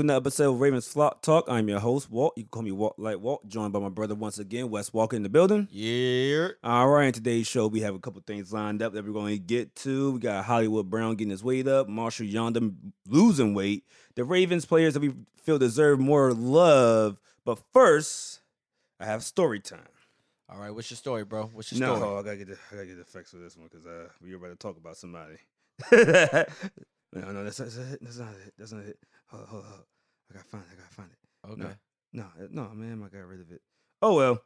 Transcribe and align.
to 0.00 0.04
another 0.04 0.22
episode 0.22 0.54
of 0.54 0.60
Ravens 0.60 0.88
Flock 0.88 1.20
Talk. 1.20 1.44
I'm 1.46 1.68
your 1.68 1.78
host, 1.78 2.10
Walt. 2.10 2.32
You 2.34 2.44
can 2.44 2.48
call 2.48 2.62
me 2.62 2.72
Walt 2.72 2.98
like 2.98 3.18
Walt, 3.18 3.46
joined 3.46 3.74
by 3.74 3.80
my 3.80 3.90
brother 3.90 4.14
once 4.14 4.38
again, 4.38 4.70
Wes 4.70 4.94
Walker 4.94 5.14
in 5.14 5.22
the 5.22 5.28
building. 5.28 5.68
Yeah. 5.70 6.48
All 6.64 6.88
right, 6.88 7.08
in 7.08 7.12
today's 7.12 7.46
show, 7.46 7.66
we 7.66 7.80
have 7.80 7.94
a 7.94 7.98
couple 7.98 8.22
things 8.26 8.50
lined 8.50 8.80
up 8.80 8.94
that 8.94 9.04
we're 9.04 9.12
going 9.12 9.34
to 9.34 9.38
get 9.38 9.74
to. 9.76 10.12
We 10.12 10.20
got 10.20 10.46
Hollywood 10.46 10.88
Brown 10.88 11.16
getting 11.16 11.30
his 11.30 11.44
weight 11.44 11.68
up, 11.68 11.86
Marshall 11.86 12.24
Yanda 12.26 12.74
losing 13.06 13.52
weight. 13.52 13.84
The 14.14 14.24
Ravens 14.24 14.64
players 14.64 14.94
that 14.94 15.00
we 15.00 15.12
feel 15.42 15.58
deserve 15.58 16.00
more 16.00 16.32
love. 16.32 17.20
But 17.44 17.58
first, 17.74 18.40
I 18.98 19.04
have 19.04 19.22
story 19.22 19.60
time. 19.60 19.80
All 20.48 20.58
right, 20.58 20.74
what's 20.74 20.90
your 20.90 20.96
story, 20.96 21.24
bro? 21.24 21.50
What's 21.52 21.72
your 21.72 21.80
No, 21.80 21.96
story? 21.96 22.18
I 22.18 22.22
gotta 22.22 22.36
get 22.38 22.48
the 22.48 22.56
I 22.72 22.74
gotta 22.76 22.86
get 22.86 22.98
the 22.98 23.04
facts 23.04 23.32
for 23.32 23.36
this 23.36 23.54
one 23.54 23.68
because 23.70 23.84
uh, 23.86 24.08
we 24.22 24.30
were 24.30 24.36
about 24.46 24.48
to 24.48 24.66
talk 24.66 24.78
about 24.78 24.96
somebody. 24.96 25.36
no, 25.92 27.32
no, 27.32 27.44
that's, 27.44 27.58
that's 27.58 27.76
not 27.76 27.86
it. 27.92 27.98
That's 28.02 28.18
not 28.18 28.32
it. 28.46 28.54
That's 28.56 28.72
not 28.72 28.84
it. 28.84 28.98
Hold, 29.26 29.46
hold, 29.46 29.64
hold. 29.64 29.84
I 30.30 30.34
gotta 30.34 30.44
find 30.48 30.64
it. 30.64 30.68
I 30.72 30.76
gotta 30.80 30.94
find 30.94 31.10
it. 31.10 31.64
Okay. 31.64 31.74
No, 32.12 32.22
uh, 32.22 32.46
no, 32.50 32.68
man, 32.74 33.02
I 33.04 33.08
got 33.08 33.26
rid 33.26 33.40
of 33.40 33.50
it. 33.50 33.60
Oh 34.02 34.16
well. 34.16 34.42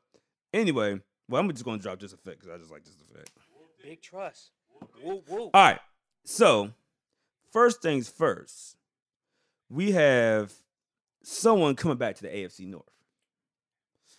Anyway, 0.52 1.00
well, 1.28 1.40
I'm 1.40 1.50
just 1.50 1.64
gonna 1.64 1.78
drop 1.78 1.98
this 1.98 2.12
effect 2.12 2.40
because 2.40 2.54
I 2.54 2.58
just 2.58 2.70
like 2.70 2.84
this 2.84 2.96
effect. 3.10 3.30
Big 3.82 4.00
trust. 4.02 4.50
Woo 5.02 5.22
woo. 5.28 5.50
All 5.52 5.62
right. 5.62 5.80
So, 6.24 6.70
first 7.52 7.82
things 7.82 8.08
first, 8.08 8.76
we 9.68 9.92
have 9.92 10.52
someone 11.22 11.74
coming 11.74 11.98
back 11.98 12.16
to 12.16 12.22
the 12.22 12.28
AFC 12.28 12.66
North. 12.66 12.84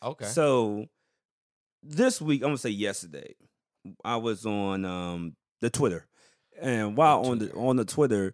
Okay. 0.04 0.26
So 0.26 0.86
this 1.82 2.22
week, 2.22 2.42
I'm 2.42 2.50
gonna 2.50 2.58
say 2.58 2.70
yesterday, 2.70 3.36
I 4.04 4.18
was 4.18 4.46
on 4.46 4.86
um 4.86 5.36
the 5.62 5.70
Twitter, 5.70 6.08
and 6.62 6.98
while 6.98 7.24
The 7.24 7.30
on 7.30 7.40
the 7.40 7.54
on 7.54 7.76
the 7.78 7.86
Twitter, 7.86 8.34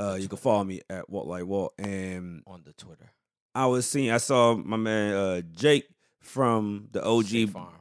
uh, 0.00 0.14
you 0.14 0.28
can 0.28 0.38
follow 0.38 0.64
me 0.64 0.80
at 0.88 1.10
Walt 1.10 1.26
Like 1.26 1.44
Walt, 1.44 1.74
and 1.78 2.42
on 2.46 2.62
the 2.64 2.72
Twitter. 2.72 3.12
I 3.54 3.66
was 3.66 3.86
seeing, 3.86 4.10
I 4.10 4.18
saw 4.18 4.54
my 4.54 4.76
man 4.76 5.14
uh 5.14 5.40
Jake 5.52 5.88
from 6.20 6.88
the 6.92 7.00
State 7.00 7.48
OG. 7.48 7.52
Farm. 7.52 7.74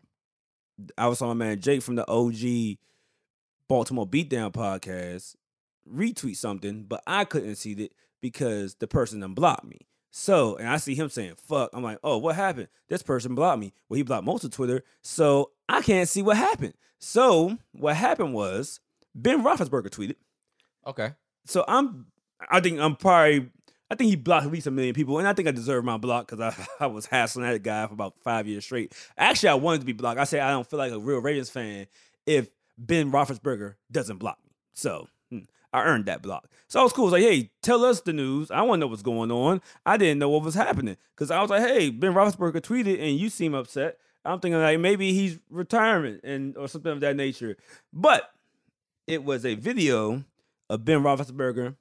I 0.97 1.08
was 1.08 1.19
saw 1.19 1.28
my 1.28 1.34
man 1.34 1.59
Jake 1.59 1.81
from 1.81 1.96
the 1.96 2.09
OG 2.09 2.78
Baltimore 3.68 4.08
Beatdown 4.08 4.52
podcast 4.52 5.35
retweet 5.90 6.38
something, 6.38 6.84
but 6.84 7.02
I 7.08 7.25
couldn't 7.25 7.56
see 7.56 7.74
it 7.74 7.94
because 8.22 8.75
the 8.75 8.88
person 8.88 9.24
unblocked 9.24 9.66
me. 9.66 9.88
So, 10.12 10.56
and 10.56 10.68
I 10.68 10.78
see 10.78 10.96
him 10.96 11.09
saying 11.09 11.35
fuck. 11.38 11.69
I'm 11.74 11.84
like, 11.84 12.00
oh, 12.03 12.18
what 12.18 12.35
happened? 12.35 12.68
This 12.88 13.03
person 13.03 13.35
blocked 13.35 13.59
me. 13.59 13.74
Well, 13.88 13.97
he 13.97 14.03
blocked 14.03 14.25
most 14.25 14.44
of 14.44 14.52
Twitter. 14.52 14.84
So 15.03 15.52
I 15.68 15.81
can't 15.81 16.09
see 16.09 16.22
what 16.22 16.38
happened. 16.38 16.74
So 17.00 17.58
what 17.72 17.96
happened 17.96 18.34
was 18.34 18.79
Ben 19.13 19.44
Roethlisberger 19.44 19.90
tweeted. 19.90 20.16
Okay. 20.85 21.12
So 21.45 21.66
I'm 21.67 22.07
I 22.50 22.59
think 22.59 22.79
I'm 22.79 22.95
probably 22.95 23.50
I 23.91 23.95
think 23.95 24.09
he 24.09 24.16
blocked 24.16 24.45
at 24.45 24.51
least 24.51 24.67
a 24.67 24.72
million 24.72 24.94
people, 24.94 25.17
and 25.17 25.27
I 25.27 25.33
think 25.33 25.47
I 25.47 25.51
deserve 25.51 25.83
my 25.83 25.97
block 25.97 26.29
because 26.29 26.53
I, 26.55 26.67
I 26.83 26.88
was 26.88 27.05
hassling 27.07 27.50
that 27.50 27.63
guy 27.63 27.88
for 27.88 27.94
about 27.94 28.13
five 28.23 28.47
years 28.47 28.63
straight. 28.63 28.94
Actually, 29.17 29.49
I 29.49 29.55
wanted 29.55 29.79
to 29.79 29.85
be 29.85 29.94
blocked. 29.94 30.19
I 30.19 30.25
said 30.25 30.41
I 30.41 30.51
don't 30.51 30.69
feel 30.69 30.79
like 30.79 30.91
a 30.91 30.99
real 30.99 31.19
Ravens 31.19 31.49
fan 31.49 31.88
if 32.25 32.49
Ben 32.78 33.11
Roethlisberger 33.11 33.75
doesn't 33.91 34.17
block 34.17 34.38
me. 34.45 34.51
So 34.73 35.07
hmm, 35.29 35.39
I 35.73 35.83
earned 35.83 36.05
that 36.05 36.22
block. 36.22 36.47
So 36.67 36.79
I 36.79 36.83
was 36.83 36.94
cool. 36.94 37.05
I 37.05 37.11
was 37.11 37.13
like, 37.13 37.23
hey, 37.23 37.51
tell 37.63 37.83
us 37.83 38.01
the 38.01 38.13
news. 38.13 38.51
I 38.51 38.61
want 38.61 38.79
to 38.79 38.81
know 38.81 38.88
what's 38.88 39.01
going 39.01 39.31
on. 39.31 39.61
I 39.85 39.97
didn't 39.97 40.19
know 40.19 40.29
what 40.29 40.44
was 40.44 40.55
happening 40.55 40.97
because 41.16 41.31
I 41.31 41.41
was 41.41 41.49
like, 41.49 41.63
hey, 41.63 41.89
Ben 41.89 42.13
Roethlisberger 42.13 42.61
tweeted 42.61 43.01
and 43.01 43.17
you 43.17 43.29
seem 43.29 43.55
upset. 43.55 43.97
I'm 44.23 44.39
thinking 44.39 44.61
like 44.61 44.79
maybe 44.79 45.13
he's 45.13 45.39
retirement 45.49 46.22
and 46.23 46.55
or 46.57 46.67
something 46.67 46.91
of 46.91 46.99
that 46.99 47.16
nature. 47.16 47.57
But 47.91 48.29
it 49.07 49.23
was 49.23 49.45
a 49.45 49.55
video 49.55 50.23
of 50.69 50.85
Ben 50.85 51.02
Roethlisberger 51.02 51.75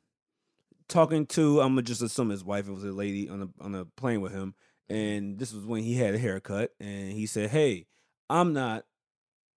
talking 0.88 1.26
to 1.26 1.60
I'm 1.60 1.72
gonna 1.72 1.82
just 1.82 2.02
assume 2.02 2.30
his 2.30 2.42
wife. 2.42 2.68
It 2.68 2.72
was 2.72 2.84
a 2.84 2.92
lady 2.92 3.28
on 3.28 3.42
a 3.42 3.64
on 3.64 3.74
a 3.74 3.84
plane 3.84 4.20
with 4.20 4.32
him, 4.32 4.54
mm-hmm. 4.90 4.94
and 4.94 5.38
this 5.38 5.52
was 5.52 5.64
when 5.64 5.82
he 5.82 5.94
had 5.94 6.14
a 6.14 6.18
haircut, 6.18 6.72
and 6.80 7.12
he 7.12 7.26
said, 7.26 7.50
"Hey, 7.50 7.86
I'm 8.28 8.52
not 8.52 8.84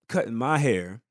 cutting 0.07 0.35
my 0.35 0.57
hair 0.57 1.01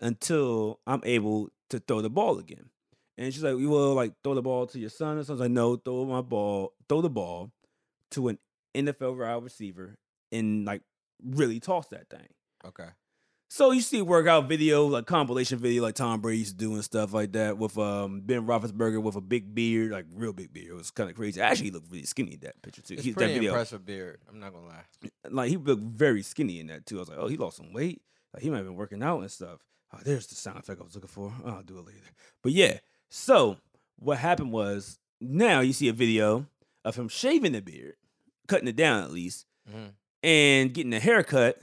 until 0.00 0.80
I'm 0.86 1.02
able 1.04 1.50
to 1.70 1.78
throw 1.78 2.02
the 2.02 2.10
ball 2.10 2.38
again." 2.38 2.70
And 3.16 3.32
she's 3.32 3.42
like, 3.42 3.58
"You 3.58 3.70
will 3.70 3.94
like 3.94 4.12
throw 4.22 4.34
the 4.34 4.42
ball 4.42 4.66
to 4.66 4.78
your 4.78 4.90
son?" 4.90 5.16
And 5.16 5.26
so 5.26 5.32
I 5.32 5.34
was 5.34 5.40
like, 5.40 5.50
"No, 5.50 5.76
throw 5.76 6.04
my 6.04 6.22
ball, 6.22 6.74
throw 6.88 7.00
the 7.00 7.10
ball 7.10 7.52
to 8.12 8.28
an 8.28 8.38
NFL 8.74 9.16
wide 9.16 9.42
receiver, 9.42 9.96
and 10.32 10.64
like 10.64 10.82
really 11.24 11.60
toss 11.60 11.88
that 11.88 12.10
thing." 12.10 12.28
Okay. 12.64 12.88
So 13.52 13.72
you 13.72 13.80
see 13.80 14.00
workout 14.00 14.48
video, 14.48 14.86
like 14.86 15.06
compilation 15.06 15.58
video, 15.58 15.82
like 15.82 15.96
Tom 15.96 16.20
Brady 16.20 16.38
used 16.38 16.52
to 16.52 16.64
do 16.64 16.72
and 16.74 16.84
stuff 16.84 17.12
like 17.12 17.32
that, 17.32 17.58
with 17.58 17.76
um 17.76 18.20
Ben 18.20 18.46
Roethlisberger 18.46 19.02
with 19.02 19.16
a 19.16 19.20
big 19.20 19.52
beard, 19.56 19.90
like 19.90 20.06
real 20.14 20.32
big 20.32 20.52
beard. 20.52 20.68
It 20.70 20.74
was 20.74 20.92
kind 20.92 21.10
of 21.10 21.16
crazy. 21.16 21.40
Actually, 21.40 21.66
he 21.66 21.70
looked 21.72 21.90
really 21.90 22.04
skinny 22.04 22.34
in 22.34 22.40
that 22.40 22.62
picture 22.62 22.80
too. 22.80 22.94
It's 22.94 23.02
He- 23.02 23.10
that 23.10 23.16
pretty 23.18 23.34
video, 23.34 23.50
impressive 23.50 23.84
beard. 23.84 24.20
I'm 24.28 24.38
not 24.38 24.52
gonna 24.52 24.68
lie. 24.68 24.84
like 25.30 25.50
he 25.50 25.56
looked 25.56 25.82
very 25.82 26.22
skinny 26.22 26.60
in 26.60 26.68
that 26.68 26.86
too. 26.86 26.98
I 26.98 27.00
was 27.00 27.08
like, 27.08 27.18
oh, 27.18 27.26
he 27.26 27.36
lost 27.36 27.56
some 27.56 27.72
weight. 27.72 28.00
Like 28.32 28.44
he 28.44 28.50
might 28.50 28.58
have 28.58 28.66
been 28.66 28.76
working 28.76 29.02
out 29.02 29.18
and 29.20 29.30
stuff. 29.30 29.58
Oh, 29.92 29.98
there's 30.04 30.28
the 30.28 30.36
sound 30.36 30.58
effect 30.60 30.80
I 30.80 30.84
was 30.84 30.94
looking 30.94 31.08
for. 31.08 31.32
Oh, 31.44 31.48
I'll 31.50 31.62
do 31.64 31.76
it 31.78 31.86
later. 31.86 31.98
But 32.44 32.52
yeah, 32.52 32.78
so 33.08 33.56
what 33.98 34.18
happened 34.18 34.52
was 34.52 35.00
now 35.20 35.58
you 35.58 35.72
see 35.72 35.88
a 35.88 35.92
video 35.92 36.46
of 36.84 36.94
him 36.94 37.08
shaving 37.08 37.50
the 37.50 37.60
beard, 37.62 37.94
cutting 38.46 38.68
it 38.68 38.76
down 38.76 39.02
at 39.02 39.10
least, 39.10 39.44
Mhm. 39.68 39.90
and 40.22 40.72
getting 40.72 40.94
a 40.94 41.00
haircut, 41.00 41.58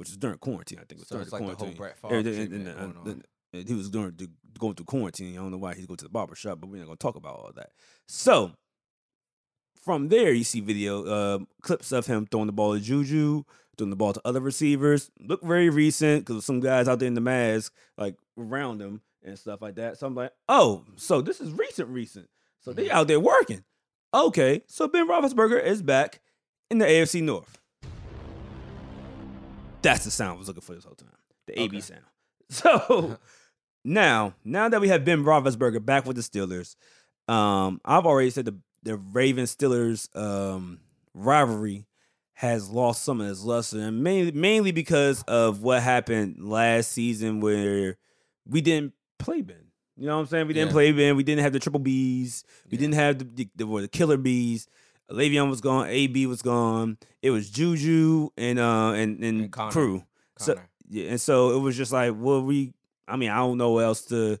which 0.00 0.08
was 0.08 0.16
during 0.16 0.38
quarantine. 0.38 0.78
I 0.78 0.84
think 0.84 0.92
it 0.92 0.98
was 1.00 1.08
So 1.08 1.14
during 1.16 1.22
it's 1.24 1.32
like 1.32 1.40
the 1.42 1.46
whole 1.46 1.54
quarantine. 1.56 1.76
Brett 1.76 1.98
Favre 1.98 2.16
and- 2.16 2.26
and- 2.26 3.06
and- 3.06 3.24
and- 3.52 3.68
he 3.68 3.74
was 3.74 3.90
during 3.90 4.16
the, 4.16 4.30
going 4.58 4.74
through 4.74 4.86
quarantine. 4.86 5.34
I 5.36 5.42
don't 5.42 5.50
know 5.50 5.58
why 5.58 5.74
he's 5.74 5.86
going 5.86 5.96
to 5.98 6.04
the 6.04 6.08
barber 6.10 6.34
shop, 6.34 6.58
but 6.60 6.68
we're 6.70 6.78
not 6.78 6.86
going 6.86 6.96
to 6.98 7.02
talk 7.02 7.16
about 7.16 7.34
all 7.36 7.52
that. 7.56 7.70
So 8.08 8.52
from 9.82 10.08
there, 10.08 10.32
you 10.32 10.44
see 10.44 10.60
video 10.60 11.04
uh, 11.04 11.38
clips 11.62 11.92
of 11.92 12.06
him 12.06 12.26
throwing 12.26 12.46
the 12.46 12.52
ball 12.52 12.74
to 12.74 12.80
Juju, 12.80 13.42
throwing 13.76 13.90
the 13.90 13.96
ball 13.96 14.12
to 14.12 14.20
other 14.24 14.40
receivers. 14.40 15.10
Look 15.20 15.42
very 15.42 15.70
recent 15.70 16.26
because 16.26 16.44
some 16.44 16.60
guys 16.60 16.86
out 16.88 16.98
there 16.98 17.08
in 17.08 17.14
the 17.14 17.20
mask, 17.20 17.72
like 17.96 18.16
around 18.38 18.80
him 18.80 19.00
and 19.22 19.38
stuff 19.38 19.60
like 19.62 19.76
that. 19.76 19.98
So 19.98 20.06
I'm 20.06 20.14
like, 20.14 20.32
oh, 20.48 20.84
so 20.96 21.20
this 21.20 21.40
is 21.40 21.52
recent, 21.52 21.88
recent. 21.88 22.28
So 22.60 22.72
they 22.72 22.86
Mhm. 22.86 22.90
out 22.90 23.08
there 23.08 23.20
working. 23.20 23.64
Okay, 24.12 24.62
so 24.66 24.88
Ben 24.88 25.08
Roethlisberger 25.08 25.62
is 25.62 25.82
back 25.82 26.20
in 26.70 26.78
the 26.78 26.84
AFC 26.86 27.20
North. 27.22 27.59
That's 29.82 30.04
the 30.04 30.10
sound 30.10 30.32
I 30.36 30.38
was 30.38 30.48
looking 30.48 30.62
for 30.62 30.74
this 30.74 30.84
whole 30.84 30.94
time. 30.94 31.08
The 31.46 31.60
AB 31.60 31.76
Okay. 31.76 31.80
sound. 31.80 32.00
So 32.50 33.16
now, 33.84 34.34
now 34.44 34.68
that 34.68 34.80
we 34.80 34.88
have 34.88 35.04
Ben 35.04 35.22
Roethlisberger 35.24 35.84
back 35.84 36.04
with 36.04 36.16
the 36.16 36.22
Steelers, 36.22 36.74
um, 37.32 37.80
I've 37.84 38.06
already 38.06 38.30
said 38.30 38.44
the 38.44 38.56
the 38.82 38.96
Ravens 38.96 39.54
Steelers 39.54 40.08
um, 40.16 40.80
rivalry 41.14 41.86
has 42.34 42.70
lost 42.70 43.04
some 43.04 43.20
of 43.20 43.30
its 43.30 43.42
luster, 43.44 43.78
and 43.78 44.02
mainly 44.02 44.32
mainly 44.32 44.72
because 44.72 45.22
of 45.28 45.62
what 45.62 45.82
happened 45.82 46.38
last 46.42 46.90
season 46.92 47.40
where 47.40 47.96
we 48.48 48.60
didn't 48.60 48.94
play 49.18 49.42
Ben. 49.42 49.66
You 49.96 50.06
know 50.06 50.14
what 50.16 50.22
I'm 50.22 50.26
saying? 50.26 50.46
We 50.48 50.54
didn't 50.54 50.68
Yeah. 50.70 50.72
play 50.72 50.92
Ben. 50.92 51.14
We 51.16 51.22
didn't 51.22 51.42
have 51.42 51.52
the 51.52 51.58
triple 51.60 51.80
Bs. 51.80 52.42
We 52.70 52.72
Yeah. 52.72 52.78
didn't 52.80 52.94
have 52.94 53.18
the 53.18 53.24
the, 53.24 53.48
the, 53.64 53.80
the 53.82 53.88
killer 53.88 54.16
bees. 54.16 54.66
Le'Veon 55.10 55.50
was 55.50 55.60
gone, 55.60 55.88
AB 55.88 56.26
was 56.26 56.42
gone. 56.42 56.98
It 57.22 57.30
was 57.30 57.50
Juju 57.50 58.30
and 58.36 58.58
uh 58.58 58.92
and 58.92 59.22
and, 59.22 59.40
And 59.42 59.52
Conner. 59.52 59.72
Crew. 59.72 60.04
So 60.38 60.58
yeah, 60.88 61.10
and 61.10 61.20
so 61.20 61.56
it 61.56 61.60
was 61.60 61.76
just 61.76 61.92
like, 61.92 62.14
well, 62.16 62.42
we. 62.42 62.72
I 63.06 63.16
mean, 63.16 63.30
I 63.30 63.38
don't 63.38 63.58
know 63.58 63.72
what 63.72 63.84
else 63.84 64.02
to 64.06 64.38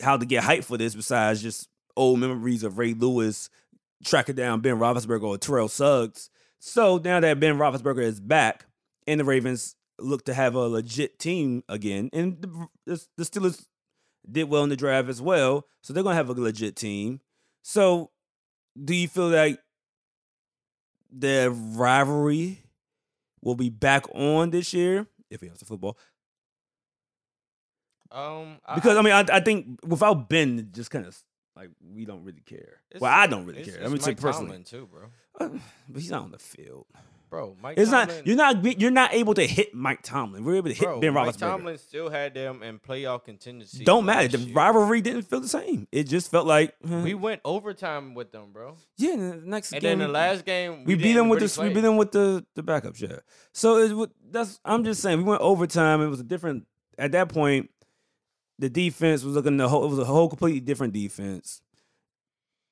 how 0.00 0.16
to 0.16 0.26
get 0.26 0.42
hype 0.42 0.64
for 0.64 0.76
this 0.76 0.94
besides 0.94 1.42
just 1.42 1.68
old 1.96 2.18
memories 2.18 2.64
of 2.64 2.78
Ray 2.78 2.94
Lewis 2.94 3.48
tracking 4.04 4.34
down 4.34 4.60
Ben 4.60 4.78
Roethlisberger 4.78 5.22
or 5.22 5.38
Terrell 5.38 5.68
Suggs. 5.68 6.30
So 6.58 6.98
now 6.98 7.20
that 7.20 7.40
Ben 7.40 7.58
Roethlisberger 7.58 8.02
is 8.02 8.20
back 8.20 8.66
and 9.06 9.20
the 9.20 9.24
Ravens 9.24 9.76
look 9.98 10.24
to 10.24 10.34
have 10.34 10.54
a 10.54 10.68
legit 10.68 11.18
team 11.18 11.62
again, 11.68 12.10
and 12.12 12.40
the, 12.40 12.68
the, 12.86 13.06
the 13.18 13.24
Steelers 13.24 13.66
did 14.30 14.48
well 14.48 14.62
in 14.62 14.68
the 14.68 14.76
draft 14.76 15.08
as 15.08 15.20
well, 15.20 15.66
so 15.82 15.92
they're 15.92 16.02
gonna 16.02 16.14
have 16.14 16.28
a 16.28 16.32
legit 16.32 16.76
team. 16.76 17.20
So, 17.62 18.10
do 18.82 18.94
you 18.94 19.08
feel 19.08 19.28
like 19.28 19.58
the 21.12 21.50
rivalry 21.76 22.62
will 23.42 23.54
be 23.54 23.68
back 23.70 24.06
on 24.14 24.50
this 24.50 24.72
year 24.72 25.06
if 25.30 25.40
we 25.42 25.48
has 25.48 25.58
the 25.58 25.64
football? 25.64 25.98
Um, 28.10 28.58
I- 28.66 28.74
Because 28.74 28.96
I 28.96 29.02
mean, 29.02 29.12
I, 29.12 29.24
I 29.32 29.40
think 29.40 29.78
without 29.86 30.28
Ben, 30.28 30.58
it 30.58 30.72
just 30.72 30.90
kind 30.90 31.06
of 31.06 31.18
like 31.56 31.70
we 31.94 32.04
don't 32.04 32.24
really 32.24 32.42
care. 32.42 32.80
Well, 33.00 33.10
I 33.12 33.26
don't 33.26 33.46
really 33.46 33.64
care. 33.64 33.78
I 33.80 33.88
mean, 33.88 33.98
Mike 34.04 34.20
personally, 34.20 34.46
Tomlin 34.48 34.64
too, 34.64 34.86
bro. 34.90 35.02
Uh, 35.40 35.58
but 35.88 36.00
he's 36.02 36.10
not 36.10 36.24
on 36.24 36.30
the 36.30 36.38
field. 36.38 36.86
Bro, 37.32 37.56
Mike 37.62 37.78
It's 37.78 37.90
Tomlin, 37.90 38.08
not 38.08 38.26
you're 38.26 38.36
not 38.36 38.78
you're 38.78 38.90
not 38.90 39.14
able 39.14 39.32
to 39.32 39.46
hit 39.46 39.72
Mike 39.74 40.02
Tomlin. 40.02 40.44
We're 40.44 40.56
able 40.56 40.68
to 40.68 40.74
hit 40.74 40.84
bro, 40.84 41.00
Ben 41.00 41.14
Mike 41.14 41.34
Tomlin 41.38 41.78
still 41.78 42.10
had 42.10 42.34
them 42.34 42.62
in 42.62 42.78
playoff 42.78 43.24
contingency. 43.24 43.84
Don't 43.84 44.04
matter. 44.04 44.28
The 44.28 44.36
year. 44.36 44.54
rivalry 44.54 45.00
didn't 45.00 45.22
feel 45.22 45.40
the 45.40 45.48
same. 45.48 45.88
It 45.90 46.04
just 46.04 46.30
felt 46.30 46.46
like 46.46 46.74
huh. 46.86 47.00
We 47.02 47.14
went 47.14 47.40
overtime 47.42 48.12
with 48.12 48.32
them, 48.32 48.52
bro. 48.52 48.76
yeah. 48.98 49.16
The 49.16 49.40
next 49.46 49.72
And 49.72 49.80
game, 49.80 50.00
then 50.00 50.08
the 50.08 50.12
last 50.12 50.44
game, 50.44 50.84
we, 50.84 50.94
beat 50.94 51.14
them 51.14 51.30
with 51.30 51.40
the 51.40 51.62
we 51.62 51.72
beat 51.72 51.80
them 51.80 51.96
with 51.96 52.12
the 52.12 52.44
the 52.54 52.62
backups. 52.62 53.00
Yeah. 53.00 53.20
So 53.54 53.78
it, 54.02 54.10
that's 54.30 54.60
I'm 54.62 54.84
just 54.84 55.00
saying 55.00 55.16
we 55.16 55.24
went 55.24 55.40
overtime. 55.40 56.02
It 56.02 56.08
was 56.08 56.20
a 56.20 56.24
different 56.24 56.66
at 56.98 57.12
that 57.12 57.30
point. 57.30 57.70
The 58.58 58.68
defense 58.68 59.24
was 59.24 59.36
looking 59.36 59.56
the 59.56 59.70
whole. 59.70 59.86
It 59.86 59.88
was 59.88 60.00
a 60.00 60.04
whole 60.04 60.28
completely 60.28 60.60
different 60.60 60.92
defense 60.92 61.62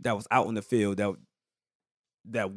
that 0.00 0.14
was 0.14 0.26
out 0.30 0.48
on 0.48 0.52
the 0.54 0.60
field. 0.60 0.98
That 0.98 1.14
that 2.26 2.50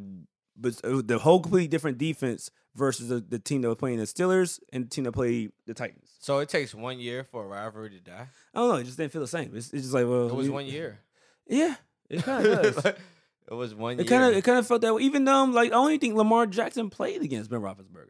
but 0.56 0.80
the 1.06 1.18
whole 1.18 1.40
completely 1.40 1.68
different 1.68 1.98
defense 1.98 2.50
versus 2.74 3.08
the, 3.08 3.20
the 3.20 3.38
team 3.38 3.62
that 3.62 3.68
was 3.68 3.76
playing 3.78 3.98
the 3.98 4.04
Steelers 4.04 4.58
and 4.72 4.84
the 4.86 4.88
team 4.88 5.04
that 5.04 5.12
played 5.12 5.52
the 5.66 5.74
Titans. 5.74 6.10
So 6.18 6.38
it 6.38 6.48
takes 6.48 6.74
one 6.74 6.98
year 7.00 7.24
for 7.24 7.44
a 7.44 7.46
rivalry 7.46 7.90
to 7.90 8.00
die. 8.00 8.26
I 8.54 8.58
don't 8.58 8.68
know. 8.68 8.74
It 8.76 8.84
just 8.84 8.96
didn't 8.96 9.12
feel 9.12 9.20
the 9.20 9.28
same. 9.28 9.52
It's, 9.54 9.72
it's 9.72 9.82
just 9.82 9.94
like 9.94 10.06
well, 10.06 10.28
It 10.28 10.34
was 10.34 10.48
we- 10.48 10.54
one 10.54 10.66
year. 10.66 11.00
Yeah, 11.46 11.74
it 12.08 12.22
kind 12.22 12.46
of 12.46 12.74
does. 12.74 12.84
it 12.86 13.52
was 13.54 13.74
one 13.74 14.00
It 14.00 14.08
year. 14.08 14.18
kind 14.18 14.30
of 14.32 14.36
it 14.38 14.42
kind 14.44 14.58
of 14.58 14.66
felt 14.66 14.80
that 14.80 14.94
way. 14.94 15.02
Even 15.02 15.26
though 15.26 15.44
like 15.44 15.72
I 15.72 15.74
only 15.76 15.98
think 15.98 16.14
Lamar 16.14 16.46
Jackson 16.46 16.88
played 16.88 17.20
against 17.20 17.50
Ben 17.50 17.60
Roethlisberger. 17.60 18.08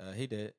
uh, 0.00 0.10
he 0.12 0.26
did. 0.26 0.54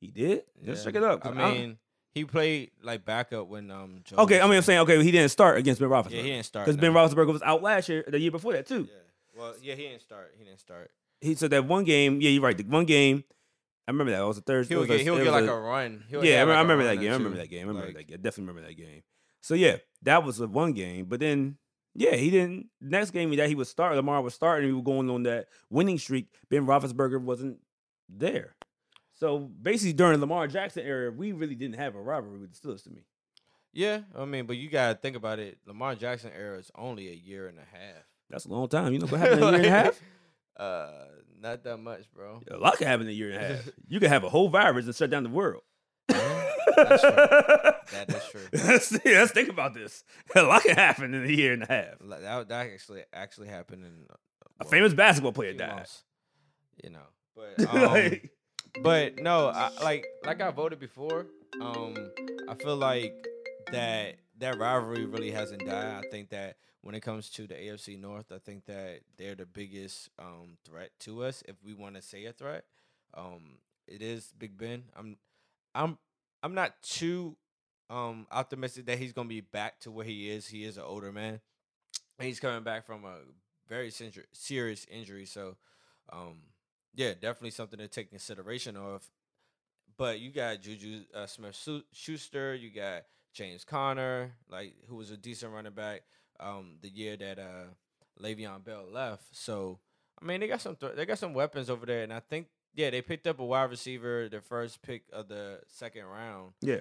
He 0.00 0.08
did. 0.10 0.42
Let's 0.64 0.82
check 0.82 0.96
it 0.96 1.02
up. 1.04 1.24
I 1.24 1.30
mean, 1.30 1.78
he 2.12 2.24
played 2.24 2.72
like 2.82 3.04
backup 3.04 3.46
when 3.46 3.70
um. 3.70 4.00
Joe 4.04 4.16
okay. 4.24 4.40
I 4.40 4.46
mean, 4.46 4.56
I'm 4.56 4.62
saying 4.62 4.80
okay. 4.80 5.00
He 5.02 5.12
didn't 5.12 5.30
start 5.30 5.58
against 5.58 5.80
Ben 5.80 5.88
Roethlisberger. 5.88 6.10
Yeah, 6.10 6.22
he 6.22 6.30
didn't 6.30 6.46
start 6.46 6.66
because 6.66 6.76
Ben. 6.80 6.92
Roethlisberger 6.92 7.32
was 7.32 7.42
out 7.42 7.62
last 7.62 7.88
year, 7.88 8.04
the 8.08 8.18
year 8.18 8.32
before 8.32 8.52
that 8.54 8.66
too. 8.66 8.88
Yeah. 8.90 8.98
Well, 9.36 9.54
yeah, 9.62 9.74
he 9.74 9.82
didn't 9.82 10.02
start. 10.02 10.34
He 10.38 10.44
didn't 10.44 10.60
start. 10.60 10.90
He 11.20 11.34
said 11.34 11.50
that 11.50 11.66
one 11.66 11.84
game. 11.84 12.20
Yeah, 12.20 12.30
you're 12.30 12.42
right. 12.42 12.56
The 12.56 12.64
one 12.64 12.84
game. 12.84 13.24
I 13.88 13.92
remember 13.92 14.12
that. 14.12 14.22
It 14.22 14.26
was 14.26 14.38
a 14.38 14.42
Thursday. 14.42 14.74
He'll 14.74 14.86
get. 14.86 15.00
He'll 15.00 15.16
get 15.22 15.30
like 15.30 15.44
a, 15.44 15.54
run. 15.58 16.04
He'll 16.08 16.24
yeah, 16.24 16.38
I 16.38 16.40
I 16.40 16.44
like, 16.44 16.56
a 16.56 16.62
remember 16.62 16.84
that 16.84 16.96
game. 16.96 17.10
I 17.10 17.16
remember 17.16 17.38
that 17.38 17.50
game. 17.50 17.64
I 17.66 17.68
remember 17.68 17.86
Like, 17.86 17.96
that 17.96 18.06
game. 18.08 18.14
I 18.14 18.22
definitely 18.22 18.48
remember 18.52 18.68
that 18.68 18.74
game. 18.76 19.02
So 19.40 19.54
yeah, 19.54 19.76
that 20.02 20.24
was 20.24 20.38
the 20.38 20.48
one 20.48 20.72
game. 20.72 21.06
But 21.06 21.20
then, 21.20 21.56
yeah, 21.94 22.16
he 22.16 22.30
didn't. 22.30 22.66
Next 22.80 23.12
game 23.12 23.34
that 23.36 23.48
he 23.48 23.54
was 23.54 23.68
starting, 23.68 23.96
Lamar 23.96 24.22
was 24.22 24.34
starting. 24.34 24.68
He 24.68 24.72
was 24.72 24.82
going 24.84 25.08
on 25.08 25.22
that 25.24 25.46
winning 25.70 25.98
streak. 25.98 26.26
Ben 26.50 26.66
Roethlisberger 26.66 27.20
wasn't 27.20 27.58
there. 28.08 28.56
So 29.14 29.38
basically, 29.38 29.92
during 29.92 30.20
Lamar 30.20 30.46
Jackson 30.48 30.84
era, 30.84 31.10
we 31.10 31.32
really 31.32 31.54
didn't 31.54 31.76
have 31.76 31.94
a 31.94 32.00
rivalry 32.02 32.38
with 32.40 32.52
the 32.52 32.68
Steelers 32.68 32.82
to 32.84 32.90
me. 32.90 33.02
Yeah, 33.72 34.00
I 34.16 34.24
mean, 34.24 34.46
but 34.46 34.56
you 34.56 34.68
gotta 34.68 34.94
think 34.94 35.16
about 35.16 35.38
it. 35.38 35.58
Lamar 35.66 35.94
Jackson 35.94 36.32
era 36.36 36.58
is 36.58 36.70
only 36.74 37.08
a 37.08 37.14
year 37.14 37.46
and 37.46 37.58
a 37.58 37.76
half. 37.76 38.04
That's 38.30 38.44
a 38.44 38.48
long 38.48 38.68
time. 38.68 38.92
You 38.92 38.98
know 39.00 39.06
what 39.06 39.20
happened 39.20 39.42
in 39.42 39.48
a 39.48 39.50
year 39.50 39.56
and 39.56 39.66
a 39.66 39.70
half? 39.70 40.00
Uh, 40.56 40.90
not 41.40 41.62
that 41.64 41.76
much, 41.78 42.10
bro. 42.12 42.40
A 42.50 42.56
lot 42.56 42.78
can 42.78 42.86
happen 42.86 43.06
in 43.06 43.12
a 43.12 43.14
year 43.14 43.30
and 43.32 43.42
a 43.42 43.46
half. 43.54 43.68
You 43.88 44.00
can 44.00 44.08
have 44.08 44.24
a 44.24 44.28
whole 44.28 44.48
virus 44.48 44.86
and 44.86 44.94
shut 44.94 45.10
down 45.10 45.22
the 45.22 45.28
world. 45.28 45.62
That's 46.08 47.00
true. 47.02 47.10
That 47.92 48.06
is 48.08 48.22
true. 48.30 48.40
let's, 48.52 48.86
see, 48.86 48.98
let's 49.04 49.32
think 49.32 49.48
about 49.48 49.74
this. 49.74 50.04
A 50.34 50.42
lot 50.42 50.62
can 50.62 50.74
happen 50.76 51.14
in 51.14 51.24
a 51.24 51.28
year 51.28 51.52
and 51.52 51.62
a 51.62 51.66
half. 51.66 51.94
That, 52.00 52.48
that 52.48 52.66
actually 52.66 53.02
actually 53.12 53.48
happened 53.48 53.84
in 53.84 54.04
uh, 54.10 54.14
A 54.60 54.64
famous 54.64 54.92
basketball 54.92 55.32
player 55.32 55.52
died. 55.54 55.74
months, 55.74 56.04
You 56.82 56.90
know, 56.90 57.06
but 57.34 57.66
um, 57.68 57.82
Like, 57.82 58.30
but 58.82 59.20
no, 59.22 59.48
I, 59.48 59.70
like 59.82 60.06
like 60.24 60.40
I 60.42 60.50
voted 60.50 60.78
before. 60.80 61.26
Um, 61.60 61.94
I 62.48 62.54
feel 62.54 62.76
like 62.76 63.14
that 63.72 64.16
that 64.38 64.58
rivalry 64.58 65.06
really 65.06 65.30
hasn't 65.30 65.64
died. 65.64 66.04
I 66.04 66.08
think 66.10 66.30
that 66.30 66.56
when 66.86 66.94
it 66.94 67.00
comes 67.00 67.28
to 67.30 67.48
the 67.48 67.54
AFC 67.54 68.00
North, 68.00 68.30
I 68.32 68.38
think 68.38 68.66
that 68.66 69.00
they're 69.18 69.34
the 69.34 69.44
biggest 69.44 70.08
um 70.20 70.56
threat 70.64 70.90
to 71.00 71.24
us 71.24 71.42
if 71.48 71.56
we 71.64 71.74
want 71.74 71.96
to 71.96 72.02
say 72.02 72.26
a 72.26 72.32
threat. 72.32 72.64
Um, 73.12 73.58
it 73.88 74.02
is 74.02 74.32
Big 74.38 74.56
Ben. 74.56 74.84
I'm 74.96 75.16
I'm 75.74 75.98
I'm 76.44 76.54
not 76.54 76.80
too 76.82 77.36
um 77.90 78.28
optimistic 78.30 78.86
that 78.86 78.98
he's 78.98 79.12
gonna 79.12 79.28
be 79.28 79.40
back 79.40 79.80
to 79.80 79.90
where 79.90 80.04
he 80.06 80.30
is. 80.30 80.46
He 80.46 80.64
is 80.64 80.76
an 80.76 80.84
older 80.84 81.10
man. 81.10 81.40
He's 82.20 82.38
coming 82.38 82.62
back 82.62 82.86
from 82.86 83.04
a 83.04 83.16
very 83.68 83.90
serious 84.32 84.86
injury, 84.88 85.26
so 85.26 85.56
um 86.12 86.36
yeah, 86.94 87.14
definitely 87.14 87.50
something 87.50 87.80
to 87.80 87.88
take 87.88 88.10
consideration 88.10 88.76
of. 88.76 89.04
But 89.98 90.20
you 90.20 90.30
got 90.30 90.60
Juju 90.60 91.02
uh, 91.12 91.26
Smith 91.26 91.68
Schuster, 91.92 92.54
you 92.54 92.70
got 92.70 93.02
James 93.32 93.64
Conner, 93.64 94.34
like 94.48 94.74
who 94.88 94.94
was 94.94 95.10
a 95.10 95.16
decent 95.16 95.52
running 95.52 95.72
back 95.72 96.02
um, 96.40 96.78
the 96.82 96.88
year 96.88 97.16
that 97.16 97.38
uh, 97.38 97.64
Le'Veon 98.22 98.64
Bell 98.64 98.86
left. 98.90 99.24
So 99.32 99.78
I 100.20 100.24
mean, 100.24 100.40
they 100.40 100.48
got 100.48 100.60
some 100.60 100.76
th- 100.76 100.94
they 100.96 101.06
got 101.06 101.18
some 101.18 101.34
weapons 101.34 101.70
over 101.70 101.86
there, 101.86 102.02
and 102.02 102.12
I 102.12 102.20
think 102.20 102.48
yeah, 102.74 102.90
they 102.90 103.02
picked 103.02 103.26
up 103.26 103.38
a 103.40 103.44
wide 103.44 103.70
receiver, 103.70 104.28
the 104.28 104.40
first 104.40 104.82
pick 104.82 105.04
of 105.12 105.28
the 105.28 105.60
second 105.66 106.04
round. 106.04 106.52
yeah. 106.60 106.80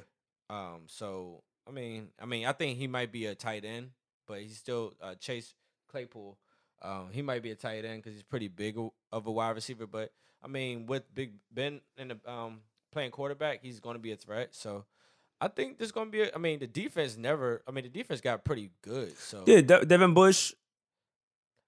Um, 0.50 0.84
so 0.88 1.44
I 1.68 1.72
mean, 1.72 2.10
I 2.22 2.26
mean, 2.26 2.46
I 2.46 2.52
think 2.52 2.78
he 2.78 2.88
might 2.88 3.12
be 3.12 3.26
a 3.26 3.36
tight 3.36 3.66
end, 3.66 3.92
but 4.28 4.42
he's 4.42 4.58
still 4.58 4.94
uh, 5.02 5.16
Chase 5.16 5.54
Claypool. 5.90 6.38
Um, 6.82 7.08
he 7.12 7.22
might 7.22 7.42
be 7.42 7.52
a 7.52 7.56
tight 7.56 7.86
end 7.86 8.04
because 8.04 8.14
he's 8.14 8.24
pretty 8.24 8.48
big 8.48 8.78
of 9.12 9.26
a 9.26 9.32
wide 9.32 9.56
receiver. 9.56 9.88
But 9.88 10.12
I 10.44 10.48
mean, 10.48 10.86
with 10.86 11.04
Big 11.14 11.34
Ben 11.52 11.82
in 11.98 12.10
the 12.10 12.32
um 12.32 12.62
playing 12.92 13.12
quarterback, 13.12 13.62
he's 13.62 13.80
going 13.80 13.96
to 13.96 14.02
be 14.02 14.12
a 14.12 14.18
threat. 14.18 14.54
So 14.54 14.86
I 15.42 15.48
think 15.50 15.78
there's 15.78 15.92
going 15.92 16.08
to 16.08 16.12
be. 16.12 16.22
A, 16.22 16.32
I 16.34 16.38
mean, 16.38 16.60
the 16.60 16.68
defense 16.68 17.18
never. 17.18 17.62
I 17.68 17.72
mean, 17.72 17.84
the 17.84 17.90
defense 17.90 18.22
got 18.22 18.44
pretty 18.46 18.72
good. 18.82 19.18
So 19.18 19.44
Yeah, 19.46 19.62
De- 19.62 19.86
Devin 19.86 20.14
Bush. 20.14 20.54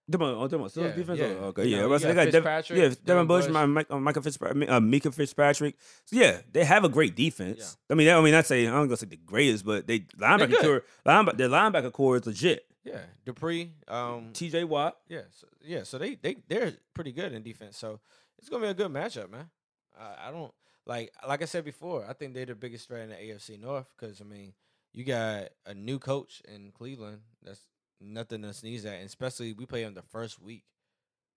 Devin, 0.10 0.28
oh, 0.28 0.48
Devin, 0.48 0.68
Steelers 0.68 0.76
Yeah, 0.84 0.92
defense. 0.96 1.20
yeah. 1.20 1.26
Oh, 1.42 1.44
okay, 1.48 1.66
You 1.66 1.70
yeah. 1.76 1.82
know, 1.82 1.90
well, 1.90 2.00
you 2.00 2.04
so 2.04 2.08
they 2.14 2.32
got 2.32 2.42
got 2.44 2.70
yeah, 2.70 2.76
Devin 2.84 2.98
Devin 3.04 3.28
Bush, 3.28 3.46
Bush. 3.46 3.54
my 3.54 3.66
Mike, 3.66 3.88
uh, 3.90 3.96
Minkah 3.96 4.24
Fitzpatrick, 4.24 4.70
uh, 4.70 4.80
Minkah 4.80 5.14
Fitzpatrick. 5.14 5.76
So 6.06 6.16
yeah, 6.16 6.40
they 6.54 6.64
have 6.64 6.86
a 6.86 6.90
great 6.90 7.14
defense. 7.14 7.76
Yeah. 7.90 7.94
I 7.94 7.98
mean, 7.98 8.08
I 8.08 8.22
mean, 8.22 8.32
not 8.32 8.46
say 8.46 8.68
I'm 8.68 8.86
gonna 8.86 8.96
say 8.96 9.08
the 9.08 9.18
greatest, 9.18 9.66
but 9.66 9.86
they 9.86 10.00
linebacker 10.18 10.62
core, 10.62 10.84
linebacker, 11.06 11.38
their 11.38 11.50
linebacker 11.50 11.92
core 11.92 12.16
is 12.16 12.26
legit. 12.26 12.66
yeah, 12.86 13.02
Dupree. 13.26 13.74
Um, 13.90 14.30
T.J. 14.32 14.64
Watt. 14.64 14.96
Yeah, 15.10 15.24
so, 15.32 15.48
yeah. 15.66 15.84
So 15.84 15.98
they 15.98 16.16
they 16.16 16.38
they're 16.48 16.72
pretty 16.94 17.12
good 17.12 17.34
in 17.34 17.44
defense. 17.44 17.78
So 17.78 18.00
it's 18.40 18.48
gonna 18.48 18.64
be 18.64 18.70
a 18.70 18.74
good 18.74 18.92
matchup, 18.94 19.30
man. 19.30 19.50
I 20.00 20.30
I 20.30 20.32
don't 20.32 20.54
like 20.88 21.14
like 21.28 21.42
I 21.42 21.46
said 21.46 21.66
before. 21.66 22.06
I 22.08 22.14
think 22.14 22.34
they're 22.34 22.46
the 22.46 22.56
biggest 22.56 22.88
threat 22.88 23.04
in 23.04 23.10
the 23.10 23.16
AFC 23.16 23.60
North 23.60 23.88
because 23.98 24.22
I 24.22 24.24
mean 24.24 24.54
you 24.94 25.04
got 25.04 25.50
a 25.66 25.74
new 25.74 26.00
coach 26.00 26.42
in 26.48 26.72
Cleveland. 26.72 27.20
That's 27.44 27.62
nothing 28.02 28.42
to 28.44 28.54
sneeze 28.54 28.86
at, 28.86 28.96
and 28.96 29.06
especially 29.06 29.54
we 29.54 29.66
play 29.66 29.84
him 29.84 29.94
the 29.94 30.02
first 30.02 30.42
week, 30.42 30.64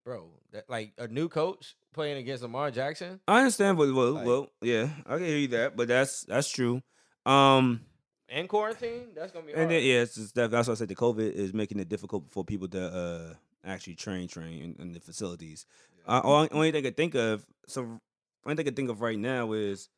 bro. 0.05 0.31
That 0.53 0.69
like 0.69 0.93
a 0.99 1.09
new 1.09 1.29
coach 1.29 1.75
playing 1.93 2.19
against 2.19 2.43
Lamar 2.43 2.71
Jackson. 2.71 3.21
I 3.27 3.41
understand, 3.41 3.77
but 3.77 3.93
well, 3.93 4.13
Like- 4.13 4.27
well, 4.27 4.49
yeah, 4.63 4.89
I 5.07 5.17
can 5.17 5.27
hear 5.27 5.39
you 5.39 5.49
that, 5.49 5.77
but 5.77 5.89
that's 5.89 6.25
that's 6.25 6.49
true. 6.51 6.83
Um, 7.27 7.81
And 8.29 8.49
quarantine, 8.49 9.09
that's 9.15 9.33
gonna 9.33 9.45
be 9.47 9.53
hard. 9.53 9.63
and 9.63 9.71
then, 9.73 9.83
yeah, 9.83 10.03
it's 10.03 10.15
just 10.15 10.35
that, 10.37 10.51
that's 10.51 10.69
why 10.69 10.73
I 10.73 10.77
said 10.77 10.89
the 10.89 10.95
COVID 10.95 11.33
is 11.33 11.53
making 11.53 11.81
it 11.81 11.89
difficult 11.89 12.31
for 12.31 12.45
people 12.45 12.69
to 12.69 12.83
uh 12.83 13.35
actually 13.65 13.95
train, 13.97 14.27
train 14.29 14.63
in, 14.63 14.83
in 14.83 14.93
the 14.93 15.01
facilities. 15.01 15.67
Uh, 16.07 16.21
only, 16.25 16.73
thing 16.73 16.79
I 16.79 16.89
can 16.89 16.95
think 16.95 17.15
of, 17.15 17.45
so 17.67 18.01
only 18.45 18.57
thing 18.57 18.65
I 18.65 18.69
can 18.69 18.75
think 18.75 18.91
of 18.91 19.01
right 19.01 19.19
now 19.19 19.53
is 19.53 19.89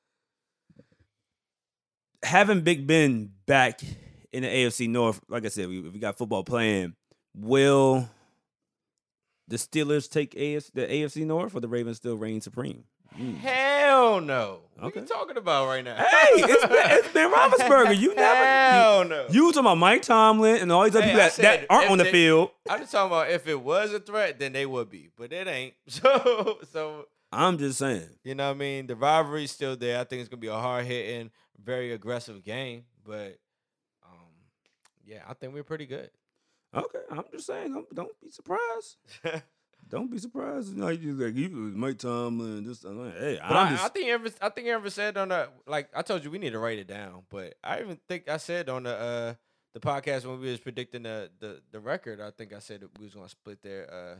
having 2.22 2.60
Big 2.62 2.86
Ben 2.86 3.30
back 3.46 3.80
in 4.32 4.42
the 4.42 4.48
AFC 4.48 4.88
North. 4.88 5.20
Like 5.28 5.44
I 5.44 5.48
said, 5.48 5.68
we, 5.68 5.80
we 5.80 5.98
got 5.98 6.16
football 6.18 6.44
playing. 6.44 6.94
Will 7.34 8.08
the 9.48 9.56
Steelers 9.56 10.10
take 10.10 10.36
AS, 10.36 10.70
the 10.74 10.86
AFC 10.86 11.26
North, 11.26 11.54
or 11.54 11.60
the 11.60 11.68
Ravens 11.68 11.96
still 11.98 12.16
reign 12.16 12.40
supreme? 12.40 12.84
Hmm. 13.14 13.34
Hell 13.34 14.20
no. 14.22 14.60
What 14.78 14.96
are 14.96 15.00
you 15.00 15.06
talking 15.06 15.36
about 15.36 15.66
right 15.68 15.84
now? 15.84 15.96
Hey, 15.96 16.28
it's 16.34 16.66
been, 16.66 16.82
it's 16.90 17.08
Roethlisberger. 17.62 17.98
You 17.98 18.14
never. 18.14 18.44
Hell 18.44 19.04
no. 19.04 19.26
You, 19.30 19.46
you 19.46 19.52
talking 19.52 19.60
about 19.66 19.76
Mike 19.78 20.00
Tomlin 20.02 20.56
and 20.62 20.72
all 20.72 20.84
these 20.84 20.96
other 20.96 21.02
Hey, 21.04 21.10
people 21.12 21.26
that, 21.26 21.36
that 21.36 21.66
aren't 21.68 21.90
on 21.90 21.98
the 21.98 22.04
they- 22.04 22.12
field. 22.12 22.50
I'm 22.70 22.80
just 22.80 22.90
talking 22.92 23.08
about 23.12 23.30
if 23.30 23.46
it 23.46 23.60
was 23.60 23.92
a 23.92 24.00
threat, 24.00 24.38
then 24.38 24.52
they 24.54 24.64
would 24.64 24.88
be, 24.88 25.10
but 25.16 25.32
it 25.32 25.46
ain't. 25.46 25.74
So, 25.88 26.58
so 26.72 27.06
I'm 27.32 27.58
just 27.58 27.78
saying. 27.78 28.08
you 28.24 28.34
know 28.34 28.48
what 28.48 28.56
I 28.56 28.58
mean. 28.58 28.86
The 28.86 28.96
rivalry's 28.96 29.50
still 29.50 29.76
there. 29.76 30.00
I 30.00 30.04
think 30.04 30.20
it's 30.20 30.28
gonna 30.28 30.40
be 30.40 30.48
a 30.48 30.54
hard 30.54 30.84
hitting, 30.84 31.30
very 31.62 31.92
aggressive 31.92 32.42
game. 32.44 32.84
But, 33.04 33.38
um, 34.04 34.28
yeah, 35.04 35.22
I 35.28 35.34
think 35.34 35.54
we're 35.54 35.64
pretty 35.64 35.86
good. 35.86 36.10
Okay, 36.74 37.00
I'm 37.10 37.24
just 37.32 37.46
saying. 37.46 37.72
Don't, 37.72 37.94
don't 37.94 38.20
be 38.20 38.30
surprised. 38.30 38.96
Don't 39.88 40.10
be 40.10 40.16
surprised. 40.18 40.74
You 40.74 40.80
know, 40.80 40.88
you 40.88 41.12
like 41.14 41.34
you 41.36 41.50
Mike 41.50 41.98
Tomlin. 41.98 42.64
Just 42.64 42.84
like, 42.84 43.18
hey, 43.18 43.38
I'm 43.42 43.72
just. 43.72 43.84
I 43.84 43.88
think 43.88 44.08
ever 44.08 44.28
I 44.40 44.48
think 44.48 44.68
I 44.68 44.70
ever 44.70 44.88
said 44.88 45.18
on 45.18 45.28
the 45.28 45.48
like 45.66 45.90
I 45.94 46.02
told 46.02 46.24
you 46.24 46.30
we 46.30 46.38
need 46.38 46.52
to 46.52 46.58
write 46.58 46.78
it 46.78 46.86
down. 46.86 47.24
But 47.28 47.56
I 47.62 47.80
even 47.80 47.98
think 48.08 48.28
I 48.28 48.38
said 48.38 48.68
on 48.68 48.84
the 48.84 48.96
uh 48.96 49.34
the 49.74 49.80
podcast 49.80 50.24
when 50.24 50.40
we 50.40 50.50
was 50.50 50.60
predicting 50.60 51.02
the 51.02 51.30
the, 51.40 51.60
the 51.72 51.80
record, 51.80 52.20
I 52.20 52.30
think 52.30 52.54
I 52.54 52.60
said 52.60 52.80
that 52.80 52.98
we 52.98 53.04
was 53.04 53.14
gonna 53.14 53.28
split 53.28 53.60
their 53.62 53.92
uh 53.92 54.18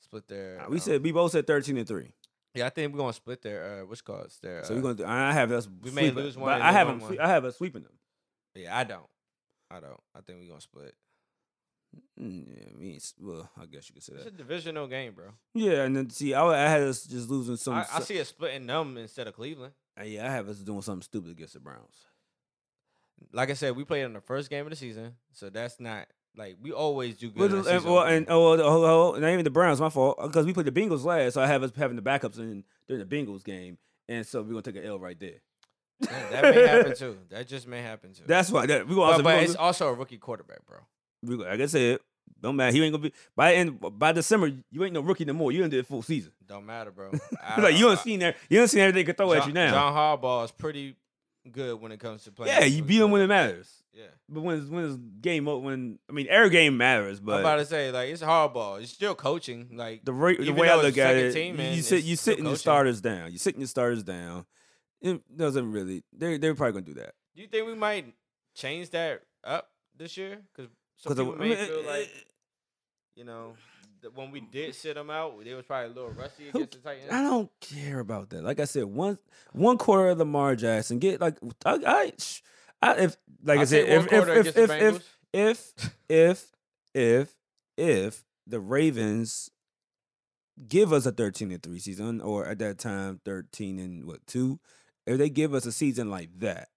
split 0.00 0.28
their 0.28 0.62
we 0.68 0.76
um, 0.76 0.80
said 0.80 1.02
we 1.02 1.12
both 1.12 1.32
said 1.32 1.46
13 1.46 1.78
and 1.78 1.88
three. 1.88 2.12
Yeah, 2.58 2.66
I 2.66 2.70
think 2.70 2.92
we're 2.92 2.98
gonna 2.98 3.12
split 3.12 3.42
their 3.42 3.82
uh 3.82 3.86
what's 3.86 4.00
called 4.00 4.30
their 4.42 4.64
So 4.64 4.72
uh, 4.72 4.76
we're 4.76 4.82
gonna. 4.82 4.94
Do, 4.94 5.04
I 5.06 5.32
have 5.32 5.52
us. 5.52 5.68
we 5.82 5.90
may 5.90 6.10
lose 6.10 6.36
one 6.36 6.60
I 6.60 6.72
have 6.72 6.88
them. 6.88 7.18
I 7.20 7.28
have 7.28 7.44
us 7.44 7.56
sweeping 7.56 7.82
them. 7.82 7.92
Yeah, 8.54 8.76
I 8.76 8.84
don't. 8.84 9.06
I 9.70 9.80
don't. 9.80 10.00
I 10.14 10.20
think 10.20 10.40
we're 10.40 10.48
gonna 10.48 10.60
split. 10.60 10.94
Mm, 12.20 12.46
yeah, 12.48 12.64
I 12.74 12.78
mean, 12.78 13.00
well, 13.20 13.48
I 13.60 13.66
guess 13.66 13.88
you 13.88 13.94
could 13.94 14.02
say 14.02 14.14
that. 14.14 14.26
It's 14.26 14.28
a 14.28 14.30
divisional 14.30 14.86
game, 14.88 15.14
bro. 15.14 15.26
Yeah, 15.54 15.84
and 15.84 15.96
then 15.96 16.10
see, 16.10 16.34
I, 16.34 16.44
I 16.44 16.68
had 16.68 16.82
us 16.82 17.04
just 17.04 17.30
losing 17.30 17.56
some. 17.56 17.74
I, 17.74 17.86
I 17.94 18.00
see 18.00 18.16
it 18.16 18.26
splitting 18.26 18.66
them 18.66 18.98
instead 18.98 19.26
of 19.26 19.34
Cleveland. 19.34 19.72
uh, 19.98 20.04
yeah, 20.04 20.26
I 20.26 20.30
have 20.30 20.48
us 20.48 20.58
doing 20.58 20.82
something 20.82 21.02
stupid 21.02 21.30
against 21.30 21.54
the 21.54 21.60
Browns. 21.60 21.94
Like 23.32 23.50
I 23.50 23.54
said, 23.54 23.76
we 23.76 23.84
played 23.84 24.02
in 24.02 24.12
the 24.12 24.20
first 24.20 24.50
game 24.50 24.66
of 24.66 24.70
the 24.70 24.76
season, 24.76 25.14
so 25.32 25.48
that's 25.48 25.80
not 25.80 26.08
like 26.38 26.56
we 26.62 26.72
always 26.72 27.16
do 27.16 27.28
good. 27.30 27.38
Well, 27.38 27.46
in 27.50 27.56
the- 27.56 27.62
the 27.62 27.76
and, 27.76 27.84
well, 27.84 28.02
and 28.04 28.26
oh, 28.30 28.52
oh, 28.58 29.14
oh, 29.14 29.18
not 29.18 29.28
even 29.30 29.44
the 29.44 29.50
Browns. 29.50 29.80
My 29.80 29.90
fault 29.90 30.18
because 30.22 30.46
we 30.46 30.52
played 30.54 30.66
the 30.66 30.72
Bengals 30.72 31.04
last, 31.04 31.34
so 31.34 31.42
I 31.42 31.46
have 31.46 31.62
us 31.62 31.72
having 31.76 31.96
the 31.96 32.02
backups 32.02 32.38
in 32.38 32.64
during 32.86 33.06
the 33.06 33.16
Bengals 33.16 33.44
game, 33.44 33.76
and 34.08 34.24
so 34.26 34.40
we're 34.42 34.50
gonna 34.50 34.62
take 34.62 34.76
an 34.76 34.84
L 34.84 34.98
right 34.98 35.18
there. 35.18 35.40
Yeah, 36.00 36.28
that 36.30 36.54
may 36.54 36.66
happen 36.66 36.94
too. 36.96 37.18
That 37.30 37.48
just 37.48 37.66
may 37.66 37.82
happen 37.82 38.14
too. 38.14 38.22
That's 38.26 38.50
why 38.50 38.66
that 38.66 38.86
we 38.86 38.94
gonna 38.94 39.06
but, 39.06 39.10
also, 39.12 39.22
but 39.24 39.30
gonna- 39.32 39.42
it's 39.42 39.56
also 39.56 39.88
a 39.88 39.92
rookie 39.94 40.16
quarterback, 40.18 40.64
bro. 40.64 40.78
we 41.24 41.34
like 41.34 41.60
I 41.60 41.66
said, 41.66 41.98
don't 42.40 42.54
matter. 42.54 42.70
He 42.72 42.82
ain't 42.84 42.92
gonna 42.92 43.02
be 43.02 43.12
by 43.34 43.54
end 43.54 43.80
by 43.98 44.12
December. 44.12 44.52
You 44.70 44.84
ain't 44.84 44.94
no 44.94 45.00
rookie 45.00 45.24
no 45.24 45.32
more. 45.32 45.50
You 45.50 45.60
done 45.62 45.70
did 45.70 45.86
full 45.88 46.02
season. 46.02 46.30
Don't 46.46 46.64
matter, 46.66 46.92
bro. 46.92 47.10
I- 47.42 47.60
like 47.60 47.76
you 47.76 47.86
done 47.88 47.96
seen 47.98 48.20
that. 48.20 48.36
You 48.48 48.60
done 48.60 48.68
seen 48.68 48.80
everything 48.80 49.00
they 49.00 49.04
could 49.04 49.16
throw 49.16 49.32
at 49.32 49.46
you 49.48 49.52
now. 49.52 49.72
John 49.72 49.92
Harbaugh 49.92 50.44
is 50.44 50.52
pretty 50.52 50.94
good 51.50 51.80
when 51.80 51.90
it 51.90 51.98
comes 51.98 52.22
to 52.24 52.30
playing. 52.32 52.52
yeah, 52.54 52.64
you 52.64 52.82
beat 52.84 52.98
them 52.98 53.10
when 53.10 53.22
it 53.22 53.26
matters. 53.26 53.77
Yeah, 53.92 54.04
But 54.28 54.42
when 54.42 54.58
it's, 54.58 54.68
when 54.68 54.84
it's 54.84 54.96
game 55.20 55.46
when 55.46 55.98
I 56.08 56.12
mean 56.12 56.26
every 56.28 56.50
game 56.50 56.76
matters, 56.76 57.18
but 57.20 57.36
I'm 57.36 57.40
about 57.40 57.56
to 57.56 57.64
say 57.66 57.90
like 57.90 58.10
it's 58.10 58.22
Harbaugh. 58.22 58.80
It's 58.80 58.92
still 58.92 59.14
coaching. 59.14 59.70
Like 59.72 60.04
the 60.04 60.12
ra- 60.12 60.34
the 60.38 60.52
way 60.52 60.68
I 60.68 60.76
look 60.76 60.98
at 60.98 61.16
it, 61.16 61.32
team, 61.32 61.54
you- 61.54 61.58
man, 61.58 61.76
you 61.76 61.82
sit 61.82 62.04
you 62.04 62.14
sitting 62.16 62.44
your 62.44 62.56
starters 62.56 63.00
down. 63.00 63.32
You 63.32 63.38
sitting 63.38 63.60
your 63.60 63.68
starters 63.68 64.02
down. 64.04 64.44
It 65.00 65.20
doesn't 65.36 65.72
really. 65.72 66.04
They 66.12 66.38
they're 66.38 66.54
probably 66.54 66.80
gonna 66.82 66.94
do 66.94 67.00
that. 67.00 67.14
do 67.34 67.42
you 67.42 67.48
think 67.48 67.66
we 67.66 67.74
might 67.74 68.12
change 68.54 68.90
that 68.90 69.22
up 69.42 69.70
this 69.96 70.16
year? 70.16 70.42
Because 70.54 70.70
some 70.96 71.10
'Cause 71.10 71.18
people 71.18 71.34
I 71.34 71.38
may 71.38 71.48
mean, 71.56 71.66
feel 71.66 71.80
eh, 71.80 71.86
like 71.98 72.10
you 73.16 73.24
know 73.24 73.54
when 74.14 74.30
we 74.30 74.40
did 74.40 74.74
sit 74.74 74.94
them 74.94 75.10
out, 75.10 75.42
they 75.44 75.54
was 75.54 75.64
probably 75.64 75.90
a 75.90 75.94
little 75.94 76.10
rusty 76.10 76.48
against 76.50 76.72
the 76.72 76.78
Titans. 76.78 77.10
I 77.10 77.22
don't 77.22 77.50
care 77.60 77.98
about 78.00 78.30
that. 78.30 78.44
Like 78.44 78.60
I 78.60 78.64
said, 78.64 78.84
one 78.84 79.18
one 79.52 79.78
quarter 79.78 80.10
of 80.10 80.18
Lamar 80.18 80.54
Jackson 80.56 80.98
get 80.98 81.20
like 81.20 81.38
I, 81.64 81.78
I, 81.86 82.12
I 82.80 82.94
if 82.94 83.16
like 83.42 83.58
I, 83.58 83.62
I'd 83.62 83.68
said 83.68 83.88
if 83.88 84.12
if 84.12 84.28
if 84.28 84.56
if, 84.56 84.70
if 84.70 85.18
if 85.32 85.72
if 86.14 86.52
if 86.94 87.34
if 87.76 88.24
the 88.46 88.60
Ravens 88.60 89.50
give 90.66 90.92
us 90.92 91.06
a 91.06 91.12
thirteen 91.12 91.52
and 91.52 91.62
three 91.62 91.78
season, 91.78 92.20
or 92.20 92.46
at 92.46 92.58
that 92.58 92.78
time 92.78 93.20
thirteen 93.24 93.78
and 93.78 94.04
what 94.04 94.26
two, 94.26 94.60
if 95.06 95.18
they 95.18 95.30
give 95.30 95.54
us 95.54 95.66
a 95.66 95.72
season 95.72 96.10
like 96.10 96.30
that, 96.38 96.68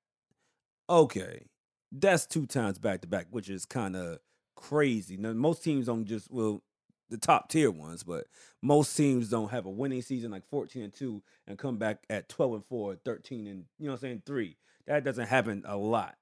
okay, 0.89 1.46
that's 1.91 2.25
two 2.25 2.46
times 2.46 2.79
back 2.79 3.01
to 3.01 3.08
back, 3.08 3.27
which 3.29 3.50
is 3.50 3.65
kind 3.65 3.96
of 3.96 4.20
crazy. 4.55 5.17
Now, 5.17 5.34
most 5.34 5.63
teams 5.63 5.86
don't 5.88 6.05
just 6.05 6.31
well 6.31 6.62
the 7.10 7.17
top 7.17 7.50
tier 7.50 7.70
ones, 7.70 8.03
but 8.03 8.25
most 8.62 8.96
teams 8.96 9.29
don't 9.29 9.51
have 9.51 9.65
a 9.65 9.70
winning 9.70 10.01
season 10.01 10.31
like 10.31 10.48
14 10.50 10.84
and 10.84 10.93
2 10.93 11.22
and 11.46 11.58
come 11.58 11.77
back 11.77 12.03
at 12.10 12.29
12 12.29 12.53
and 12.53 12.65
4, 12.65 12.96
13 13.03 13.48
and 13.48 13.65
you 13.77 13.86
know 13.86 13.91
what 13.91 13.98
I'm 13.98 14.01
saying, 14.01 14.24
3. 14.25 14.58
That 14.88 15.03
doesn't 15.03 15.27
happen 15.27 15.63
a 15.65 15.77
lot. 15.77 16.15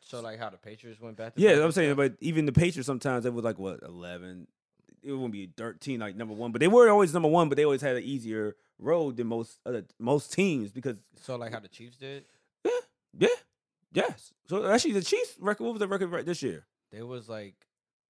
So 0.00 0.20
like 0.20 0.38
how 0.38 0.50
the 0.50 0.56
Patriots 0.56 1.00
went 1.00 1.16
back. 1.16 1.34
to 1.34 1.40
Yeah, 1.40 1.62
I'm 1.62 1.72
saying, 1.72 1.94
but 1.96 2.14
even 2.20 2.46
the 2.46 2.52
Patriots 2.52 2.86
sometimes 2.86 3.26
it 3.26 3.34
was 3.34 3.44
like 3.44 3.58
what 3.58 3.80
11. 3.82 4.46
It 5.02 5.12
wouldn't 5.12 5.32
be 5.32 5.50
13 5.56 6.00
like 6.00 6.16
number 6.16 6.34
one, 6.34 6.50
but 6.50 6.60
they 6.60 6.68
were 6.68 6.88
always 6.88 7.12
number 7.12 7.28
one, 7.28 7.48
but 7.48 7.56
they 7.56 7.64
always 7.64 7.82
had 7.82 7.96
an 7.96 8.02
easier 8.02 8.56
road 8.78 9.16
than 9.16 9.26
most 9.26 9.58
other 9.66 9.84
most 9.98 10.32
teams 10.32 10.72
because 10.72 10.96
so 11.20 11.36
like 11.36 11.52
how 11.52 11.60
the 11.60 11.68
Chiefs 11.68 11.96
did. 11.96 12.24
Yeah, 12.64 12.70
yeah, 13.18 13.28
yes. 13.92 14.32
So 14.46 14.66
actually, 14.66 14.92
the 14.92 15.02
Chiefs 15.02 15.36
record 15.38 15.64
what 15.64 15.74
was 15.74 15.80
the 15.80 15.88
record 15.88 16.10
right 16.10 16.24
this 16.26 16.42
year? 16.42 16.66
They 16.90 17.02
was 17.02 17.28
like, 17.28 17.54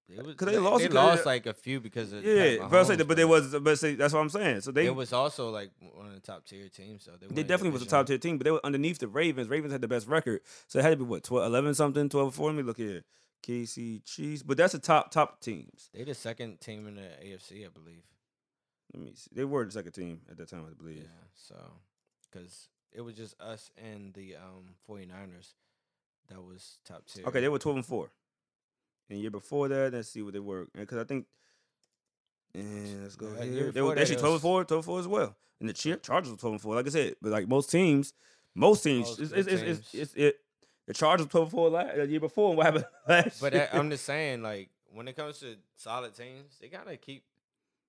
they 0.09 0.51
they 0.51 0.57
lost 0.57 0.83
They 0.83 0.89
lost 0.89 1.25
like 1.25 1.45
a 1.45 1.53
few 1.53 1.79
because 1.79 2.11
of 2.11 2.23
Yeah, 2.23 2.67
but 2.69 2.83
say 2.85 2.95
but 2.95 3.15
they 3.15 3.25
was, 3.25 3.55
but 3.59 3.77
say 3.77 3.95
that's 3.95 4.13
what 4.13 4.21
I'm 4.21 4.29
saying. 4.29 4.61
So 4.61 4.71
they 4.71 4.87
It 4.87 4.95
was 4.95 5.13
also 5.13 5.49
like 5.49 5.71
one 5.79 6.07
of 6.07 6.13
the 6.13 6.19
top 6.19 6.45
tier 6.45 6.67
teams. 6.67 7.03
So 7.03 7.11
they, 7.19 7.27
They 7.27 7.43
definitely 7.43 7.71
was 7.71 7.83
a 7.83 7.87
top 7.87 8.07
tier 8.07 8.17
team, 8.17 8.37
but 8.37 8.45
they 8.45 8.51
were 8.51 8.65
underneath 8.65 8.99
the 8.99 9.07
Ravens. 9.07 9.49
Ravens 9.49 9.71
had 9.71 9.81
the 9.81 9.87
best 9.87 10.07
record, 10.07 10.41
so 10.67 10.79
it 10.79 10.81
had 10.83 10.91
to 10.91 10.97
be 10.97 11.03
what 11.03 11.23
12, 11.23 11.45
11 11.45 11.75
something, 11.75 12.09
12 12.09 12.33
4. 12.35 12.47
Let 12.47 12.55
me 12.55 12.63
look 12.63 12.77
here. 12.77 13.03
KC 13.43 14.03
Chiefs, 14.05 14.43
but 14.43 14.57
that's 14.57 14.73
the 14.73 14.79
top 14.79 15.11
top 15.11 15.39
teams. 15.41 15.89
They 15.93 16.03
the 16.03 16.15
second 16.15 16.59
team 16.59 16.87
in 16.87 16.95
the 16.95 17.01
AFC, 17.01 17.65
I 17.65 17.69
believe. 17.69 18.03
Let 18.93 19.03
me 19.03 19.11
see. 19.15 19.29
They 19.33 19.45
were 19.45 19.65
the 19.65 19.71
second 19.71 19.91
team 19.91 20.21
at 20.29 20.37
that 20.37 20.49
time, 20.49 20.65
I 20.69 20.73
believe. 20.73 21.03
Yeah. 21.03 21.27
So, 21.35 21.55
because 22.29 22.67
it 22.91 23.01
was 23.01 23.15
just 23.15 23.39
us 23.39 23.71
and 23.77 24.13
the 24.13 24.35
um 24.35 24.75
49ers 24.89 25.53
that 26.29 26.41
was 26.41 26.79
top 26.85 27.05
tier. 27.05 27.25
Okay, 27.27 27.41
they 27.41 27.49
were 27.49 27.59
twelve 27.59 27.77
and 27.77 27.85
four. 27.85 28.09
And 29.09 29.19
year 29.19 29.31
before 29.31 29.67
that, 29.69 29.93
let's 29.93 30.09
see 30.09 30.21
what 30.21 30.33
they 30.33 30.39
were. 30.39 30.67
Because 30.75 30.97
I 30.99 31.03
think, 31.03 31.25
and 32.53 33.03
let's 33.03 33.15
go 33.15 33.31
Yeah, 33.37 33.43
here. 33.45 33.71
They 33.71 33.81
were 33.81 33.97
actually 33.97 34.15
twelve 34.17 34.25
and 34.25 34.33
was- 34.33 34.41
four, 34.41 34.63
12 34.65 34.79
and 34.79 34.85
four 34.85 34.99
as 34.99 35.07
well. 35.07 35.35
And 35.59 35.67
the 35.69 35.73
Char- 35.73 35.97
Chargers 35.97 36.31
were 36.31 36.37
twelve 36.37 36.53
and 36.53 36.61
four. 36.61 36.75
Like 36.75 36.87
I 36.87 36.89
said, 36.89 37.15
but 37.21 37.31
like 37.31 37.47
most 37.47 37.69
teams, 37.71 38.13
most 38.55 38.83
teams, 38.83 39.07
Most 39.07 39.19
it's, 39.19 39.31
it's, 39.33 39.47
it's, 39.47 39.61
it's, 39.61 39.93
it's, 39.93 40.13
it. 40.15 40.35
The 40.87 40.93
Chargers 40.93 41.25
were 41.27 41.31
twelve 41.31 41.45
and 41.47 41.51
four 41.51 41.69
last, 41.69 41.95
the 41.95 42.07
year 42.07 42.19
before. 42.19 42.49
And 42.49 42.57
what 42.57 42.65
happened 42.65 42.85
last? 43.07 43.41
But 43.41 43.53
year? 43.53 43.69
I'm 43.73 43.89
just 43.89 44.05
saying, 44.05 44.41
like 44.41 44.69
when 44.93 45.07
it 45.07 45.15
comes 45.15 45.39
to 45.39 45.55
solid 45.75 46.15
teams, 46.15 46.57
they 46.61 46.67
gotta 46.67 46.97
keep 46.97 47.23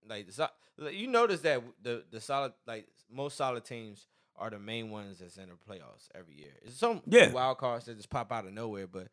like 0.09 0.27
the, 0.27 0.33
so- 0.33 0.89
you 0.91 1.07
notice 1.07 1.41
that 1.43 1.63
the 1.83 2.05
the 2.11 2.21
solid 2.21 2.53
like 2.67 2.87
most 3.13 3.37
solid 3.37 3.65
teams 3.65 4.07
are 4.37 4.49
the 4.51 4.59
main 4.59 4.91
ones 4.91 5.19
that's 5.19 5.37
in 5.37 5.49
the 5.51 5.55
playoffs 5.55 6.09
every 6.15 6.35
year. 6.35 6.53
It's 6.63 6.77
some 6.79 7.03
Yeah. 7.07 7.31
wild 7.31 7.59
cards 7.59 7.85
that 7.85 7.97
just 7.99 8.09
pop 8.09 8.33
out 8.33 8.47
of 8.47 8.53
nowhere, 8.55 8.87
but 8.87 9.09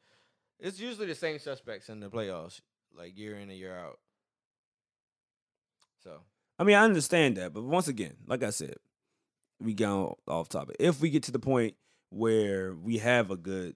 it's 0.60 0.80
usually 0.80 1.08
the 1.08 1.16
same 1.16 1.40
suspects 1.40 1.90
in 1.90 2.00
the 2.00 2.10
playoffs, 2.10 2.62
like 2.96 3.18
year 3.18 3.36
in 3.36 3.50
and 3.50 3.60
year 3.60 3.78
out. 3.78 4.00
So 6.04 6.22
I 6.60 6.64
mean, 6.64 6.76
I 6.76 6.84
understand 6.84 7.38
that, 7.38 7.54
but 7.54 7.64
once 7.64 7.88
again, 7.88 8.16
like 8.26 8.44
I 8.44 8.50
said, 8.50 8.76
we 9.60 9.74
got 9.74 10.18
off 10.28 10.50
topic. 10.50 10.78
If 10.80 11.02
we 11.02 11.10
get 11.10 11.24
to 11.24 11.32
the 11.32 11.40
point 11.40 11.76
where 12.10 12.74
we 12.74 12.98
have 13.00 13.32
a 13.32 13.38
good 13.38 13.76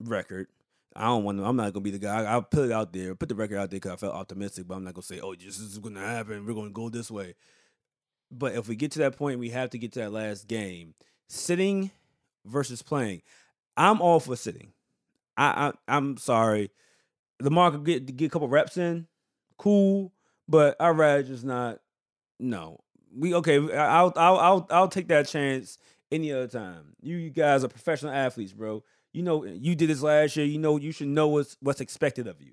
record, 0.00 0.48
I 0.94 1.04
don't 1.04 1.24
want. 1.24 1.38
to 1.38 1.44
I'm 1.44 1.56
not 1.56 1.72
gonna 1.72 1.82
be 1.82 1.90
the 1.90 1.98
guy. 1.98 2.24
I'll 2.24 2.42
put 2.42 2.66
it 2.66 2.72
out 2.72 2.92
there, 2.92 3.14
put 3.14 3.28
the 3.28 3.34
record 3.34 3.58
out 3.58 3.70
there 3.70 3.78
because 3.78 3.92
I 3.92 3.96
felt 3.96 4.14
optimistic. 4.14 4.66
But 4.66 4.76
I'm 4.76 4.84
not 4.84 4.94
gonna 4.94 5.02
say, 5.02 5.20
"Oh, 5.20 5.34
this 5.34 5.58
is 5.58 5.78
gonna 5.78 6.00
happen. 6.00 6.46
We're 6.46 6.54
gonna 6.54 6.70
go 6.70 6.88
this 6.88 7.10
way." 7.10 7.34
But 8.30 8.54
if 8.54 8.66
we 8.68 8.76
get 8.76 8.92
to 8.92 8.98
that 9.00 9.16
point, 9.16 9.38
we 9.38 9.50
have 9.50 9.70
to 9.70 9.78
get 9.78 9.92
to 9.92 10.00
that 10.00 10.12
last 10.12 10.48
game. 10.48 10.94
Sitting 11.28 11.90
versus 12.44 12.82
playing. 12.82 13.22
I'm 13.76 14.00
all 14.00 14.20
for 14.20 14.36
sitting. 14.36 14.72
I, 15.36 15.72
I 15.88 15.96
I'm 15.96 16.16
sorry. 16.16 16.70
Lamar 17.40 17.70
could 17.70 17.84
get 17.84 18.16
get 18.16 18.26
a 18.26 18.30
couple 18.30 18.48
reps 18.48 18.76
in, 18.76 19.06
cool. 19.58 20.12
But 20.48 20.76
I'd 20.80 20.90
rather 20.90 21.22
just 21.22 21.44
not. 21.44 21.80
No, 22.38 22.80
we 23.14 23.34
okay. 23.34 23.56
I'll 23.76 24.12
I'll 24.16 24.36
I'll 24.38 24.66
I'll 24.70 24.88
take 24.88 25.08
that 25.08 25.26
chance 25.28 25.78
any 26.12 26.32
other 26.32 26.48
time. 26.48 26.94
You 27.02 27.30
guys 27.30 27.64
are 27.64 27.68
professional 27.68 28.12
athletes, 28.12 28.52
bro. 28.52 28.84
You 29.12 29.22
know 29.22 29.44
you 29.44 29.74
did 29.74 29.90
this 29.90 30.02
last 30.02 30.36
year. 30.36 30.46
You 30.46 30.58
know 30.58 30.76
you 30.76 30.92
should 30.92 31.08
know 31.08 31.28
what's 31.28 31.56
what's 31.60 31.80
expected 31.80 32.26
of 32.26 32.40
you. 32.40 32.52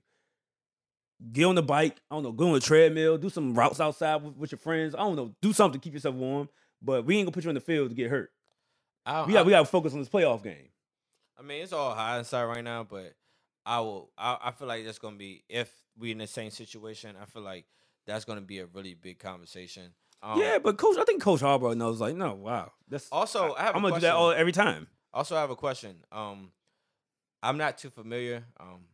Get 1.31 1.45
on 1.45 1.55
the 1.55 1.63
bike. 1.63 1.97
I 2.11 2.15
don't 2.15 2.23
know. 2.23 2.31
Go 2.31 2.47
on 2.47 2.53
the 2.53 2.59
treadmill. 2.59 3.17
Do 3.17 3.29
some 3.29 3.53
routes 3.53 3.79
outside 3.79 4.23
with, 4.23 4.35
with 4.35 4.51
your 4.51 4.59
friends. 4.59 4.93
I 4.95 4.99
don't 4.99 5.15
know. 5.15 5.33
Do 5.41 5.53
something 5.53 5.79
to 5.79 5.83
keep 5.83 5.93
yourself 5.93 6.15
warm. 6.15 6.49
But 6.81 7.05
we 7.05 7.17
ain't 7.17 7.25
gonna 7.25 7.33
put 7.33 7.43
you 7.45 7.49
in 7.49 7.55
the 7.55 7.61
field 7.61 7.89
to 7.89 7.95
get 7.95 8.09
hurt. 8.09 8.31
I, 9.05 9.25
We 9.25 9.33
got 9.33 9.39
I, 9.39 9.43
we 9.43 9.51
got 9.51 9.59
to 9.59 9.65
focus 9.65 9.93
on 9.93 9.99
this 9.99 10.09
playoff 10.09 10.43
game. 10.43 10.69
I 11.43 11.45
mean, 11.45 11.61
it's 11.61 11.73
all 11.73 11.93
high 11.93 12.13
hindsight 12.13 12.47
right 12.47 12.63
now, 12.63 12.85
but 12.89 13.13
I 13.65 13.81
will. 13.81 14.11
I, 14.17 14.37
I 14.45 14.51
feel 14.51 14.67
like 14.67 14.85
that's 14.85 14.99
gonna 14.99 15.17
be 15.17 15.43
if 15.49 15.69
we 15.97 16.11
in 16.11 16.19
the 16.19 16.27
same 16.27 16.51
situation. 16.51 17.15
I 17.21 17.25
feel 17.25 17.41
like 17.41 17.65
that's 18.05 18.25
going 18.25 18.39
to 18.39 18.45
be 18.45 18.59
a 18.59 18.65
really 18.65 18.93
big 18.93 19.19
conversation. 19.19 19.93
Um, 20.21 20.39
yeah, 20.39 20.57
but 20.59 20.77
coach, 20.77 20.97
I 20.97 21.03
think 21.03 21.21
Coach 21.21 21.41
Harbaugh 21.41 21.75
knows. 21.75 21.99
Like, 21.99 22.15
no, 22.15 22.33
wow, 22.33 22.71
that's 22.87 23.09
Also, 23.11 23.53
I 23.55 23.63
have 23.63 23.75
a 23.75 23.77
I'm 23.77 23.83
gonna 23.83 23.95
do 23.95 24.01
that 24.01 24.15
all 24.15 24.31
every 24.31 24.53
time. 24.53 24.87
Also, 25.13 25.35
I 25.35 25.41
have 25.41 25.49
a 25.49 25.55
question. 25.55 25.97
Um, 26.11 26.51
I'm 27.41 27.57
not 27.57 27.77
too 27.77 27.89
familiar. 27.89 28.45
Um, 28.59 28.85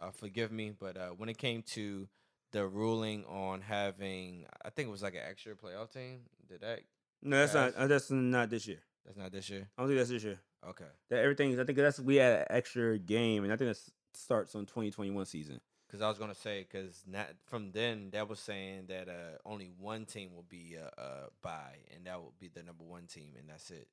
uh, 0.00 0.10
forgive 0.10 0.50
me, 0.50 0.72
but 0.78 0.96
uh, 0.96 1.10
when 1.10 1.28
it 1.28 1.36
came 1.36 1.62
to 1.62 2.08
the 2.52 2.66
ruling 2.66 3.24
on 3.26 3.60
having, 3.60 4.46
I 4.64 4.70
think 4.70 4.88
it 4.88 4.90
was 4.90 5.02
like 5.02 5.14
an 5.14 5.22
extra 5.28 5.54
playoff 5.54 5.92
team. 5.92 6.20
Did 6.48 6.62
that? 6.62 6.80
No, 7.22 7.36
that's 7.36 7.52
Pass. 7.52 7.74
not. 7.74 7.82
Uh, 7.82 7.86
that's 7.86 8.10
not 8.10 8.48
this 8.48 8.66
year. 8.66 8.80
That's 9.04 9.18
not 9.18 9.32
this 9.32 9.50
year. 9.50 9.68
I 9.76 9.82
don't 9.82 9.88
think 9.88 9.98
that's 9.98 10.10
this 10.10 10.24
year. 10.24 10.40
Okay. 10.68 10.84
That 11.08 11.20
everything. 11.20 11.58
I 11.58 11.64
think 11.64 11.78
that's 11.78 11.98
we 11.98 12.16
had 12.16 12.40
an 12.40 12.46
extra 12.50 12.98
game, 12.98 13.44
and 13.44 13.52
I 13.52 13.56
think 13.56 13.70
that 13.70 13.80
starts 14.14 14.54
on 14.54 14.66
2021 14.66 15.24
season. 15.26 15.60
Because 15.86 16.02
I 16.02 16.08
was 16.08 16.18
gonna 16.18 16.34
say, 16.34 16.66
because 16.70 17.02
not 17.06 17.28
from 17.46 17.72
then 17.72 18.10
that 18.12 18.28
was 18.28 18.38
saying 18.38 18.84
that 18.88 19.08
uh, 19.08 19.38
only 19.44 19.70
one 19.78 20.04
team 20.04 20.30
will 20.34 20.46
be 20.48 20.76
a, 20.76 20.86
a 21.00 21.28
bye, 21.42 21.78
and 21.94 22.06
that 22.06 22.20
will 22.20 22.34
be 22.38 22.48
the 22.48 22.62
number 22.62 22.84
one 22.84 23.06
team, 23.06 23.30
and 23.38 23.48
that's 23.48 23.70
it. 23.70 23.88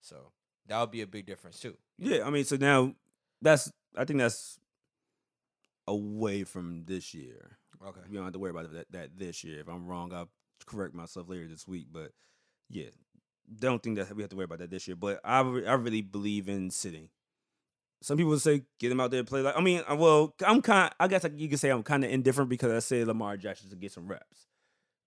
So 0.00 0.32
that 0.68 0.80
would 0.80 0.90
be 0.90 1.02
a 1.02 1.06
big 1.06 1.26
difference 1.26 1.60
too. 1.60 1.76
Yeah, 1.98 2.26
I 2.26 2.30
mean, 2.30 2.44
so 2.44 2.56
now 2.56 2.94
that's. 3.42 3.70
I 3.96 4.04
think 4.04 4.18
that's 4.18 4.58
away 5.86 6.44
from 6.44 6.84
this 6.86 7.14
year. 7.14 7.58
Okay. 7.86 8.00
You 8.08 8.16
don't 8.16 8.24
have 8.24 8.32
to 8.32 8.38
worry 8.38 8.50
about 8.50 8.72
that, 8.72 8.90
that 8.92 9.10
this 9.18 9.44
year. 9.44 9.60
If 9.60 9.68
I'm 9.68 9.86
wrong, 9.86 10.12
I'll 10.12 10.30
correct 10.66 10.94
myself 10.94 11.28
later 11.28 11.46
this 11.46 11.68
week. 11.68 11.88
But 11.92 12.12
yeah, 12.70 12.90
don't 13.58 13.82
think 13.82 13.96
that 13.96 14.14
we 14.14 14.22
have 14.22 14.30
to 14.30 14.36
worry 14.36 14.44
about 14.44 14.58
that 14.58 14.70
this 14.70 14.86
year. 14.88 14.96
But 14.96 15.20
I, 15.24 15.40
re- 15.40 15.66
I 15.66 15.74
really 15.74 16.02
believe 16.02 16.48
in 16.48 16.70
sitting. 16.70 17.08
Some 18.02 18.18
people 18.18 18.38
say 18.38 18.62
get 18.78 18.92
him 18.92 19.00
out 19.00 19.10
there 19.10 19.20
and 19.20 19.28
play. 19.28 19.40
Like 19.40 19.56
I 19.56 19.60
mean, 19.62 19.82
uh, 19.88 19.96
well, 19.96 20.34
I'm 20.46 20.60
kind. 20.60 20.92
I 21.00 21.08
guess 21.08 21.24
you 21.36 21.48
could 21.48 21.58
say 21.58 21.70
I'm 21.70 21.82
kind 21.82 22.04
of 22.04 22.10
indifferent 22.10 22.50
because 22.50 22.70
I 22.70 22.78
say 22.80 23.02
Lamar 23.04 23.38
Jackson 23.38 23.70
to 23.70 23.76
get 23.76 23.92
some 23.92 24.06
reps, 24.06 24.46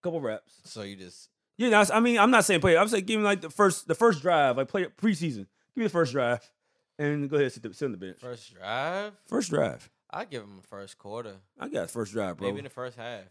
A 0.01 0.03
couple 0.03 0.19
reps. 0.19 0.61
So 0.63 0.81
you 0.81 0.95
just 0.95 1.29
Yeah, 1.57 1.69
that's, 1.69 1.91
I 1.91 1.99
mean, 1.99 2.17
I'm 2.17 2.31
not 2.31 2.43
saying 2.45 2.59
play. 2.61 2.75
I'm 2.75 2.87
saying 2.87 3.05
give 3.05 3.19
him 3.19 3.23
like 3.23 3.41
the 3.41 3.51
first 3.51 3.87
the 3.87 3.93
first 3.93 4.23
drive, 4.23 4.57
like 4.57 4.67
play 4.67 4.81
it 4.81 4.97
preseason. 4.97 5.45
Give 5.45 5.75
me 5.75 5.83
the 5.83 5.89
first 5.89 6.11
drive, 6.11 6.49
and 6.97 7.29
go 7.29 7.35
ahead 7.35 7.43
and 7.45 7.53
sit, 7.53 7.61
the, 7.63 7.73
sit 7.75 7.85
on 7.85 7.91
the 7.91 7.97
bench. 7.99 8.17
first 8.19 8.55
drive. 8.55 9.13
First 9.27 9.51
drive. 9.51 9.91
I 10.09 10.25
give 10.25 10.41
him 10.41 10.57
a 10.57 10.65
first 10.67 10.97
quarter, 10.97 11.35
I 11.59 11.67
got 11.67 11.91
first 11.91 12.13
drive, 12.13 12.37
bro. 12.37 12.47
maybe 12.47 12.59
in 12.59 12.63
the 12.63 12.69
first 12.71 12.97
half. 12.97 13.25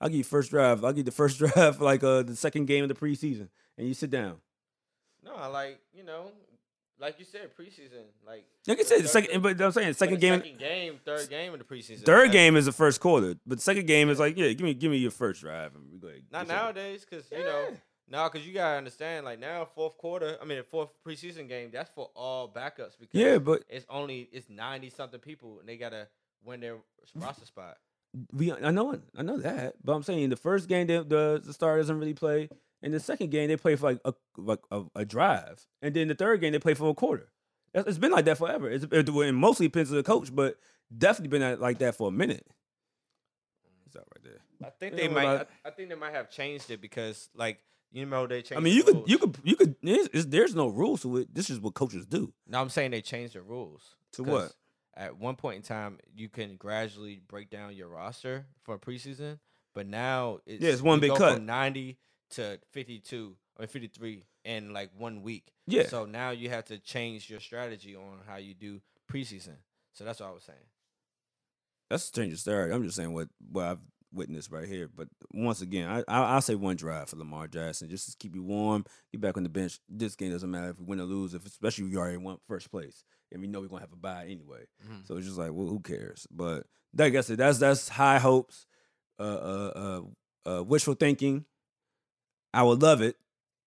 I'll 0.00 0.08
give 0.10 0.18
you 0.18 0.24
first 0.24 0.50
drive. 0.50 0.84
I'll 0.84 0.92
give 0.92 0.98
you 0.98 1.04
the 1.04 1.10
first 1.10 1.38
drive, 1.40 1.80
like 1.80 2.04
uh 2.04 2.22
the 2.22 2.36
second 2.36 2.66
game 2.66 2.84
of 2.84 2.88
the 2.88 2.94
preseason, 2.94 3.48
and 3.76 3.88
you 3.88 3.94
sit 3.94 4.10
down. 4.10 4.36
No, 5.24 5.34
I 5.34 5.46
like 5.46 5.80
you 5.92 6.04
know, 6.04 6.30
like 7.00 7.18
you 7.18 7.24
said, 7.24 7.50
preseason. 7.56 8.04
Like 8.26 8.44
Like 8.66 8.80
I 8.80 8.82
said, 8.82 9.02
the 9.04 9.08
second, 9.08 9.42
but 9.42 9.60
I'm 9.60 9.72
saying 9.72 9.92
second 9.94 10.20
game, 10.20 10.40
second 10.40 10.58
game, 10.58 11.00
third 11.04 11.28
game 11.28 11.52
of 11.52 11.58
the 11.58 11.64
preseason. 11.64 12.04
third 12.04 12.24
Like, 12.24 12.32
game 12.32 12.56
is 12.56 12.66
the 12.66 12.72
first 12.72 13.00
quarter, 13.00 13.34
but 13.46 13.60
second 13.60 13.86
game 13.86 14.10
is 14.10 14.18
like, 14.18 14.36
yeah, 14.36 14.48
give 14.48 14.60
me, 14.62 14.74
give 14.74 14.90
me 14.90 14.96
your 14.98 15.10
first 15.10 15.40
drive, 15.40 15.74
and 15.74 15.84
we 15.92 15.98
go 15.98 16.08
ahead. 16.08 16.22
Not 16.30 16.48
nowadays, 16.48 17.04
because 17.08 17.30
you 17.30 17.38
know, 17.44 17.66
Yeah. 17.70 17.76
now 18.08 18.28
because 18.28 18.46
you 18.46 18.52
gotta 18.54 18.78
understand, 18.78 19.24
like 19.26 19.38
now 19.38 19.64
fourth 19.64 19.96
quarter. 19.98 20.38
I 20.40 20.44
mean, 20.44 20.58
the 20.58 20.64
fourth 20.64 20.90
preseason 21.06 21.48
game. 21.48 21.70
That's 21.72 21.90
for 21.90 22.10
all 22.14 22.48
backups 22.48 22.98
because 22.98 23.12
Yeah, 23.20 23.38
but 23.38 23.64
it's 23.68 23.86
only 23.90 24.28
it's 24.32 24.48
ninety 24.48 24.90
something 24.90 25.20
people, 25.20 25.60
and 25.60 25.68
they 25.68 25.76
gotta 25.76 26.08
win 26.44 26.60
their 26.60 26.76
roster 27.14 27.46
spot. 27.46 27.76
we, 28.32 28.52
I 28.52 28.70
know, 28.70 28.98
I 29.16 29.22
know 29.22 29.38
that, 29.38 29.74
but 29.84 29.92
I'm 29.92 30.02
saying 30.02 30.30
the 30.30 30.36
first 30.36 30.68
game 30.68 30.86
the 30.86 31.04
the, 31.04 31.42
the 31.44 31.52
star 31.52 31.76
doesn't 31.76 31.98
really 31.98 32.14
play, 32.14 32.48
and 32.82 32.94
the 32.94 33.00
second 33.00 33.30
game 33.30 33.48
they 33.48 33.56
play 33.56 33.76
for 33.76 33.90
like 33.90 34.00
a 34.04 34.14
like 34.36 34.60
a, 34.70 34.82
a 34.94 35.04
drive, 35.04 35.66
and 35.82 35.94
then 35.94 36.08
the 36.08 36.14
third 36.14 36.40
game 36.40 36.52
they 36.52 36.58
play 36.58 36.74
for 36.74 36.90
a 36.90 36.94
quarter. 36.94 37.28
It's 37.74 37.98
been 37.98 38.12
like 38.12 38.24
that 38.24 38.38
forever. 38.38 38.70
It's 38.70 38.84
it, 38.90 39.08
it 39.08 39.32
mostly 39.32 39.66
depends 39.68 39.90
on 39.90 39.96
the 39.96 40.02
coach, 40.02 40.34
but 40.34 40.58
definitely 40.96 41.38
been 41.38 41.60
like 41.60 41.78
that 41.78 41.94
for 41.94 42.08
a 42.08 42.12
minute. 42.12 42.46
It's 43.86 43.96
out 43.96 44.04
right 44.14 44.24
there. 44.24 44.40
I 44.68 44.70
think 44.70 44.92
You 44.94 45.08
they 45.08 45.08
might. 45.08 45.26
I, 45.26 45.46
I 45.66 45.70
think 45.70 45.88
they 45.88 45.94
might 45.94 46.14
have 46.14 46.30
changed 46.30 46.70
it 46.70 46.80
because, 46.80 47.28
like, 47.34 47.58
you 47.92 48.06
know, 48.06 48.26
they 48.26 48.42
changed. 48.42 48.54
I 48.54 48.60
mean, 48.60 48.74
you 48.74 48.82
could, 48.82 49.02
you 49.06 49.18
could, 49.18 49.38
you 49.44 49.56
could. 49.56 49.76
It's, 49.82 50.08
it's, 50.12 50.24
there's 50.26 50.54
no 50.54 50.68
rules 50.68 51.02
to 51.02 51.18
it. 51.18 51.34
This 51.34 51.50
is 51.50 51.60
what 51.60 51.74
coaches 51.74 52.06
do. 52.06 52.32
No, 52.46 52.60
I'm 52.60 52.68
saying 52.68 52.90
they 52.90 53.00
changed 53.00 53.34
the 53.34 53.42
rules. 53.42 53.82
To 54.12 54.24
what? 54.24 54.52
At 54.94 55.16
one 55.16 55.36
point 55.36 55.56
in 55.56 55.62
time, 55.62 55.98
you 56.16 56.28
can 56.28 56.56
gradually 56.56 57.20
break 57.28 57.50
down 57.50 57.74
your 57.74 57.88
roster 57.88 58.46
for 58.64 58.78
preseason, 58.78 59.38
but 59.72 59.86
now 59.86 60.40
it's, 60.44 60.62
yeah, 60.62 60.72
it's 60.72 60.82
one 60.82 60.98
big 60.98 61.14
cut. 61.14 61.36
from 61.36 61.46
90 61.46 61.98
to 62.30 62.58
52 62.72 63.36
or 63.58 63.66
53 63.66 64.24
in 64.44 64.72
like 64.72 64.90
one 64.96 65.22
week. 65.22 65.52
Yeah. 65.66 65.86
So 65.86 66.04
now 66.04 66.30
you 66.30 66.48
have 66.50 66.64
to 66.66 66.78
change 66.78 67.28
your 67.28 67.40
strategy 67.40 67.96
on 67.96 68.20
how 68.26 68.36
you 68.36 68.54
do 68.54 68.80
preseason. 69.10 69.56
So 69.92 70.04
that's 70.04 70.20
what 70.20 70.28
I 70.28 70.32
was 70.32 70.44
saying. 70.44 70.58
That's 71.90 72.08
a 72.08 72.12
change 72.12 72.32
of 72.34 72.38
story. 72.38 72.72
I'm 72.72 72.84
just 72.84 72.96
saying 72.96 73.12
what 73.12 73.28
what 73.50 73.64
I've 73.64 73.78
witnessed 74.12 74.50
right 74.50 74.68
here. 74.68 74.88
But 74.94 75.08
once 75.32 75.60
again, 75.62 75.88
I, 75.88 75.98
I 76.08 76.22
I'll 76.34 76.40
say 76.40 76.54
one 76.54 76.76
drive 76.76 77.08
for 77.08 77.16
Lamar 77.16 77.46
Jackson 77.48 77.88
just 77.88 78.10
to 78.10 78.16
keep 78.18 78.34
you 78.34 78.42
warm, 78.42 78.84
get 79.12 79.20
back 79.20 79.36
on 79.36 79.42
the 79.42 79.48
bench. 79.48 79.78
This 79.88 80.14
game 80.14 80.30
doesn't 80.30 80.50
matter 80.50 80.70
if 80.70 80.78
we 80.78 80.84
win 80.86 81.00
or 81.00 81.04
lose, 81.04 81.34
if 81.34 81.46
especially 81.46 81.86
if 81.86 81.92
you 81.92 81.98
already 81.98 82.18
won 82.18 82.38
first 82.46 82.70
place, 82.70 83.04
and 83.32 83.40
we 83.40 83.46
know 83.48 83.60
we're 83.60 83.68
gonna 83.68 83.80
have 83.80 83.92
a 83.92 83.96
bye 83.96 84.24
anyway. 84.26 84.64
Mhm. 84.86 85.06
So 85.06 85.16
it's 85.16 85.26
just 85.26 85.38
like, 85.38 85.52
well, 85.52 85.66
who 85.66 85.80
cares? 85.80 86.26
But 86.30 86.66
like 86.96 87.14
I 87.14 87.22
said, 87.22 87.38
that's 87.38 87.58
that's 87.58 87.88
high 87.88 88.18
hopes, 88.18 88.66
uh, 89.18 89.22
uh, 89.22 90.02
uh, 90.46 90.50
uh, 90.58 90.62
wishful 90.64 90.94
thinking. 90.94 91.44
I 92.52 92.62
would 92.62 92.82
love 92.82 93.02
it. 93.02 93.16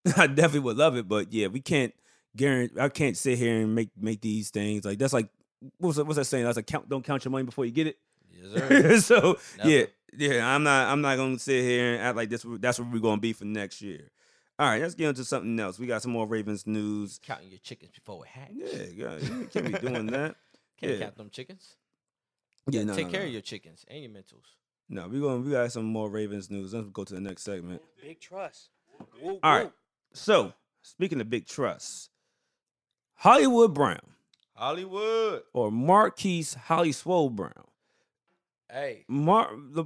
I 0.18 0.28
definitely 0.28 0.62
would 0.62 0.78
love 0.78 0.96
it, 0.98 1.08
but 1.08 1.32
yeah, 1.32 1.48
we 1.48 1.62
can't 1.62 1.94
guarantee. 2.36 2.80
I 2.80 2.90
can't 2.90 3.18
sit 3.18 3.38
here 3.38 3.62
and 3.62 3.76
make 3.76 3.90
make 4.00 4.22
these 4.22 4.50
things 4.50 4.86
like 4.86 4.98
that's 4.98 5.14
like 5.14 5.30
what's 5.78 5.98
that, 5.98 6.06
what's 6.06 6.18
that 6.18 6.26
saying? 6.26 6.46
That's 6.46 6.56
like 6.56 6.68
count. 6.68 6.90
Don't 6.90 7.04
count 7.04 7.24
your 7.26 7.32
money 7.32 7.44
before 7.44 7.66
you 7.66 7.72
get 7.72 7.88
it. 7.88 7.98
Yes, 8.32 9.06
sir. 9.06 9.18
so 9.24 9.38
yeah, 9.64 9.86
Never. 10.14 10.34
yeah, 10.36 10.56
I'm 10.56 10.64
not 10.64 10.88
I'm 10.88 11.02
not 11.02 11.18
gonna 11.18 11.40
sit 11.40 11.64
here 11.64 11.94
and 11.94 12.04
act 12.04 12.18
like 12.18 12.30
this. 12.30 12.46
That's 12.60 12.80
what 12.80 12.92
we're 12.92 13.00
gonna 13.00 13.22
be 13.22 13.34
for 13.34 13.46
next 13.46 13.82
year. 13.82 14.12
All 14.58 14.68
right, 14.68 14.82
let's 14.82 14.96
get 14.96 15.10
into 15.10 15.26
something 15.26 15.60
else. 15.60 15.80
We 15.80 15.88
got 15.88 16.02
some 16.04 16.12
more 16.12 16.28
Ravens 16.28 16.68
news. 16.68 17.20
Counting 17.24 17.50
your 17.50 17.60
chickens 17.60 17.94
before 17.96 18.26
it 18.26 18.30
hatch. 18.30 18.52
Yeah, 18.54 18.68
yeah, 18.96 19.18
you 19.18 19.50
can't 19.52 19.66
be 19.66 19.80
doing 19.80 20.08
that. 20.08 20.36
Can't 20.80 20.94
yeah. 20.94 21.00
count 21.00 21.18
them 21.18 21.30
chickens. 21.32 21.76
Yeah, 22.70 22.84
no, 22.84 22.96
Take 22.96 23.08
no, 23.08 23.12
care 23.12 23.22
no. 23.22 23.28
of 23.28 23.34
your 23.34 23.42
chickens 23.42 23.86
and 23.88 24.02
your 24.04 24.12
mentals. 24.12 24.46
No, 24.92 25.08
we 25.08 25.22
going 25.22 25.46
we 25.46 25.52
got 25.52 25.72
some 25.72 25.86
more 25.86 26.10
Ravens 26.10 26.52
news. 26.52 26.74
Let's 26.74 26.90
go 26.90 27.06
to 27.06 27.14
the 27.14 27.22
next 27.22 27.44
segment. 27.44 27.82
Big 28.02 28.20
trust. 28.20 28.70
Woo, 29.24 29.40
All 29.42 29.54
right. 29.56 29.66
woo. 29.66 29.72
So 30.14 30.54
speaking 30.82 31.22
of 31.22 31.30
big 31.30 31.48
trust, 31.48 32.10
Hollywood 33.16 33.74
Brown 33.74 34.02
Hollywood. 34.54 35.44
or 35.54 35.72
Marquise 35.72 36.56
Holly 36.56 36.92
Swole 36.92 37.30
Brown. 37.30 37.68
Hey, 38.70 39.06
Mar 39.08 39.50
the 39.56 39.86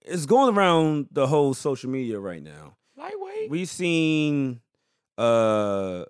it's 0.00 0.24
going 0.24 0.56
around 0.56 1.08
the 1.12 1.26
whole 1.26 1.52
social 1.52 1.90
media 1.90 2.18
right 2.18 2.42
now. 2.42 2.76
lightweight. 2.96 3.50
We've 3.50 3.68
seen 3.68 4.60
uh 5.18 6.04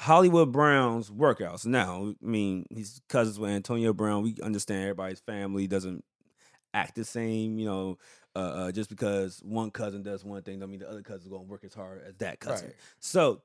Hollywood 0.00 0.50
Brown's 0.50 1.10
workouts. 1.10 1.66
Now, 1.66 2.14
I 2.22 2.26
mean, 2.26 2.64
he's 2.70 3.02
cousins 3.10 3.38
with 3.38 3.50
Antonio 3.50 3.92
Brown. 3.92 4.22
We 4.22 4.36
understand 4.42 4.80
everybody's 4.82 5.20
family 5.20 5.66
doesn't 5.66 6.02
act 6.74 6.94
the 6.94 7.04
same, 7.04 7.58
you 7.58 7.66
know. 7.66 7.98
Uh, 8.34 8.38
uh, 8.38 8.72
just 8.72 8.88
because 8.88 9.42
one 9.44 9.70
cousin 9.70 10.02
does 10.02 10.24
one 10.24 10.42
thing, 10.42 10.58
don't 10.58 10.70
mean 10.70 10.80
the 10.80 10.88
other 10.88 11.02
cousin's 11.02 11.28
gonna 11.28 11.42
work 11.42 11.64
as 11.64 11.74
hard 11.74 12.02
as 12.06 12.14
that 12.16 12.40
cousin. 12.40 12.68
Right. 12.68 12.76
So 12.98 13.42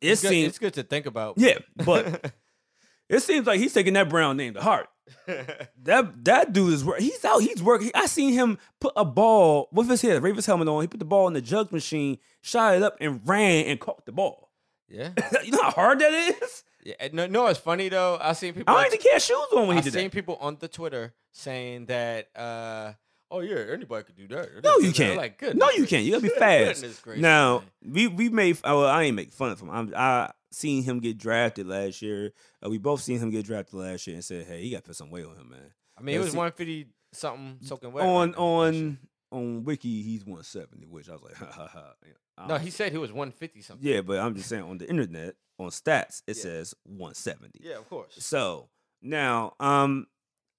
it 0.00 0.12
it's, 0.12 0.22
good, 0.22 0.28
seems 0.28 0.48
it's 0.48 0.58
good 0.58 0.74
to 0.74 0.82
think 0.82 1.04
about. 1.04 1.34
Yeah, 1.36 1.58
but 1.84 2.32
it 3.10 3.20
seems 3.20 3.46
like 3.46 3.60
he's 3.60 3.74
taking 3.74 3.92
that 3.94 4.08
Brown 4.08 4.36
name 4.36 4.54
to 4.54 4.62
heart. 4.62 4.88
That 5.82 6.24
that 6.26 6.52
dude 6.52 6.72
is 6.74 6.84
work. 6.84 7.00
He's 7.00 7.24
out. 7.24 7.40
He's 7.40 7.62
working. 7.62 7.90
I 7.94 8.06
seen 8.06 8.32
him 8.32 8.58
put 8.80 8.92
a 8.96 9.04
ball 9.04 9.68
with 9.72 9.88
his 9.88 10.02
head, 10.02 10.22
Ravens 10.22 10.46
helmet 10.46 10.68
on. 10.68 10.82
He 10.82 10.86
put 10.88 11.00
the 11.00 11.06
ball 11.06 11.26
in 11.26 11.32
the 11.32 11.40
jug 11.40 11.72
machine, 11.72 12.18
shot 12.42 12.76
it 12.76 12.82
up, 12.82 12.96
and 13.00 13.20
ran 13.26 13.64
and 13.64 13.80
caught 13.80 14.04
the 14.04 14.12
ball. 14.12 14.50
yeah. 14.88 15.10
you 15.44 15.52
know 15.52 15.62
how 15.62 15.70
hard 15.70 15.98
that 16.00 16.12
is. 16.12 16.64
Yeah. 16.84 17.08
No, 17.12 17.26
no, 17.26 17.46
it's 17.48 17.60
funny 17.60 17.88
though. 17.88 18.18
I 18.20 18.32
seen 18.32 18.54
people. 18.54 18.74
I 18.74 18.82
don't 18.84 18.92
even 18.94 18.98
care 19.10 19.20
shoes 19.20 19.36
on 19.56 19.68
when 19.68 19.76
he 19.76 19.82
did 19.82 19.92
seen 19.92 20.04
that. 20.04 20.12
people 20.12 20.36
on 20.40 20.56
the 20.60 20.68
Twitter 20.68 21.14
saying 21.32 21.86
that, 21.86 22.28
uh, 22.36 22.92
oh 23.30 23.40
yeah, 23.40 23.64
anybody 23.72 24.04
could 24.04 24.16
do 24.16 24.28
that. 24.28 24.62
No, 24.64 24.78
you 24.78 24.92
can't. 24.92 25.16
Like, 25.16 25.38
good. 25.38 25.56
No, 25.56 25.70
you 25.70 25.86
can't. 25.86 26.04
You 26.04 26.12
gotta 26.12 26.22
be 26.22 26.28
fast. 26.30 27.02
Gracious, 27.02 27.20
Now 27.20 27.62
man. 27.82 27.92
we 27.92 28.06
we 28.08 28.28
made. 28.28 28.58
Well, 28.64 28.86
I 28.86 29.04
ain't 29.04 29.16
make 29.16 29.32
fun 29.32 29.50
of 29.50 29.60
him. 29.60 29.70
I'm, 29.70 29.92
I 29.96 30.30
seen 30.52 30.82
him 30.82 31.00
get 31.00 31.18
drafted 31.18 31.66
last 31.66 32.02
year. 32.02 32.32
Uh, 32.64 32.70
we 32.70 32.78
both 32.78 33.00
seen 33.02 33.18
him 33.18 33.30
get 33.30 33.44
drafted 33.46 33.74
last 33.74 34.06
year 34.06 34.16
and 34.16 34.24
said, 34.24 34.46
"Hey, 34.46 34.62
you 34.62 34.72
got 34.72 34.78
to 34.78 34.88
put 34.88 34.96
some 34.96 35.10
weight 35.10 35.24
on 35.26 35.36
him, 35.36 35.50
man." 35.50 35.70
I 35.98 36.02
mean, 36.02 36.14
it 36.16 36.18
was 36.18 36.34
150 36.34 36.88
something 37.12 37.58
soaking 37.62 37.92
wet. 37.92 38.04
on 38.04 38.30
right 38.30 38.38
now, 38.38 38.62
that 38.64 38.74
shit. 38.74 38.82
on 38.82 38.98
on 39.32 39.64
Wiki, 39.64 40.02
he's 40.02 40.24
170, 40.24 40.86
which 40.86 41.08
I 41.08 41.12
was 41.12 41.22
like, 41.22 41.34
ha 41.36 41.46
ha 41.52 41.68
ha. 41.72 42.46
No, 42.48 42.56
he 42.56 42.70
said 42.70 42.90
he 42.90 42.98
was 42.98 43.12
150 43.12 43.60
something. 43.62 43.86
Yeah, 43.86 44.00
but 44.00 44.18
I'm 44.18 44.34
just 44.34 44.48
saying 44.48 44.62
on 44.62 44.78
the 44.78 44.88
internet, 44.88 45.34
on 45.60 45.70
stats, 45.70 46.22
it 46.26 46.36
Yeah. 46.36 46.42
says 46.42 46.74
170. 46.84 47.60
Yeah, 47.62 47.76
of 47.78 47.88
course. 47.88 48.14
So 48.18 48.68
now, 49.02 49.54
um, 49.60 50.06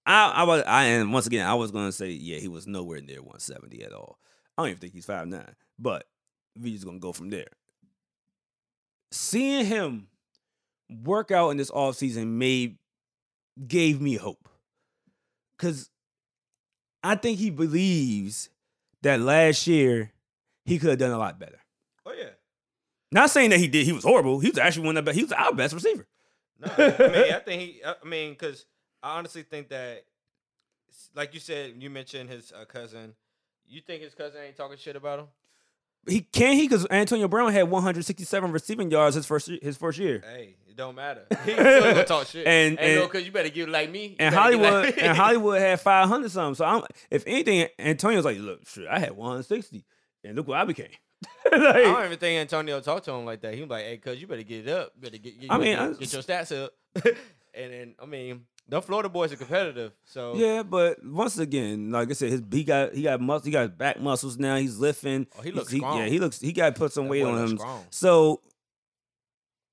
I 0.06 0.30
I 0.32 0.44
was 0.44 0.64
I 0.64 0.84
and 0.86 1.14
once 1.14 1.28
again 1.28 1.46
I 1.46 1.54
was 1.54 1.72
gonna 1.72 1.92
say 1.92 2.10
yeah 2.12 2.38
he 2.40 2.48
was 2.48 2.66
nowhere 2.68 3.02
near 3.02 3.22
170 3.22 3.84
at 3.84 3.94
all. 3.94 4.18
I 4.58 4.62
don't 4.64 4.70
even 4.70 4.80
think 4.80 4.94
he's 4.94 5.06
five 5.06 5.28
nine, 5.28 5.56
but 5.78 6.06
we 6.60 6.72
just 6.74 6.86
gonna 6.86 7.00
go 7.00 7.14
from 7.14 7.30
there. 7.30 7.50
Seeing 9.12 9.66
him 9.66 10.08
work 11.04 11.32
out 11.32 11.50
in 11.50 11.58
this 11.58 11.72
offseason 11.72 12.28
made 12.28 12.78
gave 13.68 14.02
me 14.02 14.16
hope. 14.16 14.48
Cause 15.58 15.90
I 17.04 17.16
think 17.16 17.38
he 17.40 17.50
believes 17.50 18.50
that 19.04 19.20
last 19.20 19.68
year 19.68 20.12
he 20.66 20.80
could 20.80 20.90
have 20.92 21.00
done 21.00 21.12
a 21.12 21.18
lot 21.18 21.40
better. 21.40 21.60
Yeah. 23.12 23.22
Not 23.22 23.30
saying 23.30 23.50
that 23.52 23.60
he 23.60 23.68
did. 23.68 23.86
He 23.86 23.92
was 23.94 24.04
horrible. 24.04 24.40
He 24.40 24.50
was 24.50 24.58
actually 24.58 24.86
one 24.88 24.98
of 24.98 25.04
the 25.06 25.10
best. 25.10 25.18
He 25.18 25.24
was 25.24 25.32
our 25.34 25.54
best 25.54 25.74
receiver. 25.74 26.08
No, 26.60 26.72
I 26.78 26.88
mean, 26.88 27.34
I 27.34 27.40
think 27.46 27.62
he. 27.62 27.82
I 27.86 28.08
mean, 28.08 28.32
because 28.32 28.66
I 29.04 29.18
honestly 29.18 29.44
think 29.44 29.70
that, 29.70 30.04
like 31.16 31.34
you 31.34 31.40
said, 31.40 31.74
you 31.80 31.90
mentioned 31.90 32.30
his 32.30 32.52
uh, 32.52 32.66
cousin. 32.66 33.14
You 33.68 33.82
think 33.82 34.02
his 34.04 34.14
cousin 34.14 34.42
ain't 34.46 34.56
talking 34.58 34.78
shit 34.78 34.96
about 34.96 35.20
him? 35.20 35.26
He 36.08 36.22
can 36.22 36.56
he 36.56 36.68
because 36.68 36.88
Antonio 36.90 37.28
Brown 37.28 37.52
had 37.54 37.70
167 37.70 38.52
receiving 38.52 38.90
yards 38.90 39.16
his 39.16 39.26
first 39.28 39.52
his 39.62 39.78
first 39.78 40.00
year. 40.00 40.24
Hey, 40.28 40.56
it 40.68 40.76
don't 40.76 40.96
matter. 40.96 41.26
He 41.46 41.52
still 41.54 41.82
gonna 41.82 42.04
talk 42.06 42.26
shit. 42.28 42.48
And- 42.48 42.80
Ain't 42.80 43.02
and- 43.04 43.12
cause 43.12 43.24
you 43.24 43.32
better 43.32 43.50
give 43.50 43.68
it 43.68 43.72
like 43.72 43.92
me. 43.92 44.08
You 44.08 44.16
And 44.20 44.34
better 44.36 44.52
give 44.52 44.62
it 44.62 44.64
Hollywood 44.66 44.86
like 44.86 44.96
me. 44.98 45.02
and 45.04 45.18
Hollywood 45.24 45.62
had 45.62 45.80
500 45.80 46.32
something. 46.32 46.56
So 46.56 46.66
I'm, 46.66 46.84
if 47.12 47.24
anything, 47.28 47.68
Antonio's 47.78 48.26
like, 48.26 48.40
look, 48.40 48.68
shit, 48.68 48.88
I 48.88 48.98
had 48.98 49.12
160, 49.12 49.86
and 50.24 50.36
look 50.36 50.48
what 50.48 50.58
I 50.58 50.66
became. 50.66 50.88
I 51.52 51.74
don't 51.84 52.06
even 52.06 52.18
think 52.18 52.40
Antonio 52.40 52.80
talked 52.80 53.06
to 53.06 53.12
him 53.12 53.26
like 53.26 53.42
that. 53.42 53.54
He 53.54 53.62
was 53.62 53.70
like, 53.70 53.84
"Hey, 53.86 53.98
cuz 53.98 54.20
you 54.20 54.28
better 54.28 54.44
get 54.44 54.68
it 54.68 54.72
up. 54.72 54.92
You 54.96 55.02
better 55.02 55.18
get. 55.18 55.40
get 55.40 55.52
I 55.52 55.58
mean, 55.58 55.76
get, 55.78 56.00
get 56.00 56.14
your 56.14 56.22
stats 56.22 56.56
up." 56.66 56.74
and 57.54 57.74
then, 57.74 57.96
I 58.02 58.06
mean, 58.06 58.46
the 58.68 58.82
Florida 58.82 59.10
boys 59.10 59.32
are 59.34 59.36
competitive. 59.36 59.92
So 60.06 60.36
yeah, 60.36 60.64
but 60.64 61.04
once 61.06 61.38
again, 61.38 61.92
like 61.92 62.10
I 62.10 62.14
said, 62.14 62.32
his 62.32 62.42
he 62.52 62.64
got 62.64 62.94
he 62.94 63.04
got 63.04 63.20
muscle, 63.22 63.46
he 63.46 63.52
got 63.52 63.78
back 63.78 64.00
muscles 64.00 64.38
now. 64.38 64.56
He's 64.56 64.78
lifting. 64.78 65.28
Oh, 65.38 65.42
he 65.42 65.52
looks 65.52 65.72
Yeah, 65.74 65.78
strong. 65.80 66.08
he 66.08 66.20
looks. 66.20 66.40
He 66.40 66.54
got 66.54 66.74
to 66.76 66.80
put 66.80 66.94
some 66.94 67.06
That 67.06 67.12
weight 67.12 67.24
on 67.24 67.38
him. 67.38 67.58
strong. 67.58 67.86
So 67.90 68.42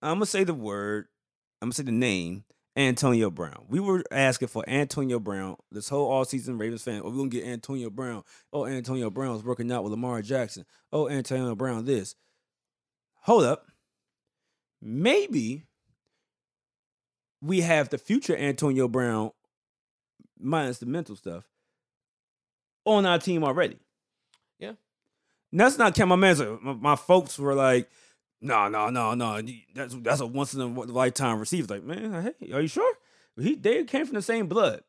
I'm 0.02 0.14
gonna 0.16 0.26
say 0.26 0.44
the 0.44 0.54
word. 0.54 1.06
I'm 1.62 1.66
gonna 1.68 1.74
say 1.74 1.82
the 1.84 1.92
name. 1.92 2.44
Antonio 2.78 3.28
Brown. 3.28 3.64
We 3.68 3.80
were 3.80 4.04
asking 4.12 4.48
for 4.48 4.64
Antonio 4.68 5.18
Brown 5.18 5.56
this 5.72 5.88
whole 5.88 6.08
all 6.08 6.24
season. 6.24 6.58
Ravens 6.58 6.82
fan. 6.82 7.02
Oh, 7.04 7.10
we're 7.10 7.16
gonna 7.16 7.28
get 7.28 7.44
Antonio 7.44 7.90
Brown. 7.90 8.22
Oh, 8.52 8.66
Antonio 8.66 9.10
Brown's 9.10 9.42
working 9.42 9.70
out 9.72 9.82
with 9.82 9.90
Lamar 9.90 10.22
Jackson. 10.22 10.64
Oh, 10.92 11.08
Antonio 11.08 11.56
Brown. 11.56 11.84
This. 11.84 12.14
Hold 13.22 13.42
up. 13.44 13.66
Maybe 14.80 15.64
we 17.42 17.62
have 17.62 17.88
the 17.88 17.98
future 17.98 18.36
Antonio 18.36 18.86
Brown, 18.86 19.32
minus 20.38 20.78
the 20.78 20.86
mental 20.86 21.16
stuff, 21.16 21.48
on 22.84 23.04
our 23.04 23.18
team 23.18 23.42
already. 23.42 23.78
Yeah. 24.60 24.74
And 25.50 25.60
that's 25.60 25.78
not 25.78 25.96
count 25.96 26.10
my 26.10 26.16
my 26.16 26.94
folks 26.94 27.40
were 27.40 27.54
like, 27.54 27.90
no, 28.40 28.68
no, 28.68 28.90
no, 28.90 29.14
no. 29.14 29.40
That's 29.74 29.94
that's 29.96 30.20
a 30.20 30.26
once 30.26 30.54
in 30.54 30.60
a 30.60 30.66
lifetime 30.66 31.38
receiver. 31.38 31.74
Like, 31.74 31.84
man, 31.84 32.34
hey, 32.40 32.52
are 32.52 32.60
you 32.60 32.68
sure? 32.68 32.94
He 33.38 33.54
they 33.54 33.84
came 33.84 34.04
from 34.06 34.14
the 34.14 34.22
same 34.22 34.46
blood. 34.46 34.82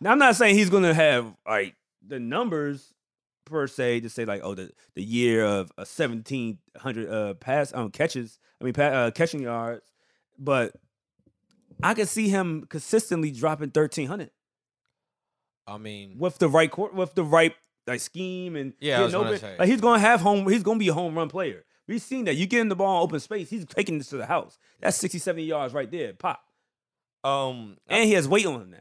Now 0.00 0.12
I'm 0.12 0.18
not 0.18 0.36
saying 0.36 0.56
he's 0.56 0.70
gonna 0.70 0.94
have 0.94 1.34
like 1.46 1.74
the 2.06 2.18
numbers 2.20 2.92
per 3.44 3.66
se 3.66 4.00
to 4.00 4.08
say 4.08 4.24
like, 4.24 4.40
oh, 4.44 4.54
the 4.54 4.70
the 4.94 5.02
year 5.02 5.44
of 5.44 5.70
a 5.76 5.82
1700 5.82 7.08
uh 7.08 7.34
pass 7.34 7.72
um 7.74 7.90
catches. 7.90 8.38
I 8.60 8.64
mean, 8.64 8.74
pa- 8.74 8.82
uh, 8.82 9.10
catching 9.10 9.42
yards, 9.42 9.82
but 10.38 10.74
I 11.82 11.94
can 11.94 12.06
see 12.06 12.28
him 12.28 12.64
consistently 12.68 13.30
dropping 13.32 13.68
1300 13.74 14.30
I 15.66 15.78
mean, 15.78 16.16
with 16.18 16.38
the 16.38 16.48
right 16.48 16.70
court, 16.70 16.94
with 16.94 17.14
the 17.14 17.24
right 17.24 17.54
like 17.86 18.00
scheme 18.00 18.56
and 18.56 18.72
Yeah, 18.80 19.00
I 19.00 19.02
was 19.02 19.12
getting 19.12 19.26
open. 19.26 19.38
say. 19.40 19.56
like 19.58 19.68
he's 19.68 19.80
gonna 19.80 19.98
have 20.00 20.20
home. 20.20 20.48
He's 20.48 20.62
gonna 20.62 20.78
be 20.78 20.88
a 20.88 20.92
home 20.94 21.16
run 21.16 21.28
player. 21.28 21.64
We've 21.88 22.00
seen 22.02 22.24
that. 22.26 22.34
You 22.36 22.46
get 22.46 22.60
in 22.60 22.68
the 22.68 22.76
ball 22.76 22.98
in 22.98 23.04
open 23.04 23.20
space, 23.20 23.50
he's 23.50 23.64
taking 23.66 23.98
this 23.98 24.08
to 24.08 24.16
the 24.16 24.26
house. 24.26 24.58
That's 24.80 24.96
60, 24.96 25.18
70 25.18 25.44
yards 25.44 25.74
right 25.74 25.90
there, 25.90 26.12
pop. 26.14 26.42
um, 27.24 27.76
I, 27.88 27.98
And 27.98 28.06
he 28.08 28.14
has 28.14 28.28
weight 28.28 28.46
on 28.46 28.62
him 28.62 28.70
now. 28.70 28.78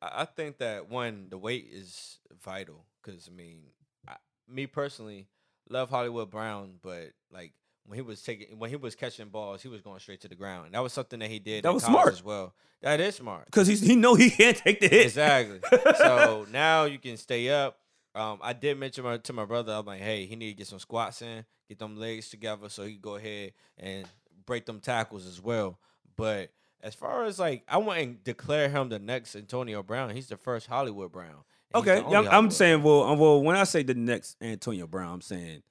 I 0.00 0.24
think 0.24 0.58
that 0.58 0.88
one, 0.88 1.26
the 1.30 1.38
weight 1.38 1.68
is 1.72 2.18
vital 2.42 2.84
because 3.02 3.28
I 3.32 3.36
mean, 3.36 3.60
I, 4.08 4.16
me 4.48 4.66
personally 4.66 5.28
love 5.70 5.90
Hollywood 5.90 6.28
Brown, 6.30 6.74
but 6.82 7.12
like 7.32 7.52
when 7.86 7.96
he 7.96 8.02
was 8.02 8.20
taking 8.22 8.58
when 8.58 8.70
he 8.70 8.76
was 8.76 8.94
catching 8.96 9.28
balls, 9.28 9.62
he 9.62 9.68
was 9.68 9.80
going 9.80 10.00
straight 10.00 10.20
to 10.22 10.28
the 10.28 10.34
ground. 10.34 10.66
And 10.66 10.74
that 10.74 10.82
was 10.82 10.92
something 10.92 11.20
that 11.20 11.30
he 11.30 11.38
did. 11.38 11.64
That 11.64 11.72
was 11.72 11.84
smart. 11.84 12.12
as 12.12 12.22
well. 12.24 12.52
That 12.82 13.00
is 13.00 13.14
smart. 13.14 13.46
Because 13.46 13.68
he's 13.68 13.80
he 13.80 13.94
know 13.94 14.16
he 14.16 14.30
can't 14.30 14.56
take 14.56 14.80
the 14.80 14.88
hit. 14.88 15.06
exactly. 15.06 15.60
so 15.98 16.46
now 16.52 16.84
you 16.84 16.98
can 16.98 17.16
stay 17.16 17.48
up. 17.50 17.78
Um, 18.14 18.38
I 18.42 18.52
did 18.52 18.78
mention 18.78 19.04
my, 19.04 19.16
to 19.16 19.32
my 19.32 19.44
brother, 19.44 19.72
I'm 19.72 19.86
like, 19.86 20.00
hey, 20.00 20.26
he 20.26 20.36
need 20.36 20.50
to 20.50 20.56
get 20.56 20.66
some 20.66 20.78
squats 20.78 21.22
in, 21.22 21.44
get 21.68 21.78
them 21.78 21.96
legs 21.96 22.28
together, 22.28 22.68
so 22.68 22.84
he 22.84 22.92
can 22.92 23.00
go 23.00 23.16
ahead 23.16 23.52
and 23.78 24.06
break 24.44 24.66
them 24.66 24.80
tackles 24.80 25.26
as 25.26 25.40
well. 25.40 25.78
But 26.16 26.50
as 26.82 26.94
far 26.94 27.24
as 27.24 27.38
like, 27.38 27.62
I 27.68 27.78
wouldn't 27.78 28.24
declare 28.24 28.68
him 28.68 28.90
the 28.90 28.98
next 28.98 29.34
Antonio 29.34 29.82
Brown. 29.82 30.10
He's 30.10 30.28
the 30.28 30.36
first 30.36 30.66
Hollywood 30.66 31.10
Brown. 31.12 31.44
Okay, 31.74 32.00
the 32.00 32.00
yeah, 32.10 32.18
only 32.18 32.18
I'm, 32.18 32.24
Hollywood. 32.24 32.52
saying 32.52 32.82
well, 32.82 33.02
um, 33.04 33.18
well, 33.18 33.42
when 33.42 33.56
I 33.56 33.64
say 33.64 33.82
the 33.82 33.94
next 33.94 34.36
Antonio 34.42 34.86
Brown, 34.86 35.14
I'm 35.14 35.20
saying 35.22 35.62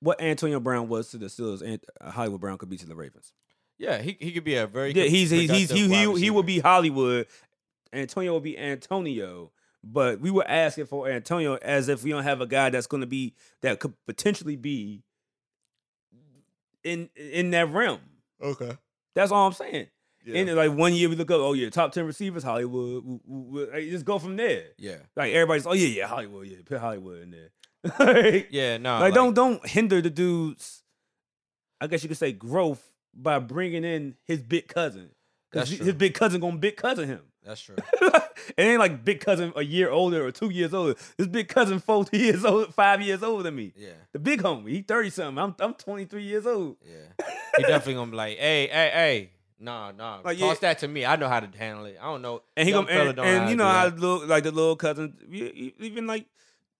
what 0.00 0.20
Antonio 0.20 0.60
Brown 0.60 0.88
was 0.88 1.08
to 1.10 1.18
the 1.18 1.26
Steelers, 1.26 1.62
and 1.62 1.80
uh, 2.00 2.10
Hollywood 2.10 2.40
Brown 2.40 2.58
could 2.58 2.68
be 2.68 2.76
to 2.76 2.86
the 2.86 2.94
Ravens. 2.94 3.32
yeah, 3.78 4.02
he 4.02 4.16
he 4.20 4.32
could 4.32 4.44
be 4.44 4.56
a 4.56 4.66
very 4.66 4.92
Yeah, 4.92 5.04
he's 5.04 5.30
he's, 5.30 5.50
he's 5.50 5.70
he 5.70 5.88
he, 5.88 6.20
he 6.20 6.30
will 6.30 6.42
be 6.42 6.58
Hollywood. 6.58 7.26
Antonio 7.92 8.32
will 8.32 8.40
be 8.40 8.58
Antonio. 8.58 9.52
But 9.84 10.20
we 10.20 10.30
were 10.30 10.46
asking 10.46 10.86
for 10.86 11.08
Antonio 11.08 11.54
as 11.56 11.88
if 11.88 12.02
we 12.02 12.10
don't 12.10 12.24
have 12.24 12.40
a 12.40 12.46
guy 12.46 12.70
that's 12.70 12.86
going 12.88 13.00
to 13.02 13.06
be 13.06 13.34
that 13.62 13.78
could 13.80 13.94
potentially 14.06 14.56
be 14.56 15.02
in 16.84 17.08
in 17.16 17.50
that 17.50 17.70
realm. 17.72 18.00
okay. 18.42 18.76
That's 19.14 19.32
all 19.32 19.46
I'm 19.48 19.52
saying. 19.52 19.88
Yeah. 20.24 20.40
And 20.40 20.54
like 20.56 20.72
one 20.72 20.94
year 20.94 21.08
we 21.08 21.16
look 21.16 21.30
up, 21.30 21.38
oh 21.40 21.54
yeah, 21.54 21.70
top 21.70 21.92
ten 21.92 22.04
receivers, 22.06 22.42
Hollywood. 22.42 23.02
w- 23.02 23.20
w- 23.26 23.46
w- 23.50 23.70
like, 23.72 23.90
just 23.90 24.04
go 24.04 24.18
from 24.18 24.36
there. 24.36 24.64
yeah, 24.76 24.96
Like 25.16 25.32
everybody's, 25.32 25.66
oh 25.66 25.72
yeah, 25.72 25.86
yeah, 25.88 26.06
Hollywood, 26.06 26.46
yeah, 26.46 26.58
put 26.64 26.78
Hollywood 26.78 27.22
in 27.22 27.30
there. 27.30 27.50
like, 27.98 28.48
yeah, 28.50 28.76
no, 28.76 28.98
like, 29.00 29.14
don't 29.14 29.34
don't 29.34 29.66
hinder 29.66 30.00
the 30.02 30.10
dude's, 30.10 30.82
I 31.80 31.86
guess 31.86 32.02
you 32.02 32.08
could 32.08 32.18
say 32.18 32.32
growth 32.32 32.82
by 33.14 33.38
bringing 33.38 33.84
in 33.84 34.16
his 34.24 34.42
big 34.42 34.68
cousin. 34.68 35.10
True. 35.52 35.62
his 35.64 35.94
big 35.94 36.12
cousin 36.14 36.40
gonna 36.40 36.58
big 36.58 36.76
cousin 36.76 37.08
him. 37.08 37.22
That's 37.42 37.60
true. 37.62 37.76
it 38.56 38.62
ain't 38.62 38.78
like 38.78 39.04
big 39.04 39.20
cousin 39.20 39.52
a 39.56 39.62
year 39.62 39.90
older 39.90 40.26
or 40.26 40.32
two 40.32 40.50
years 40.50 40.72
older. 40.74 40.94
This 41.16 41.26
big 41.26 41.48
cousin 41.48 41.78
four 41.80 42.04
years 42.12 42.44
old, 42.44 42.74
five 42.74 43.00
years 43.02 43.22
older 43.22 43.42
than 43.44 43.56
me. 43.56 43.72
Yeah, 43.76 43.90
The 44.12 44.18
big 44.18 44.42
homie, 44.42 44.68
he 44.70 44.82
thirty 44.82 45.10
something. 45.10 45.42
I'm 45.42 45.54
I'm 45.60 45.74
twenty 45.74 46.04
three 46.04 46.24
years 46.24 46.46
old. 46.46 46.76
yeah. 46.84 47.26
He 47.56 47.62
definitely 47.62 47.94
gonna 47.94 48.10
be 48.10 48.16
like, 48.16 48.38
hey, 48.38 48.68
hey, 48.68 48.90
hey. 48.92 49.30
Nah, 49.60 49.90
nah. 49.90 50.20
Like, 50.24 50.38
Toss 50.38 50.56
yeah. 50.62 50.68
that 50.68 50.78
to 50.80 50.88
me. 50.88 51.04
I 51.04 51.16
know 51.16 51.28
how 51.28 51.40
to 51.40 51.58
handle 51.58 51.84
it. 51.86 51.98
I 52.00 52.04
don't 52.04 52.22
know. 52.22 52.42
And 52.56 52.68
he 52.68 52.72
Young 52.72 52.86
gonna 52.86 53.10
and, 53.10 53.18
and 53.18 53.50
you 53.50 53.56
know 53.56 53.66
how 53.66 53.88
like 54.26 54.44
the 54.44 54.52
little 54.52 54.76
cousin, 54.76 55.14
even 55.80 56.06
like 56.06 56.26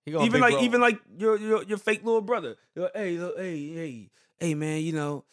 even 0.06 0.40
like 0.40 0.52
grown. 0.52 0.64
even 0.64 0.80
like 0.80 1.00
your 1.18 1.36
your 1.36 1.62
your 1.64 1.78
fake 1.78 2.04
little 2.04 2.20
brother. 2.20 2.56
You're 2.74 2.84
like, 2.84 2.96
hey, 2.96 3.18
look, 3.18 3.36
hey, 3.36 3.68
hey, 3.74 4.10
hey, 4.38 4.54
man, 4.54 4.80
you 4.82 4.92
know, 4.92 5.24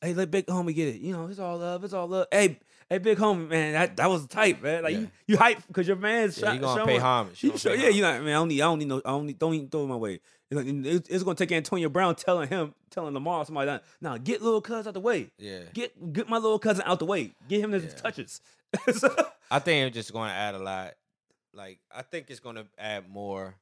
hey, 0.00 0.14
let 0.14 0.30
big 0.30 0.46
homie 0.46 0.74
get 0.74 0.88
it. 0.88 1.00
You 1.00 1.12
know, 1.14 1.26
it's 1.26 1.38
all 1.38 1.58
love, 1.58 1.82
it's 1.84 1.94
all 1.94 2.06
love. 2.06 2.26
Hey, 2.30 2.60
hey, 2.90 2.98
big 2.98 3.16
homie, 3.18 3.48
man, 3.48 3.72
that, 3.72 3.96
that 3.96 4.10
was 4.10 4.26
tight, 4.26 4.62
man. 4.62 4.82
Like 4.82 4.92
Yeah. 4.94 4.98
you, 5.00 5.10
you 5.28 5.36
hype 5.38 5.66
because 5.68 5.86
your 5.86 5.96
man's 5.96 6.36
Yeah, 6.38 6.46
shot, 6.48 6.54
you 6.56 6.60
gonna 6.60 6.84
pay 6.84 6.98
homage. 6.98 7.42
You 7.42 7.56
sure, 7.56 7.74
yeah, 7.74 7.88
you 7.88 8.02
know, 8.02 8.10
man, 8.20 8.28
I 8.28 8.32
don't 8.32 8.48
need, 8.48 8.60
I 8.60 8.64
don't 8.64 8.78
need 8.80 8.88
no, 8.88 8.96
I 9.04 9.10
don't 9.10 9.26
need, 9.26 9.38
don't 9.38 9.54
even 9.54 9.68
throw 9.68 9.84
it 9.84 9.86
my 9.86 9.96
way. 9.96 10.20
It's, 10.50 10.56
like, 10.98 11.06
it's, 11.10 11.22
gonna 11.22 11.36
take 11.36 11.52
Antonio 11.52 11.88
Brown 11.88 12.16
telling 12.16 12.48
him, 12.48 12.74
telling 12.90 13.14
Lamar 13.14 13.44
somebody 13.46 13.66
that, 13.66 13.84
nah, 14.00 14.18
get 14.18 14.42
little 14.42 14.60
cuz 14.60 14.86
out 14.86 14.94
the 14.94 15.00
way. 15.00 15.30
Yeah. 15.38 15.60
Get 15.72 16.12
get 16.12 16.28
my 16.28 16.38
little 16.38 16.58
cousin 16.58 16.82
out 16.86 16.98
the 16.98 17.06
way. 17.06 17.32
Get 17.48 17.60
him 17.60 17.70
his 17.72 17.84
Yeah. 17.84 17.90
touches. 17.90 18.40
So- 18.92 19.14
I 19.50 19.58
think 19.60 19.86
it's 19.88 19.94
just 19.94 20.12
going 20.12 20.28
to 20.28 20.34
add 20.34 20.54
a 20.54 20.58
lot. 20.58 20.94
Like 21.54 21.78
I 21.94 22.02
think 22.02 22.30
it's 22.30 22.40
going 22.40 22.56
to 22.56 22.66
add 22.78 23.08
more 23.08 23.54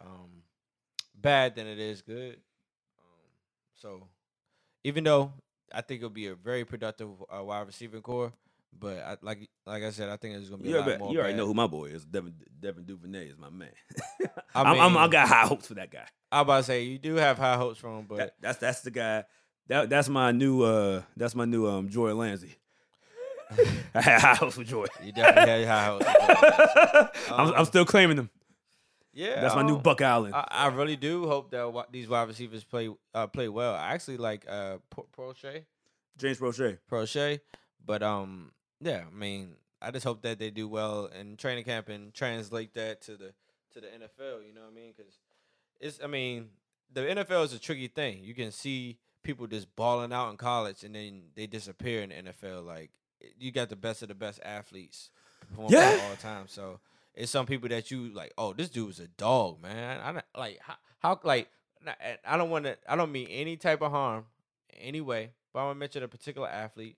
um, 0.00 0.42
bad 1.14 1.56
than 1.56 1.66
it 1.66 1.78
is 1.80 2.02
good. 2.02 2.34
Um, 3.00 3.28
so 3.74 4.02
even 4.84 5.02
though 5.04 5.32
I 5.72 5.80
think 5.80 5.98
it'll 5.98 6.10
be 6.10 6.26
a 6.28 6.34
very 6.36 6.64
productive 6.64 7.08
uh, 7.36 7.42
wide 7.42 7.66
receiving 7.66 8.00
core, 8.02 8.32
but 8.76 8.98
I, 8.98 9.16
like 9.22 9.48
like 9.66 9.82
I 9.82 9.90
said, 9.90 10.08
I 10.08 10.16
think 10.16 10.36
it's 10.36 10.48
going 10.48 10.60
to 10.60 10.64
be 10.64 10.70
you 10.70 10.78
a 10.78 10.80
lot 10.80 10.98
more. 10.98 11.12
you 11.12 11.18
already 11.18 11.34
bad. 11.34 11.38
know 11.38 11.46
who 11.46 11.54
my 11.54 11.66
boy 11.66 11.86
is. 11.86 12.04
Devin 12.04 12.34
Devin 12.60 12.84
Duvernay 12.84 13.28
is 13.28 13.38
my 13.38 13.50
man. 13.50 13.68
I 14.54 14.62
I'm, 14.62 14.80
I'm, 14.80 14.96
I 14.96 15.08
got 15.08 15.28
high 15.28 15.46
hopes 15.46 15.66
for 15.68 15.74
that 15.74 15.90
guy. 15.90 16.06
I 16.32 16.40
about 16.42 16.58
to 16.58 16.62
say 16.64 16.82
you 16.84 16.98
do 16.98 17.14
have 17.16 17.38
high 17.38 17.56
hopes 17.56 17.78
for 17.78 17.88
him, 17.98 18.06
but 18.08 18.18
That, 18.18 18.34
that's 18.40 18.58
that's 18.58 18.80
the 18.82 18.90
guy. 18.90 19.24
That 19.68 19.88
that's 19.90 20.08
my 20.08 20.32
new 20.32 20.62
uh 20.62 21.02
that's 21.16 21.34
my 21.34 21.44
new 21.44 21.66
um 21.66 21.88
Joy 21.88 22.12
Lansey. 22.14 22.56
I 23.94 24.00
had 24.00 24.20
high 24.20 24.34
hopes 24.34 24.56
for 24.56 24.64
Joy. 24.64 24.86
you 25.02 25.12
definitely 25.12 25.64
have 25.64 25.68
high 25.68 25.84
hopes. 25.86 27.16
for. 27.26 27.32
I'm, 27.34 27.48
Um, 27.48 27.54
I'm 27.56 27.64
still 27.64 27.84
claiming 27.86 28.16
them. 28.16 28.30
yeah, 29.14 29.40
That's 29.40 29.54
my 29.54 29.62
new 29.62 29.76
um, 29.76 29.82
Buck 29.82 30.00
Allen. 30.02 30.34
I, 30.34 30.46
I 30.50 30.66
really 30.68 30.96
do 30.96 31.26
hope 31.26 31.50
that 31.52 31.86
these 31.90 32.08
wide 32.08 32.28
receivers 32.28 32.64
play 32.64 32.90
uh, 33.14 33.26
play 33.26 33.48
well. 33.48 33.74
I 33.74 33.92
actually 33.94 34.18
like 34.18 34.44
uh, 34.48 34.78
Pro- 34.90 35.06
Proche. 35.16 35.64
James 36.18 36.38
Proche. 36.38 36.78
Proche. 36.90 37.40
But 37.84 38.02
um, 38.02 38.52
yeah, 38.80 39.04
I 39.10 39.14
mean, 39.16 39.54
I 39.80 39.90
just 39.90 40.04
hope 40.04 40.22
that 40.22 40.38
they 40.38 40.50
do 40.50 40.68
well 40.68 41.06
in 41.06 41.36
training 41.36 41.64
camp 41.64 41.88
and 41.88 42.12
translate 42.14 42.74
that 42.74 43.02
to 43.02 43.16
the 43.16 43.32
to 43.74 43.80
the 43.80 43.86
NFL. 43.86 44.46
You 44.46 44.54
know 44.54 44.62
what 44.62 44.72
I 44.72 44.74
mean? 44.74 44.92
Because 44.96 45.18
it's, 45.80 46.00
I 46.02 46.06
mean, 46.06 46.48
the 46.92 47.02
NFL 47.02 47.44
is 47.44 47.52
a 47.52 47.58
tricky 47.58 47.88
thing. 47.88 48.24
You 48.24 48.34
can 48.34 48.50
see 48.50 48.98
people 49.22 49.46
just 49.46 49.74
balling 49.76 50.12
out 50.12 50.30
in 50.30 50.36
college 50.36 50.84
and 50.84 50.94
then 50.94 51.22
they 51.36 51.46
disappear 51.46 52.02
in 52.02 52.08
the 52.10 52.32
NFL. 52.32 52.64
Like 52.66 52.90
eh, 53.22 53.26
you 53.38 53.52
got 53.52 53.68
the 53.68 53.76
best 53.76 54.02
of 54.02 54.08
the 54.08 54.14
best 54.14 54.40
athletes 54.44 55.10
performing 55.40 55.72
Yeah. 55.72 56.00
all 56.04 56.10
the 56.10 56.16
time. 56.16 56.46
So 56.48 56.80
it's 57.14 57.30
some 57.30 57.46
people 57.46 57.68
that 57.68 57.90
you 57.90 58.08
like. 58.14 58.32
Oh, 58.38 58.52
this 58.52 58.68
dude 58.70 58.86
was 58.86 59.00
a 59.00 59.08
dog, 59.08 59.60
man. 59.62 60.00
I 60.00 60.12
don't- 60.12 60.24
like 60.36 60.58
how, 60.60 60.74
How 61.00 61.20
like 61.24 61.48
eh, 61.86 62.16
I 62.26 62.36
don't 62.36 62.50
want 62.50 62.64
to. 62.64 62.76
I 62.88 62.96
don't 62.96 63.12
mean 63.12 63.28
any 63.28 63.56
type 63.56 63.82
of 63.82 63.90
harm, 63.92 64.24
anyway. 64.80 65.30
But 65.52 65.60
I 65.60 65.64
want 65.64 65.76
to 65.76 65.80
mention 65.80 66.02
a 66.02 66.08
particular 66.08 66.48
athlete, 66.48 66.96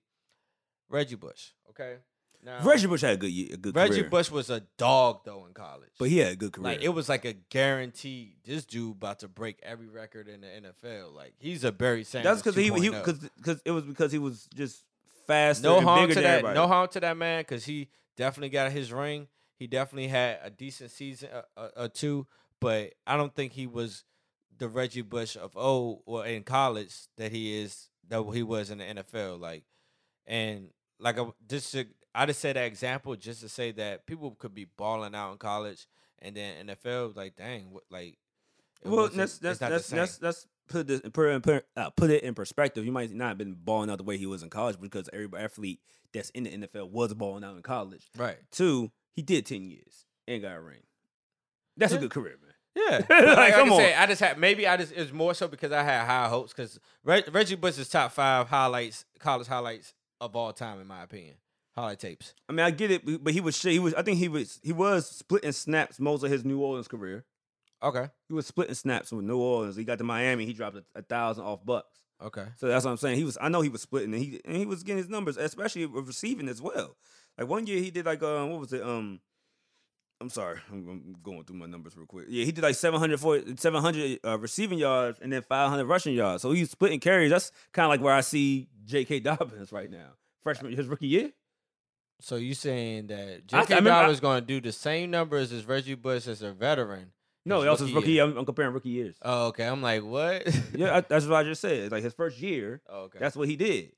Reggie 0.91 1.15
Bush. 1.15 1.49
Okay. 1.69 1.97
Now, 2.43 2.63
Reggie 2.63 2.87
Bush 2.87 3.01
had 3.01 3.13
a 3.13 3.17
good 3.17 3.29
year, 3.29 3.49
a 3.53 3.57
good 3.57 3.75
Reggie 3.75 3.99
career, 3.99 4.09
Bush 4.09 4.31
was 4.31 4.49
a 4.49 4.61
dog 4.77 5.21
though 5.25 5.45
in 5.45 5.53
college. 5.53 5.91
but 5.99 6.09
he 6.09 6.17
had 6.17 6.33
a 6.33 6.35
good 6.35 6.51
career. 6.51 6.73
like 6.73 6.81
it 6.81 6.89
was 6.89 7.07
like 7.07 7.23
a 7.23 7.33
guarantee. 7.33 8.35
This 8.43 8.65
dude 8.65 8.93
about 8.93 9.19
to 9.19 9.27
break 9.27 9.59
every 9.61 9.87
record 9.87 10.27
in 10.27 10.41
the 10.41 10.47
NFL. 10.47 11.13
Like 11.13 11.33
he's 11.37 11.63
a 11.63 11.71
Barry 11.71 12.03
Sanders. 12.03 12.41
That's 12.41 12.41
because 12.41 12.55
he 12.55 12.81
he 12.81 12.89
because 12.89 13.19
because 13.37 13.61
it 13.63 13.71
was 13.71 13.83
because 13.83 14.11
he 14.11 14.17
was 14.17 14.47
just 14.55 14.83
faster. 15.27 15.67
no 15.67 15.77
and 15.77 15.85
harm 15.87 16.01
bigger 16.01 16.15
to 16.15 16.15
than 16.15 16.23
that. 16.23 16.29
everybody. 16.39 16.55
No 16.55 16.67
harm 16.67 16.87
to 16.89 16.99
that 17.01 17.15
man 17.15 17.41
because 17.41 17.65
he 17.65 17.89
definitely 18.17 18.49
got 18.49 18.71
his 18.71 18.91
ring. 18.91 19.27
He 19.57 19.67
definitely 19.67 20.07
had 20.07 20.39
a 20.41 20.49
decent 20.49 20.89
season 20.89 21.29
uh, 21.31 21.41
uh, 21.55 21.69
or 21.77 21.87
two, 21.89 22.25
but 22.59 22.93
I 23.05 23.17
don't 23.17 23.35
think 23.35 23.51
he 23.51 23.67
was 23.67 24.03
the 24.57 24.67
Reggie 24.67 25.03
Bush 25.03 25.35
of 25.37 25.55
old 25.55 26.01
or 26.07 26.25
in 26.25 26.41
college 26.41 26.95
that 27.17 27.31
he 27.31 27.61
is 27.61 27.89
that 28.09 28.23
he 28.33 28.41
was 28.41 28.71
in 28.71 28.79
the 28.79 28.83
NFL. 28.85 29.39
Like, 29.39 29.63
and 30.25 30.69
like 31.01 31.19
I, 31.19 31.25
just 31.49 31.71
to, 31.73 31.85
I 32.15 32.25
just 32.25 32.39
said 32.39 32.55
that 32.55 32.65
example 32.65 33.15
just 33.15 33.41
to 33.41 33.49
say 33.49 33.71
that 33.73 34.05
people 34.05 34.31
could 34.31 34.53
be 34.55 34.65
balling 34.77 35.15
out 35.15 35.31
in 35.33 35.37
college 35.37 35.87
and 36.19 36.35
then 36.35 36.67
NFL 36.67 37.15
like 37.15 37.35
dang 37.35 37.71
what 37.71 37.83
like. 37.89 38.17
Well, 38.83 39.09
that's 39.09 39.37
that's 39.37 39.59
that's 39.59 39.89
that's 39.89 40.17
that's 40.17 40.47
put 40.67 40.87
this 40.87 41.01
put, 41.01 41.43
put, 41.43 41.65
uh, 41.77 41.89
put 41.91 42.09
it 42.09 42.23
in 42.23 42.33
perspective. 42.33 42.85
You 42.85 42.91
might 42.91 43.11
not 43.13 43.29
have 43.29 43.37
been 43.37 43.53
balling 43.53 43.89
out 43.89 43.97
the 43.99 44.03
way 44.03 44.17
he 44.17 44.25
was 44.25 44.41
in 44.43 44.49
college 44.49 44.79
because 44.79 45.09
every 45.13 45.27
athlete 45.37 45.79
that's 46.13 46.29
in 46.31 46.43
the 46.45 46.49
NFL 46.67 46.89
was 46.89 47.13
balling 47.13 47.43
out 47.43 47.55
in 47.55 47.61
college. 47.61 48.07
right. 48.17 48.37
Two, 48.51 48.91
he 49.13 49.21
did 49.21 49.45
ten 49.45 49.69
years 49.69 50.05
and 50.27 50.41
got 50.41 50.55
a 50.55 50.61
ring. 50.61 50.81
That's 51.77 51.91
Yeah. 51.93 51.99
a 51.99 52.01
good 52.01 52.11
career, 52.11 52.37
man. 52.41 52.51
Yeah, 52.73 52.97
Like, 53.09 53.37
like, 53.37 53.53
I 53.53 53.61
on. 53.61 53.77
said, 53.77 53.95
I 53.97 54.05
just 54.07 54.21
had 54.21 54.37
maybe 54.39 54.65
I 54.67 54.77
just 54.77 54.93
it 54.93 54.99
was 54.99 55.13
more 55.13 55.33
so 55.33 55.47
because 55.47 55.71
I 55.71 55.83
had 55.83 56.05
high 56.05 56.27
hopes 56.29 56.53
because 56.53 56.79
Reggie 57.03 57.55
Bush's 57.55 57.89
top 57.89 58.11
five 58.13 58.47
highlights, 58.47 59.05
college 59.19 59.47
highlights 59.47 59.93
of 60.21 60.35
all 60.37 60.53
time 60.53 60.79
in 60.79 60.87
my 60.87 61.03
opinion. 61.03 61.35
Highlight 61.75 61.99
tapes. 61.99 62.33
I 62.49 62.53
mean, 62.53 62.65
I 62.65 62.71
get 62.71 62.91
it, 62.91 63.23
but- 63.23 63.33
he 63.33 63.41
was 63.41 63.61
he 63.61 63.79
was 63.79 63.93
I 63.95 64.01
think 64.03 64.17
he 64.19 64.27
was 64.29 64.59
he 64.63 64.71
was 64.73 65.09
splitting 65.09 65.51
snaps 65.51 65.99
most 65.99 66.23
of 66.23 66.29
his 66.31 66.45
New 66.45 66.59
Orleans 66.61 66.87
career. 66.87 67.25
Okay, 67.83 68.07
He 68.27 68.33
was 68.35 68.45
splitting 68.45 68.75
snaps 68.75 69.11
with 69.11 69.25
New 69.25 69.39
Orleans. 69.39 69.75
He 69.75 69.83
got 69.83 69.97
to 69.97 70.03
Miami, 70.03 70.45
he 70.45 70.53
dropped 70.53 70.77
a, 70.77 70.83
a 70.95 71.01
thousand 71.01 71.45
off 71.45 71.65
bucks. 71.65 71.97
okay. 72.23 72.45
So 72.57 72.67
that's 72.67 72.85
what 72.85 72.91
I'm 72.91 72.97
saying. 72.97 73.17
He 73.17 73.23
was 73.23 73.37
I 73.41 73.49
know 73.49 73.61
he 73.61 73.69
was 73.69 73.81
splitting 73.81 74.13
and 74.13 74.21
he 74.23 74.39
and 74.45 74.55
he 74.55 74.65
was 74.65 74.83
getting 74.83 74.99
his 74.99 75.09
numbers, 75.09 75.37
especially 75.37 75.85
with 75.87 76.05
receiving 76.07 76.47
as 76.47 76.61
well. 76.61 76.95
Like 77.37 77.47
one 77.47 77.65
year 77.65 77.81
he 77.81 77.89
did 77.89 78.05
like 78.05 78.21
um 78.21 78.51
what 78.51 78.59
was 78.59 78.73
it 78.73 78.83
um 78.83 79.19
I'm 80.21 80.29
sorry, 80.29 80.59
I'm, 80.71 80.87
I'm 80.87 81.15
going 81.23 81.43
through 81.43 81.57
my 81.57 81.65
numbers 81.65 81.97
real 81.97 82.05
quick. 82.05 82.27
Yeah, 82.29 82.45
he 82.45 82.51
did 82.51 82.63
like 82.63 82.75
700, 82.75 83.59
700 83.59 84.19
uh, 84.23 84.37
receiving 84.39 84.77
yards 84.79 85.19
and 85.21 85.33
then 85.33 85.41
500 85.41 85.83
rushing 85.85 86.13
yards. 86.13 86.41
So 86.43 86.51
he's 86.51 86.69
splitting 86.71 86.99
carries. 86.99 87.31
That's 87.31 87.51
kind 87.73 87.85
of 87.85 87.89
like 87.89 88.01
where 88.01 88.13
I 88.13 88.21
see 88.21 88.67
J.K. 88.85 89.19
Dobbins 89.21 89.71
right 89.71 89.89
now. 89.91 90.11
Freshman, 90.43 90.73
his 90.75 90.87
rookie 90.87 91.07
year. 91.07 91.31
So 92.19 92.35
you 92.35 92.53
saying 92.53 93.07
that 93.07 93.41
I- 93.51 93.57
I 93.57 93.61
J.K. 93.63 93.75
remember 93.75 93.91
I- 93.91 94.01
Dobbins 94.03 94.19
going 94.19 94.41
to 94.41 94.45
do 94.45 94.61
the 94.61 94.71
same 94.71 95.09
numbers 95.11 95.51
as 95.51 95.65
Reggie 95.65 95.95
Bush 95.95 96.27
as 96.27 96.41
a 96.43 96.51
veteran? 96.51 97.11
No, 97.43 97.61
that 97.63 97.71
was 97.71 97.79
his 97.79 97.91
rookie. 97.91 98.11
year? 98.11 98.23
year. 98.25 98.31
I'm, 98.31 98.37
I'm 98.37 98.45
comparing 98.45 98.71
rookie 98.73 98.89
years. 98.89 99.15
Oh, 99.23 99.47
okay. 99.47 99.65
I'm 99.65 99.81
like, 99.81 100.03
what? 100.03 100.47
yeah, 100.75 100.97
I, 100.97 101.01
that's 101.01 101.25
what 101.25 101.35
I 101.37 101.43
just 101.43 101.59
said. 101.61 101.91
Like 101.91 102.03
his 102.03 102.13
first 102.13 102.37
year, 102.39 102.81
Oh, 102.89 103.05
okay. 103.05 103.17
That's 103.19 103.35
what 103.35 103.47
he 103.47 103.55
did. 103.55 103.93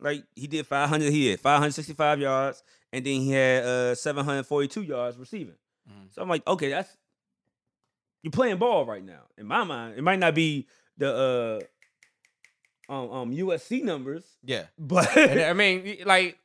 Like 0.00 0.24
he 0.36 0.46
did 0.46 0.66
500, 0.66 1.10
he 1.12 1.30
had 1.30 1.40
565 1.40 2.20
yards, 2.20 2.62
and 2.92 3.04
then 3.04 3.20
he 3.20 3.30
had 3.32 3.64
uh 3.64 3.94
742 3.94 4.82
yards 4.82 5.16
receiving. 5.16 5.56
Mhm. 5.90 6.12
So 6.14 6.22
I'm 6.22 6.28
like, 6.28 6.46
okay, 6.46 6.70
that's 6.70 6.96
you're 8.22 8.30
playing 8.30 8.58
ball 8.58 8.84
right 8.84 9.04
now. 9.04 9.22
In 9.36 9.46
my 9.46 9.64
mind, 9.64 9.96
it 9.98 10.02
might 10.02 10.18
not 10.18 10.34
be 10.34 10.66
the 10.96 11.60
uh 12.88 12.92
um, 12.92 13.10
um 13.10 13.32
USC 13.34 13.82
numbers, 13.82 14.24
yeah. 14.42 14.64
but 14.78 15.08
I 15.16 15.52
mean, 15.52 15.98
like, 16.06 16.38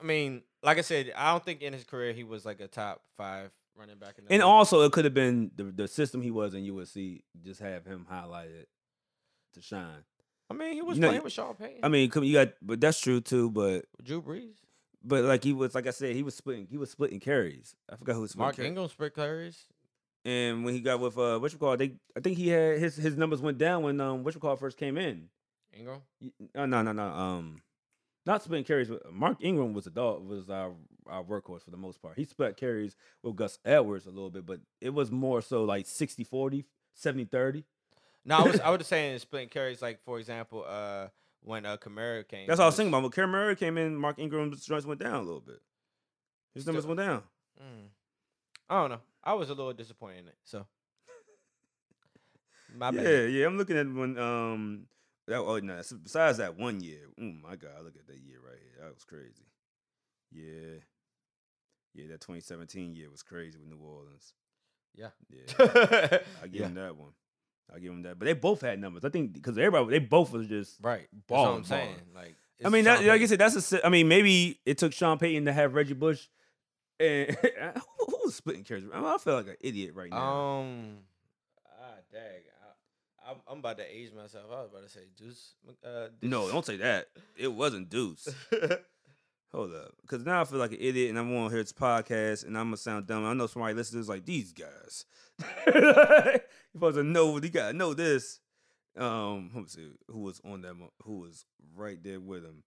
I 0.00 0.04
mean, 0.04 0.42
like 0.62 0.78
I 0.78 0.82
said, 0.82 1.12
I 1.16 1.32
don't 1.32 1.44
think 1.44 1.62
in 1.62 1.72
his 1.72 1.84
career 1.84 2.12
he 2.12 2.24
was 2.24 2.44
like 2.46 2.60
a 2.60 2.68
top 2.68 3.02
five 3.16 3.50
running 3.76 3.98
back. 3.98 4.18
In 4.18 4.24
the 4.24 4.32
and 4.32 4.40
league. 4.40 4.46
also 4.46 4.82
it 4.82 4.92
could 4.92 5.04
have 5.04 5.14
been 5.14 5.50
the 5.56 5.64
the 5.64 5.88
system 5.88 6.22
he 6.22 6.30
was 6.30 6.54
in 6.54 6.64
USC 6.64 7.22
just 7.42 7.60
have 7.60 7.84
him 7.84 8.06
highlighted 8.10 8.66
to 9.54 9.60
shine. 9.62 10.04
I 10.50 10.54
mean, 10.54 10.72
he 10.74 10.82
was 10.82 10.96
you 10.96 11.02
know, 11.02 11.08
playing 11.08 11.22
with 11.22 11.32
Sean 11.32 11.54
Payton. 11.54 11.80
I 11.82 11.88
mean, 11.88 12.10
come- 12.10 12.24
you 12.24 12.32
got, 12.34 12.54
but 12.60 12.80
that's 12.80 13.00
true 13.00 13.20
too. 13.20 13.50
But 13.50 13.84
Drew 14.02 14.20
Brees, 14.20 14.56
but 15.02 15.24
like 15.24 15.44
he 15.44 15.52
was, 15.52 15.74
like 15.74 15.86
I 15.86 15.90
said, 15.90 16.16
he 16.16 16.22
was 16.22 16.34
splitting, 16.34 16.66
he 16.68 16.76
was 16.76 16.90
splitting 16.90 17.20
carries. 17.20 17.74
I 17.90 17.96
forgot 17.96 18.14
who 18.14 18.22
was 18.22 18.36
Mark 18.36 18.56
carries. 18.56 18.68
Ingram, 18.68 18.88
split 18.88 19.14
carries. 19.14 19.58
And 20.24 20.64
when 20.64 20.74
he 20.74 20.80
got 20.80 21.00
with 21.00 21.16
uh 21.16 21.38
what 21.38 21.50
you 21.52 21.58
call 21.58 21.76
they 21.78 21.94
I 22.16 22.20
think 22.20 22.36
he 22.36 22.48
had 22.48 22.78
his 22.78 22.96
his 22.96 23.16
numbers 23.16 23.40
went 23.40 23.56
down 23.56 23.82
when 23.84 24.00
um 24.00 24.22
what 24.22 24.34
you 24.34 24.40
call 24.40 24.56
first 24.56 24.76
came 24.76 24.98
in. 24.98 25.28
Ingram. 25.72 26.02
No 26.54 26.66
no 26.66 26.82
no 26.82 26.92
no 26.92 27.04
um 27.04 27.62
not 28.26 28.42
splitting 28.42 28.64
carries 28.64 28.88
but 28.88 29.10
Mark 29.10 29.38
Ingram 29.40 29.72
was 29.72 29.86
a 29.86 29.90
dog 29.90 30.26
was 30.26 30.50
our 30.50 30.74
our 31.06 31.24
workhorse 31.24 31.64
for 31.64 31.70
the 31.70 31.78
most 31.78 32.02
part. 32.02 32.18
He 32.18 32.24
split 32.24 32.56
carries 32.58 32.96
with 33.22 33.36
Gus 33.36 33.58
Edwards 33.64 34.04
a 34.06 34.10
little 34.10 34.28
bit, 34.30 34.44
but 34.44 34.60
it 34.80 34.90
was 34.90 35.10
more 35.10 35.40
so 35.40 35.64
like 35.64 35.86
60-40, 35.86 36.64
70-30. 37.02 37.64
No, 38.24 38.36
I 38.38 38.42
was 38.42 38.60
I 38.60 38.70
was 38.70 38.86
saying 38.86 39.18
splitting 39.18 39.48
carries. 39.48 39.80
Like 39.82 40.02
for 40.04 40.18
example, 40.18 40.64
uh, 40.68 41.08
when 41.42 41.64
uh 41.66 41.76
Kamara 41.78 42.26
came. 42.28 42.46
That's 42.46 42.60
all 42.60 42.64
I 42.64 42.68
was 42.68 42.76
thinking 42.76 42.92
about. 42.94 43.16
When 43.16 43.28
Murray 43.30 43.56
came 43.56 43.78
in, 43.78 43.96
Mark 43.96 44.18
Ingram's 44.18 44.64
joints 44.64 44.86
went 44.86 45.00
down 45.00 45.14
a 45.14 45.22
little 45.22 45.40
bit. 45.40 45.60
His 46.54 46.66
numbers 46.66 46.84
Still- 46.84 46.96
went 46.96 47.08
down. 47.08 47.22
Mm. 47.60 47.88
I 48.68 48.80
don't 48.80 48.90
know. 48.90 49.00
I 49.24 49.34
was 49.34 49.48
a 49.50 49.54
little 49.54 49.72
disappointed 49.72 50.20
in 50.20 50.28
it. 50.28 50.36
So. 50.44 50.66
My 52.76 52.90
bad. 52.90 53.04
yeah. 53.04 53.20
yeah. 53.26 53.46
I'm 53.46 53.56
looking 53.58 53.76
at 53.76 53.86
when 53.92 54.18
um 54.18 54.86
that 55.26 55.38
oh 55.38 55.58
no, 55.58 55.80
besides 56.02 56.38
that 56.38 56.56
one 56.58 56.80
year. 56.80 57.06
Oh 57.18 57.22
my 57.42 57.56
god, 57.56 57.82
look 57.84 57.96
at 57.96 58.06
that 58.06 58.18
year 58.18 58.38
right 58.44 58.58
here. 58.60 58.84
That 58.84 58.94
was 58.94 59.04
crazy. 59.04 59.46
Yeah. 60.32 60.78
Yeah, 61.94 62.06
that 62.12 62.20
2017 62.20 62.94
year 62.94 63.10
was 63.10 63.22
crazy 63.24 63.58
with 63.58 63.68
New 63.68 63.78
Orleans. 63.84 64.32
Yeah. 64.94 65.08
Yeah. 65.28 65.54
I 66.42 66.46
give 66.46 66.60
Yeah. 66.60 66.66
him 66.66 66.74
that 66.74 66.96
one. 66.96 67.10
I 67.74 67.78
give 67.78 67.92
him 67.92 68.02
that. 68.02 68.18
But 68.18 68.26
they 68.26 68.32
both 68.32 68.60
had 68.60 68.78
numbers. 68.80 69.04
I 69.04 69.08
think 69.08 69.32
because 69.32 69.56
everybody 69.56 69.90
they 69.98 70.04
both 70.04 70.32
was 70.32 70.46
just 70.48 70.76
Right. 70.82 71.06
What 71.28 71.36
Balling, 71.36 71.56
I'm 71.58 71.64
saying. 71.64 71.94
balling. 72.14 72.26
Like. 72.26 72.36
I 72.64 72.68
mean, 72.68 72.84
that, 72.84 73.02
like 73.04 73.22
I 73.22 73.26
said, 73.26 73.38
that's 73.38 73.72
a. 73.72 73.86
I 73.86 73.88
mean, 73.88 74.06
maybe 74.08 74.60
it 74.66 74.76
took 74.76 74.92
Sean 74.92 75.18
Payton 75.18 75.46
to 75.46 75.52
have 75.52 75.72
Reggie 75.74 75.94
Bush, 75.94 76.26
and 76.98 77.30
who, 77.42 78.04
who 78.06 78.18
was 78.24 78.34
splitting 78.34 78.64
carries? 78.64 78.84
I, 78.92 78.96
mean, 78.96 79.06
I 79.06 79.16
feel 79.16 79.34
like 79.34 79.46
an 79.46 79.56
idiot 79.62 79.94
right 79.94 80.10
now. 80.10 80.60
Um. 80.60 80.98
Ah, 81.66 81.94
dang. 82.12 82.22
I, 83.24 83.30
I'm, 83.30 83.36
I'm 83.48 83.58
about 83.60 83.78
to 83.78 83.84
age 83.84 84.12
myself. 84.12 84.44
I 84.52 84.60
was 84.60 84.68
about 84.70 84.82
to 84.82 84.90
say 84.90 85.00
Deuce. 85.16 85.54
Uh, 85.82 86.08
no, 86.20 86.50
don't 86.50 86.66
say 86.66 86.76
that. 86.76 87.06
It 87.36 87.48
wasn't 87.52 87.88
Deuce. 87.88 88.28
Hold 89.52 89.74
up, 89.74 89.92
because 90.02 90.24
now 90.24 90.40
I 90.40 90.44
feel 90.44 90.60
like 90.60 90.70
an 90.70 90.78
idiot, 90.80 91.10
and 91.10 91.18
I'm 91.18 91.34
on 91.36 91.50
here 91.50 91.60
this 91.60 91.72
podcast, 91.72 92.46
and 92.46 92.56
I'm 92.56 92.66
gonna 92.66 92.76
sound 92.76 93.08
dumb. 93.08 93.24
I 93.24 93.34
know 93.34 93.48
somebody 93.48 93.74
listening 93.74 94.00
is 94.02 94.08
like 94.08 94.24
these 94.24 94.52
guys. 94.52 95.06
You're 95.66 96.40
supposed 96.72 96.96
to 96.96 97.02
know. 97.02 97.36
You 97.42 97.48
gotta 97.48 97.72
know 97.72 97.92
this. 97.92 98.38
Um, 98.96 99.50
let 99.52 99.62
me 99.62 99.68
see 99.68 99.88
who 100.08 100.20
was 100.20 100.40
on 100.44 100.62
that. 100.62 100.74
mo- 100.74 100.92
Who 101.02 101.18
was 101.20 101.46
right 101.74 102.00
there 102.02 102.20
with 102.20 102.44
him? 102.44 102.62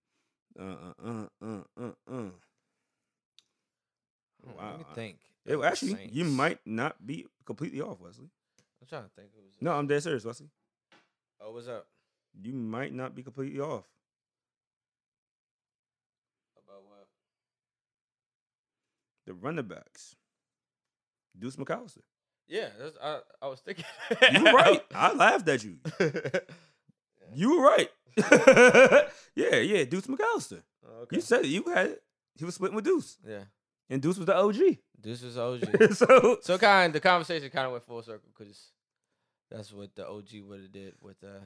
Uh, 0.58 0.62
uh, 0.62 1.08
uh, 1.08 1.26
uh, 1.42 1.60
uh, 1.80 1.84
uh. 1.86 1.90
Hmm, 2.10 2.28
Wow, 4.58 4.70
Let 4.72 4.78
me 4.80 4.84
think. 4.94 5.16
It, 5.46 5.58
actually, 5.62 6.08
you 6.12 6.24
Saints. 6.24 6.36
might 6.36 6.58
not 6.66 7.06
be 7.06 7.26
completely 7.46 7.80
off, 7.80 7.98
Wesley. 8.00 8.28
I'm 8.82 8.86
trying 8.88 9.04
to 9.04 9.10
think. 9.16 9.28
Who 9.34 9.42
was 9.42 9.54
No, 9.60 9.72
I'm 9.72 9.86
dead 9.86 10.02
serious, 10.02 10.24
Wesley. 10.24 10.48
Oh, 11.40 11.52
what's 11.52 11.66
up? 11.68 11.86
You 12.42 12.52
might 12.52 12.92
not 12.92 13.14
be 13.14 13.22
completely 13.22 13.60
off. 13.60 13.84
About 16.56 16.82
what? 16.84 17.06
The 19.26 19.34
running 19.34 19.66
backs, 19.66 20.16
Deuce 21.38 21.56
McAllister. 21.56 22.02
Yeah, 22.46 22.68
that's, 22.78 22.96
I 23.02 23.20
I 23.40 23.46
was 23.48 23.60
thinking. 23.60 23.84
You 24.32 24.44
were 24.44 24.52
right. 24.52 24.82
I 24.94 25.12
laughed 25.14 25.48
at 25.48 25.64
you. 25.64 25.78
You 27.34 27.56
were 27.56 27.66
right. 27.66 27.90
yeah, 29.34 29.56
yeah, 29.56 29.84
Deuce 29.84 30.06
McAllister. 30.06 30.62
Okay. 31.02 31.16
You 31.16 31.20
said 31.22 31.44
it. 31.44 31.48
You 31.48 31.64
had 31.64 31.86
it. 31.86 32.02
He 32.36 32.44
was 32.44 32.54
splitting 32.54 32.76
with 32.76 32.84
Deuce, 32.84 33.16
yeah. 33.26 33.44
and 33.90 34.00
Deuce 34.00 34.18
was 34.18 34.26
the 34.26 34.36
OG. 34.36 34.78
Deuce 35.00 35.22
was 35.22 35.36
OG. 35.38 35.94
so 35.94 36.38
so 36.42 36.58
kind 36.58 36.92
the 36.92 37.00
conversation 37.00 37.50
kind 37.50 37.66
of 37.66 37.72
went 37.72 37.86
full 37.86 38.02
circle 38.02 38.28
because 38.36 38.70
that's 39.50 39.72
what 39.72 39.94
the 39.96 40.06
OG 40.06 40.28
would 40.46 40.60
have 40.60 40.72
did 40.72 40.94
with 41.00 41.16
uh 41.24 41.40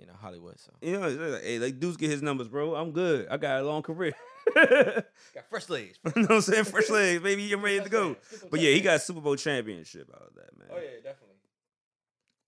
you 0.00 0.06
know 0.06 0.14
Hollywood. 0.18 0.58
So 0.58 0.72
you 0.80 0.98
know, 0.98 1.08
like, 1.08 1.42
hey, 1.42 1.58
like 1.58 1.78
Deuce 1.78 1.96
get 1.96 2.10
his 2.10 2.22
numbers, 2.22 2.48
bro. 2.48 2.74
I'm 2.74 2.92
good. 2.92 3.28
I 3.30 3.36
got 3.36 3.60
a 3.60 3.62
long 3.62 3.82
career. 3.82 4.12
got 4.54 5.04
fresh 5.50 5.68
legs. 5.68 5.98
you 6.16 6.22
know 6.22 6.28
what 6.28 6.34
I'm 6.36 6.40
saying? 6.40 6.64
Fresh 6.64 6.88
legs, 6.88 7.22
baby. 7.22 7.52
I'm 7.52 7.62
ready 7.62 7.80
to 7.80 7.88
go. 7.88 8.16
But 8.50 8.60
yeah, 8.60 8.70
he 8.72 8.80
got 8.80 8.96
a 8.96 8.98
Super 8.98 9.20
Bowl 9.20 9.36
championship 9.36 10.10
out 10.14 10.28
of 10.28 10.34
that, 10.34 10.58
man. 10.58 10.68
Oh 10.72 10.76
yeah, 10.76 10.96
definitely. 11.02 11.36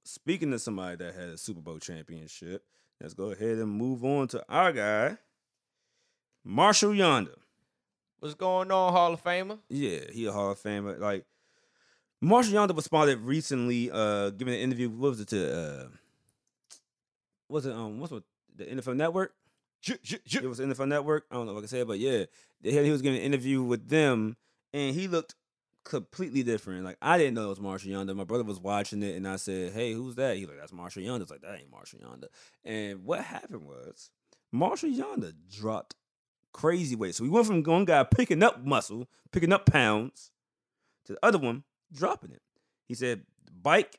Speaking 0.04 0.52
of 0.52 0.60
somebody 0.60 0.96
that 0.96 1.14
had 1.14 1.28
a 1.28 1.38
Super 1.38 1.60
Bowl 1.60 1.78
championship, 1.78 2.64
let's 3.00 3.14
go 3.14 3.30
ahead 3.30 3.58
and 3.58 3.70
move 3.70 4.04
on 4.04 4.28
to 4.28 4.42
our 4.48 4.72
guy, 4.72 5.18
Marshall 6.44 6.92
Yanda. 6.92 7.34
What's 8.18 8.34
going 8.34 8.70
on, 8.70 8.92
Hall 8.92 9.12
of 9.12 9.22
Famer? 9.22 9.58
Yeah, 9.68 10.00
he 10.12 10.26
a 10.26 10.32
Hall 10.32 10.52
of 10.52 10.58
Famer. 10.58 10.98
Like 10.98 11.26
Marshall 12.20 12.54
Yanda 12.54 12.74
responded 12.74 13.18
recently, 13.18 13.90
uh, 13.92 14.30
giving 14.30 14.54
an 14.54 14.60
interview. 14.60 14.88
What 14.88 15.10
was 15.10 15.20
it 15.20 15.28
to? 15.28 15.54
Uh, 15.54 15.88
was 17.52 17.66
it 17.66 17.74
um? 17.74 18.00
What's 18.00 18.12
what 18.12 18.24
the 18.56 18.64
NFL 18.64 18.96
Network? 18.96 19.34
It 19.88 20.44
was 20.44 20.60
NFL 20.60 20.88
Network. 20.88 21.24
I 21.30 21.34
don't 21.34 21.46
know 21.46 21.52
if 21.52 21.58
I 21.58 21.60
can 21.62 21.68
say 21.68 21.80
it, 21.80 21.88
but 21.88 21.98
yeah, 21.98 22.24
they 22.60 22.72
had, 22.72 22.84
he 22.84 22.90
was 22.92 23.02
getting 23.02 23.18
an 23.18 23.24
interview 23.24 23.62
with 23.62 23.88
them, 23.88 24.36
and 24.72 24.94
he 24.94 25.08
looked 25.08 25.34
completely 25.84 26.42
different. 26.42 26.84
Like 26.84 26.98
I 27.02 27.18
didn't 27.18 27.34
know 27.34 27.46
it 27.46 27.50
was 27.50 27.60
Marshall 27.60 27.90
Yanda. 27.90 28.14
My 28.14 28.24
brother 28.24 28.44
was 28.44 28.60
watching 28.60 29.02
it, 29.02 29.16
and 29.16 29.26
I 29.26 29.36
said, 29.36 29.72
"Hey, 29.72 29.92
who's 29.92 30.14
that?" 30.16 30.36
He's 30.36 30.48
like, 30.48 30.58
"That's 30.58 30.72
Marshall 30.72 31.02
Yanda." 31.02 31.22
It's 31.22 31.30
like 31.30 31.42
that 31.42 31.58
ain't 31.58 31.70
Marshall 31.70 32.00
Yanda. 32.00 32.26
And 32.64 33.04
what 33.04 33.20
happened 33.22 33.64
was 33.66 34.10
Marshall 34.50 34.90
Yanda 34.90 35.32
dropped 35.50 35.94
crazy 36.52 36.94
weight. 36.94 37.14
So 37.14 37.24
we 37.24 37.30
went 37.30 37.46
from 37.46 37.62
one 37.62 37.84
guy 37.84 38.04
picking 38.04 38.42
up 38.42 38.64
muscle, 38.64 39.08
picking 39.32 39.52
up 39.52 39.66
pounds, 39.66 40.30
to 41.06 41.14
the 41.14 41.18
other 41.22 41.38
one 41.38 41.64
dropping 41.92 42.32
it. 42.32 42.42
He 42.86 42.94
said, 42.94 43.22
"Bike, 43.50 43.98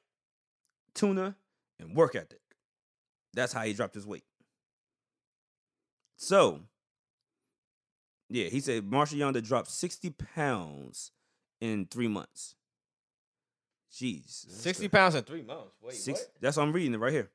tuna, 0.93 1.35
and 1.79 1.95
work 1.95 2.15
ethic." 2.15 2.39
That's 3.33 3.53
how 3.53 3.61
he 3.63 3.73
dropped 3.73 3.95
his 3.95 4.05
weight. 4.05 4.23
So, 6.17 6.61
yeah, 8.29 8.45
he 8.45 8.59
said 8.59 8.85
Marshall 8.89 9.17
Yanda 9.19 9.43
dropped 9.43 9.69
60 9.69 10.11
pounds 10.35 11.11
in 11.59 11.87
three 11.89 12.07
months. 12.07 12.55
Jeez. 13.91 14.49
60 14.49 14.85
good. 14.85 14.91
pounds 14.91 15.15
in 15.15 15.23
three 15.23 15.41
months. 15.43 15.71
Wait, 15.81 15.93
Six, 15.95 16.19
what? 16.19 16.29
That's 16.41 16.57
what 16.57 16.63
I'm 16.63 16.73
reading 16.73 16.93
it 16.93 16.99
right 16.99 17.13
here. 17.13 17.29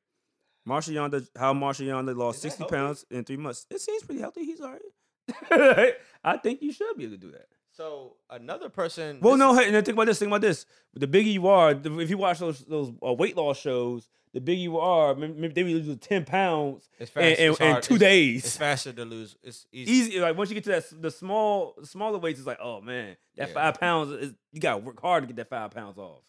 Marshall 0.65 0.93
Yanda, 0.93 1.25
how 1.37 1.53
Marshall 1.53 1.85
Yanda 1.85 2.15
lost 2.15 2.41
60 2.41 2.59
healthy? 2.59 2.75
pounds 2.75 3.05
in 3.09 3.23
three 3.23 3.37
months. 3.37 3.65
It 3.69 3.79
seems 3.81 4.03
pretty 4.03 4.21
healthy. 4.21 4.43
He's 4.45 4.61
all 4.61 4.71
right. 4.71 5.93
I 6.23 6.37
think 6.37 6.61
you 6.61 6.71
should 6.71 6.97
be 6.97 7.05
able 7.05 7.15
to 7.15 7.17
do 7.21 7.31
that. 7.31 7.47
So 7.71 8.17
another 8.29 8.67
person. 8.67 9.19
Well, 9.21 9.37
no, 9.37 9.55
hey, 9.55 9.73
and 9.73 9.85
think 9.85 9.95
about 9.95 10.07
this. 10.07 10.19
Think 10.19 10.29
about 10.29 10.41
this. 10.41 10.65
The 10.93 11.07
bigger 11.07 11.29
you 11.29 11.47
are, 11.47 11.71
if 11.71 12.09
you 12.09 12.17
watch 12.17 12.39
those 12.39 12.59
those 12.65 12.91
uh, 13.05 13.13
weight 13.13 13.37
loss 13.37 13.57
shows, 13.57 14.09
the 14.33 14.41
bigger 14.41 14.61
you 14.61 14.77
are, 14.77 15.15
maybe 15.15 15.47
they 15.49 15.63
lose 15.63 15.97
ten 15.99 16.23
pounds 16.25 16.87
It's 16.99 17.09
in, 17.11 17.13
fast. 17.21 17.39
in, 17.39 17.51
it's 17.51 17.59
in 17.59 17.81
two 17.81 17.93
it's, 17.95 17.99
days. 17.99 18.45
It's 18.45 18.57
faster 18.57 18.93
to 18.93 19.05
lose. 19.05 19.35
It's 19.43 19.65
easy. 19.71 19.91
Easy, 19.91 20.19
like 20.19 20.37
once 20.37 20.49
you 20.49 20.53
get 20.55 20.63
to 20.65 20.69
that, 20.71 21.01
the 21.01 21.11
small, 21.11 21.75
smaller 21.83 22.17
weights, 22.19 22.39
it's 22.39 22.47
like, 22.47 22.59
oh 22.61 22.81
man, 22.81 23.17
that 23.37 23.47
Yeah. 23.49 23.53
five 23.53 23.79
pounds 23.79 24.11
is 24.11 24.33
you 24.51 24.59
gotta 24.59 24.77
work 24.77 25.01
hard 25.01 25.23
to 25.23 25.27
get 25.27 25.35
that 25.37 25.49
five 25.49 25.71
pounds 25.71 25.97
off. 25.97 26.21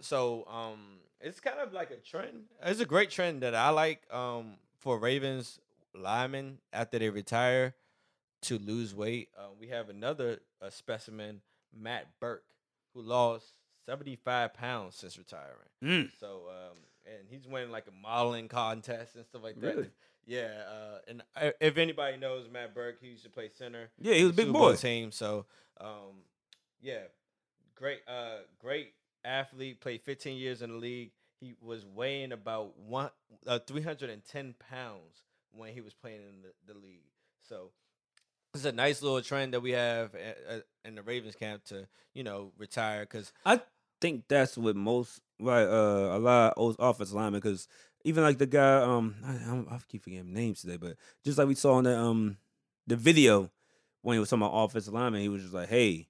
So 0.00 0.46
um, 0.48 0.98
it's 1.20 1.40
kind 1.40 1.58
of 1.58 1.72
like 1.72 1.90
a 1.90 1.96
trend. 1.96 2.44
It's 2.62 2.80
a 2.80 2.84
great 2.86 3.10
trend 3.10 3.42
that 3.42 3.54
I 3.54 3.70
like 3.70 4.02
um 4.14 4.54
for 4.78 4.98
Ravens 4.98 5.58
linemen 5.94 6.58
after 6.72 6.98
they 7.00 7.10
retire 7.10 7.74
to 8.42 8.58
lose 8.58 8.94
weight. 8.94 9.30
Uh, 9.36 9.48
we 9.58 9.66
have 9.68 9.88
another 9.88 10.38
uh, 10.62 10.70
specimen, 10.70 11.40
Matt 11.76 12.06
Birk, 12.20 12.44
who 12.94 13.02
lost 13.02 13.46
seventy 13.84 14.14
five 14.14 14.54
pounds 14.54 14.94
since 14.94 15.18
retiring. 15.18 15.68
Mm. 15.82 16.10
So 16.20 16.42
um, 16.48 16.76
and 17.18 17.28
he's 17.28 17.46
winning 17.46 17.70
like 17.70 17.86
a 17.86 17.92
modeling 18.02 18.48
contest 18.48 19.14
and 19.16 19.24
stuff 19.26 19.42
like 19.42 19.60
that. 19.60 19.66
Really? 19.76 19.90
Yeah, 20.26 20.50
uh, 20.68 20.98
and 21.08 21.22
I, 21.34 21.52
if 21.60 21.78
anybody 21.78 22.18
knows 22.18 22.48
Matt 22.52 22.74
Birk, 22.74 22.98
he 23.00 23.08
used 23.08 23.24
to 23.24 23.30
play 23.30 23.48
center. 23.48 23.88
Yeah, 23.98 24.14
he 24.14 24.24
was 24.24 24.32
a 24.32 24.36
big 24.36 24.52
boy. 24.52 24.74
team. 24.76 25.10
So, 25.10 25.46
um, 25.80 26.22
yeah, 26.82 27.04
great, 27.74 28.00
uh, 28.06 28.40
great 28.58 28.92
athlete. 29.24 29.80
Played 29.80 30.02
15 30.02 30.36
years 30.36 30.60
in 30.60 30.70
the 30.70 30.76
league. 30.76 31.12
He 31.40 31.54
was 31.62 31.86
weighing 31.86 32.32
about 32.32 32.76
one, 32.78 33.10
uh, 33.46 33.58
310 33.60 34.54
pounds 34.70 35.22
when 35.52 35.72
he 35.72 35.80
was 35.80 35.94
playing 35.94 36.20
in 36.20 36.42
the, 36.42 36.72
the 36.74 36.78
league. 36.78 37.06
So. 37.48 37.70
It's 38.54 38.64
a 38.64 38.72
nice 38.72 39.02
little 39.02 39.20
trend 39.20 39.52
that 39.52 39.60
we 39.60 39.72
have 39.72 40.14
a- 40.14 40.56
a- 40.56 40.88
in 40.88 40.94
the 40.94 41.02
Ravens 41.02 41.36
camp 41.36 41.64
to, 41.64 41.86
you 42.14 42.24
know, 42.24 42.50
retire 42.56 43.02
because 43.02 43.30
I 43.44 43.60
think 44.00 44.26
that's 44.26 44.56
what 44.56 44.74
most 44.74 45.20
right 45.40 45.66
uh 45.66 46.16
a 46.16 46.18
lot 46.18 46.54
of 46.56 46.76
offensive 46.78 47.14
linemen 47.14 47.40
because 47.40 47.68
even 48.04 48.22
like 48.22 48.38
the 48.38 48.46
guy 48.46 48.76
um 48.82 49.14
I, 49.24 49.32
I'm- 49.48 49.66
I 49.70 49.78
keep 49.88 50.02
forgetting 50.04 50.32
names 50.32 50.60
today, 50.62 50.76
but 50.76 50.96
just 51.24 51.38
like 51.38 51.48
we 51.48 51.54
saw 51.54 51.78
in 51.78 51.84
the 51.84 51.96
um 51.98 52.36
the 52.86 52.96
video 52.96 53.50
when 54.02 54.14
he 54.14 54.20
was 54.20 54.30
talking 54.30 54.42
about 54.44 54.54
offensive 54.64 54.94
lineman, 54.94 55.20
he 55.20 55.28
was 55.28 55.42
just 55.42 55.54
like, 55.54 55.68
hey. 55.68 56.08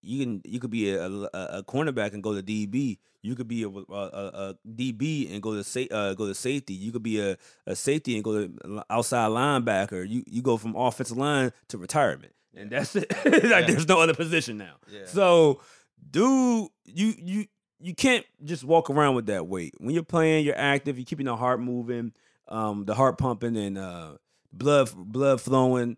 You 0.00 0.24
can 0.24 0.42
you 0.44 0.60
could 0.60 0.70
be 0.70 0.90
a, 0.94 1.04
a, 1.08 1.28
a 1.34 1.64
cornerback 1.64 2.12
and 2.14 2.22
go 2.22 2.32
to 2.32 2.40
DB. 2.40 2.98
You 3.20 3.34
could 3.34 3.48
be 3.48 3.64
a, 3.64 3.68
a, 3.68 3.82
a, 3.92 4.26
a 4.50 4.54
DB 4.64 5.28
and 5.34 5.42
go 5.42 5.54
to 5.54 5.64
sa- 5.64 5.90
uh, 5.90 6.14
go 6.14 6.28
to 6.28 6.34
safety. 6.36 6.72
You 6.74 6.92
could 6.92 7.02
be 7.02 7.20
a, 7.20 7.36
a 7.66 7.74
safety 7.74 8.14
and 8.14 8.22
go 8.22 8.46
to 8.46 8.84
outside 8.88 9.28
linebacker. 9.30 10.08
You 10.08 10.22
you 10.28 10.40
go 10.40 10.56
from 10.56 10.76
offensive 10.76 11.16
line 11.16 11.52
to 11.70 11.78
retirement, 11.78 12.32
and 12.54 12.70
that's 12.70 12.94
it. 12.94 13.10
like 13.24 13.42
Yeah. 13.42 13.60
there's 13.66 13.88
no 13.88 14.00
other 14.00 14.14
position 14.14 14.56
now. 14.56 14.76
Yeah. 14.88 15.06
So, 15.06 15.62
dude, 16.08 16.68
you 16.84 17.14
you 17.18 17.46
you 17.80 17.94
can't 17.94 18.24
just 18.44 18.64
walk 18.64 18.90
around 18.90 19.14
with 19.14 19.26
that 19.26 19.46
weight. 19.46 19.74
When 19.78 19.94
you're 19.94 20.02
playing, 20.02 20.44
you're 20.44 20.58
active. 20.58 20.98
You're 20.98 21.04
keeping 21.04 21.26
the 21.26 21.36
heart 21.36 21.60
moving, 21.60 22.12
um, 22.48 22.84
the 22.84 22.94
heart 22.94 23.18
pumping, 23.18 23.56
and 23.56 23.78
uh, 23.78 24.12
blood 24.52 24.90
blood 24.96 25.40
flowing. 25.40 25.96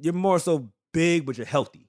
You're 0.00 0.12
more 0.14 0.38
so 0.38 0.70
big, 0.92 1.26
but 1.26 1.36
you're 1.36 1.46
healthy. 1.46 1.88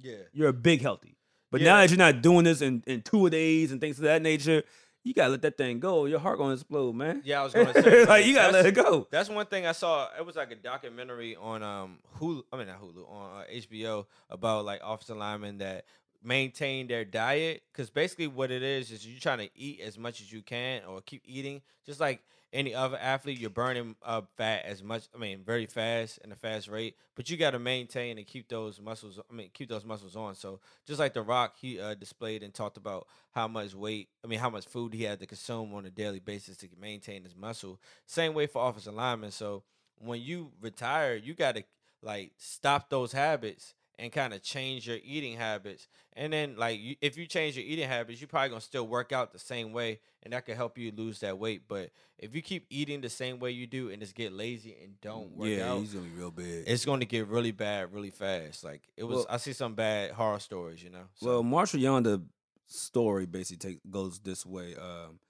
yeah, 0.00 0.16
You're 0.32 0.48
a 0.48 0.52
big 0.52 0.82
healthy. 0.82 1.16
But 1.50 1.62
now 1.62 1.78
that 1.78 1.88
you're 1.90 1.96
not 1.98 2.20
doing 2.22 2.44
this 2.44 2.60
in, 2.60 2.82
in 2.86 3.02
two 3.02 3.24
a 3.26 3.30
days 3.30 3.72
and 3.72 3.80
things 3.80 3.98
of 3.98 4.04
that 4.04 4.20
nature, 4.20 4.62
you 5.04 5.14
gotta 5.14 5.30
let 5.30 5.42
that 5.42 5.56
thing 5.56 5.78
go. 5.80 6.04
Your 6.04 6.18
heart 6.18 6.36
gonna 6.38 6.54
explode, 6.54 6.94
man. 6.94 7.22
yeah. 7.24 7.40
I 7.40 7.44
was 7.44 7.52
to 7.54 7.82
say 7.82 8.04
like 8.04 8.26
you 8.26 8.34
gotta 8.34 8.52
let 8.52 8.66
it 8.66 8.74
go. 8.74 9.06
That's 9.10 9.30
one 9.30 9.46
thing 9.46 9.64
I 9.64 9.72
saw. 9.72 10.08
It 10.18 10.26
was 10.26 10.34
like 10.36 10.50
a 10.50 10.56
documentary 10.56 11.36
on 11.36 11.62
um 11.62 11.98
Hulu. 12.18 12.42
I 12.52 12.56
mean 12.58 12.66
not 12.66 12.82
Hulu 12.82 13.08
on 13.08 13.42
uh, 13.42 13.44
HBO 13.52 14.06
about 14.28 14.64
like 14.64 14.80
offensive 14.84 15.16
linemen 15.16 15.58
that 15.58 15.84
maintain 16.22 16.86
their 16.86 17.04
diet 17.04 17.62
because 17.72 17.90
basically 17.90 18.26
what 18.26 18.50
it 18.50 18.62
is 18.62 18.90
is 18.90 19.06
you're 19.06 19.20
trying 19.20 19.38
to 19.38 19.48
eat 19.54 19.80
as 19.80 19.98
much 19.98 20.20
as 20.20 20.32
you 20.32 20.42
can 20.42 20.82
or 20.88 21.00
keep 21.00 21.22
eating 21.26 21.62
just 21.84 22.00
like 22.00 22.20
any 22.52 22.74
other 22.74 22.96
athlete 22.98 23.38
you're 23.38 23.50
burning 23.50 23.96
up 24.04 24.30
fat 24.36 24.64
as 24.64 24.82
much 24.82 25.04
i 25.14 25.18
mean 25.18 25.42
very 25.44 25.66
fast 25.66 26.18
and 26.22 26.32
a 26.32 26.36
fast 26.36 26.68
rate 26.68 26.96
but 27.14 27.28
you 27.28 27.36
got 27.36 27.50
to 27.50 27.58
maintain 27.58 28.18
and 28.18 28.26
keep 28.26 28.48
those 28.48 28.80
muscles 28.80 29.18
i 29.30 29.34
mean 29.34 29.50
keep 29.52 29.68
those 29.68 29.84
muscles 29.84 30.16
on. 30.16 30.34
So 30.34 30.60
just 30.86 31.00
like 31.00 31.14
the 31.14 31.22
rock 31.22 31.56
he 31.58 31.80
uh, 31.80 31.94
displayed 31.94 32.42
and 32.42 32.54
talked 32.54 32.76
about 32.76 33.06
how 33.32 33.48
much 33.48 33.74
weight 33.74 34.08
i 34.24 34.28
mean 34.28 34.38
how 34.38 34.50
much 34.50 34.66
food 34.66 34.94
he 34.94 35.04
had 35.04 35.20
to 35.20 35.26
consume 35.26 35.74
on 35.74 35.86
a 35.86 35.90
daily 35.90 36.20
basis 36.20 36.56
to 36.58 36.68
maintain 36.80 37.24
his 37.24 37.36
muscle. 37.36 37.80
Same 38.06 38.34
way 38.34 38.46
for 38.46 38.68
offensive 38.68 38.94
linemen. 38.94 39.30
So 39.30 39.64
when 39.98 40.20
you 40.20 40.52
retire 40.60 41.16
you 41.16 41.34
got 41.34 41.56
to 41.56 41.64
like 42.02 42.32
stop 42.36 42.90
those 42.90 43.12
habits 43.12 43.74
and 43.98 44.12
kind 44.12 44.34
of 44.34 44.42
change 44.42 44.86
your 44.86 44.98
eating 45.02 45.36
habits. 45.36 45.88
And 46.14 46.32
then 46.32 46.56
like 46.56 46.80
you, 46.80 46.96
if 47.00 47.16
you 47.16 47.26
change 47.26 47.56
your 47.56 47.64
eating 47.64 47.88
habits, 47.88 48.20
you're 48.20 48.28
probably 48.28 48.50
gonna 48.50 48.60
still 48.60 48.86
work 48.86 49.12
out 49.12 49.32
the 49.32 49.38
same 49.38 49.72
way, 49.72 50.00
and 50.22 50.32
that 50.32 50.46
could 50.46 50.56
help 50.56 50.78
you 50.78 50.92
lose 50.92 51.20
that 51.20 51.38
weight. 51.38 51.62
But 51.68 51.90
if 52.18 52.34
you 52.34 52.42
keep 52.42 52.66
eating 52.70 53.00
the 53.00 53.08
same 53.08 53.38
way 53.38 53.50
you 53.52 53.66
do 53.66 53.90
and 53.90 54.00
just 54.00 54.14
get 54.14 54.32
lazy 54.32 54.76
and 54.82 55.00
don't 55.00 55.36
work 55.36 55.48
yeah, 55.48 55.70
out, 55.70 55.80
he's 55.80 55.94
gonna 55.94 56.06
be 56.06 56.18
real 56.18 56.30
bad. 56.30 56.64
it's 56.66 56.84
going 56.84 57.00
to 57.00 57.06
get 57.06 57.26
really 57.28 57.52
bad 57.52 57.92
really 57.92 58.10
fast. 58.10 58.64
Like 58.64 58.82
it 58.96 59.04
was, 59.04 59.18
Well- 59.18 59.26
I 59.30 59.36
see 59.38 59.52
some 59.52 59.74
bad 59.74 60.12
horror 60.12 60.40
stories, 60.40 60.82
you 60.82 60.90
know. 60.90 61.04
So, 61.14 61.26
Well, 61.26 61.42
Marshall 61.42 61.80
Yanda 61.80 62.22
story 62.66 63.26
basically 63.26 63.70
take, 63.70 63.90
goes 63.90 64.18
this 64.20 64.44
way. 64.44 64.74
Um, 64.74 65.20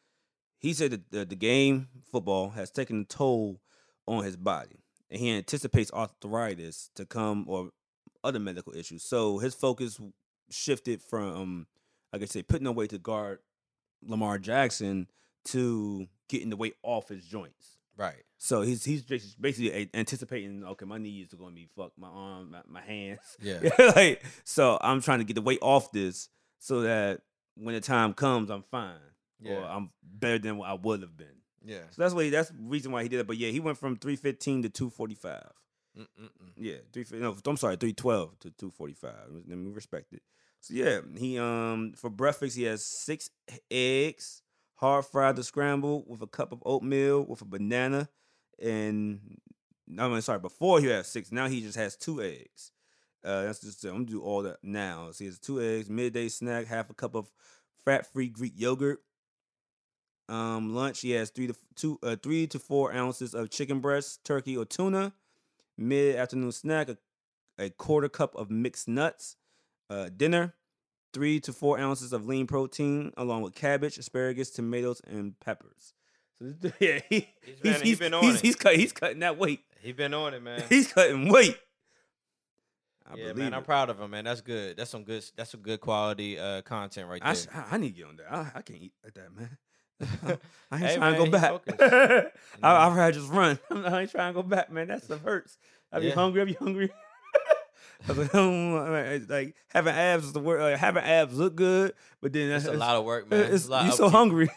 he 0.59 0.73
said 0.73 0.91
that 0.91 1.11
the, 1.11 1.25
the 1.25 1.37
game 1.37 1.89
football 2.11 2.51
has 2.51 2.71
taken 2.71 3.03
a 3.03 3.05
toll 3.05 3.61
on 4.09 4.25
his 4.25 4.37
body, 4.37 4.81
and 5.11 5.21
he 5.21 5.31
anticipates 5.31 5.93
arthritis 5.93 6.91
to 6.95 7.05
come 7.05 7.45
or 7.47 7.71
other 8.27 8.39
medical 8.41 8.75
issues. 8.75 9.03
So 9.03 9.39
his 9.39 9.55
focus 9.55 10.01
shifted 10.51 11.03
from, 11.03 11.67
like 12.13 12.23
I 12.23 12.27
said, 12.27 12.49
putting 12.49 12.67
on 12.67 12.75
weight 12.75 12.91
to 12.91 12.99
guard 12.99 13.39
Lamar 14.03 14.39
Jackson 14.39 15.09
to 15.47 16.07
getting 16.29 16.51
the 16.51 16.57
weight 16.57 16.75
off 16.83 17.09
his 17.09 17.25
joints. 17.25 17.79
right, 17.97 18.25
So 18.37 18.63
he's 18.63 18.85
he's 18.85 19.03
just 19.03 19.41
basically 19.41 19.89
anticipating. 19.95 20.65
Okay, 20.65 20.85
my 20.85 20.99
knees 20.99 21.33
are 21.33 21.37
going 21.37 21.53
to 21.53 21.57
be 21.57 21.69
fucked. 21.77 21.99
My 21.99 22.09
arm, 22.09 22.51
my, 22.51 22.61
my 22.69 22.81
hands. 22.81 23.21
yeah, 23.41 23.61
like 23.97 24.23
so, 24.45 24.79
I'm 24.81 25.01
trying 25.01 25.21
to 25.21 25.25
get 25.25 25.35
the 25.35 25.43
weight 25.43 25.61
off 25.63 25.93
this 25.93 26.29
so 26.59 26.83
that 26.83 27.23
when 27.57 27.75
the 27.75 27.81
time 27.81 28.13
comes, 28.13 28.51
I'm 28.51 28.65
fine. 28.71 28.95
Yeah. 29.41 29.55
Or. 29.55 29.65
I'm 29.65 29.91
better 30.03 30.39
than 30.39 30.57
what 30.59 30.69
I 30.69 30.75
would 30.75 31.03
have 31.03 31.17
been. 31.17 31.43
yeah. 31.65 31.81
So 31.91 32.03
that's 32.03 32.15
he, 32.15 32.31
that's 32.31 32.49
the 32.51 32.57
reason 32.61 32.91
why 32.93 33.03
he 33.03 33.09
did 33.09 33.21
it. 33.21 33.27
But 33.27 33.37
yeah, 33.37 33.51
he 33.51 33.61
went 33.61 33.79
from 33.79 33.97
315 33.97 34.63
to 34.63 34.69
245. 34.69 35.43
Mm-mm-mm. 35.99 36.53
Yeah, 36.57 36.77
three. 36.93 37.05
No, 37.13 37.37
I'm 37.47 37.57
sorry, 37.57 37.77
312 37.77 38.39
to 38.41 38.51
245. 38.51 39.15
Let 39.49 39.59
me 39.59 39.71
respect 39.71 40.13
it. 40.13 40.23
So 40.61 40.75
yeah, 40.75 41.01
he 41.17 41.39
um 41.39 41.93
for 41.97 42.11
breakfast 42.11 42.57
he 42.57 42.65
has 42.65 42.85
six 42.85 43.31
eggs, 43.71 44.43
hard 44.75 45.07
fried 45.07 45.37
to 45.37 45.45
scramble 45.45 46.05
with 46.07 46.23
a 46.23 46.27
cup 46.27 46.53
of 46.53 46.63
oatmeal 46.67 47.25
with 47.25 47.41
a 47.43 47.45
banana, 47.45 48.09
and 48.61 49.39
I 49.99 50.09
mean 50.09 50.21
sorry, 50.23 50.41
before 50.41 50.81
he 50.81 50.87
had 50.87 51.07
six. 51.07 51.33
Now 51.33 51.49
he 51.49 51.61
just 51.61 51.77
has 51.77 51.97
two 51.97 52.23
eggs. 52.23 52.73
Uh, 53.25 53.43
that's 53.43 53.61
just 53.61 53.85
I'm 53.85 53.93
gonna 53.93 54.05
do 54.05 54.23
all 54.23 54.43
that 54.43 54.59
now. 54.63 55.11
So 55.13 55.25
he 55.25 55.27
has 55.27 55.39
two 55.39 55.63
eggs, 55.63 55.89
midday 55.89 56.29
snack, 56.29 56.67
half 56.67 56.91
a 56.91 56.95
cup 56.95 57.15
of 57.15 57.31
fat-free 57.85 58.29
Greek 58.29 58.53
yogurt. 58.57 59.01
Um, 60.29 60.75
lunch 60.75 61.01
he 61.01 61.13
has 61.13 61.31
three 61.31 61.47
to 61.47 61.55
two, 61.77 61.99
uh, 62.03 62.17
three 62.21 62.47
to 62.49 62.59
four 62.59 62.93
ounces 62.93 63.35
of 63.35 63.51
chicken 63.51 63.79
breast, 63.81 64.25
turkey, 64.25 64.57
or 64.57 64.65
tuna 64.65 65.13
mid 65.79 66.17
afternoon 66.17 66.53
snack, 66.53 66.89
a, 66.89 66.97
a 67.59 67.71
quarter 67.71 68.09
cup 68.09 68.35
of 68.37 68.51
mixed 68.51 68.89
nuts. 68.89 69.37
Uh, 69.89 70.09
dinner, 70.17 70.53
three 71.13 71.39
to 71.39 71.53
four 71.53 71.79
ounces 71.79 72.13
of 72.13 72.27
lean 72.27 72.47
protein, 72.49 73.13
along 73.17 73.43
with 73.43 73.55
cabbage, 73.55 73.99
asparagus, 73.99 74.51
tomatoes, 74.51 75.01
and 75.07 75.39
peppers. 75.39 75.95
So 76.41 76.47
this, 76.61 76.73
yeah, 76.81 76.99
he, 77.09 77.29
He's 77.45 77.61
been- 77.61 77.81
he's 77.83 77.99
been 78.01 78.15
on 78.15 78.23
he's, 78.25 78.35
it. 78.37 78.43
he's, 78.43 78.57
cut, 78.57 78.75
he's 78.77 78.93
cutting 78.93 79.21
that 79.21 79.39
weight. 79.39 79.61
He's 79.81 79.95
been 79.95 80.13
on 80.13 80.35
it, 80.35 80.43
man. 80.43 80.63
He's 80.69 80.93
cutting 80.93 81.29
weight. 81.33 81.57
I 83.09 83.15
yeah, 83.17 83.33
man, 83.35 83.55
I'm 83.55 83.63
proud 83.63 83.89
of 83.89 84.01
him, 84.01 84.11
man. 84.11 84.25
That's 84.25 84.41
good. 84.41 84.77
That's 84.77 84.91
some 84.91 85.05
good. 85.05 85.25
That's 85.37 85.51
some 85.53 85.61
good 85.61 85.81
quality 85.81 86.37
uh, 86.41 86.63
content 86.63 87.09
right 87.09 87.23
there. 87.23 87.33
I, 87.55 87.61
I 87.61 87.75
I 87.75 87.77
need 87.79 87.91
to 87.91 87.95
get 88.01 88.07
on 88.09 88.17
that. 88.17 88.33
I, 88.33 88.51
I 88.57 88.63
can't 88.63 88.83
eat 88.83 88.93
like 89.05 89.15
that, 89.15 89.33
man. 89.33 89.57
I 90.71 90.77
ain't 90.77 90.83
Hey, 90.85 90.97
trying 90.97 91.15
to 91.15 91.25
go 91.25 91.31
back. 91.31 91.61
I, 92.63 92.87
I'd 92.87 92.97
rather 92.97 93.13
just 93.13 93.31
run. 93.31 93.59
I 93.71 94.01
ain't 94.03 94.11
trying 94.11 94.35
to 94.35 94.43
go 94.43 94.47
back, 94.47 94.71
man. 94.71 94.89
That 94.89 95.03
stuff 95.03 95.23
hurts. 95.23 95.59
I 95.93 96.01
be 96.01 96.09
Yeah. 96.09 96.15
hungry. 96.15 96.43
I 96.43 96.45
be 96.45 96.55
hungry. 96.55 96.91
I 98.09 98.13
was 98.13 98.19
like, 98.19 98.35
oh, 98.35 99.25
like 99.29 99.57
having 99.69 99.95
abs 99.95 100.27
is 100.27 100.33
the 100.33 100.41
word. 100.41 100.61
Like, 100.61 100.77
having 100.79 101.03
abs 101.03 101.35
look 101.39 101.57
good, 101.57 101.95
but 102.21 102.33
then 102.33 102.51
It's 102.51 102.65
that's 102.65 102.77
a 102.77 102.79
lot 102.79 102.97
of 102.97 103.05
work, 103.05 103.29
man. 103.31 103.53
It's, 103.53 103.67
a 103.67 103.71
lot 103.71 103.85
you 103.85 103.91
of 103.91 103.95
so 103.97 104.09
hungry. 104.11 104.51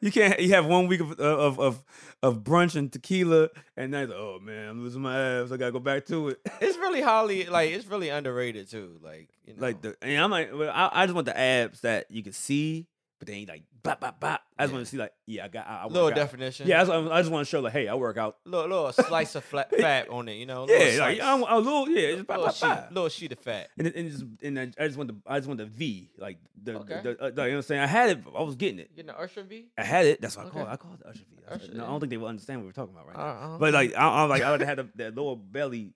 you 0.00 0.10
can't. 0.10 0.40
You 0.40 0.50
have 0.54 0.66
one 0.66 0.88
week 0.88 1.00
of 1.00 1.12
of 1.20 1.60
of, 1.60 1.82
of 2.22 2.38
brunch 2.42 2.74
and 2.74 2.92
tequila, 2.92 3.48
and 3.76 3.94
then 3.94 4.02
it's 4.02 4.10
like, 4.10 4.18
oh 4.18 4.40
man, 4.42 4.68
I'm 4.68 4.82
losing 4.82 5.00
my 5.02 5.16
abs. 5.40 5.52
I 5.52 5.56
gotta 5.56 5.70
go 5.72 5.78
back 5.78 6.04
to 6.06 6.30
it. 6.30 6.40
It's 6.60 6.76
really 6.78 7.00
highly 7.00 7.46
like 7.46 7.70
it's 7.70 7.86
really 7.86 8.08
underrated 8.08 8.68
too. 8.68 8.98
Like 9.00 9.28
you 9.46 9.54
know, 9.54 9.62
like 9.62 9.80
the, 9.80 9.96
and 10.02 10.20
I'm 10.22 10.30
like, 10.30 10.50
well, 10.52 10.72
I, 10.74 10.90
I 10.92 11.06
just 11.06 11.14
want 11.14 11.26
the 11.26 11.38
abs 11.38 11.80
that 11.82 12.10
you 12.10 12.22
can 12.24 12.32
see, 12.32 12.88
but 13.22 13.28
then 13.28 13.38
you 13.38 13.46
like, 13.46 13.62
bop 13.84 14.00
bop 14.00 14.18
bop. 14.18 14.40
I 14.58 14.64
just 14.64 14.72
Yeah. 14.72 14.76
want 14.76 14.86
to 14.86 14.90
see 14.90 14.96
like, 14.96 15.12
yeah, 15.26 15.44
I 15.44 15.48
got, 15.48 15.64
I, 15.68 15.82
I 15.82 15.84
work 15.84 15.92
little 15.92 16.08
out. 16.08 16.14
definition. 16.16 16.66
Yeah, 16.66 16.82
I 16.82 16.84
just, 16.84 16.90
I 16.90 17.20
just 17.20 17.30
want 17.30 17.46
to 17.46 17.48
show 17.50 17.60
like, 17.60 17.72
hey, 17.72 17.86
I 17.86 17.94
work 17.94 18.16
out. 18.16 18.38
little 18.44 18.66
little 18.68 18.92
slice 18.92 19.36
of 19.36 19.44
flat 19.44 19.70
fat 19.78 20.08
on 20.08 20.28
it. 20.28 20.32
You 20.34 20.46
know, 20.46 20.64
little 20.64 20.84
Yeah, 20.92 20.98
like. 21.00 21.20
I'm 21.22 21.42
a 21.44 21.56
little, 21.58 21.88
yeah, 21.88 22.14
just 22.16 22.26
bop, 22.26 22.38
little, 22.38 22.46
bop, 22.46 22.54
sheet, 22.56 22.66
bop. 22.66 22.88
little 22.90 23.08
sheet 23.08 23.30
of 23.30 23.38
fat. 23.38 23.68
And, 23.78 23.86
and, 23.86 24.10
just, 24.10 24.24
and 24.42 24.58
I 24.58 24.62
I 24.76 24.86
just 24.88 24.96
want 24.98 25.10
the, 25.10 25.16
I 25.24 25.38
just 25.38 25.46
want 25.46 25.58
the 25.58 25.66
V, 25.66 26.10
like 26.18 26.38
the, 26.60 26.78
Okay. 26.80 27.00
the, 27.04 27.10
uh, 27.22 27.30
the- 27.30 27.30
you 27.30 27.30
know 27.36 27.42
what 27.42 27.48
I'm 27.58 27.62
saying. 27.62 27.80
I 27.82 27.86
had 27.86 28.10
it, 28.10 28.24
I 28.36 28.42
was 28.42 28.56
getting 28.56 28.80
it. 28.80 28.88
You 28.90 28.96
getting 29.04 29.06
the 29.14 29.20
Usher 29.20 29.44
V? 29.44 29.66
I 29.78 29.84
had 29.84 30.06
it. 30.06 30.20
That's 30.20 30.36
what 30.36 30.46
I 30.46 30.50
call 30.50 30.62
it. 30.62 30.68
I 30.68 30.76
call 30.76 30.94
it 30.94 30.98
the 31.00 31.08
Usher 31.10 31.24
V. 31.30 31.36
I- 31.48 31.54
Usher, 31.54 31.74
no, 31.74 31.84
I 31.84 31.86
don't 31.86 32.00
think 32.00 32.10
they 32.10 32.16
will 32.16 32.26
understand 32.26 32.58
what 32.60 32.66
we're 32.66 32.72
talking 32.72 32.92
about 32.94 33.06
right 33.06 33.16
now. 33.16 33.22
Uh, 33.52 33.54
uh, 33.54 33.58
But 33.58 33.72
like, 33.72 33.94
I, 33.96 34.22
I'm 34.24 34.28
like, 34.34 34.42
I 34.42 34.50
would 34.50 34.60
have 34.62 34.68
had 34.68 34.78
the, 34.78 34.88
that 34.96 35.14
lower 35.14 35.36
belly 35.36 35.92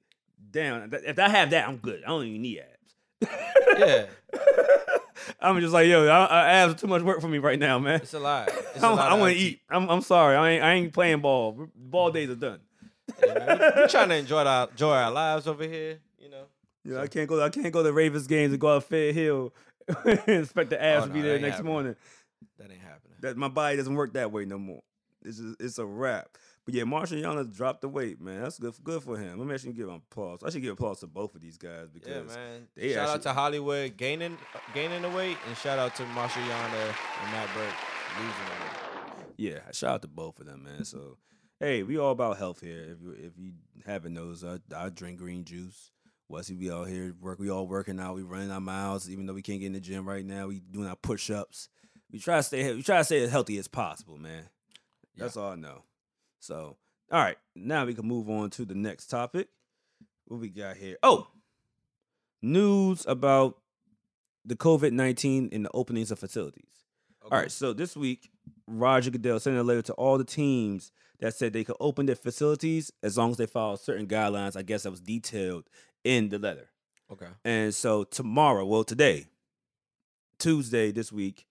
down. 0.53 0.89
If 0.93 1.19
I 1.19 1.29
have 1.29 1.51
that, 1.51 1.67
I'm 1.69 1.79
good. 1.79 2.05
I 2.05 2.09
don't 2.09 2.25
even 2.25 2.41
need 2.43 2.61
abs. 2.61 3.29
yeah, 3.79 4.07
I'm 5.41 5.61
just 5.61 5.73
like, 5.73 5.87
yo, 5.89 6.07
I, 6.07 6.25
I, 6.25 6.49
abs 6.55 6.75
are 6.75 6.77
too 6.77 6.87
much 6.87 7.03
work 7.03 7.21
for 7.21 7.29
me 7.29 7.39
right 7.39 7.59
now, 7.59 7.79
man. 7.79 8.01
it's 8.03 8.15
a 8.15 8.19
lot. 8.19 8.49
It's 8.49 8.83
I, 8.83 8.93
a 8.93 8.95
lot 8.95 9.13
of 9.13 9.21
want 9.21 9.35
to 9.35 9.41
eat. 9.41 9.61
I'm, 9.71 9.89
I'm 9.89 10.01
sorry. 10.03 10.37
I 10.37 10.51
ain't, 10.51 10.63
I 10.65 10.73
ain't 10.75 10.93
playing 10.93 11.21
ball. 11.21 11.69
Ball 11.75 12.11
days 12.11 12.31
are 12.31 12.35
done. 12.35 12.61
Yeah, 13.25 13.35
man. 13.35 13.59
we, 13.77 13.83
we 13.83 13.89
trying 13.89 14.09
to 14.11 14.17
enjoy 14.17 14.45
our 14.45 14.69
enjoy 14.69 14.91
our 14.93 15.11
lives 15.11 15.47
over 15.47 15.65
here. 15.65 15.99
You 16.19 16.31
know. 16.31 16.45
Yeah, 16.85 17.01
I 17.01 17.07
can't 17.07 17.29
go. 17.29 17.43
I 17.43 17.49
can't 17.51 17.73
go 17.73 17.83
to 17.83 17.93
Ravens 17.93 18.27
games 18.27 18.53
and 18.53 18.61
go 18.61 18.77
out 18.77 18.85
Fair 18.85 19.13
Hill 19.13 19.53
and 20.05 20.19
expect 20.29 20.71
the 20.71 20.83
abs 20.83 21.05
Oh, 21.05 21.09
to 21.09 21.13
be 21.13 21.21
there 21.23 21.39
next 21.39 21.57
happening. 21.57 21.73
morning. 21.73 21.97
That 22.59 22.71
ain't 22.71 22.81
happening. 22.81 23.17
That 23.21 23.37
my 23.37 23.49
body 23.49 23.77
doesn't 23.77 23.95
work 23.95 24.13
that 24.15 24.33
way 24.33 24.45
no 24.45 24.59
more. 24.59 24.83
It's 25.25 25.39
just, 25.39 25.61
it's 25.61 25.79
a 25.79 25.87
wrap. 25.87 26.29
But 26.67 26.75
yeah, 26.75 26.83
Marshall 26.85 27.19
Yanda 27.19 27.51
dropped 27.57 27.81
the 27.81 27.89
weight, 27.89 28.21
man. 28.21 28.43
That's 28.43 28.59
good. 28.59 28.75
Good 28.83 29.03
for 29.03 29.17
him. 29.17 29.39
Let 29.39 29.47
me 29.47 29.55
actually 29.55 29.73
give 29.73 29.89
him 29.89 29.95
applause. 30.11 30.43
I 30.45 30.51
should 30.51 30.63
give 30.63 30.73
applause 30.73 30.99
to 31.01 31.07
both 31.07 31.35
of 31.37 31.41
these 31.41 31.57
guys 31.57 31.89
because 31.91 32.09
Yeah, 32.09 32.23
man. 32.37 32.67
they 32.75 32.93
shout 32.93 33.09
out 33.09 33.23
to 33.23 33.33
Hollywood 33.33 33.97
gaining 33.97 34.37
gaining 34.75 35.03
the 35.03 35.11
weight, 35.11 35.37
and 35.47 35.57
shout 35.57 35.79
out 35.79 35.95
to 35.95 36.05
Marshall 36.07 36.43
Yanda 36.43 36.95
and 37.23 37.33
Matt 37.33 37.49
Birk 37.55 37.73
losing 38.19 38.45
the 38.45 38.51
weight. 38.65 39.27
Yeah, 39.37 39.59
shout 39.73 39.91
out 39.95 40.03
to 40.03 40.09
both 40.09 40.41
of 40.41 40.47
them, 40.47 40.65
man. 40.65 40.85
So, 40.85 41.19
hey, 41.61 41.85
we 41.85 41.99
all 41.99 42.11
about 42.11 42.37
health 42.39 42.61
here. 42.61 42.81
If 42.91 43.01
you 43.01 43.11
if 43.13 43.33
you 43.39 43.53
haven't 43.87 44.15
noticed, 44.15 44.45
I, 44.45 44.59
I 44.77 44.89
drink 44.89 45.19
green 45.19 45.45
juice. 45.45 45.93
Wesley, 46.29 46.57
we 46.57 46.71
all 46.71 46.83
here 46.85 47.15
work. 47.21 47.39
We 47.39 47.49
all 47.49 47.69
working 47.69 48.01
out. 48.01 48.17
We 48.17 48.23
running 48.23 48.51
our 48.51 48.61
miles, 48.61 49.09
even 49.09 49.27
though 49.27 49.35
we 49.35 49.43
can't 49.43 49.61
get 49.61 49.67
in 49.67 49.73
the 49.75 49.81
gym 49.81 50.09
right 50.09 50.25
now. 50.25 50.49
We 50.49 50.59
doing 50.59 50.89
our 50.89 50.97
push 50.97 51.31
ups. 51.31 51.69
We 52.11 52.19
try 52.19 52.39
to 52.39 52.43
stay. 52.43 52.75
We 52.75 52.83
try 52.83 52.99
to 52.99 53.05
stay 53.05 53.23
as 53.23 53.31
healthy 53.31 53.57
as 53.59 53.69
possible, 53.69 54.19
man. 54.19 54.49
That's 55.17 55.37
all 55.37 55.53
I 55.53 55.55
know. 55.55 55.85
So, 56.47 56.77
all 57.11 57.21
right, 57.21 57.37
now 57.57 57.85
we 57.85 57.95
can 57.95 58.07
move 58.07 58.31
on 58.31 58.51
to 58.51 58.65
the 58.65 58.75
next 58.77 59.09
topic. 59.09 59.49
What 60.27 60.41
we 60.41 60.49
got 60.49 60.77
here? 60.77 60.97
Oh, 61.03 61.27
news 62.41 63.05
about 63.09 63.59
the 64.45 64.55
COVID 64.55 64.93
nineteen 64.93 65.49
and 65.51 65.65
the 65.65 65.71
openings 65.75 66.13
of 66.13 66.21
facilities. 66.21 66.85
All 67.23 67.37
right, 67.37 67.51
so 67.51 67.73
this 67.73 67.97
week, 67.97 68.31
Roger 68.69 69.11
Goodell 69.11 69.41
sent 69.41 69.57
a 69.57 69.65
letter 69.65 69.83
to 69.83 69.93
all 69.95 70.19
the 70.19 70.25
teams 70.25 70.93
that 71.19 71.35
said 71.35 71.53
they 71.53 71.65
could 71.65 71.77
open 71.81 72.07
their 72.07 72.15
facilities 72.15 72.93
as 73.03 73.19
long 73.19 73.33
as 73.33 73.39
they 73.39 73.47
follow 73.47 73.75
certain 73.75 74.07
guidelines. 74.07 74.57
I 74.57 74.63
guess 74.63 74.85
that 74.85 74.93
was 74.93 75.01
detailed 75.01 75.65
in 76.05 76.29
the 76.29 76.39
letter. 76.39 76.69
Okay. 77.11 77.27
And 77.45 77.75
so 77.75 78.05
tomorrow, 78.05 78.65
well, 78.65 78.85
today, 78.85 79.27
Tuesday 80.39 80.93
this 80.93 81.11
week, 81.11 81.47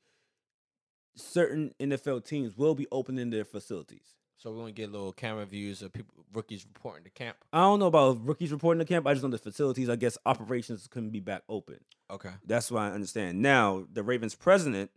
certain 1.17 1.73
NFL 1.81 2.23
teams 2.25 2.57
will 2.57 2.75
be 2.75 2.87
opening 2.93 3.29
their 3.29 3.43
facilities. 3.43 4.15
So 4.37 4.51
we're 4.51 4.59
gonna 4.59 4.71
get 4.73 4.91
little 4.91 5.13
camera 5.13 5.45
views 5.45 5.81
of 5.81 5.93
people 5.93 6.13
rookies 6.33 6.65
reporting 6.65 7.03
to 7.05 7.09
camp. 7.09 7.37
I 7.53 7.59
don't 7.61 7.79
know 7.79 7.87
about 7.87 8.25
rookies 8.25 8.51
reporting 8.51 8.79
to 8.79 8.85
camp. 8.85 9.07
I 9.07 9.13
just 9.13 9.23
know 9.23 9.29
the 9.29 9.37
facilities. 9.37 9.89
I 9.89 9.95
guess 9.95 10.17
operations 10.25 10.87
couldn't 10.87 11.11
be 11.11 11.21
back 11.21 11.43
open. 11.47 11.79
Okay. 12.11 12.31
That's 12.45 12.69
what 12.69 12.81
I 12.83 12.91
understand. 12.91 13.41
Now, 13.41 13.85
the 13.91 14.03
Ravens 14.03 14.35
president 14.35 14.91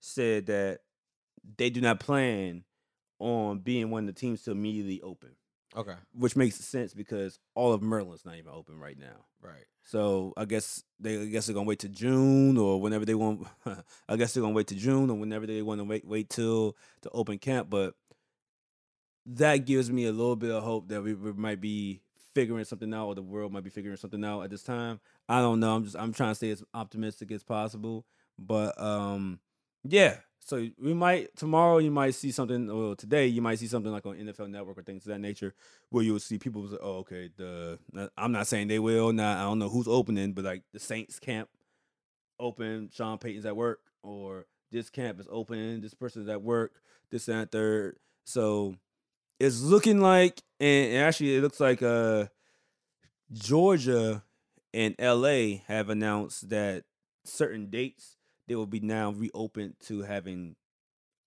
said 0.00 0.46
that 0.46 0.80
they 1.56 1.70
do 1.70 1.80
not 1.80 2.00
plan 2.00 2.64
on 3.18 3.60
being 3.60 3.90
one 3.90 4.08
of 4.08 4.14
the 4.14 4.20
teams 4.20 4.42
to 4.42 4.50
immediately 4.50 5.00
open, 5.00 5.30
Okay. 5.76 5.94
which 6.12 6.36
makes 6.36 6.56
sense 6.56 6.92
because 6.92 7.38
all 7.54 7.72
of 7.72 7.82
Maryland's 7.82 8.24
not 8.26 8.36
even 8.36 8.52
open 8.52 8.78
right 8.78 8.98
now. 8.98 9.24
Right. 9.40 9.64
So 9.84 10.32
I 10.36 10.44
guess 10.44 10.84
they 11.00 11.20
I 11.22 11.26
guess 11.26 11.46
they're 11.46 11.54
gonna 11.54 11.66
wait 11.66 11.80
to 11.80 11.88
June 11.88 12.56
or 12.56 12.80
whenever 12.80 13.04
they 13.04 13.14
want. 13.14 13.46
I 14.08 14.16
guess 14.16 14.34
they're 14.34 14.42
gonna 14.42 14.54
wait 14.54 14.68
to 14.68 14.74
June 14.76 15.10
or 15.10 15.16
whenever 15.18 15.46
they 15.46 15.62
want 15.62 15.80
to 15.80 15.84
wait 15.84 16.06
wait 16.06 16.28
till 16.30 16.76
to 17.02 17.10
open 17.10 17.38
camp. 17.38 17.68
But 17.70 17.94
that 19.26 19.58
gives 19.66 19.90
me 19.90 20.06
a 20.06 20.12
little 20.12 20.36
bit 20.36 20.50
of 20.50 20.62
hope 20.62 20.88
that 20.88 21.02
we, 21.02 21.14
we 21.14 21.32
might 21.32 21.60
be 21.60 22.00
figuring 22.34 22.64
something 22.64 22.92
out, 22.94 23.06
or 23.06 23.14
the 23.14 23.22
world 23.22 23.52
might 23.52 23.64
be 23.64 23.70
figuring 23.70 23.96
something 23.96 24.24
out 24.24 24.42
at 24.42 24.50
this 24.50 24.62
time. 24.62 25.00
I 25.28 25.40
don't 25.40 25.60
know. 25.60 25.74
I'm 25.76 25.84
just 25.84 25.96
I'm 25.96 26.12
trying 26.12 26.30
to 26.30 26.34
stay 26.34 26.50
as 26.50 26.62
optimistic 26.74 27.30
as 27.30 27.42
possible. 27.42 28.04
But 28.38 28.80
um, 28.80 29.40
yeah. 29.84 30.16
So 30.44 30.68
we 30.80 30.92
might 30.92 31.36
tomorrow 31.36 31.78
you 31.78 31.92
might 31.92 32.14
see 32.14 32.32
something 32.32 32.68
or 32.68 32.96
today 32.96 33.28
you 33.28 33.40
might 33.40 33.60
see 33.60 33.68
something 33.68 33.92
like 33.92 34.04
on 34.06 34.16
NFL 34.16 34.50
Network 34.50 34.76
or 34.76 34.82
things 34.82 35.06
of 35.06 35.12
that 35.12 35.20
nature 35.20 35.54
where 35.90 36.02
you'll 36.02 36.18
see 36.18 36.36
people 36.36 36.66
say, 36.68 36.78
oh 36.82 36.96
okay 36.96 37.30
the 37.36 37.78
I'm 38.18 38.32
not 38.32 38.48
saying 38.48 38.66
they 38.66 38.80
will 38.80 39.12
not 39.12 39.36
I 39.36 39.42
don't 39.42 39.60
know 39.60 39.68
who's 39.68 39.86
opening 39.86 40.32
but 40.32 40.44
like 40.44 40.64
the 40.72 40.80
Saints 40.80 41.20
camp 41.20 41.48
open 42.40 42.90
Sean 42.92 43.18
Payton's 43.18 43.46
at 43.46 43.54
work 43.54 43.82
or 44.02 44.46
this 44.72 44.90
camp 44.90 45.20
is 45.20 45.28
open 45.30 45.80
this 45.80 45.94
person's 45.94 46.28
at 46.28 46.42
work 46.42 46.72
this 47.10 47.28
and 47.28 47.40
that 47.40 47.52
third 47.52 47.98
so 48.24 48.74
it's 49.42 49.60
looking 49.60 50.00
like 50.00 50.40
and 50.60 50.92
and 50.92 51.02
actually 51.02 51.34
it 51.36 51.42
looks 51.42 51.58
like 51.58 51.82
uh 51.82 52.26
Georgia 53.32 54.22
and 54.72 54.94
LA 55.00 55.58
have 55.66 55.88
announced 55.88 56.50
that 56.50 56.84
certain 57.24 57.66
dates 57.70 58.16
they 58.46 58.54
will 58.54 58.66
be 58.66 58.80
now 58.80 59.10
reopened 59.10 59.74
to 59.86 60.02
having 60.02 60.56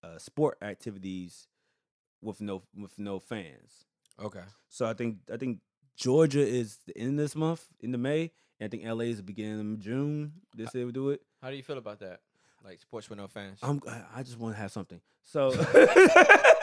uh, 0.02 0.18
sport 0.18 0.56
activities 0.62 1.48
with 2.22 2.40
no 2.40 2.62
with 2.76 2.98
no 2.98 3.18
fans. 3.18 3.84
Okay. 4.22 4.44
So 4.68 4.86
I 4.86 4.94
think 4.94 5.18
I 5.32 5.36
think 5.36 5.58
Georgia 5.96 6.46
is 6.46 6.78
the 6.86 6.96
end 6.96 7.10
of 7.10 7.16
this 7.16 7.36
month 7.36 7.66
into 7.80 7.98
May, 7.98 8.30
and 8.60 8.66
I 8.66 8.68
think 8.68 8.84
LA 8.84 9.06
is 9.06 9.18
the 9.18 9.22
beginning 9.24 9.74
of 9.74 9.80
June. 9.80 10.32
They 10.56 10.66
say 10.66 10.84
we 10.84 10.92
do 10.92 11.10
it. 11.10 11.22
How 11.42 11.50
do 11.50 11.56
you 11.56 11.62
feel 11.62 11.78
about 11.78 12.00
that? 12.00 12.20
Like 12.64 12.80
sports 12.80 13.10
with 13.10 13.18
no 13.18 13.26
fans. 13.28 13.58
I'm 13.62 13.80
I 14.14 14.22
just 14.22 14.38
want 14.38 14.54
to 14.54 14.60
have 14.60 14.72
something. 14.72 15.00
So 15.22 15.50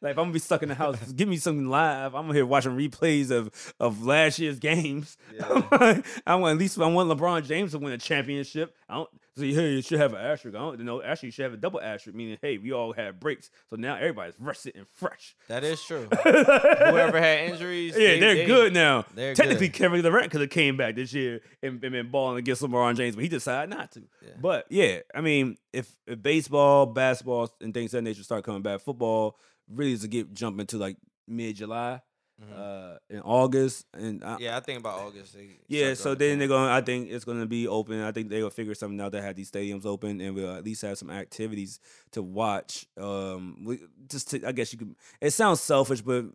like 0.00 0.12
if 0.12 0.18
I'm 0.18 0.24
gonna 0.24 0.32
be 0.32 0.38
stuck 0.38 0.62
in 0.62 0.68
the 0.68 0.74
house, 0.74 1.00
give 1.12 1.28
me 1.28 1.36
something 1.36 1.68
live. 1.68 2.14
I'm 2.14 2.32
here 2.32 2.46
watching 2.46 2.72
replays 2.72 3.30
of 3.30 3.50
of 3.80 4.04
last 4.04 4.38
year's 4.38 4.58
games. 4.58 5.16
Yeah. 5.34 6.00
I 6.26 6.34
want 6.36 6.52
at 6.52 6.58
least 6.58 6.78
I 6.78 6.86
want 6.86 7.10
LeBron 7.10 7.46
James 7.46 7.72
to 7.72 7.78
win 7.78 7.92
a 7.92 7.98
championship. 7.98 8.74
I 8.88 8.94
don't 8.96 9.08
see 9.36 9.52
hey, 9.52 9.72
you 9.72 9.82
should 9.82 9.98
have 9.98 10.12
an 10.14 10.20
asterisk. 10.20 10.56
I 10.56 10.60
don't 10.60 10.80
know. 10.80 11.02
Actually, 11.02 11.28
you 11.28 11.32
should 11.32 11.42
have 11.44 11.52
a 11.54 11.56
double 11.58 11.80
asterisk, 11.80 12.16
meaning 12.16 12.38
hey, 12.40 12.58
we 12.58 12.72
all 12.72 12.92
had 12.92 13.18
breaks, 13.20 13.50
so 13.70 13.76
now 13.76 13.96
everybody's 13.96 14.34
rested 14.38 14.76
and 14.76 14.86
fresh. 14.94 15.34
that 15.48 15.64
is 15.64 15.82
true. 15.82 16.08
Whoever 16.24 17.18
had 17.20 17.50
injuries, 17.50 17.94
Yeah, 17.96 18.08
they- 18.08 18.20
they're 18.20 18.34
they- 18.36 18.46
good 18.46 18.72
now. 18.74 19.04
they're 19.14 19.34
Technically, 19.34 19.68
good. 19.68 19.74
Kevin 19.78 20.02
Durant 20.02 20.30
could 20.30 20.40
have 20.40 20.50
came 20.50 20.76
back 20.76 20.94
this 20.94 21.12
year 21.12 21.40
and, 21.62 21.82
and 21.82 21.92
been 21.92 22.10
balling 22.10 22.38
against 22.38 22.62
LeBron 22.62 22.96
James, 22.96 23.14
but 23.16 23.22
he 23.22 23.28
decided 23.28 23.70
not 23.70 23.92
to. 23.92 24.02
Yeah. 24.22 24.30
But 24.40 24.66
yeah, 24.70 24.98
I 25.14 25.20
mean, 25.20 25.56
if, 25.72 25.90
if 26.06 26.22
baseball, 26.22 26.86
basketball, 26.86 27.50
and 27.60 27.74
things 27.74 27.92
of 27.92 27.98
that 27.98 28.02
nature 28.08 28.22
start 28.22 28.44
coming 28.44 28.62
back, 28.62 28.80
football 28.80 29.38
really 29.72 29.92
is 29.92 30.02
to 30.02 30.08
get 30.08 30.32
jump 30.34 30.60
into 30.60 30.78
like 30.78 30.96
mid 31.28 31.56
July, 31.56 32.00
Mhm. 32.40 32.58
uh, 32.94 32.98
in 33.08 33.20
August, 33.20 33.86
and 33.94 34.22
I, 34.22 34.36
Yeah, 34.38 34.56
I 34.58 34.60
think 34.60 34.80
about 34.80 34.98
August. 35.00 35.34
Yeah, 35.68 35.94
so 35.94 36.14
then 36.14 36.38
they're 36.38 36.48
going. 36.48 36.68
to 36.68 36.72
I 36.74 36.82
think 36.82 37.08
it's 37.10 37.24
going 37.24 37.40
to 37.40 37.46
be 37.46 37.66
open. 37.66 38.00
I 38.02 38.12
think 38.12 38.28
they 38.28 38.42
will 38.42 38.50
figure 38.50 38.74
something 38.74 39.00
out 39.00 39.12
that 39.12 39.22
have 39.22 39.36
these 39.36 39.50
stadiums 39.50 39.86
open, 39.86 40.20
and 40.20 40.34
we'll 40.34 40.54
at 40.54 40.62
least 40.62 40.82
have 40.82 40.98
some 40.98 41.10
activities 41.10 41.80
to 42.12 42.22
watch. 42.22 42.86
Um, 42.98 43.64
we 43.64 43.80
just 44.08 44.30
to, 44.32 44.46
I 44.46 44.52
guess 44.52 44.70
you 44.72 44.78
could. 44.78 44.94
It 45.20 45.30
sounds 45.30 45.60
selfish, 45.62 46.02
but 46.02 46.26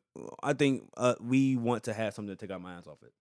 I 0.42 0.54
think 0.54 0.90
uh, 0.98 1.14
we 1.22 1.56
want 1.56 1.84
to 1.84 1.94
have 1.94 2.16
something 2.16 2.36
to 2.36 2.40
take 2.48 2.52
our 2.52 2.60
minds 2.60 2.88
off 2.88 3.04
it. 3.04 3.14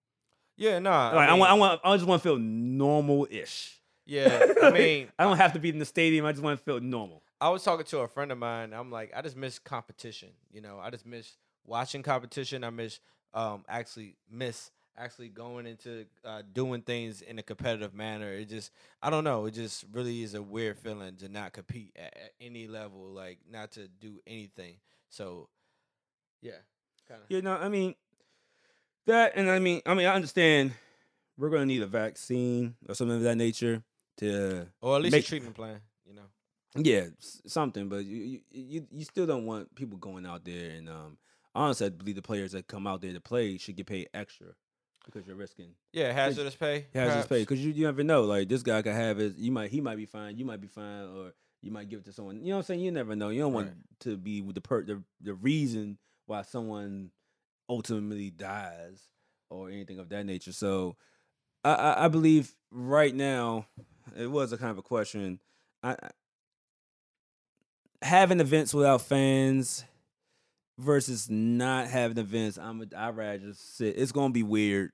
Yeah, 0.57 0.79
nah. 0.79 1.11
Like 1.13 1.29
I, 1.29 1.31
mean, 1.31 1.39
want, 1.39 1.51
I 1.51 1.53
want, 1.55 1.81
I 1.83 1.95
just 1.95 2.07
want 2.07 2.23
to 2.23 2.29
feel 2.29 2.37
normal 2.39 3.27
ish. 3.29 3.79
Yeah, 4.07 4.43
I 4.63 4.71
mean, 4.77 5.07
I 5.19 5.23
don't 5.25 5.37
have 5.37 5.53
to 5.53 5.59
be 5.59 5.69
in 5.69 5.77
the 5.77 5.85
stadium. 5.85 6.25
I 6.25 6.31
just 6.31 6.43
want 6.43 6.57
to 6.57 6.63
feel 6.65 6.79
normal. 6.79 7.21
I 7.41 7.49
was 7.49 7.63
talking 7.63 7.85
to 7.87 7.99
a 7.99 8.07
friend 8.07 8.31
of 8.31 8.37
mine. 8.37 8.71
I'm 8.71 8.91
like, 8.91 9.11
I 9.15 9.21
just 9.23 9.35
miss 9.35 9.57
competition. 9.59 10.29
You 10.51 10.61
know, 10.61 10.79
I 10.79 10.91
just 10.91 11.05
miss 11.07 11.37
watching 11.65 12.03
competition. 12.03 12.63
I 12.63 12.69
miss 12.69 12.99
um 13.33 13.65
actually 13.67 14.15
miss 14.29 14.71
actually 14.97 15.29
going 15.29 15.65
into 15.65 16.05
uh, 16.25 16.41
doing 16.53 16.81
things 16.81 17.21
in 17.21 17.39
a 17.39 17.43
competitive 17.43 17.93
manner. 17.95 18.31
It 18.31 18.49
just 18.49 18.71
I 19.01 19.09
don't 19.09 19.23
know. 19.23 19.45
It 19.47 19.51
just 19.55 19.85
really 19.91 20.21
is 20.21 20.35
a 20.35 20.41
weird 20.41 20.77
feeling 20.77 21.15
to 21.17 21.29
not 21.29 21.53
compete 21.53 21.93
at, 21.95 22.15
at 22.15 22.31
any 22.39 22.67
level, 22.67 23.09
like 23.11 23.39
not 23.49 23.71
to 23.71 23.87
do 23.87 24.19
anything. 24.27 24.75
So 25.09 25.49
yeah, 26.41 26.59
kind 27.07 27.21
of. 27.23 27.31
You 27.31 27.41
know, 27.41 27.53
I 27.55 27.69
mean 27.69 27.95
that, 29.07 29.33
and 29.35 29.49
I 29.49 29.57
mean, 29.59 29.81
I 29.85 29.93
mean, 29.95 30.05
I 30.05 30.13
understand 30.13 30.73
we're 31.37 31.49
gonna 31.49 31.65
need 31.65 31.81
a 31.81 31.87
vaccine 31.87 32.75
or 32.87 32.93
something 32.93 33.17
of 33.17 33.23
that 33.23 33.35
nature 33.35 33.81
to, 34.17 34.67
Or 34.81 34.97
at 34.97 35.01
least 35.01 35.13
make- 35.13 35.25
a 35.25 35.27
treatment 35.27 35.55
plan. 35.55 35.79
Yeah, 36.75 37.07
something. 37.45 37.89
But 37.89 38.05
you, 38.05 38.39
you, 38.51 38.87
you, 38.91 39.03
still 39.03 39.25
don't 39.25 39.45
want 39.45 39.75
people 39.75 39.97
going 39.97 40.25
out 40.25 40.45
there 40.45 40.71
and 40.71 40.89
um. 40.89 41.17
Honestly, 41.53 41.87
I 41.87 41.89
believe 41.89 42.15
the 42.15 42.21
players 42.21 42.53
that 42.53 42.67
come 42.67 42.87
out 42.87 43.01
there 43.01 43.11
to 43.11 43.19
play 43.19 43.57
should 43.57 43.75
get 43.75 43.85
paid 43.85 44.07
extra 44.13 44.47
because 45.05 45.27
you're 45.27 45.35
risking 45.35 45.71
Yeah, 45.91 46.13
hazardous 46.13 46.55
pay. 46.55 46.85
hazardous 46.93 47.27
pay. 47.27 47.39
Because 47.41 47.59
you, 47.63 47.73
you 47.73 47.85
never 47.85 48.03
know. 48.03 48.23
Like 48.23 48.47
this 48.47 48.63
guy 48.63 48.81
could 48.81 48.93
have 48.93 49.17
his, 49.17 49.37
you 49.37 49.51
might 49.51 49.69
he 49.69 49.81
might 49.81 49.97
be 49.97 50.05
fine, 50.05 50.37
you 50.37 50.45
might 50.45 50.61
be 50.61 50.69
fine, 50.69 51.09
or 51.09 51.33
you 51.61 51.69
might 51.71 51.89
give 51.89 51.99
it 51.99 52.05
to 52.05 52.13
someone. 52.13 52.37
You 52.37 52.51
know 52.51 52.55
what 52.55 52.57
I'm 52.59 52.63
saying? 52.63 52.79
You 52.79 52.91
never 52.91 53.17
know. 53.17 53.29
You 53.29 53.41
don't 53.41 53.51
want 53.51 53.67
Right. 53.67 53.75
to 54.01 54.15
be 54.15 54.41
with 54.41 54.55
the 54.55 54.61
per 54.61 54.83
the 54.83 55.03
the 55.19 55.33
reason 55.33 55.97
why 56.25 56.43
someone 56.43 57.11
ultimately 57.67 58.29
dies 58.29 59.09
or 59.49 59.69
anything 59.69 59.99
of 59.99 60.07
that 60.09 60.25
nature. 60.25 60.53
So 60.53 60.95
I 61.65 61.73
I, 61.73 62.05
I 62.05 62.07
believe 62.07 62.55
right 62.71 63.13
now 63.13 63.65
it 64.17 64.27
was 64.27 64.53
a 64.53 64.57
kind 64.57 64.71
of 64.71 64.77
a 64.77 64.81
question. 64.83 65.41
I, 65.83 65.91
I 65.91 66.09
having 68.01 68.39
events 68.39 68.73
without 68.73 69.01
fans 69.01 69.83
versus 70.77 71.29
not 71.29 71.87
having 71.87 72.17
events. 72.17 72.57
I'm 72.57 72.81
a, 72.81 72.85
I'd 72.97 73.15
rather 73.15 73.37
just 73.37 73.77
sit. 73.77 73.95
It's 73.97 74.11
gonna 74.11 74.33
be 74.33 74.43
weird 74.43 74.91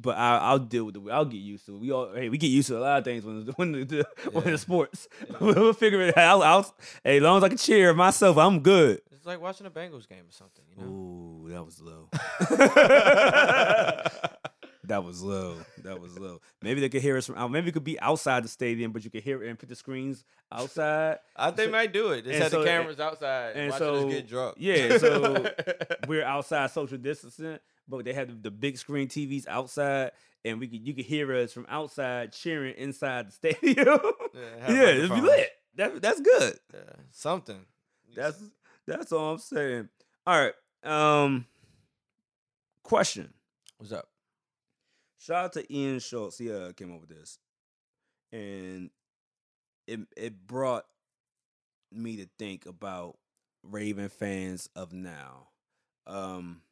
but 0.00 0.16
I, 0.16 0.38
I'll 0.38 0.58
deal 0.58 0.84
with 0.84 0.96
it. 0.96 1.02
I'll 1.10 1.24
get 1.24 1.38
used 1.38 1.66
to 1.66 1.74
it. 1.74 1.78
We 1.78 1.90
all, 1.90 2.12
hey, 2.14 2.28
we 2.28 2.38
get 2.38 2.48
used 2.48 2.68
to 2.68 2.78
a 2.78 2.80
lot 2.80 2.98
of 2.98 3.04
things 3.04 3.24
when 3.24 3.46
when 3.56 3.72
the, 3.72 3.84
the 3.84 4.06
when 4.32 4.44
the 4.44 4.58
sports. 4.58 5.08
we'll 5.40 5.72
figure 5.72 6.00
it 6.02 6.16
out. 6.16 6.42
I'll, 6.42 6.42
I'll, 6.42 6.74
hey, 7.04 7.16
as 7.18 7.22
long 7.22 7.38
as 7.38 7.44
I 7.44 7.48
can 7.48 7.58
cheer 7.58 7.92
myself, 7.94 8.36
I'm 8.38 8.60
good. 8.60 9.00
It's 9.10 9.26
like 9.26 9.40
watching 9.40 9.66
a 9.66 9.70
Bengals 9.70 10.08
game 10.08 10.24
or 10.26 10.32
something. 10.32 10.64
You 10.70 10.84
know. 10.84 10.88
Ooh, 10.88 11.48
that 11.50 11.64
was 11.64 11.80
low. 11.80 12.08
that 14.88 15.04
was 15.04 15.22
low. 15.22 15.56
That 15.84 16.00
was 16.00 16.18
low. 16.18 16.40
Maybe 16.62 16.80
they 16.80 16.88
could 16.88 17.00
hear 17.02 17.16
us 17.16 17.26
from 17.26 17.36
out. 17.36 17.50
Maybe 17.50 17.68
it 17.68 17.72
could 17.72 17.84
be 17.84 17.98
outside 18.00 18.42
the 18.44 18.48
stadium, 18.48 18.92
but 18.92 19.04
you 19.04 19.10
could 19.10 19.22
hear 19.22 19.42
it 19.42 19.48
and 19.48 19.58
put 19.58 19.68
the 19.68 19.76
screens 19.76 20.24
outside. 20.52 21.18
I 21.36 21.50
think 21.50 21.68
So- 21.68 21.72
might 21.72 21.92
do 21.92 22.10
it. 22.10 22.22
Just 22.24 22.34
and 22.34 22.42
have 22.42 22.50
so- 22.52 22.60
the 22.60 22.66
cameras 22.66 23.00
outside 23.00 23.56
and 23.56 23.70
watching 23.70 23.86
so- 23.86 24.08
us 24.08 24.12
get 24.14 24.28
drunk. 24.28 24.56
yeah, 24.58 24.98
so 24.98 25.50
We're 26.08 26.24
outside 26.24 26.70
social 26.70 26.98
distancing, 26.98 27.58
but 27.86 28.04
they 28.04 28.12
have 28.12 28.28
the, 28.28 28.34
the 28.34 28.50
big 28.50 28.76
screen 28.78 29.08
TVs 29.08 29.46
outside, 29.46 30.12
and 30.44 30.58
we 30.60 30.66
could 30.68 30.86
you 30.86 30.94
could 30.94 31.04
hear 31.04 31.32
us 31.34 31.52
from 31.52 31.66
outside 31.68 32.32
cheering 32.32 32.74
inside 32.76 33.28
the 33.28 33.32
stadium. 33.54 33.98
Yeah, 34.34 34.72
yeah, 34.72 34.82
it'd 34.88 35.14
be 35.14 35.20
lit. 35.20 35.50
That, 35.76 36.02
that's 36.02 36.20
good. 36.20 36.58
Yeah, 36.74 36.80
something. 37.12 37.60
That's 38.16 38.42
that's 38.86 39.12
all 39.12 39.32
I'm 39.32 39.38
saying. 39.38 39.88
All 40.26 40.40
right. 40.40 40.54
Um 40.84 41.46
question. 42.82 43.32
what's 43.78 43.92
up. 43.92 44.08
Shout 45.18 45.44
out 45.44 45.52
to 45.54 45.74
Ian 45.74 45.98
Schultz. 45.98 46.38
He 46.38 46.52
uh, 46.52 46.72
came 46.72 46.94
up 46.94 47.00
with 47.00 47.10
this. 47.10 47.38
And 48.32 48.90
it 49.86 50.00
it 50.16 50.46
brought 50.46 50.84
me 51.90 52.16
to 52.16 52.28
think 52.38 52.66
about 52.66 53.16
Raven 53.62 54.08
fans 54.08 54.68
of 54.76 54.92
now. 54.92 55.48
Um 56.06 56.62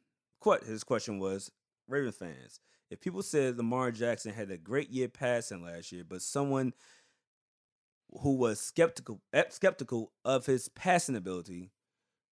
what 0.43 0.63
his 0.63 0.83
question 0.83 1.19
was, 1.19 1.51
Raven 1.87 2.11
fans, 2.11 2.59
if 2.89 3.01
people 3.01 3.23
said 3.23 3.57
Lamar 3.57 3.91
Jackson 3.91 4.33
had 4.33 4.51
a 4.51 4.57
great 4.57 4.89
year 4.89 5.09
passing 5.09 5.63
last 5.63 5.91
year, 5.91 6.03
but 6.07 6.21
someone 6.21 6.73
who 8.21 8.35
was 8.35 8.59
skeptical 8.59 9.19
eh, 9.33 9.43
skeptical 9.49 10.11
of 10.23 10.45
his 10.45 10.69
passing 10.69 11.15
ability 11.15 11.71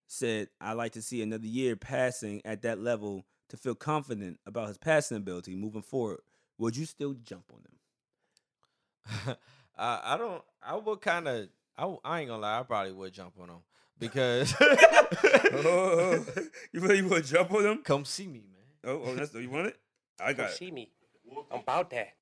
said, 0.07 0.49
I 0.61 0.75
like 0.75 0.93
to 0.93 1.03
see 1.03 1.23
another 1.23 1.47
year 1.47 1.77
passing 1.77 2.43
at 2.45 2.62
that 2.62 2.79
level 2.79 3.25
to 3.55 3.62
feel 3.62 3.74
confident 3.74 4.38
about 4.46 4.68
his 4.68 4.78
passing 4.78 5.16
ability 5.16 5.55
moving 5.55 5.82
forward, 5.82 6.20
would 6.59 6.76
you 6.76 6.86
still 6.86 7.14
jump 7.14 7.44
on 7.52 7.61
him? 7.61 9.36
I, 9.78 10.00
I 10.05 10.16
don't. 10.16 10.42
I 10.62 10.76
would 10.76 11.00
kind 11.00 11.28
of. 11.28 11.48
I, 11.76 11.94
I 12.05 12.20
ain't 12.20 12.28
gonna 12.28 12.42
lie. 12.42 12.61
I 12.61 12.62
probably 12.62 12.92
would 12.92 13.12
jump 13.12 13.34
on 13.40 13.48
him 13.48 13.59
because. 13.98 14.55
Oh, 15.57 16.24
you 16.72 16.80
really 16.80 17.02
would 17.02 17.24
jump 17.24 17.52
on 17.52 17.64
him? 17.64 17.78
Come 17.78 18.05
see 18.05 18.26
me, 18.26 18.40
man. 18.40 18.62
Oh, 18.84 19.02
oh 19.05 19.14
that's 19.14 19.30
do 19.30 19.40
you 19.40 19.50
want 19.50 19.68
it? 19.68 19.76
I 20.18 20.28
Come 20.28 20.36
got 20.36 20.50
it. 20.50 20.57
see 20.57 20.70
me. 20.70 20.90
About 21.51 21.91
that. 21.91 22.14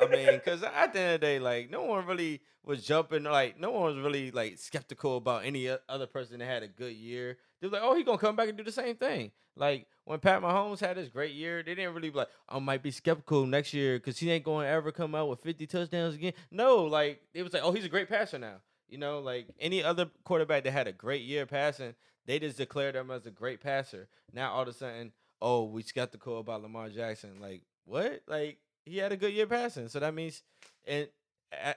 I 0.00 0.06
mean, 0.06 0.26
because 0.32 0.62
at 0.62 0.92
the 0.92 1.00
end 1.00 1.14
of 1.14 1.20
the 1.20 1.26
day, 1.26 1.38
like 1.38 1.70
no 1.70 1.82
one 1.82 2.06
really 2.06 2.40
was 2.64 2.84
jumping. 2.84 3.24
Like 3.24 3.58
no 3.58 3.70
one 3.70 3.94
was 3.94 4.04
really 4.04 4.30
like 4.30 4.58
skeptical 4.58 5.16
about 5.16 5.44
any 5.44 5.68
other 5.88 6.06
person 6.06 6.38
that 6.38 6.46
had 6.46 6.62
a 6.62 6.68
good 6.68 6.94
year. 6.94 7.38
They're 7.60 7.70
like, 7.70 7.82
oh, 7.84 7.94
he 7.94 8.04
gonna 8.04 8.18
come 8.18 8.36
back 8.36 8.48
and 8.48 8.56
do 8.56 8.64
the 8.64 8.72
same 8.72 8.96
thing. 8.96 9.32
Like 9.56 9.86
when 10.04 10.20
Pat 10.20 10.40
Mahomes 10.40 10.80
had 10.80 10.96
his 10.96 11.08
great 11.08 11.34
year, 11.34 11.62
they 11.62 11.74
didn't 11.74 11.94
really 11.94 12.10
like, 12.10 12.28
I 12.48 12.58
might 12.60 12.82
be 12.82 12.90
skeptical 12.90 13.44
next 13.44 13.74
year 13.74 13.98
because 13.98 14.18
he 14.18 14.30
ain't 14.30 14.44
going 14.44 14.64
to 14.64 14.70
ever 14.70 14.92
come 14.92 15.14
out 15.14 15.28
with 15.28 15.40
50 15.40 15.66
touchdowns 15.66 16.14
again. 16.14 16.32
No, 16.50 16.84
like 16.84 17.20
it 17.34 17.42
was 17.42 17.52
like, 17.52 17.62
oh, 17.64 17.72
he's 17.72 17.84
a 17.84 17.88
great 17.88 18.08
passer 18.08 18.38
now. 18.38 18.56
You 18.88 18.98
know, 18.98 19.18
like 19.18 19.48
any 19.60 19.82
other 19.82 20.08
quarterback 20.24 20.64
that 20.64 20.70
had 20.70 20.88
a 20.88 20.92
great 20.92 21.22
year 21.22 21.44
passing, 21.44 21.94
they 22.24 22.38
just 22.38 22.56
declared 22.56 22.94
him 22.94 23.10
as 23.10 23.26
a 23.26 23.30
great 23.30 23.60
passer. 23.60 24.08
Now 24.32 24.52
all 24.52 24.62
of 24.62 24.68
a 24.68 24.72
sudden, 24.72 25.12
oh, 25.42 25.64
we 25.64 25.82
skeptical 25.82 26.38
about 26.38 26.62
Lamar 26.62 26.88
Jackson. 26.88 27.40
Like 27.40 27.62
what? 27.88 28.22
Like 28.26 28.58
he 28.84 28.98
had 28.98 29.12
a 29.12 29.16
good 29.16 29.32
year 29.32 29.46
passing, 29.46 29.88
so 29.88 30.00
that 30.00 30.14
means, 30.14 30.42
and 30.86 31.08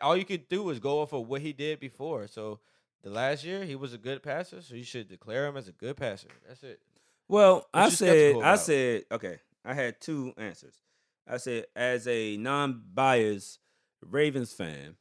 all 0.01 0.17
you 0.17 0.25
could 0.25 0.47
do 0.49 0.69
is 0.69 0.79
go 0.79 1.01
off 1.01 1.13
of 1.13 1.27
what 1.27 1.41
he 1.41 1.53
did 1.53 1.79
before. 1.79 2.27
So 2.27 2.59
the 3.03 3.09
last 3.09 3.43
year 3.43 3.63
he 3.63 3.75
was 3.75 3.93
a 3.93 3.97
good 3.97 4.21
passer, 4.21 4.61
so 4.61 4.75
you 4.75 4.83
should 4.83 5.07
declare 5.07 5.47
him 5.47 5.57
as 5.57 5.67
a 5.67 5.71
good 5.71 5.97
passer. 5.97 6.27
That's 6.47 6.63
it. 6.63 6.79
Well, 7.27 7.67
I 7.73 7.89
said, 7.89 8.35
I 8.41 8.55
said, 8.57 9.05
okay. 9.11 9.39
I 9.63 9.73
had 9.73 10.01
two 10.01 10.33
answers. 10.37 10.75
I 11.27 11.37
said, 11.37 11.67
as 11.75 12.07
a 12.07 12.35
non-biased 12.35 13.59
Ravens 14.01 14.51
fan, 14.51 14.95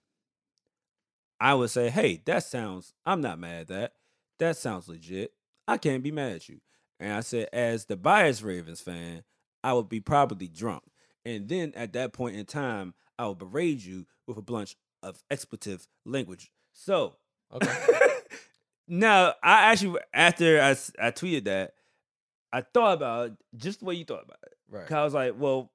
I 1.41 1.55
would 1.55 1.71
say, 1.71 1.89
hey, 1.91 2.21
that 2.27 2.45
sounds. 2.45 2.93
I'm 3.05 3.21
not 3.21 3.39
mad 3.39 3.63
at 3.63 3.69
that. 3.69 3.93
That 4.39 4.57
sounds 4.57 4.89
legit. 4.89 5.33
I 5.67 5.79
can't 5.79 6.03
be 6.03 6.13
mad 6.13 6.33
at 6.33 6.49
you. 6.49 6.61
And 7.01 7.15
I 7.15 7.21
said, 7.21 7.49
as 7.53 7.87
the 7.87 7.97
biased 7.97 8.43
Ravens 8.43 8.81
fan, 8.81 9.25
I 9.65 9.73
would 9.73 9.89
be 9.89 10.01
probably 10.01 10.47
drunk. 10.47 10.83
And 11.25 11.49
then 11.49 11.73
at 11.77 11.93
that 11.95 12.13
point 12.13 12.37
in 12.37 12.47
time, 12.47 12.95
I'll 13.19 13.35
berate 13.35 13.85
you 13.85 14.07
with 14.27 14.39
a 14.39 14.43
bunch 14.43 14.77
of 15.03 15.23
expletive 15.31 15.87
language. 16.05 16.53
So 16.73 17.17
Okay. 17.53 17.75
no, 18.89 19.33
I 19.43 19.73
actually 19.73 19.99
after 20.15 20.61
I, 20.61 20.71
I 20.71 21.11
tweeted 21.11 21.45
that, 21.45 21.75
I 22.53 22.63
thought 22.63 22.95
about 22.95 23.27
it 23.29 23.33
just 23.57 23.81
the 23.81 23.87
way 23.87 23.95
you 23.95 24.05
thought 24.05 24.25
about 24.25 24.39
it. 24.45 24.55
right. 24.69 24.87
'Cause 24.87 24.95
I 24.95 25.05
was 25.05 25.15
like, 25.15 25.35
well, 25.39 25.73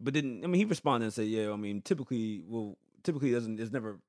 but 0.00 0.14
then 0.14 0.40
I 0.44 0.46
mean 0.46 0.54
he 0.60 0.64
responded 0.64 1.06
and 1.06 1.12
said, 1.14 1.26
yeah, 1.28 1.50
I 1.52 1.56
mean 1.56 1.82
typically, 1.82 2.42
well, 2.46 2.76
typically 3.02 3.32
doesn't 3.32 3.58
it's 3.58 3.72
never 3.72 4.00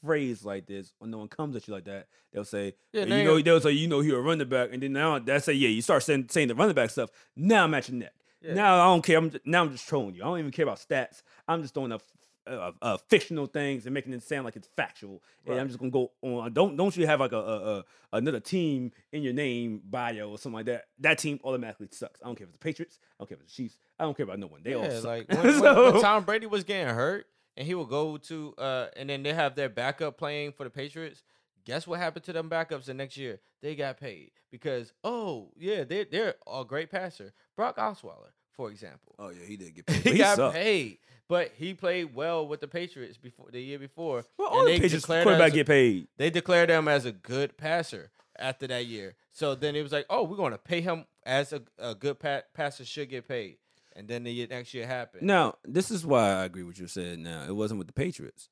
phrased 0.00 0.44
like 0.44 0.66
this 0.66 0.92
when 0.98 1.10
no 1.10 1.18
one 1.18 1.28
comes 1.28 1.56
at 1.56 1.66
you 1.66 1.74
like 1.74 1.84
that. 1.86 2.08
They'll 2.32 2.44
say, 2.44 2.74
Yeah, 2.92 3.04
"Yeah, 3.04 3.16
you 3.18 3.24
know, 3.24 3.40
they'll 3.40 3.60
say, 3.60 3.72
you 3.72 3.88
know, 3.88 4.00
you're 4.00 4.18
a 4.20 4.22
running 4.22 4.48
back, 4.48 4.70
and 4.72 4.82
then 4.82 4.92
now 4.92 5.18
they 5.18 5.38
say, 5.38 5.54
yeah, 5.54 5.68
you 5.70 5.80
start 5.82 6.02
saying 6.02 6.26
saying 6.30 6.48
the 6.48 6.54
running 6.54 6.74
back 6.74 6.90
stuff. 6.90 7.10
Now 7.36 7.64
I'm 7.64 7.74
at 7.74 7.88
your 7.88 7.98
neck. 7.98 8.12
Yeah. 8.44 8.54
Now 8.54 8.74
I 8.80 8.84
don't 8.92 9.02
care. 9.02 9.18
I'm 9.18 9.30
just, 9.30 9.46
now 9.46 9.62
I'm 9.62 9.70
just 9.72 9.88
trolling 9.88 10.14
you. 10.14 10.22
I 10.22 10.26
don't 10.26 10.38
even 10.38 10.50
care 10.50 10.64
about 10.64 10.78
stats. 10.78 11.22
I'm 11.48 11.62
just 11.62 11.74
throwing 11.74 11.92
up 11.92 12.02
uh, 12.46 12.72
uh, 12.82 12.96
fictional 13.08 13.46
things 13.46 13.86
and 13.86 13.94
making 13.94 14.12
it 14.12 14.22
sound 14.22 14.44
like 14.44 14.54
it's 14.56 14.68
factual. 14.76 15.22
And 15.46 15.58
I'm 15.60 15.66
just 15.68 15.78
gonna 15.78 15.90
go 15.90 16.12
on. 16.22 16.52
Don't 16.52 16.76
don't 16.76 16.94
you 16.96 17.06
have 17.06 17.20
like 17.20 17.32
a, 17.32 17.38
a, 17.38 17.78
a 17.78 17.84
another 18.12 18.40
team 18.40 18.92
in 19.12 19.22
your 19.22 19.32
name 19.32 19.80
bio 19.88 20.28
or 20.30 20.36
something 20.38 20.56
like 20.56 20.66
that? 20.66 20.84
That 21.00 21.18
team 21.18 21.40
automatically 21.42 21.88
sucks. 21.90 22.20
I 22.22 22.26
don't 22.26 22.36
care 22.36 22.44
if 22.44 22.50
it's 22.50 22.58
the 22.58 22.62
Patriots. 22.64 22.98
I 23.18 23.22
don't 23.22 23.28
care 23.28 23.36
if 23.36 23.42
it's 23.44 23.56
the 23.56 23.62
Chiefs. 23.62 23.78
I 23.98 24.04
don't 24.04 24.14
care 24.16 24.24
about 24.24 24.38
no 24.38 24.46
one. 24.48 24.60
They 24.62 24.74
all 24.74 24.90
suck. 24.90 25.04
like 25.04 25.28
when- 25.42 25.58
So- 25.58 25.92
when 25.92 26.02
Tom 26.02 26.24
Brady 26.24 26.46
was 26.46 26.64
getting 26.64 26.94
hurt 26.94 27.26
and 27.56 27.66
he 27.66 27.74
would 27.74 27.88
go 27.88 28.16
to 28.18 28.54
uh 28.58 28.86
and 28.96 29.08
then 29.08 29.22
they 29.22 29.32
have 29.32 29.54
their 29.54 29.68
backup 29.70 30.18
playing 30.18 30.52
for 30.52 30.64
the 30.64 30.70
Patriots. 30.70 31.22
Guess 31.66 31.86
what 31.86 31.98
happened 32.00 32.24
to 32.26 32.32
them 32.32 32.50
backups 32.50 32.84
the 32.84 32.94
next 32.94 33.16
year? 33.16 33.40
They 33.62 33.74
got 33.74 33.98
paid 33.98 34.32
because 34.50 34.92
oh 35.02 35.48
yeah, 35.56 35.84
they 35.84 36.04
they're 36.04 36.34
a 36.52 36.64
great 36.64 36.90
passer. 36.90 37.32
Brock 37.56 37.76
Osweiler, 37.78 38.32
for 38.52 38.70
example. 38.70 39.14
oh 39.18 39.30
yeah, 39.30 39.44
he 39.46 39.56
did 39.56 39.74
get 39.74 39.86
paid. 39.86 40.02
he, 40.02 40.10
but 40.10 40.18
got 40.18 40.36
sucked. 40.36 40.54
paid, 40.56 40.98
but 41.28 41.52
he 41.56 41.72
played 41.74 42.14
well 42.14 42.46
with 42.46 42.60
the 42.60 42.68
Patriots 42.68 43.16
before 43.16 43.46
the 43.50 43.60
year 43.60 43.78
before. 43.78 44.24
Well, 44.38 44.48
and 44.48 44.56
all 44.58 44.64
the 44.64 44.72
they 44.72 44.80
Patriots 44.80 45.04
declared 45.04 45.24
quarterback 45.24 45.48
as 45.48 45.52
a- 45.52 45.56
get 45.56 45.66
paid. 45.66 46.08
they 46.18 46.30
declared 46.30 46.68
him 46.70 46.86
as 46.88 47.06
a 47.06 47.12
good 47.12 47.56
passer 47.56 48.10
after 48.38 48.66
that 48.66 48.84
year. 48.86 49.14
So 49.32 49.54
then 49.54 49.74
it 49.74 49.82
was 49.82 49.92
like, 49.92 50.06
oh, 50.10 50.24
we're 50.24 50.36
going 50.36 50.52
to 50.52 50.58
pay 50.58 50.80
him 50.80 51.06
as 51.24 51.52
a, 51.52 51.62
a 51.78 51.94
good 51.94 52.18
pa- 52.20 52.42
passer 52.52 52.84
should 52.84 53.08
get 53.08 53.26
paid. 53.26 53.56
And 53.96 54.06
then 54.08 54.24
the 54.24 54.32
year- 54.32 54.48
next 54.50 54.74
year 54.74 54.86
happened. 54.86 55.22
Now, 55.26 55.54
this 55.64 55.90
is 55.90 56.04
why 56.04 56.30
I 56.32 56.44
agree 56.44 56.64
with 56.64 56.78
you 56.78 56.88
said 56.88 57.20
now. 57.20 57.44
It 57.46 57.54
wasn't 57.56 57.78
with 57.78 57.86
the 57.86 57.92
Patriots. 57.92 58.48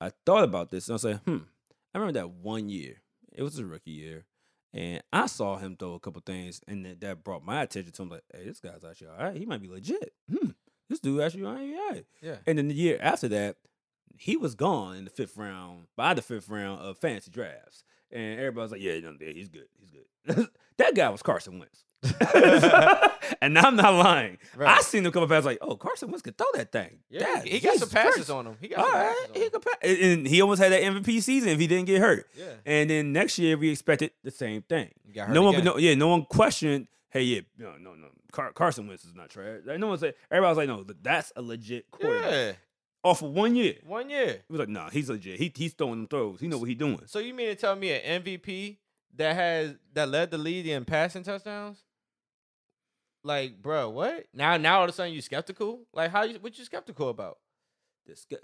I 0.00 0.10
thought 0.26 0.44
about 0.44 0.70
this 0.70 0.88
and 0.88 0.92
I 0.92 0.96
was 0.96 1.04
like, 1.04 1.20
hmm. 1.22 1.38
I 1.94 1.98
remember 1.98 2.18
that 2.20 2.30
one 2.30 2.68
year. 2.68 3.02
It 3.32 3.42
was 3.42 3.58
a 3.58 3.64
rookie 3.64 3.90
year. 3.90 4.26
And 4.72 5.02
I 5.12 5.26
saw 5.26 5.56
him 5.56 5.76
throw 5.76 5.94
a 5.94 6.00
couple 6.00 6.22
things, 6.24 6.60
and 6.68 6.86
that, 6.86 7.00
that 7.00 7.24
brought 7.24 7.44
my 7.44 7.62
attention 7.62 7.92
to 7.92 8.02
him. 8.02 8.10
Like, 8.10 8.22
hey, 8.32 8.44
this 8.44 8.60
guy's 8.60 8.84
actually 8.84 9.08
all 9.08 9.24
right. 9.24 9.36
He 9.36 9.44
might 9.44 9.60
be 9.60 9.68
legit. 9.68 10.12
Hmm, 10.30 10.50
this 10.88 11.00
dude 11.00 11.20
actually 11.20 11.44
all 11.44 11.54
right. 11.54 12.04
Yeah. 12.22 12.36
And 12.46 12.56
then 12.58 12.68
the 12.68 12.74
year 12.74 12.98
after 13.00 13.26
that, 13.28 13.56
he 14.16 14.36
was 14.36 14.54
gone 14.54 14.96
in 14.96 15.04
the 15.04 15.10
fifth 15.10 15.36
round, 15.36 15.86
by 15.96 16.14
the 16.14 16.22
fifth 16.22 16.48
round 16.48 16.82
of 16.82 16.98
fantasy 16.98 17.30
drafts. 17.30 17.82
And 18.12 18.38
everybody's 18.38 18.72
like, 18.72 18.80
yeah, 18.80 18.92
yeah 18.94 19.32
he's 19.32 19.48
good. 19.48 19.66
He's 19.78 19.90
good. 19.90 20.48
that 20.90 20.96
guy 20.96 21.08
was 21.10 21.22
Carson 21.22 21.58
Wentz. 21.58 21.84
and 23.42 23.58
I'm 23.58 23.76
not 23.76 23.94
lying. 23.94 24.38
I 24.58 24.80
seen 24.82 25.04
him 25.04 25.12
come 25.12 25.22
up 25.22 25.30
as 25.32 25.44
like, 25.44 25.58
oh, 25.60 25.76
Carson 25.76 26.08
Wentz 26.10 26.22
could 26.22 26.36
throw 26.36 26.46
that 26.54 26.72
thing. 26.72 26.98
Yeah, 27.10 27.20
Dad, 27.20 27.44
he, 27.44 27.50
he 27.50 27.60
got 27.60 27.76
some 27.78 27.88
passes 27.90 28.14
Christ. 28.14 28.30
on 28.30 28.46
him. 28.46 28.56
He 28.60 28.68
got 28.68 28.78
All 28.80 28.86
some 28.86 28.94
right, 28.94 29.06
passes 29.16 29.28
on 29.30 29.34
he 29.36 29.42
him. 29.44 29.50
could 29.50 29.62
pa- 29.62 29.78
and- 29.82 30.26
he 30.26 30.40
almost 30.42 30.62
had 30.62 30.72
that 30.72 30.82
MVP 30.82 31.22
season 31.22 31.50
if 31.50 31.58
he 31.60 31.66
didn't 31.66 31.86
get 31.86 32.00
hurt. 32.00 32.26
Yeah. 32.36 32.46
And 32.66 32.90
then 32.90 33.12
next 33.12 33.38
year 33.38 33.56
we 33.56 33.70
expected 33.70 34.12
the 34.24 34.30
same 34.30 34.62
thing. 34.62 34.90
No 35.28 35.42
one, 35.42 35.62
no, 35.64 35.76
yeah, 35.78 35.94
no 35.94 36.08
one 36.08 36.24
questioned. 36.24 36.86
Hey, 37.10 37.22
yeah, 37.22 37.40
no, 37.58 37.72
no, 37.78 37.94
no. 37.94 38.06
Car- 38.32 38.52
Carson 38.52 38.86
Wentz 38.86 39.04
is 39.04 39.14
not 39.14 39.28
trash. 39.30 39.60
Like, 39.64 39.78
no 39.80 39.88
one 39.88 39.98
said. 39.98 40.14
Everybody 40.30 40.50
was 40.50 40.56
like, 40.58 40.68
no, 40.68 40.84
that's 41.02 41.32
a 41.34 41.42
legit 41.42 41.90
quarterback. 41.90 42.30
Yeah. 42.30 42.52
Off 43.02 43.22
of 43.22 43.30
one 43.32 43.56
year, 43.56 43.74
One 43.86 44.08
year. 44.10 44.42
He 44.46 44.52
was 44.52 44.58
like, 44.60 44.68
nah, 44.68 44.90
he's 44.90 45.08
legit. 45.08 45.38
He 45.40 45.50
he's 45.56 45.72
throwing 45.72 46.00
them 46.00 46.06
throws. 46.06 46.38
He 46.38 46.46
know 46.48 46.58
what 46.58 46.68
he's 46.68 46.76
doing. 46.76 47.00
So 47.06 47.18
you 47.18 47.32
mean 47.34 47.48
to 47.48 47.54
tell 47.54 47.74
me 47.74 47.92
an 47.92 48.22
MVP 48.22 48.76
that 49.16 49.34
has 49.36 49.74
that 49.94 50.08
led 50.08 50.30
the 50.30 50.38
league 50.38 50.66
in 50.66 50.84
passing 50.84 51.22
touchdowns? 51.22 51.78
Like, 53.22 53.60
bro, 53.60 53.90
what? 53.90 54.26
Now, 54.32 54.56
now 54.56 54.78
all 54.78 54.84
of 54.84 54.90
a 54.90 54.92
sudden 54.92 55.12
you 55.12 55.20
skeptical? 55.20 55.80
Like, 55.92 56.10
how 56.10 56.22
you? 56.22 56.38
What 56.40 56.58
you 56.58 56.64
skeptical 56.64 57.08
about? 57.10 57.38
This 58.06 58.24
guy. 58.30 58.38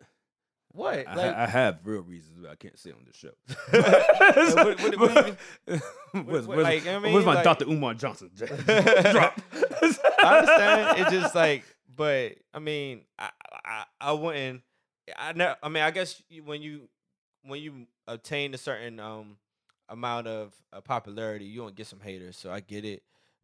What? 0.73 1.09
I, 1.09 1.15
Like, 1.15 1.35
I 1.35 1.47
have 1.47 1.79
real 1.85 2.03
reasons 2.03 2.43
that 2.43 2.51
I 2.51 2.55
can't 2.57 2.79
say 2.79 2.91
on 2.91 3.07
this 3.07 3.17
show. 3.17 3.31
what- 3.71 4.81
what- 4.81 4.99
what 5.15 5.27
do 5.67 5.73
you 5.73 5.81
where's, 6.25 6.47
like, 6.47 6.87
I 6.87 6.99
mean, 6.99 7.15
where's 7.15 7.25
my 7.25 7.37
like- 7.37 7.45
Dr. 7.45 7.65
Umar 7.67 7.95
Johnson? 7.95 8.31
Drop. 8.35 9.41
I 9.55 10.39
understand. 10.39 10.99
It's 11.01 11.11
just 11.11 11.35
like, 11.35 11.65
but 11.97 12.35
I 12.53 12.59
mean, 12.59 13.03
I 13.19 13.31
I, 13.65 13.85
I 14.01 14.13
wouldn't. 14.13 14.61
I 15.17 15.33
know. 15.33 15.55
I 15.63 15.69
mean, 15.71 15.83
I 15.83 15.91
guess 15.91 16.23
when 16.45 16.61
you 16.61 16.89
when 17.45 17.63
you 17.63 17.87
obtain 18.07 18.53
a 18.53 18.59
certain 18.59 19.01
um 19.01 19.39
amount 19.89 20.27
of 20.27 20.53
uh, 20.73 20.81
popularity, 20.81 21.45
you 21.45 21.61
don't 21.61 21.75
get 21.75 21.87
some 21.87 22.01
haters. 22.01 22.37
So 22.37 22.51
I 22.51 22.61
get 22.61 22.85
it. 22.85 23.03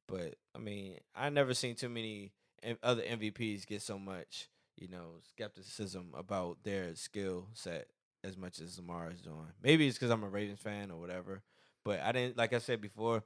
But 0.09 0.34
I 0.55 0.59
mean, 0.59 0.99
I 1.14 1.28
never 1.30 1.55
seen 1.55 1.74
too 1.74 1.88
many 1.88 2.32
M- 2.62 2.78
other 2.82 3.03
MVPs 3.03 3.66
get 3.66 3.82
so 3.82 3.99
much, 3.99 4.49
you 4.76 4.88
know, 4.88 5.14
skepticism 5.28 6.09
about 6.16 6.59
their 6.64 6.95
skill 6.95 7.47
set 7.55 7.86
as 8.24 8.36
much 8.36 8.61
as 8.61 8.78
Lamar 8.78 9.11
is 9.11 9.20
doing. 9.20 9.49
Maybe 9.62 9.86
it's 9.88 9.97
because 9.99 10.11
I'm 10.11 10.22
a 10.24 10.28
Ravens 10.28 10.61
fan 10.61 10.90
or 10.90 10.99
whatever. 11.01 11.43
But 11.84 12.01
I 12.01 12.12
didn't, 12.12 12.36
like 12.36 12.53
I 12.53 12.59
said 12.59 12.80
before, 12.80 13.24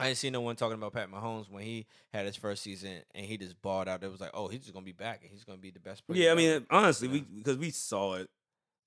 I 0.00 0.06
didn't 0.06 0.18
see 0.18 0.30
no 0.30 0.40
one 0.40 0.56
talking 0.56 0.76
about 0.78 0.92
Pat 0.92 1.10
Mahomes 1.10 1.50
when 1.50 1.62
he 1.62 1.86
had 2.12 2.26
his 2.26 2.36
first 2.36 2.62
season 2.62 3.02
and 3.14 3.26
he 3.26 3.36
just 3.36 3.60
balled 3.60 3.88
out. 3.88 4.02
It 4.02 4.10
was 4.10 4.20
like, 4.20 4.30
oh, 4.34 4.48
he's 4.48 4.60
just 4.60 4.72
gonna 4.72 4.84
be 4.86 4.92
back 4.92 5.20
and 5.22 5.30
he's 5.30 5.44
gonna 5.44 5.58
be 5.58 5.70
the 5.70 5.80
best 5.80 6.06
player. 6.06 6.22
yeah, 6.22 6.32
I 6.32 6.34
mean, 6.34 6.66
honestly, 6.70 7.08
Yeah. 7.08 7.12
we 7.14 7.20
because 7.20 7.58
we 7.58 7.70
saw 7.70 8.14
it. 8.14 8.28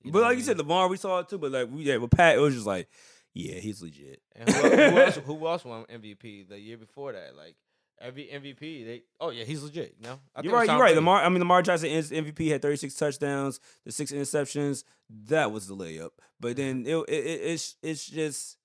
You 0.04 0.12
but 0.12 0.22
like 0.24 0.36
I 0.36 0.38
you 0.40 0.44
said. 0.44 0.58
Lamar, 0.58 0.88
we 0.88 0.98
saw 0.98 1.20
it 1.20 1.30
too. 1.30 1.38
But 1.38 1.52
like, 1.52 1.70
we, 1.72 1.84
yeah, 1.84 1.98
with 1.98 2.12
Pat, 2.12 2.36
it 2.36 2.40
was 2.40 2.54
just 2.56 2.68
like, 2.68 2.88
yeah, 3.38 3.60
he's 3.60 3.82
legit. 3.82 4.22
And 4.36 4.50
who, 4.54 4.70
who 4.70 4.98
else? 5.00 5.16
Who 5.18 5.48
else 5.48 5.66
won 5.66 5.86
MVP 5.86 6.50
the 6.50 6.60
year 6.60 6.78
before 6.78 7.14
that? 7.14 7.36
Like 7.36 7.56
every 8.02 8.26
MVP, 8.26 8.86
they 8.86 9.04
oh 9.20 9.30
yeah, 9.30 9.44
he's 9.44 9.64
legit. 9.64 9.96
You 10.00 10.08
know, 10.08 10.20
I 10.36 10.42
you're 10.42 10.54
right. 10.54 10.68
You're 10.68 10.80
right. 10.80 10.96
Lamar. 10.96 11.24
I 11.24 11.30
mean, 11.30 11.40
Lamar 11.40 11.62
Jackson 11.62 11.90
is 11.90 12.12
MVP 12.12 12.50
had 12.50 12.62
36 12.62 12.94
touchdowns, 12.96 13.60
the 13.86 13.92
six 13.92 14.12
interceptions. 14.12 14.84
That 15.28 15.52
was 15.52 15.68
the 15.68 15.76
layup. 15.76 16.12
But 16.40 16.58
then 16.58 16.84
it, 16.86 16.96
it, 16.96 17.10
it 17.10 17.42
it's 17.44 17.76
it's 17.82 18.08
just. 18.08 18.58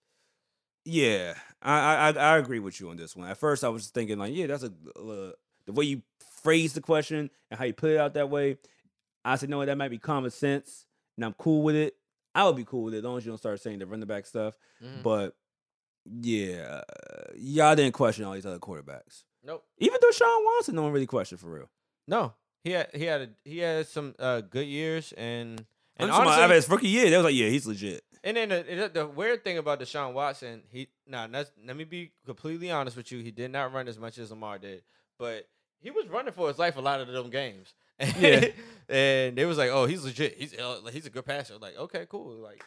Yeah, 0.84 1.34
I, 1.62 1.78
I 1.78 1.94
I 1.94 2.10
I 2.10 2.38
agree 2.38 2.58
with 2.58 2.80
you 2.80 2.90
on 2.90 2.96
this 2.96 3.14
one. 3.14 3.28
At 3.28 3.38
first, 3.38 3.62
I 3.62 3.68
was 3.68 3.88
thinking 3.90 4.18
like, 4.18 4.34
yeah, 4.34 4.48
that's 4.48 4.64
a 4.64 4.72
uh, 4.98 5.30
the 5.66 5.72
way 5.72 5.84
you 5.84 6.02
phrase 6.42 6.72
the 6.72 6.80
question 6.80 7.30
and 7.50 7.58
how 7.58 7.64
you 7.64 7.72
put 7.72 7.90
it 7.92 7.98
out 7.98 8.14
that 8.14 8.30
way. 8.30 8.56
I 9.24 9.36
said, 9.36 9.48
no, 9.48 9.64
that 9.64 9.78
might 9.78 9.90
be 9.90 9.98
common 9.98 10.32
sense, 10.32 10.86
and 11.16 11.24
I'm 11.24 11.34
cool 11.34 11.62
with 11.62 11.76
it. 11.76 11.94
I 12.34 12.44
would 12.46 12.56
be 12.56 12.64
cool 12.64 12.84
with 12.84 12.94
it 12.94 12.98
as 12.98 13.04
long 13.04 13.18
as 13.18 13.24
you 13.24 13.30
don't 13.30 13.38
start 13.38 13.60
saying 13.60 13.78
the 13.78 13.86
running 13.86 14.06
back 14.06 14.26
stuff. 14.26 14.56
Mhm. 14.82 15.02
But 15.02 15.36
yeah, 16.04 16.82
y'all 17.36 17.76
didn't 17.76 17.92
question 17.92 18.24
all 18.24 18.32
these 18.32 18.46
other 18.46 18.58
quarterbacks. 18.58 19.24
Nope. 19.44 19.64
Even 19.78 19.98
though 20.00 20.10
Sean 20.10 20.44
Watson, 20.44 20.74
no 20.74 20.82
one 20.82 20.92
really 20.92 21.06
questioned 21.06 21.40
for 21.40 21.50
real. 21.50 21.70
No, 22.06 22.34
he 22.64 22.70
had 22.70 22.88
he 22.94 23.04
had 23.04 23.20
a, 23.22 23.28
he 23.44 23.58
had 23.58 23.86
some 23.86 24.14
uh, 24.18 24.40
good 24.40 24.66
years 24.66 25.12
and 25.12 25.64
and 25.96 26.08
And 26.08 26.10
honestly, 26.10 26.42
honestly, 26.42 26.54
his 26.56 26.68
rookie 26.70 26.88
year, 26.88 27.10
they 27.10 27.16
was 27.16 27.24
like, 27.24 27.34
yeah, 27.34 27.48
he's 27.48 27.66
legit. 27.66 28.02
And 28.24 28.36
then 28.36 28.48
the, 28.50 28.62
the, 28.62 28.90
the 29.00 29.06
weird 29.06 29.42
thing 29.44 29.58
about 29.58 29.80
Deshaun 29.80 30.12
Watson, 30.12 30.62
he 30.70 30.88
now 31.06 31.26
nah, 31.26 31.44
let 31.66 31.76
me 31.76 31.84
be 31.84 32.12
completely 32.24 32.70
honest 32.70 32.96
with 32.96 33.10
you. 33.12 33.20
He 33.20 33.30
did 33.30 33.50
not 33.50 33.72
run 33.72 33.88
as 33.88 33.98
much 33.98 34.18
as 34.18 34.30
Lamar 34.30 34.58
did, 34.58 34.82
but 35.18 35.48
he 35.80 35.90
was 35.90 36.08
running 36.08 36.32
for 36.32 36.48
his 36.48 36.58
life 36.58 36.76
a 36.76 36.80
lot 36.80 37.00
of 37.00 37.08
them 37.08 37.30
games. 37.30 37.74
Yeah. 38.18 38.46
and 38.88 39.36
they 39.36 39.44
was 39.44 39.58
like, 39.58 39.70
"Oh, 39.70 39.86
he's 39.86 40.04
legit. 40.04 40.36
He's 40.38 40.54
uh, 40.58 40.80
he's 40.92 41.06
a 41.06 41.10
good 41.10 41.24
passer." 41.24 41.58
Like, 41.58 41.76
okay, 41.76 42.06
cool. 42.08 42.36
Like, 42.36 42.64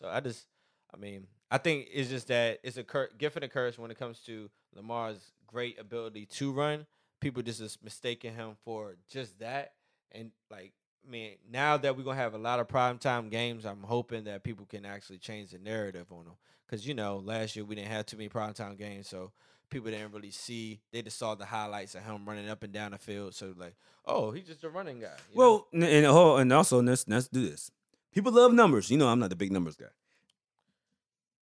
so 0.00 0.08
I 0.08 0.20
just, 0.20 0.46
I 0.92 0.96
mean, 0.96 1.26
I 1.50 1.58
think 1.58 1.88
it's 1.92 2.08
just 2.08 2.28
that 2.28 2.60
it's 2.62 2.76
a 2.76 2.84
cur- 2.84 3.10
gift 3.18 3.36
and 3.36 3.44
a 3.44 3.48
curse 3.48 3.78
when 3.78 3.90
it 3.90 3.98
comes 3.98 4.20
to 4.20 4.50
Lamar's 4.74 5.32
great 5.46 5.78
ability 5.78 6.26
to 6.26 6.52
run. 6.52 6.86
People 7.20 7.42
just 7.42 7.60
is 7.60 7.78
mistaking 7.82 8.34
him 8.34 8.56
for 8.64 8.94
just 9.10 9.38
that, 9.40 9.72
and 10.12 10.30
like 10.50 10.72
I 11.06 11.10
mean, 11.10 11.32
now 11.50 11.76
that 11.78 11.96
we're 11.96 12.04
gonna 12.04 12.16
have 12.16 12.34
a 12.34 12.38
lot 12.38 12.60
of 12.60 12.68
primetime 12.68 13.30
games, 13.30 13.64
I'm 13.64 13.82
hoping 13.82 14.24
that 14.24 14.44
people 14.44 14.66
can 14.66 14.84
actually 14.84 15.18
change 15.18 15.50
the 15.50 15.58
narrative 15.58 16.06
on 16.12 16.24
them. 16.24 16.34
Cause 16.68 16.86
you 16.86 16.94
know, 16.94 17.16
last 17.24 17.56
year 17.56 17.64
we 17.64 17.74
didn't 17.74 17.90
have 17.90 18.06
too 18.06 18.18
many 18.18 18.28
primetime 18.28 18.78
games, 18.78 19.08
so 19.08 19.32
people 19.70 19.90
didn't 19.90 20.12
really 20.12 20.30
see. 20.30 20.80
They 20.92 21.02
just 21.02 21.18
saw 21.18 21.34
the 21.34 21.44
highlights 21.44 21.94
of 21.94 22.02
him 22.04 22.24
running 22.28 22.48
up 22.48 22.62
and 22.62 22.72
down 22.72 22.92
the 22.92 22.98
field. 22.98 23.34
So 23.34 23.54
like, 23.56 23.74
oh, 24.06 24.30
he's 24.30 24.46
just 24.46 24.64
a 24.64 24.68
running 24.70 25.00
guy. 25.00 25.06
you 25.32 25.36
know? 25.36 25.66
Well, 25.72 25.84
and 25.92 26.06
oh, 26.06 26.36
and 26.36 26.52
also 26.52 26.82
let's 26.82 27.06
let's 27.08 27.28
do 27.28 27.48
this. 27.48 27.70
People 28.12 28.32
love 28.32 28.52
numbers. 28.52 28.90
You 28.90 28.96
know, 28.98 29.08
I'm 29.08 29.18
not 29.18 29.30
the 29.30 29.36
big 29.36 29.52
numbers 29.52 29.76
guy. 29.76 29.86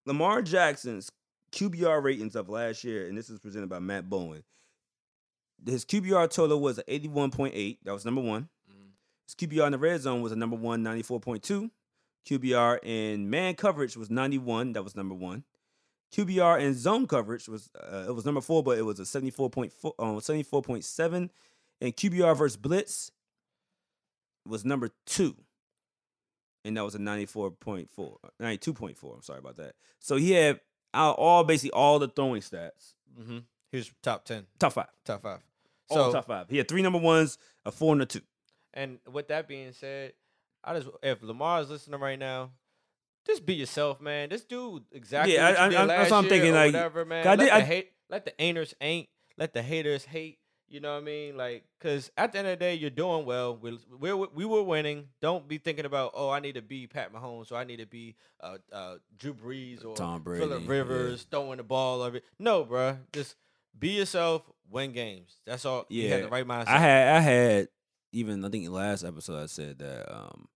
Lamar 0.05 0.43
Jackson's 0.43 1.11
QBR 1.53 2.03
ratings 2.03 2.37
of 2.37 2.49
last 2.49 2.85
year, 2.85 3.09
and 3.09 3.17
this 3.17 3.31
is 3.31 3.39
presented 3.41 3.69
by 3.69 3.79
Matt 3.79 4.09
Bowen. 4.09 4.43
His 5.65 5.85
QBR 5.85 6.31
total 6.31 6.61
was 6.61 6.79
81.8. 6.89 7.79
That 7.85 7.93
was 7.93 8.05
number 8.05 8.21
one. 8.21 8.49
Mhm. 8.71 8.91
His 9.27 9.35
QBR 9.35 9.67
in 9.67 9.73
the 9.73 9.79
red 9.79 10.01
zone 10.01 10.21
was 10.21 10.33
a 10.33 10.37
number 10.37 10.57
one, 10.57 10.83
94.2. 10.85 11.71
QBR 12.27 12.79
in 12.83 13.31
man 13.31 13.55
coverage 13.55 13.97
was 13.97 14.11
91. 14.11 14.73
That 14.75 14.83
was 14.83 14.95
number 14.97 15.15
one. 15.15 15.45
QBR 16.13 16.61
and 16.61 16.75
zone 16.77 17.07
coverage 17.07 17.49
was 17.49 17.69
uh, 17.75 18.05
it 18.09 18.15
was 18.15 18.25
number 18.25 18.41
four, 18.41 18.63
but 18.63 18.79
it 18.79 18.83
was 18.83 19.01
a 19.01 19.03
74.4, 19.03 19.93
um, 19.99 20.17
74.7. 20.19 21.31
And 21.81 21.97
QBR 21.97 22.37
versus 22.37 22.57
blitz 22.57 23.11
was 24.47 24.65
number 24.65 24.91
two. 25.05 25.37
And 26.65 26.77
that 26.77 26.85
was 26.85 26.95
a 26.95 26.99
94.4, 26.99 27.89
92.4. 28.41 29.15
I'm 29.15 29.23
sorry 29.23 29.39
about 29.39 29.57
that. 29.57 29.75
So 30.01 30.17
he 30.17 30.33
had 30.33 30.61
out 30.95 31.17
all 31.17 31.45
basically 31.45 31.71
all 31.73 31.99
the 31.99 32.09
throwing 32.09 32.41
stats. 32.43 32.95
Mm-hmm. 33.21 33.39
he 33.71 33.77
was 33.79 33.91
top 34.03 34.25
ten, 34.25 34.47
Top 34.59 34.73
five. 34.75 34.89
top 35.05 35.23
five. 35.23 35.41
All 35.89 35.97
So 35.97 36.13
top 36.13 36.27
five. 36.27 36.47
He 36.51 36.59
had 36.59 36.69
three 36.69 36.83
number 36.83 36.99
ones, 36.99 37.39
a 37.65 37.71
four 37.71 37.93
and 37.93 38.03
a 38.03 38.07
two. 38.07 38.21
And 38.75 38.99
with 39.11 39.29
that 39.29 39.49
being 39.49 39.73
said, 39.73 40.13
I 40.65 40.75
just 40.75 40.89
if 41.03 41.23
Lamar 41.23 41.61
is 41.61 41.71
listening 41.71 42.01
right 42.01 42.19
now, 42.19 42.51
just 43.27 43.45
be 43.45 43.55
yourself, 43.55 44.01
man. 44.01 44.29
This 44.29 44.45
dude 44.45 44.85
exactly 44.93 45.35
Yeah, 45.35 45.51
what 45.51 45.59
I- 45.59 45.65
you 45.67 45.71
did 45.71 45.79
I- 45.81 45.87
that's 45.87 45.99
last 45.99 46.11
what 46.11 46.17
I'm 46.19 46.25
year 46.25 46.31
thinking, 46.31 46.51
or 46.51 46.55
like, 46.55 46.73
whatever, 46.75 47.05
man. 47.05 47.25
let 47.25 47.39
did- 47.39 47.49
the 47.53 47.61
hate, 47.61 47.93
let 48.09 48.25
the 48.25 48.33
ainers 48.39 48.75
ain't, 48.81 49.09
let 49.37 49.53
the 49.55 49.63
haters 49.63 50.05
hate. 50.05 50.39
You 50.69 50.81
know 50.81 50.95
what 50.95 51.03
I 51.03 51.05
mean? 51.05 51.37
Like, 51.37 51.63
cause 51.81 52.11
at 52.17 52.33
the 52.33 52.39
end 52.39 52.49
of 52.49 52.59
the 52.59 52.65
day, 52.65 52.75
you're 52.75 52.91
doing 52.91 53.25
well. 53.25 53.57
We're, 53.57 53.79
we're 54.01 54.17
we 54.17 54.45
were 54.45 54.65
winning. 54.65 55.11
Don't 55.23 55.47
be 55.47 55.59
thinking 55.59 55.85
about 55.85 56.11
oh, 56.15 56.29
I 56.29 56.41
need 56.41 56.57
to 56.57 56.63
be 56.63 56.89
Pat 56.89 57.13
Mahomes 57.13 57.53
or 57.53 57.55
I 57.55 57.63
need 57.63 57.77
to 57.77 57.87
be 57.87 58.17
uh, 58.41 58.59
uh, 58.73 58.97
Drew 59.17 59.33
Brees 59.33 59.85
or 59.85 59.95
Tom 59.95 60.23
Brady, 60.23 60.45
Phillip 60.45 60.63
yeah. 60.65 60.69
Rivers 60.69 61.23
throwing 61.31 61.59
the 61.59 61.63
ball 61.63 62.03
over. 62.03 62.19
No, 62.41 62.65
bruh. 62.65 62.99
Just 63.13 63.37
be 63.79 63.91
yourself. 63.91 64.43
Win 64.69 64.91
games. 64.91 65.37
That's 65.47 65.65
all. 65.65 65.87
You 65.89 66.09
have 66.09 66.19
Yeah, 66.19 66.25
the 66.27 66.31
right 66.33 66.45
mindset. 66.47 66.67
I 66.67 66.79
had 66.79 67.17
I 67.17 67.21
had 67.21 67.69
even 68.11 68.45
I 68.45 68.49
think 68.49 68.65
in 68.65 68.73
the 68.73 68.77
last 68.77 69.05
episode 69.05 69.41
I 69.41 69.47
said 69.47 69.79
that 69.79 70.13
um 70.13 70.49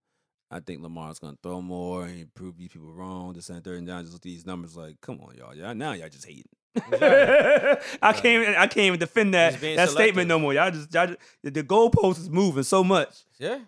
I 0.51 0.61
think 0.61 0.83
Lamar's 0.83 1.19
gonna 1.19 1.39
throw 1.43 1.63
more 1.63 2.05
and 2.05 2.33
prove 2.35 2.57
these 2.59 2.69
people 2.69 2.93
wrong. 2.93 3.33
This 3.33 3.49
and 3.51 3.63
third 3.63 3.79
and 3.79 3.87
down, 3.87 4.03
just 4.03 4.13
look 4.13 4.21
at 4.21 4.25
these 4.25 4.47
numbers 4.47 4.77
like, 4.77 5.01
come 5.01 5.21
on, 5.21 5.37
y'all. 5.37 5.55
Y'all 5.55 5.75
now 5.75 5.93
y'all 5.93 6.09
just 6.09 6.27
hating. 6.27 6.45
Exactly. 6.75 7.99
I 8.03 8.13
can't 8.13 8.43
even 8.43 8.55
I 8.55 8.67
can't 8.67 8.87
even 8.87 9.01
defend 9.01 9.35
that 9.35 9.61
that 9.61 9.91
statement 9.91 10.29
no 10.29 10.39
more. 10.39 10.55
Y'all 10.55 10.71
just, 10.71 10.93
y'all 10.93 11.07
just 11.07 11.19
the, 11.43 11.51
the 11.51 11.63
goalpost 11.63 12.19
is 12.19 12.31
moving 12.31 12.65
so 12.65 12.83
much. 12.83 13.25
yeah. 13.39 13.61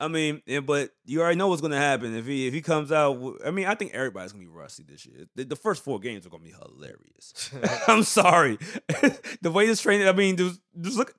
I 0.00 0.06
mean, 0.06 0.42
yeah, 0.46 0.60
but 0.60 0.90
you 1.04 1.20
already 1.20 1.36
know 1.36 1.48
what's 1.48 1.60
gonna 1.60 1.76
happen 1.76 2.14
if 2.14 2.24
he 2.24 2.46
if 2.46 2.54
he 2.54 2.60
comes 2.62 2.92
out. 2.92 3.40
I 3.44 3.50
mean, 3.50 3.66
I 3.66 3.74
think 3.74 3.94
everybody's 3.94 4.32
gonna 4.32 4.44
be 4.44 4.48
rusty 4.48 4.84
this 4.84 5.04
year. 5.04 5.26
The, 5.34 5.44
the 5.44 5.56
first 5.56 5.82
four 5.82 5.98
games 5.98 6.24
are 6.24 6.30
gonna 6.30 6.44
be 6.44 6.52
hilarious. 6.52 7.50
I'm 7.88 8.04
sorry, 8.04 8.58
the 9.42 9.50
way 9.50 9.66
this 9.66 9.82
training. 9.82 10.06
I 10.06 10.12
mean, 10.12 10.36
just, 10.36 10.60
just 10.80 10.96
look. 10.96 11.14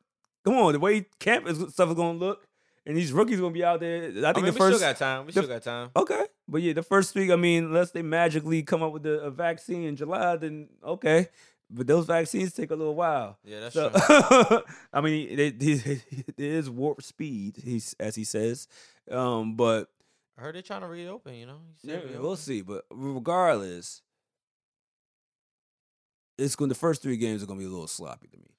Come 0.46 0.56
on, 0.56 0.72
the 0.72 0.80
way 0.80 1.06
camp 1.20 1.48
is 1.48 1.58
stuff 1.74 1.90
is 1.90 1.96
gonna 1.96 2.18
look, 2.18 2.48
and 2.90 2.98
these 2.98 3.14
rookies 3.14 3.40
gonna 3.40 3.54
be 3.54 3.64
out 3.64 3.80
there. 3.80 4.06
I 4.06 4.12
think 4.12 4.18
I 4.26 4.34
mean, 4.34 4.46
the 4.46 4.52
we 4.52 4.58
first. 4.58 4.78
still 4.78 4.90
got 4.90 4.98
time. 4.98 5.26
We 5.28 5.32
the- 5.32 5.42
still 5.44 5.54
got 5.54 5.62
time. 5.64 5.92
Okay, 5.96 6.26
but 6.48 6.62
yeah, 6.62 6.74
the 6.74 6.84
first 6.84 7.14
week. 7.16 7.30
I 7.30 7.36
mean, 7.38 7.66
unless 7.66 7.92
they 7.92 8.02
magically 8.02 8.64
come 8.64 8.82
up 8.84 8.92
with 8.92 9.06
a, 9.06 9.22
a 9.22 9.32
vaccine 9.32 9.84
in 9.84 9.96
July, 9.96 10.36
then 10.36 10.68
okay. 10.84 11.30
But 11.72 11.86
those 11.86 12.08
vaccines 12.08 12.52
take 12.52 12.72
a 12.72 12.76
little 12.76 12.96
while. 12.96 13.38
Yeah, 13.46 13.60
that's 13.60 13.76
So, 13.76 13.92
true. 13.92 14.62
I 14.92 15.02
mean, 15.02 15.28
it 15.40 15.62
is 16.40 16.68
warp 16.68 17.04
speed, 17.04 17.58
he's 17.64 17.96
as 18.00 18.16
he 18.16 18.24
says. 18.24 18.68
Um, 19.12 19.56
but 19.56 19.88
I 20.36 20.42
heard 20.42 20.56
they're 20.56 20.64
trying 20.64 20.82
to 20.82 20.88
reopen. 20.88 21.36
You 21.36 21.46
know, 21.46 21.60
yeah, 21.84 22.00
said 22.00 22.20
we'll 22.20 22.38
see. 22.38 22.62
But 22.64 22.86
regardless, 22.90 24.02
it's 26.40 26.56
going. 26.56 26.70
The 26.70 26.76
first 26.76 27.04
three 27.04 27.18
games 27.18 27.44
are 27.44 27.46
going 27.46 27.60
to 27.60 27.64
be 27.64 27.68
a 27.68 27.72
little 27.72 27.86
sloppy 27.88 28.28
to 28.30 28.38
me. 28.38 28.50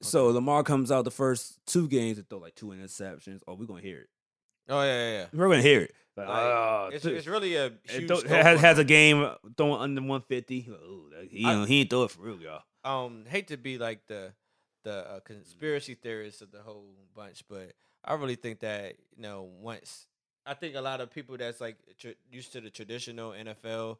So 0.00 0.26
Lamar 0.28 0.62
comes 0.62 0.90
out 0.92 1.04
the 1.04 1.10
first 1.10 1.58
two 1.66 1.88
games 1.88 2.18
and 2.18 2.28
throw 2.28 2.38
like 2.38 2.54
two 2.54 2.66
interceptions. 2.66 3.40
Oh, 3.48 3.54
we're 3.54 3.66
gonna 3.66 3.80
hear 3.82 3.98
it. 4.00 4.08
Oh 4.68 4.82
yeah, 4.82 4.86
yeah. 5.12 5.18
yeah. 5.20 5.26
We're 5.32 5.48
gonna 5.48 5.62
hear 5.62 5.80
it. 5.82 5.94
Like, 6.16 6.28
Like, 6.28 6.36
"Ah, 6.36 6.88
it's, 6.88 7.04
two-" 7.04 7.14
it's 7.14 7.26
really 7.26 7.54
a 7.56 7.66
And 7.66 7.74
huge. 7.88 8.06
throw- 8.08 8.16
scope 8.18 8.30
has, 8.30 8.56
on 8.58 8.64
has 8.64 8.78
a 8.78 8.84
game 8.84 9.28
throwing 9.56 9.80
under 9.80 10.00
150. 10.00 10.66
Like, 10.68 10.80
ooh, 10.80 11.10
that- 11.14 11.28
he, 11.30 11.44
I- 11.44 11.52
don't- 11.54 11.66
he 11.68 11.80
ain't 11.80 11.90
throw 11.90 12.04
it 12.04 12.10
for 12.10 12.22
real, 12.22 12.40
y'all. 12.40 12.62
um 12.84 13.24
hate 13.26 13.48
to 13.48 13.56
be 13.56 13.78
like 13.78 14.06
the 14.06 14.32
the 14.84 15.10
uh, 15.10 15.20
conspiracy 15.20 15.94
theorists 15.94 16.40
of 16.42 16.50
the 16.52 16.60
whole 16.62 16.94
bunch, 17.14 17.42
but 17.48 17.72
I 18.04 18.14
really 18.14 18.36
think 18.36 18.60
that 18.60 18.94
you 19.16 19.22
know 19.22 19.42
once 19.60 20.06
I 20.46 20.54
think 20.54 20.76
a 20.76 20.80
lot 20.80 21.00
of 21.00 21.10
people 21.10 21.36
that's 21.36 21.60
like 21.60 21.76
tr- 21.98 22.10
used 22.30 22.52
to 22.52 22.60
the 22.60 22.70
traditional 22.70 23.32
NFL 23.32 23.98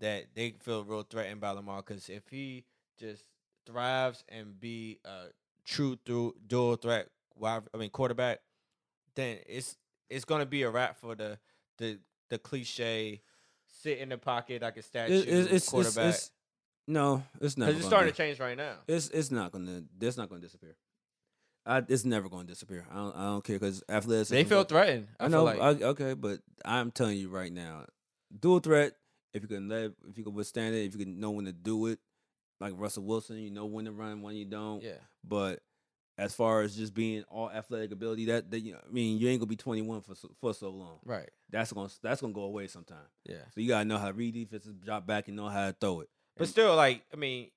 that 0.00 0.24
they 0.34 0.54
feel 0.60 0.82
real 0.84 1.02
threatened 1.02 1.40
by 1.40 1.50
Lamar 1.50 1.82
because 1.82 2.08
if 2.08 2.26
he 2.28 2.64
just 2.98 3.24
thrives 3.66 4.24
and 4.28 4.58
be 4.58 4.98
a 5.04 5.26
true 5.64 5.98
through 6.04 6.34
dual 6.46 6.76
threat 6.76 7.08
wide 7.36 7.62
I 7.72 7.78
mean 7.78 7.90
quarterback, 7.90 8.40
then 9.14 9.38
it's 9.46 9.76
it's 10.10 10.24
gonna 10.24 10.46
be 10.46 10.62
a 10.62 10.70
wrap 10.70 10.98
for 10.98 11.14
the 11.14 11.38
the 11.78 11.98
the 12.30 12.38
cliche 12.38 13.22
sit 13.82 13.98
in 13.98 14.08
the 14.08 14.18
pocket 14.18 14.62
like 14.62 14.76
a 14.76 14.82
statue 14.82 15.24
it's, 15.26 15.50
it's, 15.50 15.68
quarterback. 15.68 16.06
it's, 16.06 16.18
it's, 16.18 16.30
no, 16.86 17.22
it's 17.40 17.56
not. 17.56 17.66
Because 17.66 17.80
it's 17.80 17.88
starting 17.88 18.10
to 18.10 18.16
change 18.16 18.40
right 18.40 18.56
now. 18.56 18.74
It's 18.86 19.08
it's 19.08 19.30
not 19.30 19.52
gonna. 19.52 19.84
It's 20.00 20.16
not 20.16 20.28
gonna 20.28 20.42
disappear. 20.42 20.76
I, 21.66 21.82
it's 21.88 22.04
never 22.04 22.28
gonna 22.28 22.44
disappear. 22.44 22.86
I 22.90 22.96
don't. 22.96 23.16
I 23.16 23.24
don't 23.24 23.44
care 23.44 23.58
because 23.58 23.82
athleticism. 23.88 24.34
They 24.34 24.44
feel 24.44 24.64
threatened. 24.64 25.08
I, 25.18 25.24
I 25.24 25.28
feel 25.28 25.38
know. 25.38 25.44
like. 25.44 25.60
I, 25.60 25.84
okay, 25.86 26.14
but 26.14 26.40
I'm 26.64 26.90
telling 26.90 27.16
you 27.16 27.30
right 27.30 27.52
now, 27.52 27.86
dual 28.38 28.60
threat. 28.60 28.92
If 29.32 29.42
you 29.42 29.48
can 29.48 29.68
let, 29.68 29.92
if 30.08 30.16
you 30.16 30.22
can 30.22 30.34
withstand 30.34 30.76
it, 30.76 30.84
if 30.84 30.92
you 30.92 31.04
can 31.04 31.18
know 31.18 31.32
when 31.32 31.46
to 31.46 31.52
do 31.52 31.86
it, 31.86 31.98
like 32.64 32.80
Russell 32.80 33.04
Wilson, 33.04 33.38
you 33.38 33.50
know 33.50 33.66
when 33.66 33.84
to 33.84 33.92
run, 33.92 34.22
when 34.22 34.34
you 34.36 34.44
don't. 34.44 34.82
yeah. 34.82 34.92
But 35.22 35.60
as 36.16 36.32
far 36.34 36.62
as 36.62 36.76
just 36.76 36.94
being 36.94 37.24
all 37.28 37.50
athletic 37.50 37.90
ability, 37.92 38.26
that, 38.26 38.50
that 38.50 38.60
you 38.60 38.72
know, 38.72 38.78
I 38.88 38.92
mean, 38.92 39.18
you 39.18 39.28
ain't 39.28 39.40
gonna 39.40 39.48
be 39.48 39.56
21 39.56 40.00
for 40.02 40.14
so, 40.14 40.30
for 40.40 40.54
so 40.54 40.70
long. 40.70 40.98
Right. 41.04 41.28
That's 41.50 41.72
gonna 41.72 41.88
that's 42.02 42.20
gonna 42.20 42.32
go 42.32 42.42
away 42.42 42.66
sometime. 42.68 43.06
Yeah. 43.28 43.36
So 43.54 43.60
you 43.60 43.68
gotta 43.68 43.84
know 43.84 43.98
how 43.98 44.08
to 44.08 44.12
read 44.12 44.34
defenses, 44.34 44.74
drop 44.84 45.06
back, 45.06 45.28
and 45.28 45.36
know 45.36 45.48
how 45.48 45.66
to 45.68 45.76
throw 45.80 46.00
it. 46.00 46.08
But 46.36 46.44
And, 46.44 46.50
still, 46.50 46.74
like, 46.76 47.02
I 47.12 47.16
mean, 47.16 47.50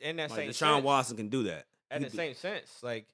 in 0.00 0.16
that 0.16 0.30
like 0.30 0.38
same 0.38 0.50
Deshaun 0.50 0.74
sense, 0.76 0.84
Watson 0.84 1.16
can 1.16 1.28
do 1.28 1.44
that. 1.44 1.66
in 1.90 2.02
the 2.02 2.08
do- 2.08 2.16
same 2.16 2.34
sense, 2.34 2.82
like, 2.82 3.06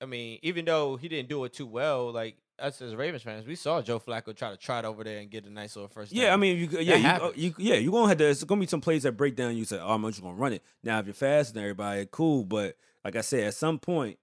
I 0.00 0.04
mean, 0.06 0.38
even 0.42 0.64
though 0.64 0.96
he 0.96 1.08
didn't 1.08 1.28
do 1.28 1.44
it 1.44 1.52
too 1.52 1.66
well, 1.66 2.12
like 2.12 2.36
us 2.58 2.80
as 2.80 2.94
Ravens 2.94 3.22
fans, 3.22 3.46
we 3.46 3.54
saw 3.54 3.82
Joe 3.82 4.00
Flacco 4.00 4.34
try 4.34 4.50
to 4.50 4.56
trot 4.56 4.84
over 4.84 5.04
there 5.04 5.18
and 5.18 5.30
get 5.30 5.44
a 5.44 5.50
nice 5.50 5.76
little 5.76 5.88
first. 5.88 6.12
Yeah, 6.12 6.32
I 6.32 6.36
mean, 6.36 6.56
you, 6.56 6.78
yeah, 6.80 6.96
you, 6.96 7.08
uh, 7.08 7.32
you, 7.34 7.54
yeah, 7.58 7.74
you're 7.74 7.92
gonna 7.92 8.08
have 8.08 8.18
to. 8.18 8.28
It's 8.28 8.44
gonna 8.44 8.60
be 8.60 8.66
some 8.66 8.80
plays 8.80 9.02
that 9.04 9.12
break 9.12 9.36
down. 9.36 9.56
You 9.56 9.64
say, 9.64 9.78
"Oh, 9.78 9.94
I'm 9.94 10.02
just 10.04 10.22
gonna 10.22 10.34
run 10.34 10.52
it." 10.52 10.62
Now, 10.82 10.98
if 10.98 11.06
you're 11.06 11.14
fast 11.14 11.54
than 11.54 11.62
everybody, 11.62 12.06
cool. 12.10 12.44
But 12.44 12.76
like 13.04 13.16
I 13.16 13.20
said, 13.20 13.44
at 13.44 13.54
some 13.54 13.78
point, 13.78 14.18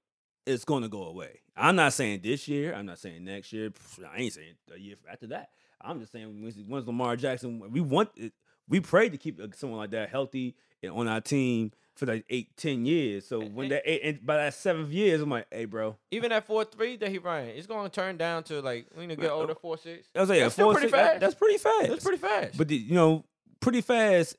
it's 0.45 0.65
gonna 0.65 0.89
go 0.89 1.03
away. 1.03 1.41
I'm 1.55 1.75
not 1.75 1.93
saying 1.93 2.21
this 2.23 2.47
year. 2.47 2.73
I'm 2.73 2.86
not 2.86 2.99
saying 2.99 3.23
next 3.23 3.53
year. 3.53 3.71
I 4.11 4.21
ain't 4.21 4.34
saying 4.34 4.55
a 4.73 4.79
year 4.79 4.95
after 5.11 5.27
that. 5.27 5.49
I'm 5.81 5.99
just 5.99 6.11
saying 6.11 6.41
once, 6.41 6.55
once 6.67 6.88
Lamar 6.88 7.15
Jackson, 7.15 7.71
we 7.71 7.81
want 7.81 8.09
it. 8.15 8.34
We 8.67 8.79
prayed 8.79 9.11
to 9.11 9.17
keep 9.17 9.39
uh, 9.39 9.47
someone 9.55 9.79
like 9.79 9.91
that 9.91 10.09
healthy 10.09 10.55
and 10.81 10.93
on 10.93 11.07
our 11.07 11.21
team 11.21 11.71
for 11.95 12.05
like 12.07 12.25
eight, 12.29 12.55
ten 12.57 12.85
years. 12.85 13.27
So 13.27 13.39
when 13.41 13.69
that 13.69 13.83
eight, 13.85 14.01
and 14.03 14.25
by 14.25 14.37
that 14.37 14.53
seventh 14.55 14.91
years, 14.91 15.21
I'm 15.21 15.29
like, 15.29 15.47
hey, 15.51 15.65
bro. 15.65 15.97
even 16.11 16.31
at 16.31 16.45
four 16.47 16.65
three 16.65 16.95
that 16.97 17.09
he 17.09 17.17
ran, 17.19 17.47
it's 17.49 17.67
going 17.67 17.89
to 17.89 17.93
turn 17.93 18.17
down 18.17 18.43
to 18.45 18.61
like 18.61 18.87
when 18.95 19.09
you 19.09 19.15
get 19.15 19.31
older 19.31 19.55
four 19.55 19.77
six. 19.77 20.07
I 20.15 20.19
was 20.21 20.29
like, 20.29 20.37
yeah, 20.37 20.43
That's 20.45 20.53
still 20.55 20.65
four, 20.67 20.73
pretty 20.73 20.87
six, 20.87 20.97
that- 20.97 21.07
fast. 21.11 21.19
that's 21.21 21.35
pretty 21.35 21.57
fast. 21.57 21.87
That's 21.89 22.03
pretty 22.03 22.17
fast. 22.17 22.57
But 22.57 22.67
the, 22.67 22.75
you 22.75 22.95
know, 22.95 23.25
pretty 23.59 23.81
fast. 23.81 24.35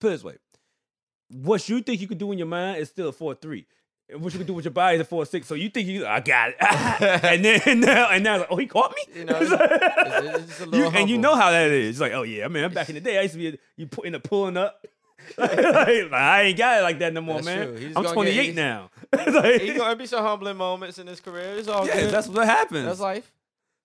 Put 0.00 0.08
it 0.08 0.10
this 0.10 0.24
way: 0.24 0.36
what 1.30 1.68
you 1.68 1.80
think 1.82 2.00
you 2.00 2.06
could 2.08 2.18
do 2.18 2.32
in 2.32 2.38
your 2.38 2.46
mind 2.46 2.78
is 2.80 2.88
still 2.88 3.08
a 3.08 3.12
four 3.12 3.34
three. 3.34 3.66
And 4.10 4.22
what 4.22 4.32
you 4.32 4.38
can 4.38 4.46
do 4.46 4.54
with 4.54 4.64
your 4.64 4.72
body 4.72 4.94
is 4.94 5.02
a 5.02 5.04
four 5.04 5.26
six. 5.26 5.46
So 5.46 5.54
you 5.54 5.68
think 5.68 5.86
you, 5.86 6.06
I 6.06 6.20
got 6.20 6.48
it, 6.50 6.56
and 7.24 7.44
then 7.44 7.60
and 7.66 7.80
now 7.82 8.08
and 8.10 8.24
now, 8.24 8.38
like, 8.38 8.46
oh, 8.50 8.56
he 8.56 8.66
caught 8.66 8.94
me. 8.96 9.20
You 9.20 9.24
know, 9.26 9.36
It's 9.40 9.52
it's- 9.52 10.60
it's- 10.62 10.68
You- 10.72 10.86
and 10.86 11.10
you 11.10 11.18
know 11.18 11.34
how 11.34 11.50
that 11.50 11.70
is. 11.70 11.90
It's 11.90 12.00
like, 12.00 12.12
oh 12.12 12.22
yeah, 12.22 12.46
I 12.46 12.48
mean, 12.48 12.72
back 12.72 12.88
in 12.88 12.94
the 12.94 13.00
day. 13.02 13.18
I 13.18 13.22
used 13.22 13.34
to 13.34 13.38
be 13.38 13.58
you 13.76 13.86
put 13.86 14.06
in 14.06 14.12
the 14.12 14.20
pulling 14.20 14.56
up. 14.56 14.84
Like, 15.36 15.58
I 15.58 16.42
ain't 16.42 16.58
got 16.58 16.78
it 16.80 16.82
like 16.82 16.98
that 17.00 17.12
no 17.12 17.20
more, 17.20 17.40
That's 17.40 17.46
man. 17.46 17.92
I'm 17.96 18.04
28 18.04 18.46
get- 18.46 18.54
now. 18.54 18.90
Like, 19.12 19.62
He's 19.62 19.76
gonna 19.76 19.96
be 19.96 20.06
some 20.06 20.22
humbling 20.22 20.56
moments 20.56 20.98
in 20.98 21.06
his 21.06 21.20
career. 21.20 21.54
It's 21.56 21.68
all 21.68 21.86
yeah, 21.86 22.00
good. 22.00 22.10
that's 22.10 22.28
what 22.28 22.46
happens. 22.46 22.84
that's 22.84 23.00
life. 23.00 23.32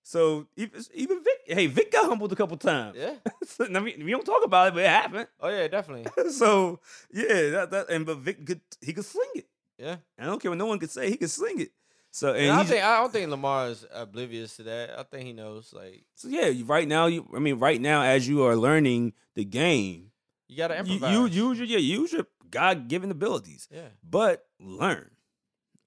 so 0.02 0.46
even, 0.56 0.82
even 0.92 1.24
Vic, 1.24 1.40
hey, 1.46 1.66
Vic 1.66 1.90
got 1.90 2.04
humbled 2.06 2.30
a 2.32 2.36
couple 2.36 2.56
times. 2.58 2.96
Yeah. 2.98 3.14
So, 3.46 3.64
I 3.66 3.78
mean, 3.80 4.04
we 4.04 4.10
don't 4.10 4.24
talk 4.24 4.44
about 4.44 4.68
it, 4.68 4.74
but 4.74 4.82
it 4.84 4.88
happened. 4.88 5.28
Oh 5.40 5.48
yeah, 5.48 5.68
definitely. 5.68 6.06
so 6.30 6.80
yeah, 7.12 7.50
that 7.50 7.70
that 7.70 7.90
and 7.90 8.04
but 8.04 8.18
Vic 8.18 8.44
could 8.46 8.60
he 8.80 8.92
could 8.92 9.04
sling 9.04 9.30
it. 9.34 9.46
Yeah. 9.78 9.96
I 10.18 10.24
don't 10.26 10.40
care 10.40 10.50
what 10.50 10.58
no 10.58 10.66
one 10.66 10.78
could 10.78 10.90
say. 10.90 11.08
He 11.10 11.16
could 11.16 11.30
sling 11.30 11.60
it. 11.60 11.70
So 12.10 12.32
and 12.32 12.44
And 12.46 12.52
I 12.52 12.64
think 12.64 12.82
I 12.84 13.00
don't 13.00 13.12
think 13.12 13.30
Lamar 13.30 13.68
is 13.68 13.84
oblivious 13.92 14.56
to 14.56 14.62
that. 14.64 14.98
I 14.98 15.02
think 15.04 15.24
he 15.26 15.32
knows. 15.32 15.72
Like 15.72 16.04
so 16.16 16.28
yeah. 16.28 16.52
Right 16.64 16.88
now, 16.88 17.06
you 17.06 17.28
I 17.34 17.38
mean, 17.38 17.58
right 17.58 17.80
now 17.80 18.02
as 18.02 18.26
you 18.28 18.42
are 18.44 18.56
learning 18.56 19.12
the 19.34 19.44
game, 19.44 20.10
you 20.48 20.56
got 20.56 20.68
to 20.68 20.78
improvise. 20.78 21.12
you 21.12 21.26
use 21.26 21.58
your 21.58 21.66
yeah, 21.66 21.78
use 21.78 22.12
your 22.12 22.26
God 22.50 22.88
given 22.88 23.10
abilities, 23.10 23.68
yeah. 23.70 23.88
but 24.08 24.44
learn. 24.60 25.10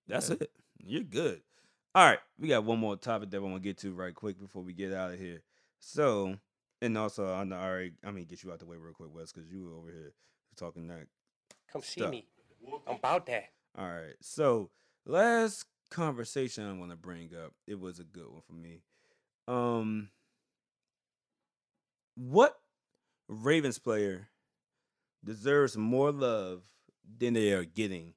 That's 0.08 0.30
Yeah. 0.30 0.38
it. 0.42 0.52
You're 0.80 1.04
good. 1.04 1.42
All 1.96 2.06
right, 2.06 2.20
we 2.38 2.48
got 2.48 2.64
one 2.64 2.80
more 2.80 2.96
topic 2.96 3.32
that 3.32 3.38
I 3.38 3.40
want 3.40 3.56
to 3.56 3.60
get 3.60 3.78
to 3.80 3.92
right 3.94 4.14
quick 4.14 4.40
before 4.40 4.62
we 4.62 4.74
get 4.74 4.94
out 4.94 5.12
of 5.12 5.20
here. 5.20 5.42
So, 5.80 6.38
and 6.82 6.98
also, 6.98 7.34
I'm 7.34 7.52
all 7.52 7.72
right. 7.74 7.94
I 8.06 8.12
mean, 8.12 8.26
get 8.26 8.44
you 8.44 8.52
out 8.52 8.60
the 8.60 8.66
way 8.66 8.78
real 8.78 8.94
quick, 8.94 9.10
Wes, 9.14 9.32
because 9.32 9.50
you 9.52 9.64
were 9.64 9.74
over 9.76 9.92
here 9.92 10.14
talking 10.56 10.88
that 10.88 11.08
Come 11.72 11.82
see 11.82 12.06
me. 12.06 12.28
I'm 12.88 12.96
about 12.98 13.26
that. 13.28 13.46
All 13.78 13.88
right. 13.88 14.16
So 14.22 14.70
last 15.06 15.66
conversation 15.90 16.66
I'm 16.68 16.80
gonna 16.80 16.96
bring 16.96 17.32
up, 17.36 17.54
it 17.66 17.80
was 17.80 18.00
a 18.00 18.04
good 18.04 18.28
one 18.30 18.42
for 18.42 18.54
me. 18.54 18.82
Um 19.48 20.10
what 22.16 22.58
Ravens 23.30 23.80
player 23.80 24.30
deserves 25.28 25.78
more 25.78 26.12
love 26.12 26.64
than 27.20 27.34
they 27.34 27.52
are 27.52 27.66
getting 27.66 28.14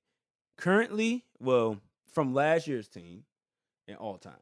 currently, 0.56 1.24
well, 1.38 1.76
from 2.12 2.32
last 2.32 2.66
year's 2.66 2.88
team 2.88 3.24
and 3.86 3.96
all 3.98 4.16
time? 4.16 4.32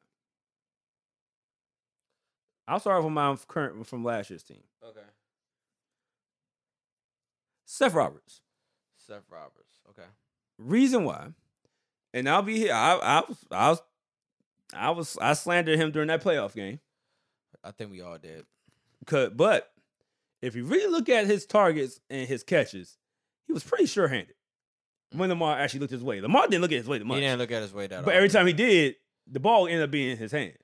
I'll 2.68 2.78
start 2.78 3.02
with 3.02 3.12
my 3.12 3.36
current 3.48 3.86
from 3.86 4.04
last 4.04 4.28
year's 4.28 4.42
team. 4.42 4.62
Okay. 4.86 5.00
Seth 7.64 7.94
Roberts. 7.94 8.42
Seth 8.98 9.24
Roberts. 9.30 9.74
Okay. 9.90 10.08
Reason 10.58 11.04
why, 11.04 11.28
and 12.12 12.28
I'll 12.28 12.42
be 12.42 12.58
here. 12.58 12.74
I, 12.74 12.94
I 12.96 13.22
was, 13.26 13.38
I 13.50 13.70
was, 13.70 13.82
I 14.74 14.90
was, 14.90 15.18
I 15.20 15.32
slandered 15.32 15.78
him 15.78 15.92
during 15.92 16.08
that 16.08 16.22
playoff 16.22 16.54
game. 16.54 16.80
I 17.64 17.70
think 17.70 17.90
we 17.90 18.02
all 18.02 18.18
did. 18.18 18.44
Cause, 19.06 19.30
but 19.34 19.70
if 20.42 20.54
you 20.54 20.64
really 20.64 20.90
look 20.90 21.08
at 21.08 21.26
his 21.26 21.46
targets 21.46 22.00
and 22.10 22.28
his 22.28 22.42
catches, 22.42 22.96
he 23.46 23.52
was 23.52 23.62
pretty 23.64 23.86
sure-handed 23.86 24.34
mm. 25.14 25.18
when 25.18 25.28
Lamar 25.28 25.58
actually 25.58 25.80
looked 25.80 25.92
his 25.92 26.02
way. 26.04 26.20
Lamar 26.20 26.46
didn't 26.48 26.62
look 26.62 26.72
at 26.72 26.78
his 26.78 26.88
way 26.88 26.98
that 26.98 27.04
much, 27.04 27.16
He 27.16 27.20
didn't 27.22 27.38
look 27.38 27.50
at 27.52 27.62
his 27.62 27.72
way 27.72 27.86
that. 27.86 28.04
but 28.04 28.14
every 28.14 28.28
often. 28.28 28.40
time 28.40 28.46
he 28.46 28.52
did, 28.52 28.96
the 29.26 29.40
ball 29.40 29.66
ended 29.66 29.82
up 29.82 29.90
being 29.90 30.10
in 30.10 30.16
his 30.16 30.32
hand. 30.32 30.54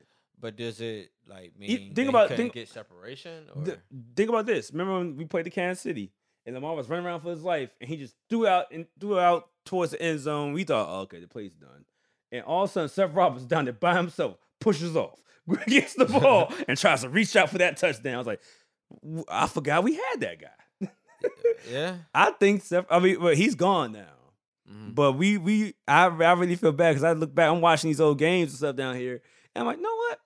But 0.40 0.56
does 0.56 0.80
it 0.80 1.10
like 1.26 1.58
mean 1.58 1.70
You- 1.70 1.94
think 1.94 2.08
about- 2.08 2.30
think- 2.30 2.52
get 2.52 2.68
separation? 2.68 3.46
Or 3.54 3.64
Th- 3.64 3.78
think 4.14 4.28
about 4.28 4.46
this. 4.46 4.70
Remember 4.72 4.98
when 4.98 5.16
we 5.16 5.24
played 5.24 5.46
the 5.46 5.50
Kansas 5.50 5.82
City 5.82 6.12
and 6.44 6.54
Lamar 6.54 6.74
was 6.76 6.88
running 6.88 7.06
around 7.06 7.20
for 7.20 7.30
his 7.30 7.42
life 7.42 7.70
and 7.80 7.88
he 7.88 7.96
just 7.96 8.14
threw 8.28 8.46
out 8.46 8.66
and 8.70 8.86
threw 9.00 9.18
out 9.18 9.48
towards 9.64 9.92
the 9.92 10.02
end 10.02 10.20
zone. 10.20 10.52
We 10.52 10.64
thought, 10.64 10.86
oh, 10.90 11.00
okay, 11.02 11.20
the 11.20 11.28
play's 11.28 11.54
done. 11.54 11.86
And 12.30 12.42
all 12.44 12.64
of 12.64 12.70
a 12.70 12.72
sudden, 12.72 12.88
Seth 12.90 13.14
Roberts 13.14 13.44
down 13.46 13.64
there 13.64 13.72
by 13.72 13.96
himself 13.96 14.36
pushes 14.60 14.96
off, 14.96 15.18
gets 15.66 15.94
the 15.94 16.04
ball, 16.04 16.52
and 16.68 16.76
tries 16.76 17.02
to 17.02 17.08
reach 17.08 17.36
out 17.36 17.48
for 17.48 17.58
that 17.58 17.76
touchdown. 17.78 18.14
I 18.14 18.18
was 18.18 18.26
like, 18.26 18.40
I 19.28 19.47
forgot 19.47 19.84
we 19.84 19.95
had 19.95 20.20
that 20.20 20.40
guy. 20.40 20.88
yeah. 21.70 21.97
I 22.14 22.30
think 22.32 22.62
Seth. 22.62 22.86
I 22.90 22.99
mean, 22.99 23.20
well, 23.20 23.34
he's 23.34 23.55
gone 23.55 23.92
now. 23.92 24.07
Mhm. 24.70 24.95
But 24.95 25.12
we 25.12 25.38
we 25.38 25.74
I, 25.86 26.07
I 26.07 26.32
really 26.32 26.57
feel 26.57 26.72
bad 26.72 26.90
because 26.92 27.05
I 27.05 27.12
look 27.12 27.34
back. 27.34 27.51
I'm 27.51 27.61
watching 27.61 27.90
these 27.90 28.01
old 28.01 28.18
games 28.18 28.51
and 28.53 28.59
stuff 28.59 28.76
down 28.76 28.97
here, 28.97 29.20
and 29.55 29.61
I'm 29.62 29.66
like, 29.66 29.80
know 29.80 29.95
what? 29.95 30.20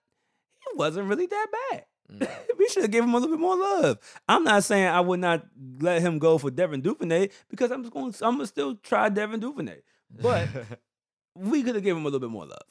He 0.61 0.77
wasn't 0.77 1.09
really 1.09 1.27
that 1.27 1.47
bad. 1.71 1.85
Mm. 2.13 2.29
we 2.59 2.69
should 2.69 2.83
have 2.83 2.91
given 2.93 3.09
him 3.11 3.15
a 3.15 3.19
little 3.19 3.37
bit 3.37 3.41
more 3.41 3.57
love. 3.57 3.99
I'm 4.29 4.45
not 4.45 4.65
saying 4.65 4.87
I 4.87 5.01
would 5.01 5.21
not 5.21 5.45
let 5.81 6.01
him 6.03 6.19
go 6.19 6.39
for 6.39 6.51
Devin 6.51 6.81
Duvernay 6.83 7.29
because 7.51 7.71
I'm 7.71 7.83
just 7.83 7.93
going. 7.93 8.15
I'm 8.23 8.35
gonna 8.37 8.47
still 8.47 8.77
try 8.77 9.09
Devin 9.09 9.41
Duvernay, 9.41 9.81
but 10.23 10.49
we 11.35 11.63
could 11.63 11.75
have 11.75 11.85
given 11.85 12.01
him 12.01 12.07
a 12.07 12.09
little 12.09 12.21
bit 12.21 12.31
more 12.31 12.47
love. 12.47 12.63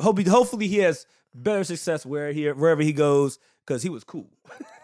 hope 0.00 0.18
he, 0.18 0.24
hopefully 0.24 0.68
he 0.68 0.78
has 0.78 1.06
better 1.36 1.64
success 1.64 2.06
where 2.06 2.32
he 2.32 2.46
wherever 2.50 2.82
he 2.82 2.92
goes 2.92 3.38
because 3.66 3.82
he 3.82 3.88
was 3.88 4.04
cool. 4.04 4.30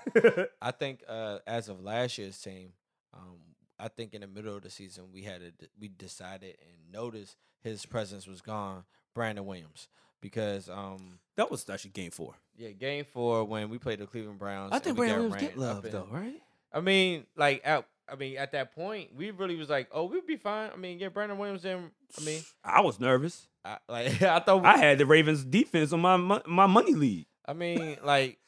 I 0.63 0.71
think 0.71 1.03
uh, 1.09 1.39
as 1.47 1.69
of 1.69 1.83
last 1.83 2.19
year's 2.19 2.41
team, 2.41 2.73
um, 3.15 3.39
I 3.79 3.89
think 3.89 4.15
in 4.15 4.21
the 4.21 4.27
middle 4.27 4.57
of 4.57 4.63
the 4.63 4.71
season 4.71 5.05
we 5.13 5.23
had 5.23 5.43
a, 5.43 5.53
we 5.81 5.89
decided 5.89 6.57
and 6.61 6.93
noticed 6.93 7.37
his 7.61 7.87
presence 7.87 8.27
was 8.27 8.41
gone. 8.41 8.85
Brandon 9.15 9.45
Williams 9.45 9.89
because 10.23 10.71
um, 10.71 11.19
that 11.37 11.51
was 11.51 11.69
actually 11.69 11.91
game 11.91 12.11
four. 12.11 12.35
yeah, 12.57 12.71
game 12.71 13.05
four 13.05 13.45
when 13.45 13.69
we 13.69 13.79
played 13.79 13.99
the 13.99 14.07
Cleveland 14.07 14.39
Browns. 14.39 14.73
I 14.73 14.79
think 14.79 14.97
Brandon 14.97 15.31
Williams 15.31 15.43
get 15.43 15.59
love 15.59 15.83
though, 15.91 16.09
right? 16.11 16.41
I 16.73 16.81
mean, 16.81 17.27
like 17.37 17.61
at 17.65 17.85
I 18.09 18.17
mean 18.17 18.37
at 18.37 18.53
that 18.53 18.75
point 18.75 19.15
we 19.15 19.31
really 19.31 19.57
was 19.57 19.71
like, 19.71 19.89
oh, 19.93 20.05
we'd 20.05 20.27
be 20.27 20.37
fine. 20.37 20.71
I 20.73 20.77
mean, 20.77 20.99
get 20.99 21.15
Brandon 21.15 21.39
Williams 21.39 21.65
in. 21.65 21.91
I 22.19 22.25
mean, 22.25 22.43
I 22.65 22.81
was 22.81 23.01
nervous. 23.01 23.49
I, 23.65 23.79
like 23.89 24.23
I 24.23 24.41
thought 24.41 24.65
I 24.65 24.79
had 24.79 24.99
the 24.99 25.07
Ravens 25.07 25.45
defense 25.45 25.93
on 25.93 26.01
my 26.01 26.41
my 26.47 26.67
money 26.67 26.95
lead. 26.95 27.27
I 27.47 27.53
mean, 27.55 27.99
like, 28.05 28.39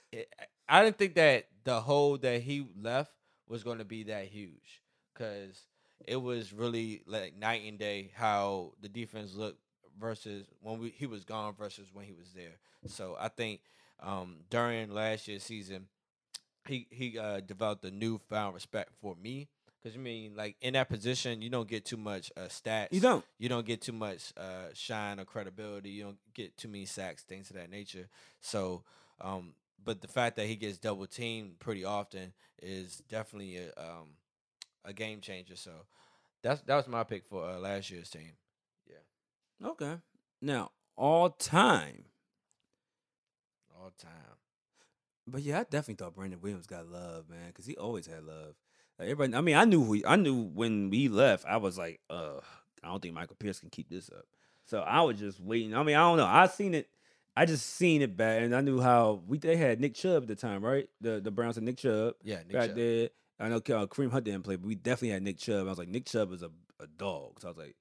I 0.68 0.84
didn't 0.84 0.98
think 0.98 1.14
that 1.14 1.46
the 1.64 1.80
hole 1.80 2.18
that 2.18 2.42
he 2.42 2.66
left 2.80 3.12
was 3.48 3.62
going 3.62 3.78
to 3.78 3.84
be 3.84 4.04
that 4.04 4.26
huge 4.26 4.82
because 5.12 5.60
it 6.06 6.16
was 6.16 6.52
really 6.52 7.02
like 7.06 7.36
night 7.36 7.62
and 7.66 7.78
day 7.78 8.10
how 8.14 8.72
the 8.80 8.88
defense 8.88 9.34
looked 9.34 9.58
versus 9.98 10.46
when 10.60 10.78
we, 10.80 10.90
he 10.90 11.06
was 11.06 11.24
gone 11.24 11.54
versus 11.54 11.88
when 11.92 12.04
he 12.04 12.12
was 12.12 12.32
there. 12.34 12.58
So 12.86 13.16
I 13.18 13.28
think 13.28 13.60
um, 14.02 14.36
during 14.50 14.92
last 14.92 15.28
year's 15.28 15.42
season, 15.42 15.86
he 16.66 16.86
he 16.90 17.18
uh, 17.18 17.40
developed 17.40 17.84
a 17.84 17.90
newfound 17.90 18.54
respect 18.54 18.90
for 19.00 19.16
me. 19.16 19.48
Because 19.82 19.96
I 19.96 20.00
mean, 20.00 20.34
like 20.34 20.56
in 20.62 20.74
that 20.74 20.88
position, 20.88 21.42
you 21.42 21.50
don't 21.50 21.68
get 21.68 21.84
too 21.84 21.98
much 21.98 22.32
uh, 22.36 22.42
stats. 22.42 22.88
You 22.90 23.00
don't. 23.00 23.24
You 23.38 23.48
don't 23.50 23.66
get 23.66 23.82
too 23.82 23.92
much 23.92 24.32
uh, 24.36 24.68
shine 24.72 25.20
or 25.20 25.24
credibility. 25.26 25.90
You 25.90 26.04
don't 26.04 26.18
get 26.32 26.56
too 26.56 26.68
many 26.68 26.86
sacks, 26.86 27.22
things 27.22 27.50
of 27.50 27.56
that 27.56 27.70
nature. 27.70 28.08
So, 28.40 28.82
um, 29.20 29.54
but 29.82 30.00
the 30.00 30.08
fact 30.08 30.36
that 30.36 30.46
he 30.46 30.56
gets 30.56 30.78
double 30.78 31.06
teamed 31.06 31.58
pretty 31.58 31.84
often 31.84 32.32
is 32.62 33.02
definitely 33.10 33.58
a 33.58 33.68
um, 33.78 34.16
a 34.84 34.92
game 34.94 35.20
changer. 35.20 35.56
So, 35.56 35.72
that's 36.42 36.62
that 36.62 36.76
was 36.76 36.88
my 36.88 37.04
pick 37.04 37.26
for 37.26 37.44
uh, 37.44 37.58
last 37.58 37.90
year's 37.90 38.08
team. 38.08 38.32
Yeah. 38.88 39.68
Okay. 39.68 39.96
Now 40.40 40.70
all 40.96 41.30
time, 41.30 42.04
All 43.76 43.92
time. 43.98 44.43
But 45.26 45.42
yeah, 45.42 45.60
I 45.60 45.62
definitely 45.64 45.94
thought 45.94 46.14
Brandon 46.14 46.40
Williams 46.40 46.66
got 46.66 46.88
love, 46.88 47.28
man, 47.28 47.48
because 47.48 47.66
he 47.66 47.76
always 47.76 48.06
had 48.06 48.24
love. 48.24 48.54
Like 48.98 49.08
everybody, 49.08 49.34
I 49.34 49.40
mean, 49.40 49.56
I 49.56 49.64
knew 49.64 49.82
who 49.82 50.02
I 50.06 50.16
knew 50.16 50.42
when 50.42 50.90
we 50.90 51.08
left. 51.08 51.44
I 51.46 51.56
was 51.56 51.76
like, 51.78 52.00
uh, 52.10 52.40
I 52.82 52.88
don't 52.88 53.02
think 53.02 53.14
Michael 53.14 53.36
Pierce 53.36 53.58
can 53.58 53.70
keep 53.70 53.88
this 53.88 54.10
up. 54.10 54.24
So 54.66 54.80
I 54.80 55.02
was 55.02 55.18
just 55.18 55.40
waiting. 55.40 55.74
I 55.74 55.82
mean, 55.82 55.96
I 55.96 56.00
don't 56.00 56.16
know. 56.16 56.26
I 56.26 56.46
seen 56.46 56.74
it. 56.74 56.88
I 57.36 57.46
just 57.46 57.66
seen 57.66 58.02
it 58.02 58.16
bad, 58.16 58.44
and 58.44 58.54
I 58.54 58.60
knew 58.60 58.80
how 58.80 59.22
we 59.26 59.38
they 59.38 59.56
had 59.56 59.80
Nick 59.80 59.94
Chubb 59.94 60.22
at 60.22 60.28
the 60.28 60.36
time, 60.36 60.64
right? 60.64 60.88
The 61.00 61.20
the 61.20 61.30
Browns 61.30 61.56
had 61.56 61.64
Nick 61.64 61.78
Chubb. 61.78 62.14
Yeah, 62.22 62.38
Nick 62.38 62.52
back 62.52 62.66
Chubb. 62.68 62.76
there. 62.76 63.08
I 63.40 63.48
know 63.48 63.56
uh, 63.56 63.86
Kareem 63.86 64.12
Hunt 64.12 64.24
didn't 64.24 64.42
play, 64.42 64.56
but 64.56 64.66
we 64.66 64.76
definitely 64.76 65.10
had 65.10 65.22
Nick 65.22 65.38
Chubb. 65.38 65.66
I 65.66 65.70
was 65.70 65.78
like, 65.78 65.88
Nick 65.88 66.06
Chubb 66.06 66.32
is 66.32 66.42
a, 66.42 66.50
a 66.80 66.86
dog. 66.86 67.40
So 67.40 67.48
I 67.48 67.50
was 67.50 67.58
like, 67.58 67.74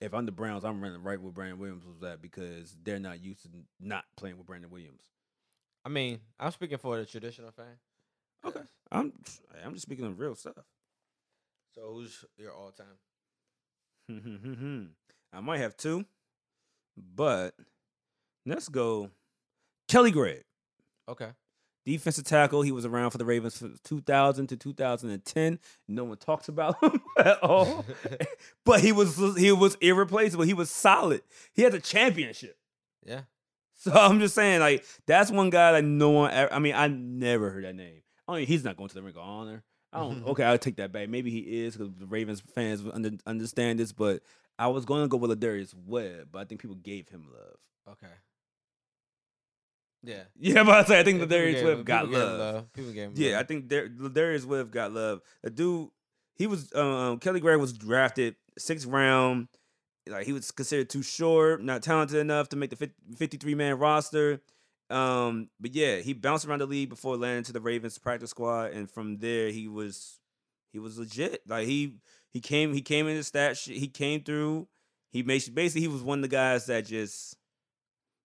if 0.00 0.14
I'm 0.14 0.26
the 0.26 0.32
Browns, 0.32 0.64
I'm 0.64 0.80
running 0.80 1.02
right 1.02 1.20
where 1.20 1.32
Brandon 1.32 1.58
Williams 1.58 1.84
was 1.84 2.02
at 2.08 2.22
because 2.22 2.76
they're 2.84 3.00
not 3.00 3.22
used 3.22 3.42
to 3.42 3.48
not 3.80 4.04
playing 4.16 4.38
with 4.38 4.46
Brandon 4.46 4.70
Williams. 4.70 5.02
I 5.84 5.88
mean, 5.88 6.20
I'm 6.38 6.50
speaking 6.52 6.78
for 6.78 6.96
the 6.98 7.04
traditional 7.06 7.50
fan. 7.50 7.78
Okay. 8.44 8.60
I'm 8.90 9.12
I'm 9.64 9.72
just 9.74 9.82
speaking 9.86 10.04
of 10.04 10.18
real 10.18 10.34
stuff. 10.34 10.54
So, 11.74 11.92
who's 11.94 12.24
your 12.36 12.52
all 12.52 12.72
time? 12.72 12.98
I 15.32 15.40
might 15.40 15.58
have 15.60 15.76
two, 15.76 16.04
but 16.96 17.54
let's 18.44 18.68
go. 18.68 19.10
Kelly 19.88 20.10
Gregg, 20.10 20.44
Okay. 21.08 21.30
defensive 21.86 22.24
tackle. 22.24 22.62
He 22.62 22.72
was 22.72 22.84
around 22.86 23.10
for 23.10 23.18
the 23.18 23.24
Ravens 23.24 23.58
from 23.58 23.76
2000 23.84 24.46
to 24.48 24.56
2010. 24.56 25.58
No 25.88 26.04
one 26.04 26.16
talks 26.18 26.48
about 26.48 26.82
him 26.82 27.00
at 27.18 27.42
all, 27.42 27.84
but 28.64 28.80
he 28.80 28.92
was 28.92 29.16
he 29.36 29.52
was 29.52 29.76
irreplaceable. 29.76 30.44
He 30.44 30.54
was 30.54 30.70
solid. 30.70 31.22
He 31.54 31.62
had 31.62 31.74
a 31.74 31.80
championship. 31.80 32.56
Yeah. 33.04 33.22
So 33.82 33.90
I'm 33.94 34.20
just 34.20 34.34
saying, 34.36 34.60
like 34.60 34.84
that's 35.06 35.30
one 35.30 35.50
guy 35.50 35.72
that 35.72 35.82
no 35.84 36.10
one. 36.10 36.30
Ever, 36.30 36.52
I 36.52 36.60
mean, 36.60 36.74
I 36.74 36.86
never 36.86 37.50
heard 37.50 37.64
that 37.64 37.74
name. 37.74 38.02
I 38.28 38.36
mean, 38.36 38.46
he's 38.46 38.62
not 38.62 38.76
going 38.76 38.88
to 38.88 38.94
the 38.94 39.02
Ring 39.02 39.16
of 39.16 39.22
Honor. 39.22 39.64
I 39.92 39.98
don't. 39.98 40.24
okay, 40.28 40.44
I'll 40.44 40.56
take 40.56 40.76
that 40.76 40.92
back. 40.92 41.08
Maybe 41.08 41.30
he 41.30 41.64
is 41.64 41.76
because 41.76 41.92
the 41.98 42.06
Ravens 42.06 42.40
fans 42.54 42.82
under, 42.92 43.10
understand 43.26 43.80
this. 43.80 43.90
But 43.90 44.22
I 44.56 44.68
was 44.68 44.84
going 44.84 45.02
to 45.02 45.08
go 45.08 45.16
with 45.16 45.32
Lardarius 45.32 45.74
Webb, 45.74 46.28
but 46.30 46.38
I 46.38 46.44
think 46.44 46.60
people 46.60 46.76
gave 46.76 47.08
him 47.08 47.26
love. 47.32 47.96
Okay. 47.96 48.12
Yeah. 50.04 50.22
Yeah, 50.38 50.62
but 50.64 50.74
I 50.76 50.84
say 50.84 51.00
I 51.00 51.02
think 51.04 51.18
Yeah, 51.18 51.26
people 51.26 51.36
Lardarius 51.36 51.64
Webb 51.64 51.84
got 51.84 52.04
him 52.04 52.12
love. 52.12 52.72
People 52.72 52.92
gave 52.92 53.08
him 53.08 53.12
Yeah, 53.16 53.40
I 53.40 53.42
think 53.42 53.68
Dar- 53.68 53.88
Lardarius 53.88 54.44
Webb 54.44 54.70
got 54.70 54.92
love. 54.92 55.20
The 55.42 55.50
dude, 55.50 55.88
he 56.36 56.46
was 56.46 56.72
um, 56.74 57.18
Kelly 57.18 57.40
Gregg 57.40 57.58
was 57.58 57.72
drafted 57.72 58.36
sixth 58.58 58.86
round. 58.86 59.48
Like 60.08 60.26
he 60.26 60.32
was 60.32 60.50
considered 60.50 60.90
too 60.90 61.02
short, 61.02 61.62
not 61.62 61.82
talented 61.82 62.18
enough 62.18 62.48
to 62.50 62.56
make 62.56 62.70
the 62.70 62.90
53 63.16 63.54
man 63.54 63.78
roster. 63.78 64.40
Um, 64.90 65.48
but 65.60 65.74
yeah, 65.74 65.96
he 65.98 66.12
bounced 66.12 66.44
around 66.44 66.60
the 66.60 66.66
league 66.66 66.88
before 66.88 67.16
landing 67.16 67.44
to 67.44 67.52
the 67.52 67.60
Ravens 67.60 67.98
practice 67.98 68.30
squad, 68.30 68.72
and 68.72 68.90
from 68.90 69.18
there 69.18 69.48
he 69.50 69.68
was 69.68 70.18
he 70.72 70.78
was 70.78 70.98
legit. 70.98 71.42
Like 71.46 71.66
he 71.66 71.96
he 72.30 72.40
came 72.40 72.74
he 72.74 72.82
came 72.82 73.06
in 73.06 73.16
the 73.16 73.22
stat 73.22 73.56
sheet, 73.56 73.78
he 73.78 73.88
came 73.88 74.22
through. 74.22 74.66
He 75.10 75.22
made 75.22 75.42
basically 75.54 75.82
he 75.82 75.88
was 75.88 76.02
one 76.02 76.18
of 76.18 76.22
the 76.22 76.28
guys 76.28 76.66
that 76.66 76.86
just 76.86 77.36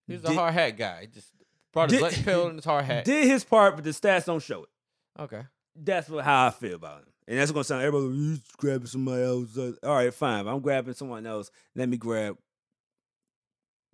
He 0.07 0.13
was 0.13 0.23
did- 0.23 0.31
a 0.31 0.35
hard 0.35 0.53
hat 0.53 0.77
guy. 0.77 1.01
He 1.01 1.07
just 1.07 1.31
brought 1.71 1.91
his 1.91 2.01
Did- 2.01 2.25
pill 2.25 2.47
and 2.47 2.55
his 2.57 2.65
hard 2.65 2.85
hat. 2.85 3.05
did 3.05 3.27
his 3.27 3.43
part, 3.43 3.75
but 3.75 3.83
the 3.83 3.91
stats 3.91 4.25
don't 4.25 4.41
show 4.41 4.63
it. 4.63 5.21
Okay. 5.21 5.43
That's 5.75 6.09
what, 6.09 6.25
how 6.25 6.47
I 6.47 6.49
feel 6.49 6.75
about 6.75 6.99
him. 7.01 7.05
And 7.27 7.37
that's 7.37 7.51
gonna 7.51 7.63
sound 7.63 7.83
everybody 7.83 8.05
like, 8.13 8.15
you 8.17 8.37
grabbing 8.57 8.87
somebody 8.87 9.23
else. 9.23 9.57
Uh, 9.57 9.73
All 9.83 9.95
right, 9.95 10.13
fine. 10.13 10.41
If 10.41 10.47
I'm 10.47 10.59
grabbing 10.61 10.93
someone 10.93 11.25
else. 11.25 11.51
Let 11.75 11.89
me 11.89 11.97
grab 11.97 12.37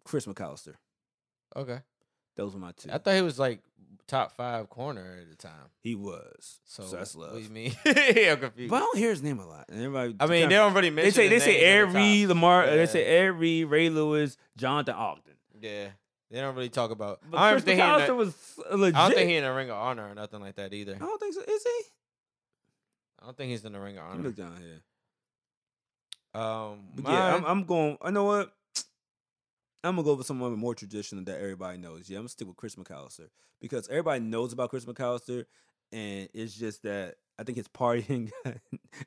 Chris 0.05 0.25
McAlister. 0.25 0.75
Okay. 1.55 1.79
Those 2.35 2.53
were 2.53 2.59
my 2.59 2.71
two. 2.73 2.89
I 2.91 2.97
thought 2.97 3.15
he 3.15 3.21
was 3.21 3.39
like 3.39 3.59
top 4.07 4.31
five 4.33 4.69
corner 4.69 5.17
at 5.21 5.29
the 5.29 5.35
time. 5.35 5.69
he 5.81 5.95
was. 5.95 6.59
So, 6.65 6.83
So, 6.83 6.97
that's 6.97 7.15
What 7.15 7.27
love. 7.33 7.37
do 7.37 7.43
you 7.43 7.49
mean? 7.49 7.75
I'm 7.85 8.37
confused. 8.39 8.69
But 8.69 8.75
I 8.77 8.79
don't 8.79 8.97
hear 8.97 9.09
his 9.11 9.23
name 9.23 9.39
a 9.39 9.47
lot. 9.47 9.65
And 9.69 9.77
everybody 9.79 10.15
I 10.19 10.25
mean, 10.27 10.49
they 10.49 10.55
don't 10.55 10.73
really 10.73 10.89
mention. 10.89 11.05
they 11.05 11.11
say 11.11 11.27
they 11.29 11.39
say 11.39 11.53
names 11.53 11.63
at 11.63 11.69
Ed 11.69 11.81
the 11.81 11.97
Reed, 11.99 12.27
top. 12.27 12.35
Lamar. 12.35 12.65
They 12.67 12.85
say 12.87 13.29
Reed, 13.29 13.67
Ray 13.67 13.89
Lewis, 13.89 14.37
Jonathan 14.57 14.95
Ogden. 14.95 15.33
Yeah, 15.61 15.87
they 16.29 16.41
don't 16.41 16.55
really 16.55 16.69
talk 16.69 16.91
about. 16.91 17.21
But 17.29 17.37
I 17.37 17.51
don't 17.51 17.53
Chris 17.61 17.63
think 17.63 17.79
he. 17.79 17.85
In 17.85 17.89
McAlister 17.89 18.07
the, 18.07 18.15
was 18.15 18.35
legit. 18.75 18.95
I 18.95 19.07
don't 19.07 19.15
think 19.15 19.29
he 19.29 19.35
in 19.37 19.43
a 19.43 19.53
ring 19.53 19.69
of 19.69 19.77
honor 19.77 20.09
or 20.09 20.15
nothing 20.15 20.41
like 20.41 20.55
that 20.55 20.73
either. 20.73 20.95
I 20.95 20.99
don't 20.99 21.19
think 21.19 21.33
so. 21.33 21.41
Is 21.41 21.63
he? 21.63 21.81
I 23.23 23.27
don't 23.27 23.37
think 23.37 23.51
he's 23.51 23.63
in 23.63 23.71
the 23.71 23.79
ring 23.79 23.97
of 23.97 24.03
honor. 24.03 24.21
look 24.23 24.35
down 24.35 24.57
here. 24.57 24.81
Um, 26.39 26.89
But 26.95 27.11
yeah, 27.11 27.35
I'm, 27.35 27.45
I'm 27.45 27.63
going. 27.63 27.97
I 28.01 28.11
know 28.11 28.25
what. 28.25 28.53
I'm 29.85 29.95
gonna 29.95 30.03
go 30.03 30.15
with 30.15 30.27
someone 30.27 30.53
more 30.57 30.75
traditional 30.75 31.23
that 31.25 31.39
everybody 31.39 31.77
knows. 31.77 32.09
Yeah, 32.09 32.17
I'm 32.17 32.23
gonna 32.23 32.29
stick 32.29 32.47
with 32.47 32.57
Chris 32.57 32.75
McAlister 32.75 33.29
because 33.61 33.87
everybody 33.89 34.21
knows 34.21 34.51
about 34.53 34.69
Chris 34.69 34.85
McAlister, 34.85 35.45
and 35.91 36.29
it's 36.33 36.53
just 36.53 36.83
that 36.83 37.15
I 37.39 37.43
think 37.43 37.57
his 37.57 37.67
partying. 37.67 38.31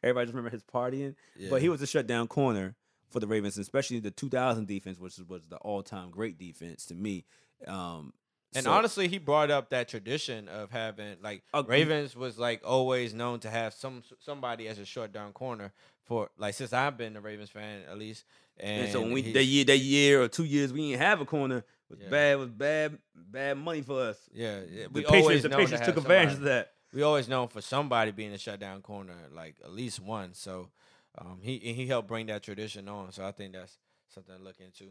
everybody 0.02 0.26
just 0.26 0.34
remember 0.34 0.50
his 0.50 0.62
partying, 0.62 1.14
but 1.50 1.60
he 1.62 1.68
was 1.68 1.82
a 1.82 1.86
shutdown 1.86 2.26
corner 2.26 2.74
for 3.10 3.20
the 3.20 3.26
Ravens, 3.26 3.56
especially 3.58 4.00
the 4.00 4.10
2000 4.10 4.66
defense, 4.66 4.98
which 4.98 5.18
was 5.28 5.46
the 5.46 5.56
all-time 5.58 6.10
great 6.10 6.38
defense 6.38 6.86
to 6.86 6.94
me. 6.94 7.24
Um, 7.66 8.12
And 8.57 8.64
so- 8.64 8.72
honestly, 8.72 9.09
he 9.09 9.18
brought 9.18 9.50
up 9.50 9.70
that 9.70 9.88
tradition 9.88 10.48
of 10.48 10.70
having 10.70 11.16
like 11.22 11.42
Uh, 11.54 11.62
Ravens 11.66 12.16
was 12.16 12.38
like 12.38 12.62
always 12.64 13.12
known 13.14 13.40
to 13.40 13.50
have 13.50 13.74
some 13.74 14.02
somebody 14.20 14.66
as 14.68 14.78
a 14.78 14.84
short 14.84 15.12
down 15.12 15.32
corner 15.32 15.72
for 16.04 16.30
like 16.38 16.54
since 16.54 16.72
I've 16.72 16.96
been 16.96 17.16
a 17.16 17.20
Ravens 17.20 17.50
fan 17.50 17.82
at 17.90 17.98
least. 17.98 18.24
And, 18.59 18.84
and 18.84 18.92
so 18.92 19.02
when 19.02 19.12
we 19.12 19.32
that 19.32 19.44
year, 19.44 19.64
that 19.66 19.78
year 19.78 20.22
or 20.22 20.28
two 20.28 20.44
years, 20.44 20.72
we 20.72 20.90
didn't 20.90 21.02
have 21.02 21.20
a 21.20 21.26
corner. 21.26 21.64
Was 21.90 22.00
Yeah. 22.00 22.09
bad. 22.09 22.38
Was 22.38 22.50
bad. 22.50 22.98
Bad 23.14 23.59
money 23.59 23.82
for 23.82 24.00
us. 24.00 24.18
yeah, 24.32 24.61
yeah, 24.70 24.84
The 24.84 24.88
we 24.90 25.04
Patriots, 25.04 25.42
the 25.42 25.48
known 25.50 25.59
to 25.61 25.64
Patriots 25.66 25.86
have 25.86 25.94
took 25.94 26.04
advantage 26.04 26.34
of 26.34 26.40
that. 26.42 26.72
We 26.92 27.02
always 27.02 27.28
known 27.28 27.48
for 27.48 27.61
somebody 27.61 28.11
being 28.12 28.32
a 28.32 28.38
shutdown 28.38 28.80
corner, 28.82 29.14
like 29.32 29.57
at 29.62 29.70
least 29.72 30.00
one. 30.00 30.32
So 30.34 30.70
um, 31.18 31.40
he 31.42 31.57
and 31.66 31.76
he 31.76 31.86
helped 31.86 32.09
bring 32.09 32.26
that 32.26 32.42
tradition 32.42 32.88
on. 32.88 33.12
So 33.12 33.24
I 33.26 33.32
think 33.32 33.52
that's 33.52 33.76
something 34.09 34.36
to 34.36 34.42
look 34.42 34.59
into. 34.61 34.90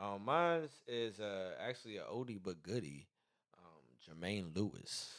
Um, 0.00 0.24
mine 0.24 0.62
is 0.88 1.20
uh, 1.20 1.50
actually 1.60 1.98
an 1.98 2.04
oldie 2.12 2.38
but 2.42 2.62
goodie. 2.62 3.06
Um, 3.58 4.16
Jermaine 4.18 4.54
Lewis. 4.56 5.12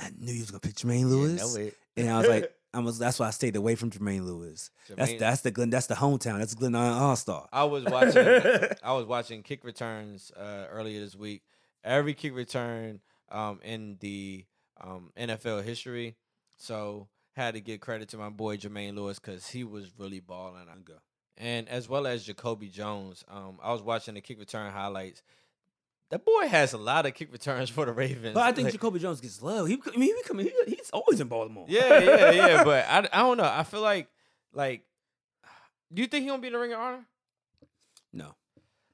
I 0.00 0.10
knew 0.18 0.32
you 0.32 0.40
was 0.40 0.50
gonna 0.50 0.60
pick 0.60 0.74
Jermaine 0.74 1.00
Yeah, 1.00 1.06
Lewis, 1.06 1.54
know 1.56 1.60
it. 1.60 1.76
and 1.96 2.08
I 2.08 2.18
was 2.18 2.28
like, 2.28 2.52
I 2.72 2.78
was. 2.80 2.98
That's 2.98 3.18
why 3.18 3.26
I 3.26 3.30
stayed 3.30 3.56
away 3.56 3.74
from 3.74 3.90
Jermaine 3.90 4.24
Lewis. 4.24 4.70
That's 4.88 5.12
Jermaine- 5.12 5.18
that's 5.18 5.40
the 5.42 5.50
Glen. 5.50 5.70
That's 5.70 5.86
the 5.86 5.94
hometown. 5.94 6.38
That's 6.38 6.54
Glen 6.54 6.74
All 6.74 7.16
Star. 7.16 7.48
I 7.52 7.64
was 7.64 7.84
watching. 7.84 8.26
I 8.82 8.92
was 8.92 9.04
watching 9.04 9.42
kick 9.42 9.62
returns 9.64 10.32
uh, 10.36 10.66
earlier 10.70 11.00
this 11.00 11.14
week. 11.16 11.42
Every 11.82 12.14
kick 12.14 12.34
return 12.34 13.00
um, 13.30 13.60
in 13.62 13.96
the 14.00 14.44
um, 14.80 15.12
NFL 15.18 15.64
history. 15.64 16.16
So 16.56 17.08
had 17.36 17.54
to 17.54 17.60
give 17.60 17.80
credit 17.80 18.08
to 18.10 18.16
my 18.16 18.30
boy 18.30 18.56
Jermaine 18.56 18.94
Lewis 18.96 19.18
because 19.18 19.48
he 19.48 19.64
was 19.64 19.90
really 19.98 20.20
balling. 20.20 20.68
On 20.70 20.82
go. 20.82 20.94
And 21.36 21.68
as 21.68 21.88
well 21.88 22.06
as 22.06 22.24
Jacoby 22.24 22.68
Jones. 22.68 23.24
Um, 23.28 23.58
I 23.62 23.72
was 23.72 23.82
watching 23.82 24.14
the 24.14 24.20
kick 24.20 24.38
return 24.38 24.70
highlights. 24.72 25.22
That 26.10 26.24
boy 26.24 26.46
has 26.48 26.72
a 26.74 26.78
lot 26.78 27.06
of 27.06 27.14
kick 27.14 27.32
returns 27.32 27.70
for 27.76 27.86
the 27.86 27.92
Ravens. 27.92 28.34
But 28.34 28.42
I 28.44 28.52
think 28.52 28.66
Like- 28.66 28.72
Jacoby 28.74 28.98
Jones 29.00 29.20
gets 29.20 29.42
love. 29.42 29.66
He, 29.68 29.80
I 29.92 29.96
mean, 29.96 30.14
he 30.16 30.22
coming. 30.24 30.46
He, 30.46 30.74
he's 30.76 30.90
always 30.90 31.20
in 31.20 31.28
Baltimore. 31.28 31.66
yeah, 31.68 31.98
yeah, 32.00 32.30
yeah. 32.30 32.64
But 32.64 32.84
I, 32.88 32.98
I 33.12 33.22
don't 33.22 33.36
know. 33.38 33.50
I 33.50 33.62
feel 33.64 33.80
like 33.80 34.08
like. 34.52 34.82
Do 35.92 36.02
you 36.02 36.08
think 36.08 36.22
he 36.24 36.28
gonna 36.28 36.40
be 36.42 36.48
in 36.48 36.52
the 36.54 36.58
Ring 36.58 36.72
of 36.72 36.80
Honor? 36.80 37.04
no, 38.12 38.34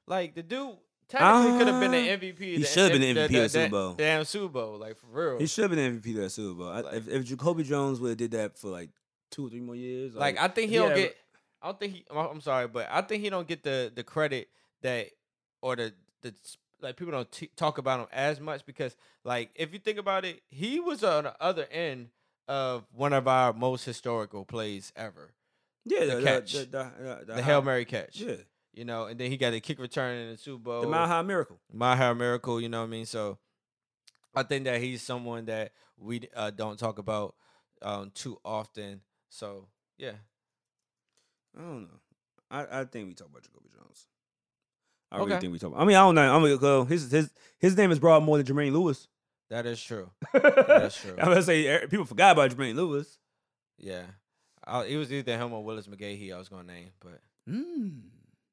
Like 0.07 0.35
the 0.35 0.43
dude 0.43 0.77
technically 1.07 1.57
could 1.59 1.67
have 1.67 1.79
been 1.79 1.91
the 1.91 1.97
Uh, 2.11 2.17
MVP. 2.17 2.39
he 2.39 2.63
should've 2.63 2.99
been 2.99 3.15
the 3.15 3.21
MVP 3.21 3.25
of 3.25 3.29
the 3.43 3.49
Super 3.49 3.69
Bowl. 3.69 3.93
Damn 3.93 4.23
Super 4.25 4.47
Bowl, 4.47 4.77
like 4.77 4.97
for 4.97 5.07
real. 5.07 5.39
he 5.39 5.47
should 5.47 5.63
have 5.63 5.71
been 5.71 5.99
MVP 6.01 6.15
of 6.15 6.23
that 6.23 6.29
Super 6.31 6.53
Bowl. 6.57 6.69
I, 6.69 6.79
if, 6.95 7.07
if 7.07 7.25
Jacoby 7.25 7.63
Jones 7.63 7.99
would 7.99 8.09
have 8.09 8.17
did 8.17 8.31
that 8.31 8.57
for 8.57 8.69
like 8.69 8.89
two 9.31 9.47
or 9.47 9.49
three 9.49 9.59
more 9.61 9.75
years, 9.75 10.13
Like 10.15 10.39
I 10.39 10.47
think 10.47 10.69
he'll 10.71 10.87
don't 10.89 10.95
get. 10.97 11.15
I 11.61 11.67
don't 11.67 11.79
think 11.79 11.93
he. 11.93 12.05
I'm 12.09 12.41
sorry, 12.41 12.67
but 12.67 12.87
I 12.91 13.01
think 13.01 13.23
he 13.23 13.29
don't 13.29 13.47
get 13.47 13.63
the 13.63 13.91
the 13.93 14.03
credit 14.03 14.49
that 14.81 15.07
or 15.61 15.75
the 15.75 15.93
the 16.21 16.33
like 16.81 16.97
people 16.97 17.11
don't 17.11 17.31
t- 17.31 17.51
talk 17.55 17.77
about 17.77 17.99
him 17.99 18.07
as 18.11 18.39
much 18.39 18.65
because 18.65 18.95
like 19.23 19.51
if 19.55 19.73
you 19.73 19.79
think 19.79 19.97
about 19.97 20.25
it, 20.25 20.41
he 20.49 20.79
was 20.79 21.03
on 21.03 21.25
the 21.25 21.35
other 21.41 21.67
end 21.71 22.09
of 22.47 22.85
one 22.93 23.13
of 23.13 23.27
our 23.27 23.53
most 23.53 23.85
historical 23.85 24.43
plays 24.45 24.91
ever, 24.95 25.33
yeah, 25.85 26.05
the 26.05 26.15
the, 26.15 26.23
catch. 26.23 26.53
the, 26.53 26.59
the, 26.59 26.91
the, 27.27 27.33
the, 27.35 27.43
hail 27.43 27.61
mary 27.61 27.85
catch. 27.85 28.19
yeah, 28.19 28.35
You 28.73 28.85
know, 28.85 29.05
and 29.05 29.19
then 29.19 29.29
he 29.29 29.37
got 29.37 29.53
a 29.53 29.59
kick 29.59 29.79
return 29.79 30.17
in 30.17 30.31
the 30.31 30.37
Super 30.37 30.63
Bowl. 30.63 30.81
the 30.81 30.87
Mile 30.87 31.07
High 31.07 31.21
Miracle. 31.21 31.59
Mile 31.71 31.95
High 31.95 32.13
Miracle, 32.13 32.59
you 32.59 32.69
know 32.69 32.79
what 32.79 32.87
I 32.87 32.89
mean? 32.89 33.05
So 33.05 33.37
I 34.35 34.43
think 34.43 34.65
that 34.65 34.81
he's 34.81 35.01
someone 35.01 35.45
that 35.45 35.71
we 35.97 36.21
uh, 36.35 36.49
don't 36.49 36.79
talk 36.79 36.97
about 36.97 37.35
um, 37.81 38.11
too 38.13 38.39
often. 38.43 39.01
So 39.29 39.67
yeah, 39.97 40.13
I 41.57 41.61
don't 41.61 41.81
know. 41.83 41.99
I, 42.49 42.81
I 42.81 42.85
think 42.85 43.07
we 43.07 43.13
talk 43.13 43.27
about 43.27 43.43
Jacoby 43.43 43.69
Jones. 43.73 44.07
I 45.11 45.17
really 45.17 45.31
Okay. 45.33 45.39
think 45.41 45.53
we 45.53 45.59
talk. 45.59 45.71
About, 45.71 45.81
I 45.81 45.85
mean, 45.85 45.95
I 45.97 46.01
don't 46.01 46.15
know. 46.15 46.33
I'm 46.35 46.41
gonna 46.41 46.57
go. 46.57 46.85
His 46.85 47.11
his 47.11 47.31
his 47.59 47.75
name 47.77 47.91
is 47.91 47.99
brought 47.99 48.23
more 48.23 48.37
than 48.41 48.45
Jermaine 48.45 48.71
Lewis. 48.71 49.07
that 49.49 49.65
is 49.65 49.81
true. 49.81 50.09
That's 50.33 50.99
true. 51.01 51.15
I'm 51.19 51.25
gonna 51.29 51.41
say 51.43 51.65
eh, 51.67 51.85
people 51.87 52.05
forgot 52.05 52.31
about 52.33 52.51
Jermaine 52.51 52.75
Lewis. 52.75 53.17
Yeah, 53.77 54.03
I, 54.65 54.83
it 54.85 54.95
was 54.97 55.11
either 55.11 55.37
him 55.37 55.51
or 55.53 55.63
Willis 55.63 55.87
McGahee. 55.87 56.33
I 56.33 56.37
was 56.37 56.49
gonna 56.49 56.63
name, 56.71 56.91
but 56.99 57.19
Mm. 57.49 58.01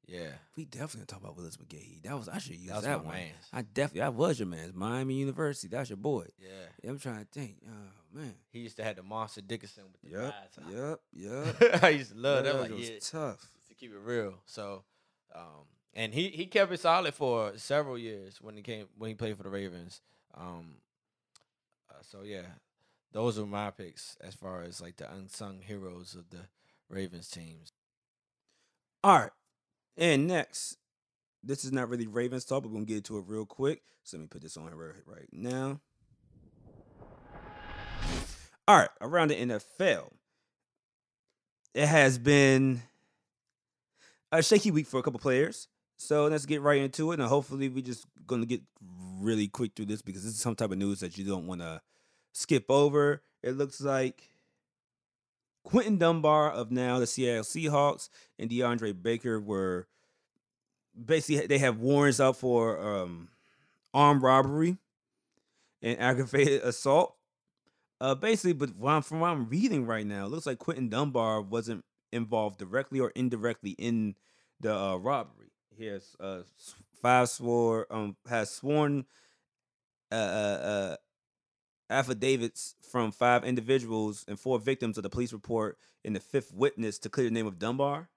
Yeah, 0.09 0.29
We 0.55 0.65
definitely 0.65 1.05
talk 1.05 1.21
about 1.21 1.37
Willis 1.37 1.57
McGahee. 1.57 2.01
That 2.03 2.17
was 2.17 2.27
I 2.29 2.39
should 2.39 2.55
use 2.55 2.71
That 2.71 2.83
that, 2.83 3.05
one. 3.05 3.13
mans. 3.13 3.33
I 3.53 3.61
definitely 3.61 4.01
that 4.01 4.13
was 4.15 4.39
your 4.39 4.47
man. 4.47 4.71
Miami 4.75 5.13
University. 5.15 5.67
That's 5.67 5.89
your 5.89 5.97
boy. 5.97 6.25
yeah. 6.39 6.89
I'm 6.89 6.97
trying 6.99 7.19
to 7.19 7.27
think. 7.31 7.57
Oh 7.67 8.17
man. 8.17 8.33
He 8.51 8.59
used 8.59 8.77
to 8.77 8.83
have 8.83 8.95
the 8.95 9.03
Monster 9.03 9.41
Dickinson 9.41 9.83
with 9.91 10.01
the 10.11 10.19
Yep. 10.19 10.33
eyes. 10.33 10.99
Yep. 11.13 11.59
Yep. 11.61 11.83
I 11.83 11.89
used 11.89 12.11
to 12.11 12.17
love 12.17 12.43
that. 12.43 12.53
That 12.53 12.61
Like, 12.61 12.71
was 12.71 12.89
yeah, 12.89 12.95
tough. 13.01 13.51
to 13.67 13.73
keep 13.75 13.91
it 13.93 13.99
real. 14.03 14.35
So, 14.45 14.83
um, 15.35 15.65
and 15.93 16.13
he 16.13 16.29
he 16.29 16.45
kept 16.47 16.71
it 16.71 16.79
solid 16.79 17.13
for 17.13 17.53
several 17.57 17.97
years 17.97 18.41
when 18.41 18.55
he 18.55 18.61
came 18.63 18.87
when 18.97 19.09
he 19.09 19.15
played 19.15 19.37
for 19.37 19.43
the 19.43 19.49
Ravens. 19.49 20.01
Um, 20.35 20.75
uh, 21.89 21.95
so 22.01 22.21
yeah, 22.23 22.43
those 23.11 23.37
are 23.39 23.45
my 23.45 23.71
picks 23.71 24.15
as 24.21 24.33
far 24.35 24.61
as 24.63 24.81
like 24.81 24.97
the 24.97 25.11
unsung 25.11 25.59
heroes 25.61 26.15
of 26.15 26.29
the 26.29 26.47
Ravens 26.89 27.29
teams. 27.29 27.69
All 29.03 29.17
right. 29.19 29.31
And 29.99 30.27
next, 30.27 30.77
this 31.43 31.65
is 31.65 31.73
not 31.73 31.89
really 31.89 32.07
Ravens 32.07 32.45
talk, 32.45 32.63
but 32.63 32.69
we're 32.69 32.75
gonna 32.75 32.85
get 32.85 32.97
into 32.97 33.17
it 33.17 33.25
real 33.27 33.45
quick. 33.45 33.81
So 34.03 34.15
let 34.15 34.21
me 34.21 34.27
put 34.27 34.41
this 34.41 34.55
on 34.55 34.63
right, 34.73 34.95
right 35.05 35.27
now. 35.33 35.81
All 38.65 38.77
right, 38.77 38.89
around 39.01 39.27
the 39.27 39.35
NFL, 39.35 40.13
it 41.73 41.87
has 41.87 42.17
been 42.17 42.81
a 44.31 44.41
shaky 44.41 44.71
week 44.71 44.87
for 44.87 45.01
a 45.01 45.03
couple 45.03 45.19
players. 45.19 45.67
So 45.97 46.27
let's 46.27 46.45
get 46.45 46.61
right 46.61 46.79
into 46.81 47.11
it, 47.11 47.19
and 47.19 47.27
hopefully 47.27 47.67
we're 47.67 47.83
just 47.83 48.05
gonna 48.25 48.45
get 48.45 48.61
really 49.19 49.49
quick 49.49 49.73
through 49.75 49.87
this 49.87 50.01
because 50.01 50.23
this 50.23 50.33
is 50.33 50.39
some 50.39 50.55
type 50.55 50.71
of 50.71 50.77
news 50.77 51.01
that 51.01 51.17
you 51.17 51.25
don't 51.25 51.45
want 51.45 51.59
to 51.59 51.81
skip 52.31 52.65
over. 52.69 53.21
It 53.43 53.57
looks 53.57 53.81
like 53.81 54.28
Quinton 55.69 55.97
Dunbar 55.97 56.49
of 56.49 56.71
now 56.71 56.97
the 56.97 57.05
Seattle 57.05 57.43
Seahawks 57.43 58.09
and 58.39 58.49
DeAndre 58.49 58.99
Baker 58.99 59.39
were 59.39 59.87
basically 61.05 61.45
they 61.45 61.59
have 61.59 61.77
warrants 61.77 62.19
out 62.19 62.37
for 62.37 62.81
um, 62.81 63.29
armed 63.93 64.23
robbery 64.23 64.77
and 65.83 65.99
aggravated 65.99 66.63
assault. 66.63 67.15
Uh, 68.01 68.15
basically, 68.15 68.53
but 68.53 68.71
from 69.03 69.19
what 69.19 69.29
I'm 69.29 69.47
reading 69.47 69.85
right 69.85 70.07
now, 70.07 70.25
it 70.25 70.31
looks 70.31 70.47
like 70.47 70.57
Quinton 70.57 70.89
Dunbar 70.89 71.41
wasn't 71.41 71.85
involved 72.11 72.57
directly 72.57 72.99
or 72.99 73.11
indirectly 73.13 73.71
in 73.71 74.15
the 74.59 74.75
uh, 74.75 74.95
robbery. 74.95 75.51
He 75.77 75.85
has 75.85 76.15
uh, 76.19 76.41
five 76.99 77.29
swore 77.29 77.85
um 77.91 78.15
has 78.27 78.49
sworn 78.49 79.05
uh, 80.11 80.15
uh, 80.15 80.17
uh, 80.17 80.95
affidavits 81.89 82.75
from 82.81 83.11
five 83.11 83.43
individuals 83.43 84.25
and 84.27 84.39
four 84.39 84.59
victims 84.59 84.97
of 84.97 85.03
the 85.03 85.09
police 85.09 85.33
report 85.33 85.77
and 86.05 86.15
the 86.15 86.19
fifth 86.19 86.53
witness 86.53 86.97
to 86.99 87.09
clear 87.09 87.25
the 87.27 87.33
name 87.33 87.47
of 87.47 87.59
Dunbar. 87.59 88.09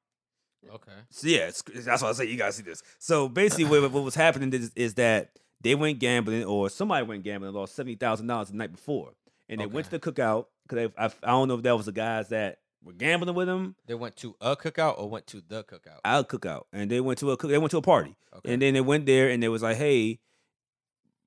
Okay. 0.72 0.92
So 1.10 1.26
yeah, 1.28 1.48
it's, 1.48 1.62
that's 1.62 2.02
why 2.02 2.08
I 2.08 2.12
say 2.12 2.26
you 2.26 2.36
gotta 2.36 2.52
see 2.52 2.62
this. 2.62 2.82
So 2.98 3.28
basically, 3.28 3.64
what, 3.64 3.90
what 3.90 4.04
was 4.04 4.14
happening 4.14 4.52
is, 4.52 4.70
is 4.76 4.94
that 4.94 5.30
they 5.60 5.74
went 5.74 5.98
gambling, 5.98 6.44
or 6.44 6.70
somebody 6.70 7.04
went 7.06 7.24
gambling, 7.24 7.48
and 7.48 7.56
lost 7.56 7.74
seventy 7.74 7.96
thousand 7.96 8.28
dollars 8.28 8.48
the 8.48 8.56
night 8.56 8.72
before, 8.72 9.12
and 9.48 9.60
they 9.60 9.66
went 9.66 9.86
to 9.86 9.90
the 9.90 9.98
cookout 9.98 10.46
because 10.68 10.90
I, 10.96 11.06
I 11.06 11.30
don't 11.30 11.48
know 11.48 11.54
if 11.54 11.62
that 11.62 11.76
was 11.76 11.86
the 11.86 11.92
guys 11.92 12.28
that 12.28 12.58
were 12.84 12.92
gambling 12.92 13.34
with 13.34 13.48
them. 13.48 13.74
They 13.86 13.94
went 13.94 14.16
to 14.18 14.36
a 14.40 14.54
cookout 14.56 14.98
or 15.00 15.08
went 15.10 15.26
to 15.28 15.42
the 15.46 15.64
cookout. 15.64 15.98
I'll 16.04 16.24
cookout, 16.24 16.64
and 16.72 16.88
they 16.90 17.00
went 17.00 17.18
to 17.20 17.30
a 17.32 17.36
cook. 17.36 17.50
They 17.50 17.58
went 17.58 17.72
to 17.72 17.78
a 17.78 17.82
party, 17.82 18.14
Okay. 18.36 18.52
and 18.52 18.62
then 18.62 18.74
they 18.74 18.80
went 18.80 19.06
there, 19.06 19.28
and 19.30 19.42
they 19.42 19.48
was 19.48 19.62
like, 19.62 19.76
"Hey, 19.78 20.20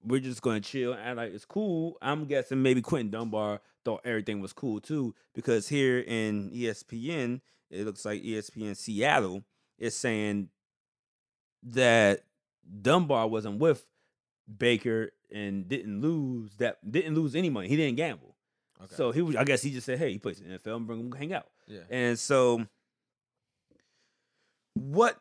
we're 0.05 0.19
just 0.19 0.41
gonna 0.41 0.61
chill 0.61 0.93
and 0.93 1.17
like 1.17 1.33
it's 1.33 1.45
cool." 1.45 1.97
I'm 2.01 2.25
guessing 2.25 2.61
maybe 2.61 2.81
Quinton 2.81 3.11
Dunbar 3.11 3.61
thought 3.83 4.01
everything 4.05 4.41
was 4.41 4.53
cool 4.53 4.79
too, 4.79 5.13
because 5.33 5.67
here 5.67 5.99
in 5.99 6.49
ESPN, 6.51 7.41
it 7.69 7.85
looks 7.85 8.05
like 8.05 8.21
ESPN 8.23 8.75
Seattle 8.75 9.43
is 9.77 9.95
saying 9.95 10.49
that 11.63 12.21
Dunbar 12.81 13.27
wasn't 13.27 13.59
with 13.59 13.85
Baker 14.57 15.11
and 15.31 15.67
didn't 15.67 16.01
lose 16.01 16.55
that 16.57 16.77
didn't 16.89 17.15
lose 17.15 17.35
any 17.35 17.49
money. 17.49 17.67
He 17.67 17.75
didn't 17.75 17.97
gamble. 17.97 18.35
okay. 18.83 18.95
So 18.95 19.11
he 19.11 19.21
was 19.21 19.35
I 19.35 19.43
guess 19.43 19.61
he 19.61 19.71
just 19.71 19.85
said, 19.85 19.97
Hey, 19.99 20.11
he 20.11 20.19
plays 20.19 20.39
in 20.39 20.49
the 20.49 20.59
NFL 20.59 20.75
and 20.77 20.87
bring 20.87 20.99
him 20.99 21.11
hang 21.11 21.33
out. 21.33 21.47
yeah. 21.67 21.81
And 21.89 22.17
so, 22.17 22.65
what 24.75 25.17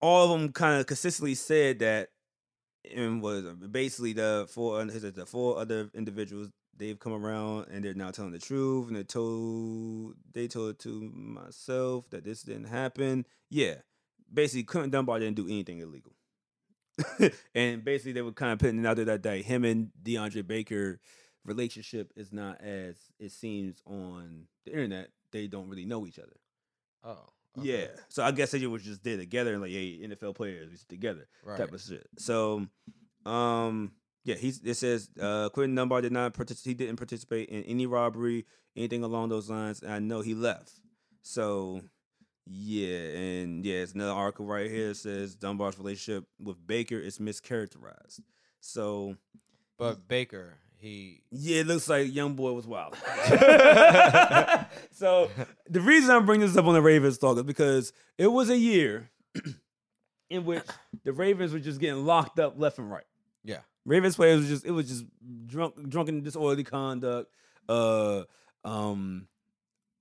all 0.00 0.24
of 0.24 0.38
them 0.40 0.52
kind 0.52 0.80
of 0.80 0.86
consistently 0.86 1.34
said 1.34 1.78
that, 1.80 2.10
and 2.94 3.22
was 3.22 3.44
uh, 3.44 3.52
basically 3.70 4.12
the 4.12 4.46
four 4.48 4.84
the 4.84 5.26
four 5.26 5.58
other 5.58 5.90
individuals 5.94 6.50
they've 6.76 6.98
come 6.98 7.12
around 7.12 7.68
and 7.70 7.84
they're 7.84 7.94
now 7.94 8.10
telling 8.10 8.32
the 8.32 8.38
truth 8.38 8.88
and 8.88 8.96
they 8.96 9.04
told 9.04 10.14
they 10.32 10.48
told 10.48 10.78
to 10.80 11.10
myself 11.14 12.08
that 12.10 12.24
this 12.24 12.42
didn't 12.42 12.64
happen. 12.64 13.24
Yeah, 13.50 13.76
basically, 14.32 14.64
Quinton 14.64 14.90
Dunbar 14.90 15.20
didn't 15.20 15.36
do 15.36 15.46
anything 15.46 15.78
illegal. 15.78 16.12
and 17.54 17.84
basically, 17.84 18.12
they 18.12 18.22
were 18.22 18.32
kind 18.32 18.52
of 18.52 18.58
putting 18.58 18.80
it 18.80 18.86
out 18.86 18.96
there 18.96 19.04
that 19.06 19.22
day. 19.22 19.42
Him 19.42 19.64
and 19.64 19.90
DeAndre 20.02 20.46
Baker 20.46 21.00
relationship 21.44 22.12
is 22.16 22.32
not 22.32 22.60
as 22.60 22.96
it 23.18 23.32
seems 23.32 23.82
on 23.86 24.46
the 24.64 24.72
internet. 24.72 25.08
They 25.32 25.46
don't 25.46 25.68
really 25.68 25.86
know 25.86 26.06
each 26.06 26.18
other. 26.18 26.36
Oh. 27.02 27.33
Yeah. 27.62 27.86
So 28.08 28.22
I 28.24 28.30
guess 28.32 28.50
they 28.50 28.66
was 28.66 28.82
just 28.82 29.04
there 29.04 29.16
together 29.16 29.52
and 29.52 29.62
like, 29.62 29.70
hey, 29.70 30.00
NFL 30.02 30.34
players, 30.34 30.70
we 30.70 30.76
sit 30.76 30.88
together 30.88 31.26
Right. 31.44 31.58
type 31.58 31.72
of 31.72 31.80
shit. 31.80 32.06
So, 32.18 32.66
um, 33.26 33.92
yeah, 34.24 34.36
he's 34.36 34.60
it 34.62 34.74
says 34.74 35.10
uh 35.20 35.48
Quinton 35.50 35.74
Dunbar 35.74 36.00
did 36.00 36.12
not 36.12 36.34
participate. 36.34 36.70
He 36.70 36.74
didn't 36.86 36.96
participate 36.96 37.48
in 37.50 37.62
any 37.64 37.86
robbery, 37.86 38.46
anything 38.76 39.02
along 39.04 39.28
those 39.28 39.50
lines. 39.50 39.82
And 39.82 39.92
I 39.92 39.98
know 39.98 40.20
he 40.22 40.34
left. 40.34 40.72
So, 41.22 41.80
yeah, 42.46 42.98
and 42.98 43.64
yeah, 43.64 43.76
it's 43.76 43.92
another 43.92 44.12
article 44.12 44.46
right 44.46 44.70
here 44.70 44.88
that 44.88 44.96
says 44.96 45.34
Dunbar's 45.34 45.78
relationship 45.78 46.24
with 46.38 46.64
Baker 46.66 46.98
is 46.98 47.18
mischaracterized. 47.18 48.20
So, 48.60 49.16
But 49.78 50.08
Baker, 50.08 50.54
he 50.84 51.22
yeah, 51.30 51.60
it 51.60 51.66
looks 51.66 51.88
like 51.88 52.14
young 52.14 52.34
boy 52.34 52.52
was 52.52 52.66
wild. 52.66 52.94
so 54.90 55.30
the 55.66 55.80
reason 55.80 56.10
I'm 56.10 56.26
bringing 56.26 56.46
this 56.46 56.58
up 56.58 56.66
on 56.66 56.74
the 56.74 56.82
Ravens 56.82 57.16
talk 57.16 57.38
is 57.38 57.42
because 57.42 57.94
it 58.18 58.26
was 58.26 58.50
a 58.50 58.58
year 58.58 59.10
in 60.30 60.44
which 60.44 60.62
the 61.02 61.14
Ravens 61.14 61.54
were 61.54 61.58
just 61.58 61.80
getting 61.80 62.04
locked 62.04 62.38
up 62.38 62.60
left 62.60 62.78
and 62.78 62.90
right. 62.90 63.06
yeah. 63.44 63.60
Ravens 63.86 64.16
players 64.16 64.40
was 64.40 64.48
just 64.48 64.66
it 64.66 64.72
was 64.72 64.86
just 64.86 65.06
drunk, 65.46 65.88
drunken, 65.88 66.22
disorderly 66.22 66.64
conduct. 66.64 67.30
Uh, 67.66 68.24
um, 68.62 69.26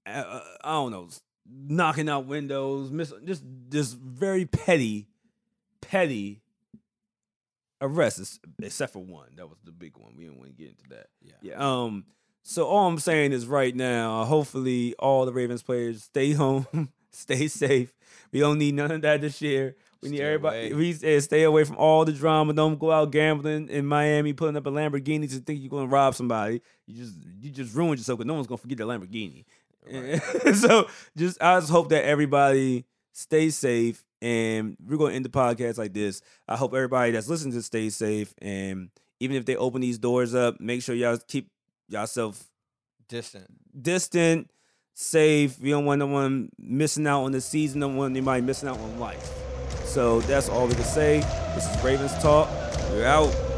uh, 0.06 0.42
I 0.66 0.72
don't 0.74 0.92
know, 0.92 1.08
knocking 1.50 2.10
out 2.10 2.26
windows, 2.26 2.92
miss, 2.92 3.14
just 3.24 3.44
just 3.70 3.98
very 3.98 4.46
petty, 4.46 5.08
petty 5.80 6.43
arrests, 7.84 8.40
except 8.62 8.94
for 8.94 9.04
one. 9.04 9.30
That 9.36 9.48
was 9.48 9.60
the 9.64 9.72
big 9.72 9.98
one. 9.98 10.14
We 10.18 10.24
didn't 10.24 10.40
want 10.40 10.50
to 10.50 10.56
get 10.56 10.70
into 10.70 10.90
that. 10.90 11.08
Yeah. 11.22 11.34
Yeah. 11.42 11.56
Um. 11.58 12.06
So 12.42 12.66
all 12.66 12.88
I'm 12.88 13.00
saying 13.00 13.32
is, 13.32 13.46
right 13.46 13.76
now, 13.76 14.26
hopefully, 14.26 14.96
all 15.00 15.26
the 15.26 15.32
Ravens 15.32 15.64
players 15.64 16.04
stay 16.04 16.32
home, 16.32 16.68
Stay 17.14 17.48
safe. 17.48 17.94
We 18.32 18.40
don't 18.40 18.58
need 18.58 18.74
none 18.74 18.90
of 18.90 19.02
that 19.04 19.22
this 19.22 19.40
year. 19.40 19.76
We 20.02 20.10
need 20.10 20.18
Stay 20.18 20.26
everybody. 20.26 20.72
away. 20.72 20.74
We 20.74 21.20
stay 21.20 21.44
away 21.44 21.64
from 21.64 21.78
all 21.78 22.04
the 22.06 22.12
drama. 22.12 22.54
Don't 22.54 22.80
go 22.80 22.92
out 22.92 23.12
gambling 23.12 23.70
in 23.70 23.86
Miami, 23.86 24.34
pulling 24.34 24.58
up 24.58 24.66
a 24.66 24.72
Lamborghini 24.72 25.30
to 25.30 25.38
think 25.38 25.62
you're 25.62 25.70
gonna 25.70 25.86
rob 25.86 26.16
somebody. 26.16 26.62
You 26.88 26.96
just 27.04 27.16
you 27.40 27.52
just 27.52 27.76
ruined 27.76 28.00
yourself 28.00 28.18
because 28.18 28.28
no 28.28 28.34
one's 28.34 28.48
gonna 28.48 28.58
forget 28.58 28.80
the 28.80 28.86
Lamborghini. 28.86 29.46
so 30.56 30.88
just 31.16 31.42
I 31.42 31.60
just 31.60 31.72
hope 31.72 31.90
that 31.90 32.04
everybody 32.04 32.86
stays 33.12 33.56
safe. 33.56 34.04
And 34.24 34.78
we're 34.84 34.98
gonna 34.98 35.14
end 35.16 35.26
the 35.26 35.30
podcast 35.30 35.78
like 35.78 35.94
this. 35.94 36.22
I 36.48 36.56
hope 36.56 36.74
everybody 36.74 37.12
that's 37.12 37.28
listening 37.28 37.54
to 37.56 37.62
stay 37.62 37.90
safe. 37.90 38.34
And 38.42 38.90
even 39.20 39.36
if 39.36 39.46
they 39.46 39.58
open 39.58 39.82
these 39.82 39.98
doors 40.00 40.34
up, 40.34 40.62
make 40.62 40.82
sure 40.82 40.96
y'all 40.96 41.18
keep 41.28 41.50
yourself 41.90 42.42
Distant. 43.10 43.48
distant, 43.80 44.50
safe. 44.94 45.60
We 45.60 45.72
don't 45.72 45.84
want 45.86 46.00
no 46.00 46.08
one 46.08 46.50
missing 46.58 47.06
out 47.06 47.24
on 47.26 47.34
the 47.34 47.42
season. 47.42 47.82
Don't 47.82 47.98
want 47.98 48.12
anybody 48.12 48.42
missing 48.42 48.70
out 48.70 48.80
on 48.80 48.98
life. 48.98 49.30
So 49.86 50.22
that's 50.22 50.48
all 50.48 50.68
we 50.68 50.74
can 50.74 50.84
say. 50.86 51.20
This 51.54 51.70
is 51.70 51.84
Ravens 51.84 52.14
Talk. 52.24 52.50
We're 52.92 53.06
out. 53.06 53.53